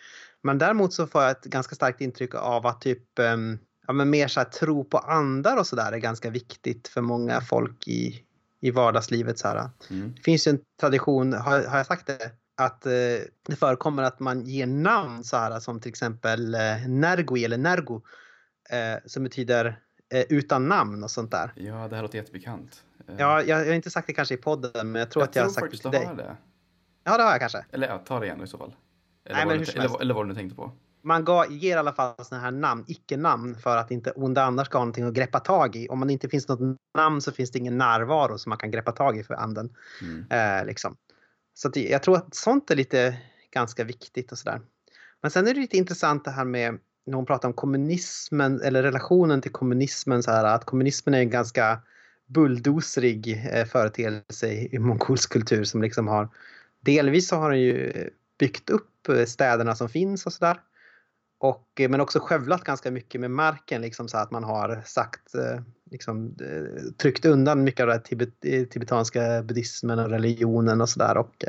Men 0.42 0.58
däremot 0.58 0.92
så 0.92 1.06
får 1.06 1.22
jag 1.22 1.30
ett 1.30 1.44
ganska 1.44 1.74
starkt 1.74 2.00
intryck 2.00 2.34
av 2.34 2.66
att 2.66 2.80
typ 2.80 3.18
ehm, 3.18 3.58
ja, 3.86 3.92
men 3.92 4.10
mer 4.10 4.28
så 4.28 4.44
tro 4.44 4.84
på 4.84 4.98
andar 4.98 5.56
och 5.56 5.66
sådär 5.66 5.92
är 5.92 5.98
ganska 5.98 6.30
viktigt 6.30 6.88
för 6.88 7.00
många 7.00 7.40
folk 7.40 7.88
i, 7.88 8.22
i 8.60 8.70
vardagslivet. 8.70 9.38
Så 9.38 9.48
här. 9.48 9.70
mm. 9.90 10.12
Det 10.16 10.22
finns 10.22 10.46
ju 10.46 10.50
en 10.50 10.58
tradition, 10.80 11.32
har, 11.32 11.64
har 11.64 11.76
jag 11.76 11.86
sagt 11.86 12.06
det? 12.06 12.30
Att 12.56 12.86
eh, 12.86 12.92
det 13.48 13.56
förekommer 13.58 14.02
att 14.02 14.20
man 14.20 14.44
ger 14.46 14.66
namn 14.66 15.24
så 15.24 15.36
här 15.36 15.60
som 15.60 15.80
till 15.80 15.88
exempel 15.88 16.54
eh, 16.54 16.60
Nergui 16.88 17.44
eller 17.44 17.58
Nergo. 17.58 18.02
Eh, 18.70 18.98
som 19.06 19.24
betyder 19.24 19.80
eh, 20.14 20.24
utan 20.28 20.68
namn 20.68 21.04
och 21.04 21.10
sånt 21.10 21.30
där. 21.30 21.52
ja, 21.56 21.88
det 21.88 21.96
här 21.96 22.02
låter 22.02 22.18
jättebekant. 22.18 22.84
Eh, 23.08 23.14
Ja, 23.18 23.42
jag, 23.42 23.48
jag 23.48 23.66
har 23.66 23.74
inte 23.74 23.90
sagt 23.90 24.06
det 24.06 24.12
kanske 24.12 24.34
i 24.34 24.36
podden 24.36 24.92
men 24.92 25.00
jag 25.00 25.10
tror 25.10 25.22
att 25.22 25.36
jag 25.36 25.42
har 25.42 25.50
sagt 25.50 25.56
det 25.56 25.60
faktiskt 25.60 25.82
till 25.82 25.90
du 25.92 25.98
dig. 25.98 26.06
har 26.06 26.14
det. 26.14 26.36
Ja 27.04 27.16
det 27.16 27.22
har 27.22 27.30
jag 27.30 27.40
kanske. 27.40 27.64
Eller 27.72 27.88
ja, 27.88 27.98
ta 27.98 28.20
det 28.20 28.26
igen 28.26 28.42
i 28.42 28.46
så 28.46 28.58
fall. 28.58 28.74
Eller, 29.24 29.36
Nej, 29.46 29.58
vad, 29.58 29.66
du, 29.66 29.72
eller, 29.72 30.00
eller 30.00 30.14
vad 30.14 30.24
du 30.24 30.28
nu 30.28 30.34
tänkte 30.34 30.56
på. 30.56 30.72
Man 31.02 31.24
ga, 31.24 31.46
ger 31.46 31.76
i 31.76 31.78
alla 31.78 31.92
fall 31.92 32.14
sådana 32.24 32.44
här 32.44 32.50
namn, 32.50 32.84
icke-namn 32.86 33.54
för 33.54 33.76
att 33.76 33.90
inte 33.90 34.10
onda 34.10 34.42
andar 34.42 34.64
ska 34.64 34.78
ha 34.78 34.84
någonting 34.84 35.04
att 35.04 35.14
greppa 35.14 35.40
tag 35.40 35.76
i. 35.76 35.88
Om 35.88 35.98
man 35.98 36.10
inte 36.10 36.28
finns 36.28 36.48
något 36.48 36.78
namn 36.98 37.20
så 37.20 37.32
finns 37.32 37.50
det 37.50 37.58
ingen 37.58 37.78
närvaro 37.78 38.38
som 38.38 38.50
man 38.50 38.58
kan 38.58 38.70
greppa 38.70 38.92
tag 38.92 39.18
i 39.18 39.22
för 39.22 39.34
anden. 39.34 39.76
Mm. 40.02 40.26
Eh, 40.30 40.66
liksom. 40.66 40.96
Så 41.54 41.68
det- 41.68 41.88
jag 41.88 42.02
tror 42.02 42.16
att 42.16 42.34
sånt 42.34 42.70
är 42.70 42.76
lite 42.76 43.18
ganska 43.50 43.84
viktigt 43.84 44.32
och 44.32 44.38
sådär. 44.38 44.60
Men 45.22 45.30
sen 45.30 45.46
är 45.46 45.54
det 45.54 45.60
lite 45.60 45.76
intressant 45.76 46.24
det 46.24 46.30
här 46.30 46.44
med 46.44 46.78
när 47.06 47.14
hon 47.14 47.26
pratar 47.26 47.48
om 47.48 47.54
kommunismen 47.54 48.60
eller 48.60 48.82
relationen 48.82 49.40
till 49.40 49.52
kommunismen 49.52 50.22
så 50.22 50.30
här 50.30 50.44
att 50.44 50.64
kommunismen 50.64 51.14
är 51.14 51.18
en 51.18 51.30
ganska 51.30 51.80
bulldozrig 52.26 53.48
eh, 53.52 53.64
företeelse 53.64 54.48
i 54.48 54.78
mongolsk 54.78 55.32
kultur 55.32 55.64
som 55.64 55.82
liksom 55.82 56.08
har 56.08 56.28
delvis 56.80 57.28
så 57.28 57.36
har 57.36 57.50
den 57.50 57.60
ju 57.60 58.10
byggt 58.38 58.70
upp 58.70 59.08
eh, 59.08 59.24
städerna 59.24 59.74
som 59.74 59.88
finns 59.88 60.26
och 60.26 60.32
sådär. 60.32 60.60
Och, 61.38 61.80
eh, 61.80 61.90
men 61.90 62.00
också 62.00 62.20
skövlat 62.20 62.64
ganska 62.64 62.90
mycket 62.90 63.20
med 63.20 63.30
marken 63.30 63.80
liksom 63.80 64.08
så 64.08 64.18
att 64.18 64.30
man 64.30 64.44
har 64.44 64.82
sagt 64.84 65.34
eh, 65.34 65.60
liksom, 65.90 66.36
eh, 66.40 66.92
tryckt 66.96 67.24
undan 67.24 67.64
mycket 67.64 67.80
av 67.80 67.88
den 67.88 68.02
tibet, 68.02 68.40
tibetanska 68.70 69.42
buddhismen 69.42 69.98
och 69.98 70.10
religionen 70.10 70.80
och 70.80 70.88
sådär. 70.88 71.16
Och, 71.16 71.44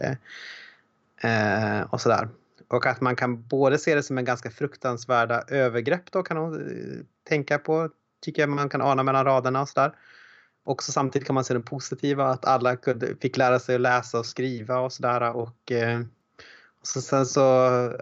eh, 1.26 1.82
och 1.90 2.02
sådär. 2.02 2.30
Och 2.68 2.86
att 2.86 3.02
man 3.02 3.16
kan 3.16 3.48
både 3.48 3.78
se 3.78 3.96
det 3.96 4.04
som 4.04 4.18
en 4.18 4.26
ganska 4.26 4.52
fruktansvärda 4.52 5.44
övergrepp 5.48 6.12
då 6.12 6.24
kan 6.24 6.38
man 6.38 6.64
tänka 7.30 7.58
på. 7.58 7.90
Tycker 8.22 8.42
jag 8.42 8.50
man 8.50 8.70
kan 8.70 8.82
ana 8.82 9.04
mellan 9.04 9.26
raderna 9.26 9.62
och 9.62 9.70
sådär. 9.70 9.94
Också 10.64 10.92
samtidigt 10.92 11.28
kan 11.28 11.34
man 11.34 11.44
se 11.44 11.54
det 11.54 11.60
positiva 11.60 12.28
att 12.28 12.46
alla 12.46 12.76
kunde, 12.76 13.16
fick 13.22 13.38
lära 13.38 13.60
sig 13.60 13.76
att 13.76 13.82
läsa 13.82 14.20
och 14.20 14.26
skriva 14.26 14.80
och 14.80 14.94
sådär. 14.94 15.36
Och, 15.36 15.72
eh, 15.72 16.02
så, 16.84 17.02
sen 17.02 17.26
så 17.26 17.42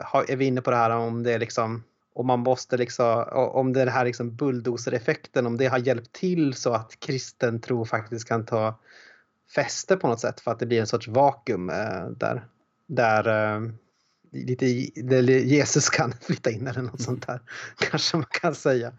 har, 0.01 0.31
är 0.31 0.35
vi 0.35 0.45
inne 0.45 0.61
på 0.61 0.71
det 0.71 0.77
här 0.77 0.89
om 0.89 1.23
det 1.23 1.33
är 1.33 1.39
liksom 1.39 1.83
om 2.17 2.27
man 2.27 2.39
måste 2.39 2.77
liksom, 2.77 3.23
om 3.31 3.73
det 3.73 3.89
här 3.89 4.05
liksom 4.05 4.35
bulldozer-effekten, 4.35 5.45
om 5.45 5.57
det 5.57 5.67
har 5.67 5.77
hjälpt 5.77 6.13
till 6.13 6.53
så 6.53 6.73
att 6.73 6.99
kristen 6.99 7.61
tro 7.61 7.85
faktiskt 7.85 8.27
kan 8.27 8.45
ta 8.45 8.79
fäste 9.55 9.97
på 9.97 10.07
något 10.07 10.19
sätt 10.19 10.39
för 10.39 10.51
att 10.51 10.59
det 10.59 10.65
blir 10.65 10.79
en 10.79 10.87
sorts 10.87 11.07
vakuum 11.07 11.69
eh, 11.69 12.05
där, 12.09 12.47
där 12.87 13.55
eh, 13.55 13.71
lite 14.31 14.65
där 14.95 15.21
Jesus 15.29 15.89
kan 15.89 16.13
flytta 16.21 16.51
in 16.51 16.67
eller 16.67 16.81
något 16.81 17.01
sånt 17.01 17.27
där. 17.27 17.41
Kanske 17.77 18.17
man 18.17 18.25
kan 18.29 18.55
säga. 18.55 18.93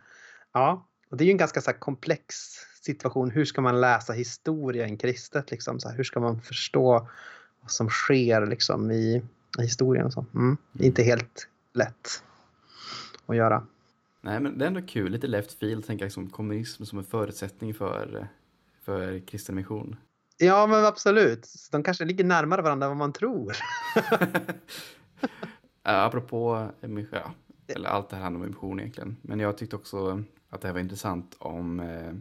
Ja, 0.53 0.89
och 1.11 1.17
det 1.17 1.25
är 1.25 1.27
ju 1.27 1.33
en 1.33 1.39
ganska 1.39 1.61
så 1.61 1.71
här, 1.71 1.79
komplex 1.79 2.35
situation. 2.83 3.31
Hur 3.31 3.45
ska 3.45 3.61
man 3.61 3.81
läsa 3.81 4.13
historien 4.13 4.97
kristet? 4.97 5.51
Liksom, 5.51 5.81
så 5.81 5.89
här, 5.89 5.97
hur 5.97 6.05
ska 6.05 6.21
man 6.21 6.43
förstå 6.43 7.09
vad 7.61 7.71
som 7.71 7.89
sker 7.91 8.47
liksom, 8.47 8.91
i 8.91 9.23
historien? 9.59 10.07
Och 10.07 10.12
så. 10.12 10.25
Mm. 10.35 10.57
Är 10.79 10.85
inte 10.85 11.03
helt 11.03 11.49
lätt 11.75 12.23
att 13.27 13.37
göra. 13.37 13.66
Nej, 14.20 14.41
men 14.41 14.59
det 14.59 14.65
är 14.65 14.66
ändå 14.66 14.83
kul. 14.83 15.12
Lite 15.12 15.27
left 15.27 15.53
field, 15.53 15.87
tänka 15.87 16.05
liksom 16.05 16.31
kommunism 16.31 16.85
som 16.85 16.99
en 16.99 17.05
förutsättning 17.05 17.75
för, 17.75 18.29
för 18.83 19.27
kristen 19.27 19.55
mission. 19.55 19.97
Ja, 20.39 20.66
men 20.66 20.85
absolut. 20.85 21.49
De 21.73 21.83
kanske 21.83 22.05
ligger 22.05 22.25
närmare 22.25 22.62
varandra 22.62 22.85
än 22.87 22.91
vad 22.91 22.97
man 22.97 23.12
tror. 23.12 23.57
Ja, 25.83 26.05
apropå 26.05 26.69
ja, 27.12 27.33
eller 27.66 27.89
allt 27.89 28.09
det 28.09 28.16
här 28.16 28.23
handlar 28.23 28.41
om 28.41 28.51
mission 28.51 28.81
egentligen. 28.81 29.16
Men 29.23 29.41
jag 29.41 29.59
tyckte 29.59 29.77
också 29.77 30.23
att 30.49 30.61
det 30.61 30.69
här 30.69 30.73
var 30.73 30.81
intressant 30.81 31.37
om 31.39 31.81
eh, 31.81 32.12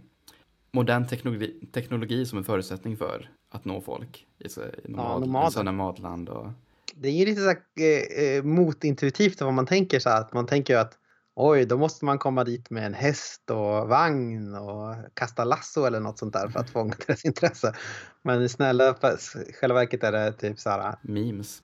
modern 0.72 1.08
teknologi, 1.08 1.68
teknologi 1.72 2.26
som 2.26 2.38
en 2.38 2.44
förutsättning 2.44 2.98
för 2.98 3.30
att 3.50 3.66
nå 3.66 3.82
folk 3.82 4.28
i, 4.38 4.46
i 4.46 4.92
nomad, 4.92 5.22
nomader. 5.22 5.50
sådana 5.50 5.72
matland. 5.72 6.30
Och, 6.30 6.48
Det 7.00 7.08
är 7.08 7.14
ju 7.14 7.26
lite 7.26 7.42
så 7.42 7.48
här, 7.48 7.60
eh, 7.80 8.24
eh, 8.26 8.44
motintuitivt 8.44 9.42
vad 9.42 9.54
man 9.54 9.66
tänker 9.66 10.00
så 10.00 10.10
här, 10.10 10.22
att 10.22 10.34
man 10.34 10.46
tänker 10.46 10.74
ju 10.74 10.80
att 10.80 10.98
oj, 11.40 11.66
då 11.66 11.78
måste 11.78 12.06
man 12.06 12.20
komma 12.20 12.44
dit 12.44 12.70
med 12.70 12.86
en 12.86 12.94
häst 12.94 13.50
och 13.50 13.88
vagn 13.88 14.56
och 14.56 14.96
kasta 15.14 15.44
lasso 15.44 15.86
eller 15.86 16.00
något 16.00 16.20
sånt 16.20 16.34
där 16.34 16.50
för 16.50 16.60
att 16.60 16.70
fånga 16.70 16.96
deras 17.08 17.26
intresse. 17.26 17.76
Men 18.22 18.50
snälla, 18.50 18.96
själva 19.62 19.76
verket 19.76 20.04
är 20.04 20.12
det 20.12 20.34
typ 20.34 20.60
så 20.60 20.70
här 20.70 20.96
memes. 21.02 21.64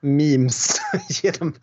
memes. 0.00 0.76
ge 1.22 1.30
dem, 1.30 1.54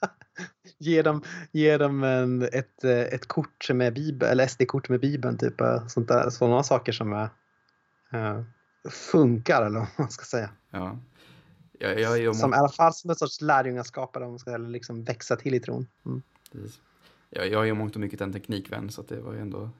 ge 0.78 1.02
dem, 1.02 1.22
ge 1.52 1.78
dem 1.78 2.04
en, 2.04 2.42
ett, 2.42 2.84
eh, 2.84 3.00
ett 3.00 3.28
kort 3.28 3.70
med 3.70 3.94
bibeln, 3.94 4.32
eller 4.32 4.46
SD-kort 4.46 4.88
med 4.88 5.00
bibeln, 5.00 5.38
typ 5.38 5.60
eh, 5.60 5.86
sånt 5.86 6.08
där, 6.08 6.30
sådana 6.30 6.62
saker 6.62 6.92
som 6.92 7.12
är, 7.12 7.28
eh, 8.12 8.42
funkar 8.90 9.62
eller 9.62 9.78
vad 9.78 9.88
man 9.96 10.10
ska 10.10 10.24
säga. 10.24 10.50
Ja. 10.70 10.98
Jag, 11.82 12.00
jag, 12.00 12.18
jag, 12.22 12.36
Som 12.36 12.54
i 12.54 12.56
alla 12.56 12.68
fall 12.68 12.94
som 12.94 13.10
en 13.10 13.16
sorts 13.16 13.40
lärjungaskap 13.40 14.16
eller 14.16 14.26
om 14.26 14.32
man 14.32 14.38
ska 14.38 14.56
liksom 14.56 15.04
växa 15.04 15.36
till 15.36 15.54
i 15.54 15.60
tron. 15.60 15.86
Mm. 16.06 16.22
jag, 17.30 17.48
jag 17.48 17.62
är 17.62 17.66
ju 17.66 17.74
mångt 17.74 17.94
och 17.94 18.00
mycket 18.00 18.20
en 18.20 18.32
teknikvän 18.32 18.90
så 18.90 19.02
det 19.02 19.20
var 19.20 19.32
ju 19.32 19.40
ändå 19.40 19.70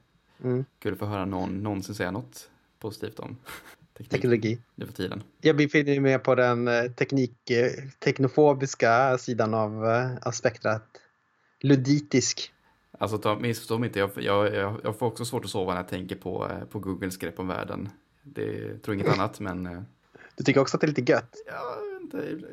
Mm. 0.45 0.65
kul 0.79 0.93
att 0.93 0.99
få 0.99 1.07
höra 1.07 1.25
någon 1.25 1.63
någonsin 1.63 1.95
säga 1.95 2.11
något 2.11 2.51
positivt 2.79 3.19
om 3.19 3.37
teknik 3.95 4.11
Teknologi. 4.11 4.59
nu 4.75 4.87
för 4.87 4.93
tiden. 4.93 5.23
Jag 5.41 5.57
befinner 5.57 6.01
mig 6.01 6.19
på 6.19 6.35
den 6.35 6.69
eh, 6.69 6.85
teknik, 6.93 7.51
eh, 7.51 7.71
teknofobiska 7.99 9.19
sidan 9.19 9.55
av, 9.55 9.87
eh, 9.87 10.17
av 10.23 10.31
spektrat. 10.31 10.83
Luditisk. 11.61 12.53
Alltså 12.99 13.19
ta, 13.19 13.39
missförstå 13.39 13.79
mig 13.79 13.87
inte, 13.87 13.99
jag, 13.99 14.11
jag, 14.17 14.55
jag, 14.55 14.81
jag 14.85 14.99
får 14.99 15.07
också 15.07 15.25
svårt 15.25 15.45
att 15.45 15.51
sova 15.51 15.73
när 15.73 15.81
jag 15.81 15.89
tänker 15.89 16.17
på, 16.17 16.51
på 16.71 16.79
Googles 16.79 17.17
grepp 17.17 17.39
om 17.39 17.49
världen. 17.49 17.89
Det 18.23 18.79
tror 18.83 18.95
inget 18.95 19.09
annat 19.19 19.41
men 19.41 19.85
Du 20.37 20.45
tycker 20.45 20.61
också 20.61 20.77
att 20.77 20.81
det 20.81 20.85
är 20.85 20.89
lite 20.89 21.13
gött? 21.13 21.35
Ja, 21.47 21.77
inte. 22.15 22.49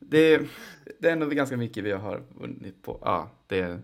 Det, 0.00 0.48
det 0.98 1.08
är 1.08 1.12
ändå 1.12 1.26
ganska 1.26 1.56
mycket 1.56 1.84
vi 1.84 1.92
har 1.92 2.22
vunnit 2.40 2.82
på. 2.82 2.98
Ja, 3.02 3.30
det 3.46 3.80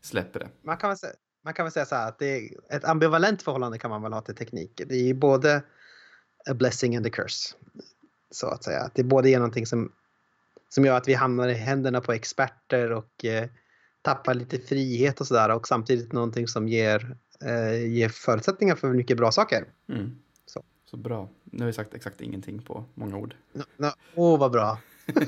släpper 0.00 0.40
det. 0.40 0.48
Man 0.62 0.76
kan 0.76 0.90
väl 0.90 0.98
säga, 0.98 1.12
man 1.44 1.54
kan 1.54 1.64
väl 1.64 1.72
säga 1.72 1.86
så 1.86 1.94
här 1.94 2.08
att 2.08 2.18
det 2.18 2.26
är 2.26 2.50
ett 2.70 2.84
ambivalent 2.84 3.42
förhållande 3.42 3.78
kan 3.78 3.90
man 3.90 4.02
väl 4.02 4.12
ha 4.12 4.20
till 4.20 4.34
teknik. 4.34 4.82
Det 4.86 4.94
är 4.94 5.04
ju 5.04 5.14
både 5.14 5.62
a 6.50 6.54
blessing 6.54 6.96
and 6.96 7.06
a 7.06 7.10
curse. 7.12 7.54
Så 8.30 8.46
att 8.46 8.64
säga. 8.64 8.90
Det 8.94 9.02
är 9.02 9.04
både 9.04 9.30
är 9.30 9.38
någonting 9.38 9.66
som, 9.66 9.92
som 10.68 10.84
gör 10.84 10.96
att 10.96 11.08
vi 11.08 11.14
hamnar 11.14 11.48
i 11.48 11.54
händerna 11.54 12.00
på 12.00 12.12
experter 12.12 12.92
och 12.92 13.24
eh, 13.24 13.48
tappar 14.02 14.34
lite 14.34 14.58
frihet 14.58 15.20
och 15.20 15.26
sådär 15.26 15.48
och 15.50 15.68
samtidigt 15.68 16.12
någonting 16.12 16.48
som 16.48 16.68
ger, 16.68 17.16
eh, 17.44 17.86
ger 17.86 18.08
förutsättningar 18.08 18.76
för 18.76 18.92
mycket 18.92 19.16
bra 19.16 19.32
saker. 19.32 19.64
Mm. 19.88 20.18
Så. 20.92 20.98
Bra. 20.98 21.28
Nu 21.44 21.58
har 21.58 21.66
vi 21.66 21.72
sagt 21.72 21.94
exakt 21.94 22.20
ingenting 22.20 22.62
på 22.62 22.84
många 22.94 23.16
ord. 23.16 23.34
Åh, 23.54 23.62
no, 23.76 23.90
oh, 24.14 24.38
vad 24.38 24.52
bra. 24.52 24.78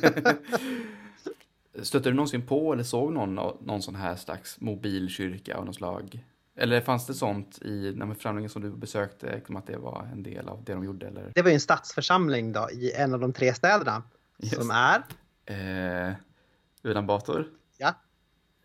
Stötte 1.83 2.11
du 2.11 2.15
någonsin 2.15 2.47
på 2.47 2.73
eller 2.73 2.83
såg 2.83 3.13
någon, 3.13 3.35
någon 3.61 3.83
sån 3.83 3.95
här 3.95 4.17
slags 4.17 4.61
mobilkyrka 4.61 5.57
av 5.57 5.65
något 5.65 5.75
slag? 5.75 6.25
Eller 6.57 6.81
fanns 6.81 7.07
det 7.07 7.15
sånt 7.15 7.63
i 7.63 7.93
den 7.93 8.15
församlingen 8.15 8.51
som 8.51 8.63
du 8.63 8.71
besökte, 8.71 9.35
liksom 9.35 9.57
att 9.57 9.67
det 9.67 9.77
var 9.77 10.09
en 10.13 10.23
del 10.23 10.49
av 10.49 10.65
det 10.65 10.73
de 10.73 10.85
gjorde? 10.85 11.07
Eller? 11.07 11.33
Det 11.35 11.43
var 11.43 11.51
ju 11.51 11.55
en 11.55 11.61
stadsförsamling 11.61 12.53
då 12.53 12.69
i 12.71 12.93
en 12.93 13.15
av 13.15 13.21
de 13.21 13.33
tre 13.33 13.55
städerna. 13.55 14.03
Yes. 14.39 14.55
Som 14.55 14.71
är? 14.71 15.03
Eh, 16.85 17.03
Bator. 17.03 17.47
Ja. 17.79 17.95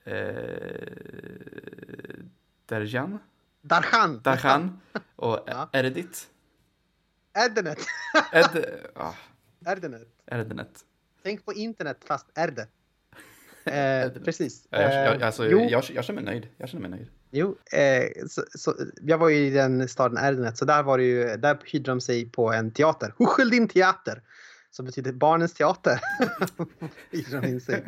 Eh, 0.03 0.13
Derjan. 2.65 3.19
Darhan. 3.61 4.21
Darhan. 4.21 4.79
Och 5.15 5.39
Ja. 5.47 5.69
Erdit. 5.71 6.29
Erdenet. 7.33 7.79
Ed, 8.31 8.65
ah, 8.95 9.13
Erdenet. 9.65 10.07
Erdenet. 10.25 10.85
Tänk 11.23 11.45
på 11.45 11.53
internet 11.53 11.97
fast 12.05 12.25
erde. 12.35 12.67
Eh, 13.65 14.11
precis. 14.25 14.67
Ja, 14.69 14.81
Jag, 14.81 15.05
jag, 15.05 15.21
Eh, 15.21 15.25
alltså, 15.27 15.45
jag, 15.47 15.83
jag 15.93 16.05
känner 16.05 16.21
mig 16.21 16.33
nöjd. 16.33 16.47
Jag 16.57 16.69
känner 16.69 16.89
mig 16.89 16.91
nöjd. 16.91 17.09
jo 17.31 17.57
eh, 17.71 18.27
så, 18.27 18.43
så, 18.55 18.75
jag 19.01 19.17
var 19.17 19.29
ju 19.29 19.37
i 19.37 19.49
den 19.49 19.87
staden 19.87 20.17
Erdenet 20.17 20.57
så 20.57 20.65
där 20.65 20.83
var 20.83 20.97
det 20.97 21.03
ju, 21.03 21.37
där 21.37 21.57
hyrde 21.65 21.91
de 21.91 22.01
sig 22.01 22.29
på 22.29 22.53
en 22.53 22.71
teater. 22.71 23.13
Huscheldin 23.17 23.67
teater. 23.67 24.21
Som 24.71 24.85
betyder 24.85 25.11
barnens 25.11 25.53
teater. 25.53 25.99
hyrde 27.11 27.41
de 27.41 27.47
in 27.47 27.61
sig. 27.61 27.83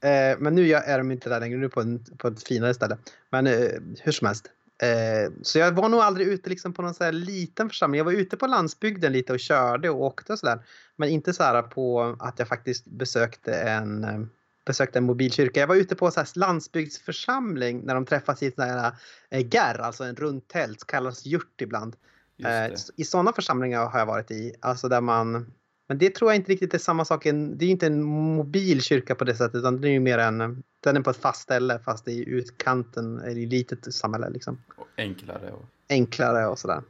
Eh, 0.00 0.38
men 0.38 0.54
nu 0.54 0.72
är 0.72 0.98
de 0.98 1.12
inte 1.12 1.28
där 1.28 1.40
längre, 1.40 1.58
nu 1.58 1.68
på, 1.68 1.80
en, 1.80 2.04
på 2.18 2.28
ett 2.28 2.48
finare 2.48 2.74
ställe. 2.74 2.98
Men 3.30 3.46
eh, 3.46 3.68
hur 4.00 4.12
som 4.12 4.26
helst. 4.26 4.50
Eh, 4.82 5.32
så 5.42 5.58
jag 5.58 5.72
var 5.72 5.88
nog 5.88 6.00
aldrig 6.00 6.28
ute 6.28 6.50
liksom 6.50 6.72
på 6.72 6.82
någon 6.82 6.94
så 6.94 7.04
här 7.04 7.12
liten 7.12 7.68
församling. 7.68 7.98
Jag 7.98 8.04
var 8.04 8.12
ute 8.12 8.36
på 8.36 8.46
landsbygden 8.46 9.12
lite 9.12 9.32
och 9.32 9.40
körde 9.40 9.90
och 9.90 10.02
åkte 10.02 10.32
och 10.32 10.38
sådär. 10.38 10.62
Men 10.96 11.08
inte 11.08 11.32
så 11.32 11.42
här 11.42 11.62
på 11.62 12.16
att 12.20 12.38
jag 12.38 12.48
faktiskt 12.48 12.86
besökte 12.86 13.54
en, 13.54 14.04
eh, 14.04 14.20
besökte 14.66 14.98
en 14.98 15.04
mobilkyrka. 15.04 15.60
Jag 15.60 15.66
var 15.66 15.76
ute 15.76 15.96
på 15.96 16.10
så 16.10 16.20
här 16.20 16.28
landsbygdsförsamling 16.34 17.80
när 17.84 17.94
de 17.94 18.06
träffas 18.06 18.42
i 18.42 18.46
ett 18.46 18.54
sånt 18.54 18.68
här 18.68 18.92
eh, 19.30 19.46
gärr, 19.46 19.78
alltså 19.78 20.04
en 20.04 20.16
runt 20.16 20.48
tält, 20.48 20.86
kallas 20.86 21.26
yurt 21.26 21.60
ibland. 21.60 21.96
Eh. 22.44 22.72
I 22.96 23.04
sådana 23.04 23.32
församlingar 23.32 23.86
har 23.86 23.98
jag 23.98 24.06
varit 24.06 24.30
i. 24.30 24.54
Alltså 24.60 24.88
där 24.88 25.00
man, 25.00 25.52
men 25.88 25.98
det 25.98 26.14
tror 26.14 26.30
jag 26.30 26.36
inte 26.36 26.52
riktigt 26.52 26.74
är 26.74 26.78
samma 26.78 27.04
sak. 27.04 27.24
Det 27.24 27.64
är 27.64 27.70
inte 27.70 27.86
en 27.86 28.02
mobil 28.02 28.82
kyrka 28.82 29.14
på 29.14 29.24
det 29.24 29.34
sättet 29.34 29.54
utan 29.54 29.80
det 29.80 29.88
är 29.88 29.92
ju 29.92 30.00
mer 30.00 30.18
en, 30.18 30.62
den 30.80 30.96
är 30.96 31.00
på 31.00 31.10
ett 31.10 31.16
fast 31.16 31.42
ställe 31.42 31.78
fast 31.78 32.08
i 32.08 32.28
utkanten, 32.28 33.20
eller 33.20 33.40
i 33.40 33.46
litet 33.46 33.94
samhälle 33.94 34.30
liksom. 34.30 34.62
Och 34.76 34.86
enklare. 34.96 35.52
Och, 35.52 35.64
Enklare 35.88 36.46
och 36.46 36.58
sådär. 36.58 36.82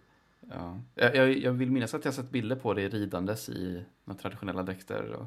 ja. 0.50 0.80
jag, 0.94 1.38
jag, 1.38 1.52
vill 1.52 1.70
minnas 1.70 1.94
att 1.94 2.04
jag 2.04 2.14
sett 2.14 2.30
bilder 2.30 2.56
på 2.56 2.74
det 2.74 2.88
ridandes 2.88 3.48
i 3.48 3.82
traditionella 4.22 4.62
dräkter. 4.62 5.12
Och, 5.12 5.26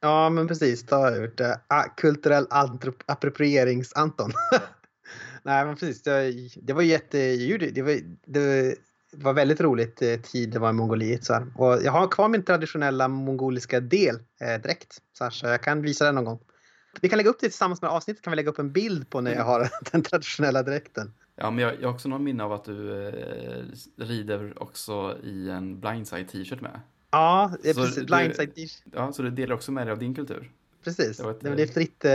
Ja 0.00 0.30
men 0.30 0.48
precis, 0.48 0.82
det 0.82 0.96
har 0.96 1.10
jag 1.10 1.22
gjort. 1.22 1.40
Ah, 1.66 1.82
kulturell 1.82 2.46
approprierings-Anton. 3.06 4.30
Nej 5.42 5.64
men 5.64 5.76
precis, 5.76 6.02
det, 6.02 6.32
det 6.62 6.72
var 6.72 6.82
jätte, 6.82 7.18
det 7.72 7.82
var, 7.82 8.00
det 8.26 8.38
var 8.38 8.74
väldigt 9.24 9.60
roligt 9.60 10.02
eh, 10.02 10.20
tid 10.20 10.50
det 10.50 10.58
var 10.58 10.70
i 10.70 10.72
Mongoliet. 10.72 11.24
Så 11.24 11.32
här. 11.32 11.46
Och 11.56 11.82
jag 11.82 11.92
har 11.92 12.08
kvar 12.08 12.28
min 12.28 12.42
traditionella 12.42 13.08
mongoliska 13.08 13.80
del 13.80 14.14
eh, 14.40 14.62
direkt. 14.62 15.02
Så, 15.12 15.24
här, 15.24 15.30
så 15.30 15.46
jag 15.46 15.62
kan 15.62 15.82
visa 15.82 16.04
den 16.04 16.14
någon 16.14 16.24
gång. 16.24 16.38
Vi 17.00 17.08
kan 17.08 17.16
lägga 17.16 17.30
upp 17.30 17.40
det 17.40 17.46
tillsammans 17.48 17.82
med 17.82 17.90
avsnittet 17.90 18.22
kan 18.22 18.30
vi 18.30 18.36
lägga 18.36 18.50
upp 18.50 18.58
en 18.58 18.72
bild 18.72 19.10
på 19.10 19.20
när 19.20 19.34
jag 19.34 19.44
har 19.44 19.68
den 19.92 20.02
traditionella 20.02 20.62
dräkten. 20.62 21.12
ja, 21.36 21.50
men 21.50 21.64
jag, 21.64 21.74
jag 21.80 21.88
har 21.88 21.94
också 21.94 22.08
någon 22.08 22.24
minne 22.24 22.44
av 22.44 22.52
att 22.52 22.64
du 22.64 23.08
eh, 23.08 23.64
rider 23.96 24.62
också 24.62 25.18
i 25.22 25.50
en 25.50 25.80
blindside 25.80 26.28
t-shirt 26.28 26.60
med. 26.60 26.80
Ja, 27.10 27.52
eh, 27.64 27.74
precis. 27.74 28.06
Blindside 28.06 28.54
dish. 28.54 28.82
Ja, 28.92 29.12
så 29.12 29.22
du 29.22 29.30
delar 29.30 29.54
också 29.54 29.72
med 29.72 29.86
dig 29.86 29.92
av 29.92 29.98
din 29.98 30.14
kultur. 30.14 30.50
Precis. 30.84 31.16
det 31.16 31.22
var 31.22 31.30
ett, 31.30 31.40
det, 31.40 31.54
det 31.54 31.62
är 31.62 31.66
fritt. 31.66 32.04
Eh, 32.04 32.10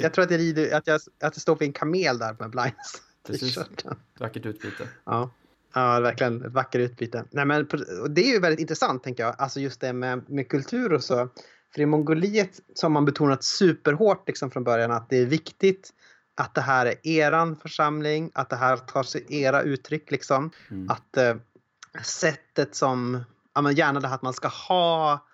jag 0.00 0.12
tror 0.12 0.24
att, 0.24 0.30
jag 0.30 0.40
rider, 0.40 0.76
att, 0.76 0.86
jag, 0.86 0.94
att 0.94 1.02
jag 1.20 1.36
står 1.36 1.56
på 1.56 1.64
en 1.64 1.72
kamel 1.72 2.18
där 2.18 2.36
med 2.38 2.50
blinds. 2.50 3.02
Precis. 3.26 3.54
t-shirten. 3.54 3.92
Ett 4.14 4.20
vackert 4.20 4.46
utbyte. 4.46 4.88
Ja. 5.04 5.30
Ja, 5.74 6.00
verkligen 6.00 6.44
ett 6.44 6.52
vackert 6.52 6.80
utbyte. 6.80 7.24
Nej, 7.30 7.44
men, 7.44 7.68
det 8.10 8.20
är 8.20 8.32
ju 8.32 8.40
väldigt 8.40 8.60
intressant 8.60 9.04
tänker 9.04 9.22
jag, 9.22 9.34
alltså 9.38 9.60
just 9.60 9.80
det 9.80 9.92
med, 9.92 10.30
med 10.30 10.48
kultur 10.48 10.92
och 10.92 11.04
så. 11.04 11.28
För 11.74 11.80
i 11.80 11.86
Mongoliet 11.86 12.60
så 12.74 12.84
har 12.84 12.90
man 12.90 13.04
betonat 13.04 13.44
superhårt 13.44 14.26
liksom 14.26 14.50
från 14.50 14.64
början 14.64 14.90
att 14.90 15.10
det 15.10 15.16
är 15.16 15.26
viktigt 15.26 15.90
att 16.34 16.54
det 16.54 16.60
här 16.60 16.86
är 16.86 17.06
eran 17.06 17.56
församling, 17.56 18.30
att 18.34 18.50
det 18.50 18.56
här 18.56 18.76
tar 18.76 19.02
sig 19.02 19.24
era 19.28 19.62
uttryck 19.62 20.10
liksom. 20.10 20.50
Mm. 20.70 20.90
Att 20.90 21.16
eh, 21.16 21.36
sättet 22.02 22.74
som, 22.74 23.24
ja 23.54 23.60
men 23.60 23.74
gärna 23.74 24.00
det 24.00 24.08
här 24.08 24.14
att 24.14 24.22
man 24.22 24.32
ska 24.32 24.48
ha 24.48 25.27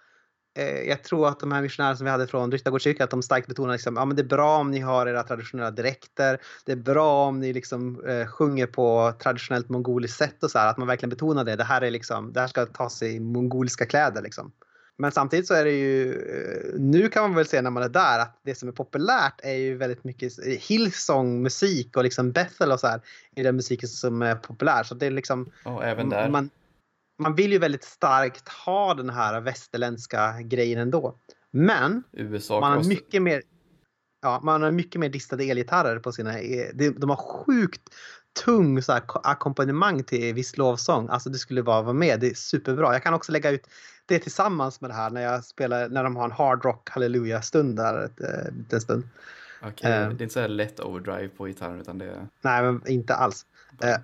jag 0.86 1.02
tror 1.02 1.28
att 1.28 1.40
de 1.40 1.52
här 1.52 1.62
missionärerna 1.62 1.96
som 1.96 2.04
vi 2.04 2.10
hade 2.10 2.26
från 2.26 2.52
Ryttargårdskyrkan, 2.52 3.04
att 3.04 3.10
de 3.10 3.22
starkt 3.22 3.48
betonar 3.48 3.72
liksom, 3.72 3.96
ja 3.96 4.04
men 4.04 4.16
det 4.16 4.22
är 4.22 4.26
bra 4.26 4.58
om 4.58 4.70
ni 4.70 4.80
har 4.80 5.06
era 5.06 5.22
traditionella 5.22 5.70
dräkter. 5.70 6.38
Det 6.64 6.72
är 6.72 6.76
bra 6.76 7.26
om 7.26 7.40
ni 7.40 7.52
liksom 7.52 8.04
eh, 8.04 8.26
sjunger 8.26 8.66
på 8.66 9.12
traditionellt 9.22 9.68
mongoliskt 9.68 10.18
sätt 10.18 10.42
och 10.42 10.50
så 10.50 10.58
här, 10.58 10.70
att 10.70 10.76
man 10.76 10.88
verkligen 10.88 11.10
betonar 11.10 11.44
det. 11.44 11.56
Det 11.56 11.64
här 11.64 11.82
är 11.82 11.90
liksom, 11.90 12.32
det 12.32 12.40
här 12.40 12.46
ska 12.46 12.66
ta 12.66 12.90
sig 12.90 13.14
i 13.14 13.20
mongoliska 13.20 13.86
kläder 13.86 14.22
liksom. 14.22 14.52
Men 14.96 15.12
samtidigt 15.12 15.46
så 15.46 15.54
är 15.54 15.64
det 15.64 15.70
ju, 15.70 16.12
eh, 16.12 16.80
nu 16.80 17.08
kan 17.08 17.22
man 17.22 17.34
väl 17.34 17.46
se 17.46 17.62
när 17.62 17.70
man 17.70 17.82
är 17.82 17.88
där 17.88 18.18
att 18.18 18.40
det 18.42 18.54
som 18.54 18.68
är 18.68 18.72
populärt 18.72 19.40
är 19.42 19.54
ju 19.54 19.76
väldigt 19.76 20.04
mycket 20.04 20.46
eh, 20.46 20.52
Hillsong 20.52 21.42
musik 21.42 21.96
och 21.96 22.04
liksom 22.04 22.32
Bethel 22.32 22.72
och 22.72 22.80
så 22.80 22.86
här. 22.86 23.00
är 23.34 23.44
den 23.44 23.56
musiken 23.56 23.88
som 23.88 24.22
är 24.22 24.34
populär. 24.34 24.82
Så 24.82 24.94
det 24.94 25.06
är 25.06 25.10
liksom, 25.10 25.50
Ja, 25.64 25.82
även 25.82 26.08
där. 26.08 26.28
man, 26.28 26.50
man 27.18 27.34
vill 27.34 27.52
ju 27.52 27.58
väldigt 27.58 27.84
starkt 27.84 28.48
ha 28.48 28.94
den 28.94 29.10
här 29.10 29.40
västerländska 29.40 30.34
grejen 30.40 30.78
ändå. 30.80 31.18
Men 31.50 32.02
USA 32.12 32.60
man 32.60 32.72
har 32.72 32.84
mycket 32.84 33.22
mer 33.22 33.42
Ja, 34.22 34.40
man 34.42 34.62
har 34.62 34.70
mycket 34.70 35.00
mer 35.00 35.08
distade 35.08 35.44
elgitarrer 35.44 35.98
på 35.98 36.12
sina... 36.12 36.40
e- 36.40 36.70
de- 36.74 37.10
har 37.10 37.16
sjukt 37.16 37.82
tung 38.44 38.82
så 38.82 38.92
här, 38.92 39.00
ko- 39.00 39.20
ackompanjemang 39.24 40.04
till 40.04 40.34
viss 40.34 40.56
lovsång. 40.56 41.08
Alltså 41.08 41.30
det 41.30 41.38
skulle 41.38 41.62
bara 41.62 41.82
vara 41.82 41.92
med. 41.92 42.20
Det 42.20 42.26
är 42.30 42.34
superbra. 42.34 42.92
Jag 42.92 43.02
kan 43.02 43.14
också 43.14 43.32
lägga 43.32 43.50
ut 43.50 43.66
det 44.06 44.18
tillsammans 44.18 44.80
med 44.80 44.90
det 44.90 44.94
här 44.94 45.10
när 45.10 45.20
jag 45.20 45.44
spelar, 45.44 45.88
när 45.88 46.04
de 46.04 46.16
har 46.16 46.24
en 46.24 46.30
hard 46.32 46.64
rock 46.64 46.90
halleluja 46.90 47.42
stund 47.42 47.76
där 47.76 48.04
ett, 48.04 48.20
eh, 48.20 48.54
en 48.70 48.80
stund. 48.80 49.08
Okej, 49.62 49.92
Eh. 49.92 49.98
det 50.00 50.04
är 50.06 50.10
inte 50.22 50.28
så 50.28 50.40
här 50.40 50.48
lätt 50.48 50.80
overdrive 50.80 51.28
på 51.28 51.46
gitarren 51.46 51.80
utan 51.80 51.98
det 51.98 52.04
är... 52.04 52.26
Nej, 52.40 52.62
men 52.62 52.82
inte 52.88 53.14
alls. 53.14 53.46
Eh, 53.82 53.96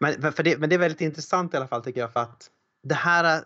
men, 0.00 0.32
för 0.32 0.42
det, 0.42 0.58
men 0.58 0.68
det 0.68 0.76
är 0.76 0.78
väldigt 0.78 1.00
intressant 1.00 1.54
i 1.54 1.56
alla 1.56 1.68
fall 1.68 1.84
tycker 1.84 2.00
jag 2.00 2.12
för 2.12 2.20
att 2.20 2.50
det 2.82 2.94
här 2.94 3.44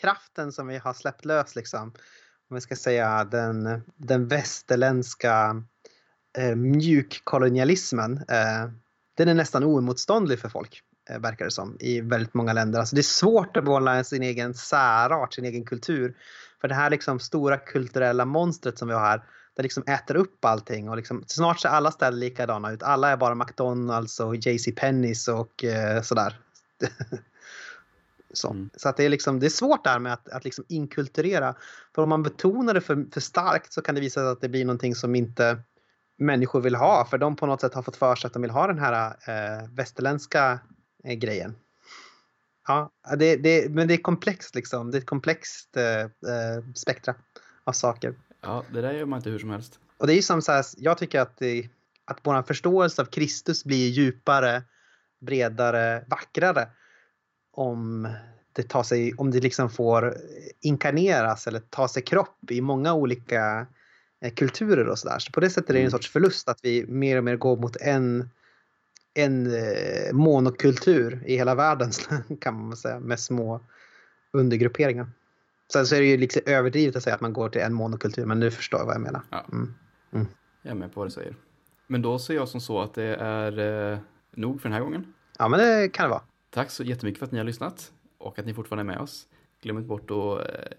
kraften 0.00 0.52
som 0.52 0.66
vi 0.66 0.78
har 0.78 0.92
släppt 0.92 1.24
lös 1.24 1.56
liksom. 1.56 1.92
Om 2.50 2.54
vi 2.54 2.60
ska 2.60 2.76
säga 2.76 3.24
den, 3.24 3.82
den 3.96 4.28
västerländska 4.28 5.62
eh, 6.38 6.56
mjukkolonialismen. 6.56 8.16
Eh, 8.16 8.70
den 9.16 9.28
är 9.28 9.34
nästan 9.34 9.64
oemotståndlig 9.64 10.38
för 10.38 10.48
folk. 10.48 10.82
Eh, 11.10 11.18
verkar 11.18 11.44
det 11.44 11.50
som 11.50 11.76
i 11.80 12.00
väldigt 12.00 12.34
många 12.34 12.52
länder. 12.52 12.78
Alltså 12.78 12.94
det 12.96 13.00
är 13.00 13.02
svårt 13.02 13.56
att 13.56 13.64
behålla 13.64 14.04
sin 14.04 14.22
egen 14.22 14.54
särart, 14.54 15.34
sin 15.34 15.44
egen 15.44 15.64
kultur. 15.64 16.16
För 16.60 16.68
det 16.68 16.74
här 16.74 16.90
liksom 16.90 17.20
stora 17.20 17.56
kulturella 17.56 18.24
monstret 18.24 18.78
som 18.78 18.88
vi 18.88 18.94
har 18.94 19.00
här 19.00 19.22
det 19.56 19.62
liksom 19.62 19.82
äter 19.86 20.16
upp 20.16 20.44
allting 20.44 20.88
och 20.88 20.96
liksom, 20.96 21.24
snart 21.26 21.60
ser 21.60 21.68
alla 21.68 21.90
ställen 21.90 22.20
likadana 22.20 22.72
ut. 22.72 22.82
Alla 22.82 23.08
är 23.08 23.16
bara 23.16 23.34
McDonalds 23.34 24.20
och 24.20 24.36
JC 24.36 24.68
Pennys 24.76 25.28
och 25.28 25.64
eh, 25.64 26.02
sådär. 26.02 26.38
Så, 28.34 28.50
Mm. 28.50 28.70
så 28.76 28.88
att 28.88 28.96
det 28.96 29.04
är 29.04 29.08
liksom, 29.08 29.40
det 29.40 29.46
är 29.46 29.50
svårt 29.50 29.84
där 29.84 29.98
med 29.98 30.12
att, 30.12 30.28
att 30.28 30.44
liksom 30.44 30.64
inkulturera. 30.68 31.54
För 31.94 32.02
om 32.02 32.08
man 32.08 32.22
betonar 32.22 32.74
det 32.74 32.80
för, 32.80 33.12
för 33.12 33.20
starkt 33.20 33.72
så 33.72 33.82
kan 33.82 33.94
det 33.94 34.00
visa 34.00 34.20
sig 34.20 34.28
att 34.28 34.40
det 34.40 34.48
blir 34.48 34.64
någonting 34.64 34.94
som 34.94 35.14
inte 35.14 35.58
människor 36.18 36.60
vill 36.60 36.74
ha. 36.74 37.04
För 37.04 37.18
de 37.18 37.36
på 37.36 37.46
något 37.46 37.60
sätt 37.60 37.74
har 37.74 37.82
fått 37.82 37.96
för 37.96 38.14
sig 38.14 38.26
att 38.28 38.32
de 38.32 38.42
vill 38.42 38.50
ha 38.50 38.66
den 38.66 38.78
här 38.78 39.16
eh, 39.26 39.68
västerländska 39.68 40.60
eh, 41.04 41.14
grejen. 41.14 41.56
Ja, 42.68 42.90
det, 43.18 43.36
det, 43.36 43.70
men 43.70 43.88
det 43.88 43.94
är 43.94 43.98
komplext 43.98 44.54
liksom. 44.54 44.90
Det 44.90 44.98
är 44.98 45.00
ett 45.00 45.06
komplext 45.06 45.76
eh, 45.76 46.00
eh, 46.00 46.64
spektra 46.74 47.14
av 47.64 47.72
saker. 47.72 48.14
Ja, 48.42 48.64
det 48.72 48.80
där 48.80 48.92
gör 48.92 49.04
man 49.06 49.18
inte 49.18 49.30
hur 49.30 49.38
som 49.38 49.50
helst. 49.50 49.78
Och 49.98 50.06
det 50.06 50.12
är 50.12 50.16
ju 50.16 50.22
som 50.22 50.42
så 50.42 50.52
här, 50.52 50.64
jag 50.76 50.98
tycker 50.98 51.20
att, 51.20 51.36
det, 51.38 51.68
att 52.04 52.18
vår 52.22 52.42
förståelse 52.42 53.02
av 53.02 53.06
Kristus 53.06 53.64
blir 53.64 53.88
djupare, 53.88 54.62
bredare, 55.20 56.04
vackrare 56.08 56.68
om 57.52 58.08
det 58.52 58.62
tar 58.62 58.82
sig, 58.82 59.14
om 59.14 59.30
det 59.30 59.40
liksom 59.40 59.70
får 59.70 60.14
inkarneras 60.60 61.46
eller 61.46 61.60
ta 61.60 61.88
sig 61.88 62.02
kropp 62.02 62.50
i 62.50 62.60
många 62.60 62.94
olika 62.94 63.66
eh, 64.24 64.32
kulturer 64.34 64.88
och 64.88 64.98
sådär. 64.98 65.18
Så 65.18 65.32
på 65.32 65.40
det 65.40 65.50
sättet 65.50 65.70
är 65.70 65.74
det 65.74 65.80
en 65.80 65.82
Mm. 65.82 65.90
sorts 65.90 66.10
förlust 66.10 66.48
att 66.48 66.58
vi 66.62 66.86
mer 66.86 67.16
och 67.18 67.24
mer 67.24 67.36
går 67.36 67.56
mot 67.56 67.76
en, 67.76 68.30
en 69.14 69.54
eh, 69.54 70.12
monokultur 70.12 71.22
i 71.26 71.36
hela 71.36 71.54
världen 71.54 71.90
kan 72.40 72.54
man 72.54 72.76
säga 72.76 73.00
med 73.00 73.20
små 73.20 73.60
undergrupperingar. 74.32 75.06
Sen 75.72 75.86
så 75.86 75.94
är 75.94 76.00
det 76.00 76.06
ju 76.06 76.16
liksom 76.16 76.42
överdrivet 76.46 76.96
att 76.96 77.02
säga 77.02 77.14
att 77.14 77.20
man 77.20 77.32
går 77.32 77.48
till 77.48 77.60
en 77.60 77.74
monokultur 77.74 78.26
men 78.26 78.40
nu 78.40 78.50
förstår 78.50 78.80
jag 78.80 78.86
vad 78.86 78.94
jag 78.94 79.02
menar. 79.02 79.22
Ja. 79.30 79.44
Mm. 79.52 79.74
Jag 80.62 80.70
är 80.70 80.74
med 80.74 80.94
på 80.94 81.00
vad 81.00 81.06
du 81.06 81.10
säger. 81.10 81.36
Men 81.86 82.02
då 82.02 82.18
ser 82.18 82.34
jag 82.34 82.48
som 82.48 82.60
så 82.60 82.80
att 82.80 82.94
det 82.94 83.16
är 83.16 83.58
eh, 83.92 83.98
nog 84.34 84.60
för 84.60 84.68
den 84.68 84.74
här 84.74 84.84
gången. 84.84 85.14
Ja 85.38 85.48
men 85.48 85.60
det 85.60 85.88
kan 85.88 86.04
det 86.04 86.10
vara. 86.10 86.22
Tack 86.50 86.70
så 86.70 86.84
jättemycket 86.84 87.18
för 87.18 87.26
att 87.26 87.32
ni 87.32 87.38
har 87.38 87.44
lyssnat 87.44 87.92
och 88.18 88.38
att 88.38 88.46
ni 88.46 88.54
fortfarande 88.54 88.92
är 88.92 88.96
med 88.96 89.02
oss. 89.02 89.26
Glöm 89.62 89.76
inte 89.76 89.88
bort 89.88 90.10
att 90.10 90.48
eh, 90.48 90.76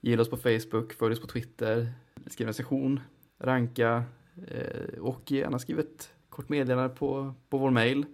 gilla 0.00 0.22
oss 0.22 0.30
på 0.30 0.36
Facebook, 0.36 0.92
följ 0.92 1.12
oss 1.12 1.20
på 1.20 1.26
Twitter, 1.26 1.92
skriv 2.26 2.48
en 2.48 2.54
session, 2.54 3.00
ranka 3.38 4.04
eh, 4.48 4.98
och 5.00 5.30
gärna 5.30 5.58
skriv 5.58 5.78
ett 5.78 6.12
kort 6.28 6.48
meddelande 6.48 6.94
på, 6.94 7.34
på 7.48 7.58
vår 7.58 7.70
mail. 7.70 8.06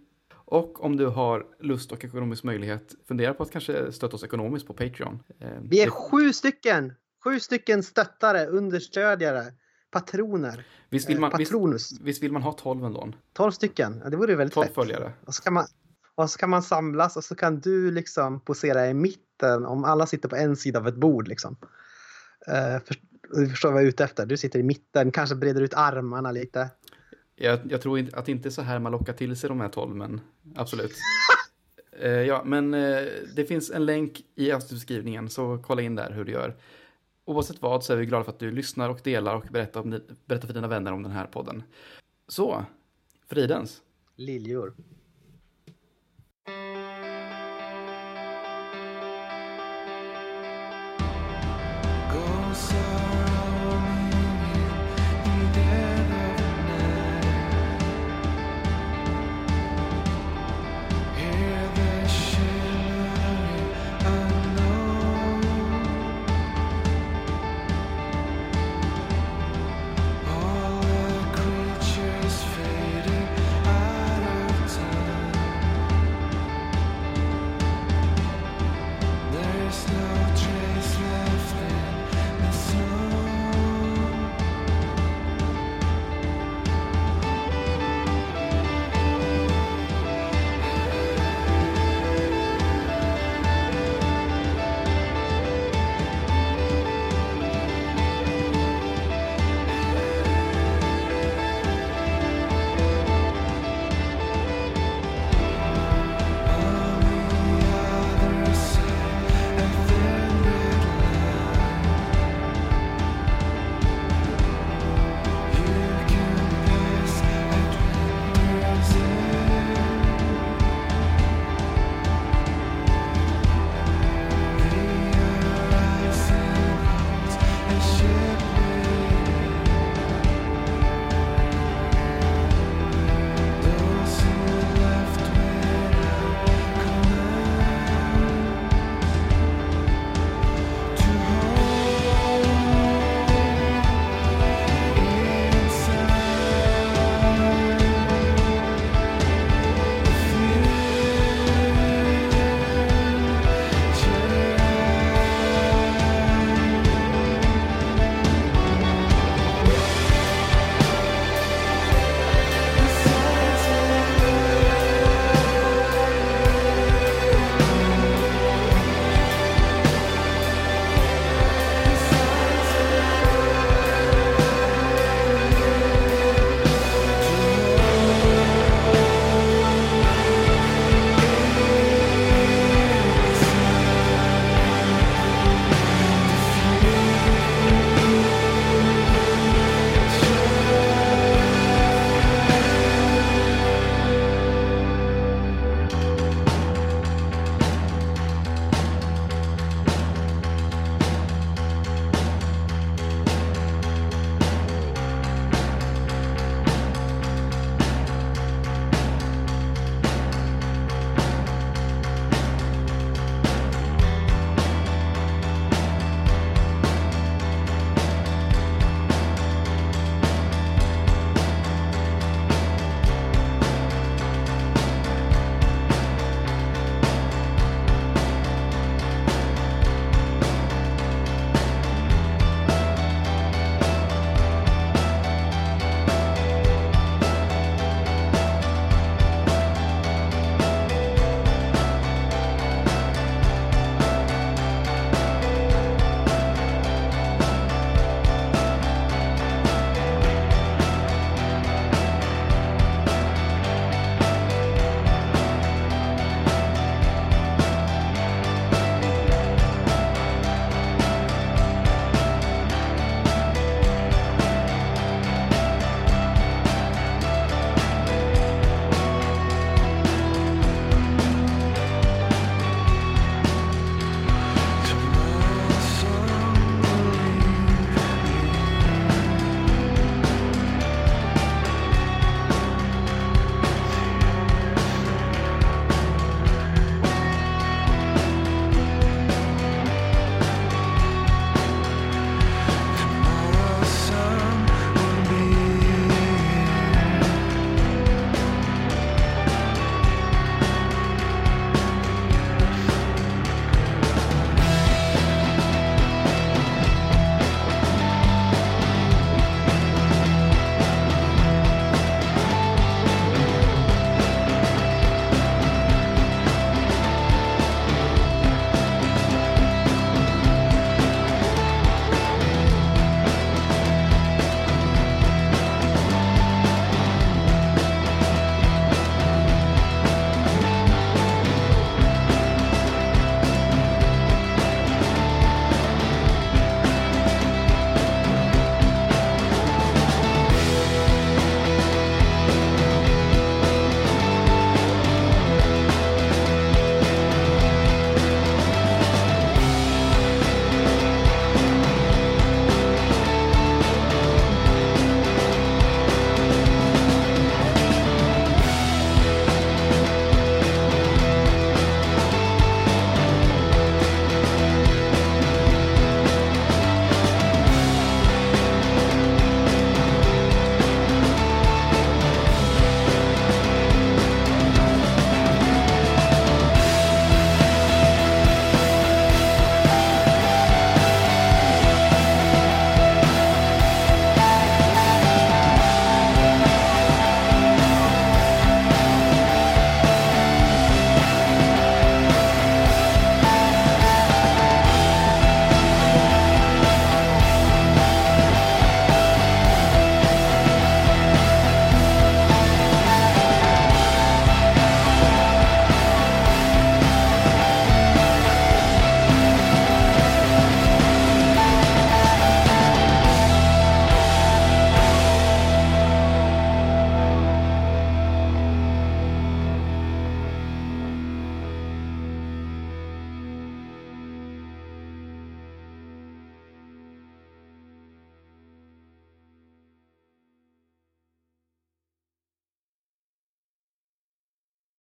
Och 0.50 0.84
om 0.84 0.96
du 0.96 1.06
har 1.06 1.46
lust 1.60 1.92
och 1.92 2.04
ekonomisk 2.04 2.44
möjlighet, 2.44 2.94
fundera 3.08 3.34
på 3.34 3.42
att 3.42 3.50
kanske 3.50 3.92
stötta 3.92 4.16
oss 4.16 4.24
ekonomiskt 4.24 4.66
på 4.66 4.72
Patreon. 4.74 5.22
Eh, 5.40 5.48
Vi 5.62 5.80
är 5.82 5.90
sju 5.90 6.32
stycken! 6.32 6.92
Sju 7.24 7.40
stycken 7.40 7.82
stöttare, 7.82 8.46
understödjare, 8.46 9.44
patroner, 9.90 10.66
visst, 10.90 11.08
vill 11.08 11.16
eh, 11.16 11.20
man, 11.20 11.32
visst, 11.38 11.50
patronus. 11.52 12.00
visst 12.00 12.22
vill 12.22 12.32
man 12.32 12.42
ha 12.42 12.52
12 12.52 12.84
ändå? 12.84 13.08
Tolv 13.32 13.52
stycken. 13.52 14.00
Ja, 14.04 14.10
det 14.10 14.16
vore 14.16 14.34
väldigt 14.36 14.54
12 14.54 14.66
fett. 14.66 14.74
följare. 14.74 15.12
Och 15.26 15.34
så, 15.34 15.42
kan 15.42 15.52
man, 15.52 15.66
och 16.14 16.30
så 16.30 16.38
kan 16.38 16.50
man 16.50 16.62
samlas 16.62 17.16
och 17.16 17.24
så 17.24 17.34
kan 17.34 17.60
du 17.60 17.90
liksom 17.90 18.40
posera 18.40 18.86
i 18.88 18.94
mitten 18.94 19.66
om 19.66 19.84
alla 19.84 20.06
sitter 20.06 20.28
på 20.28 20.36
en 20.36 20.56
sida 20.56 20.78
av 20.78 20.88
ett 20.88 20.96
bord. 20.96 21.28
Liksom. 21.28 21.56
Eh, 22.46 22.82
för, 22.84 22.96
du 23.34 23.48
förstår 23.48 23.72
vad 23.72 23.78
jag 23.80 23.84
är 23.84 23.88
ute 23.88 24.04
efter. 24.04 24.26
Du 24.26 24.36
sitter 24.36 24.58
i 24.58 24.62
mitten, 24.62 25.10
kanske 25.10 25.36
breder 25.36 25.62
ut 25.62 25.74
armarna 25.74 26.32
lite. 26.32 26.70
Jag, 27.42 27.60
jag 27.70 27.80
tror 27.80 28.08
att 28.12 28.26
det 28.26 28.32
inte 28.32 28.48
är 28.48 28.50
så 28.50 28.62
här 28.62 28.78
man 28.78 28.92
lockar 28.92 29.12
till 29.12 29.36
sig 29.36 29.48
de 29.48 29.60
här 29.60 29.68
12, 29.68 29.96
men 29.96 30.20
absolut. 30.54 30.92
Eh, 32.02 32.10
ja, 32.10 32.42
men 32.44 32.74
eh, 32.74 33.02
det 33.36 33.44
finns 33.48 33.70
en 33.70 33.86
länk 33.86 34.24
i 34.34 34.52
avsnittsbeskrivningen, 34.52 35.28
så 35.28 35.58
kolla 35.66 35.82
in 35.82 35.94
där 35.94 36.10
hur 36.10 36.24
du 36.24 36.32
gör. 36.32 36.56
Oavsett 37.24 37.62
vad 37.62 37.84
så 37.84 37.92
är 37.92 37.96
vi 37.96 38.06
glada 38.06 38.24
för 38.24 38.32
att 38.32 38.38
du 38.38 38.50
lyssnar 38.50 38.90
och 38.90 39.00
delar 39.04 39.34
och 39.34 39.44
berättar, 39.50 39.80
om, 39.80 40.00
berättar 40.24 40.46
för 40.46 40.54
dina 40.54 40.68
vänner 40.68 40.92
om 40.92 41.02
den 41.02 41.12
här 41.12 41.26
podden. 41.26 41.62
Så, 42.28 42.64
fridens. 43.28 43.82
Liljor. 44.16 44.74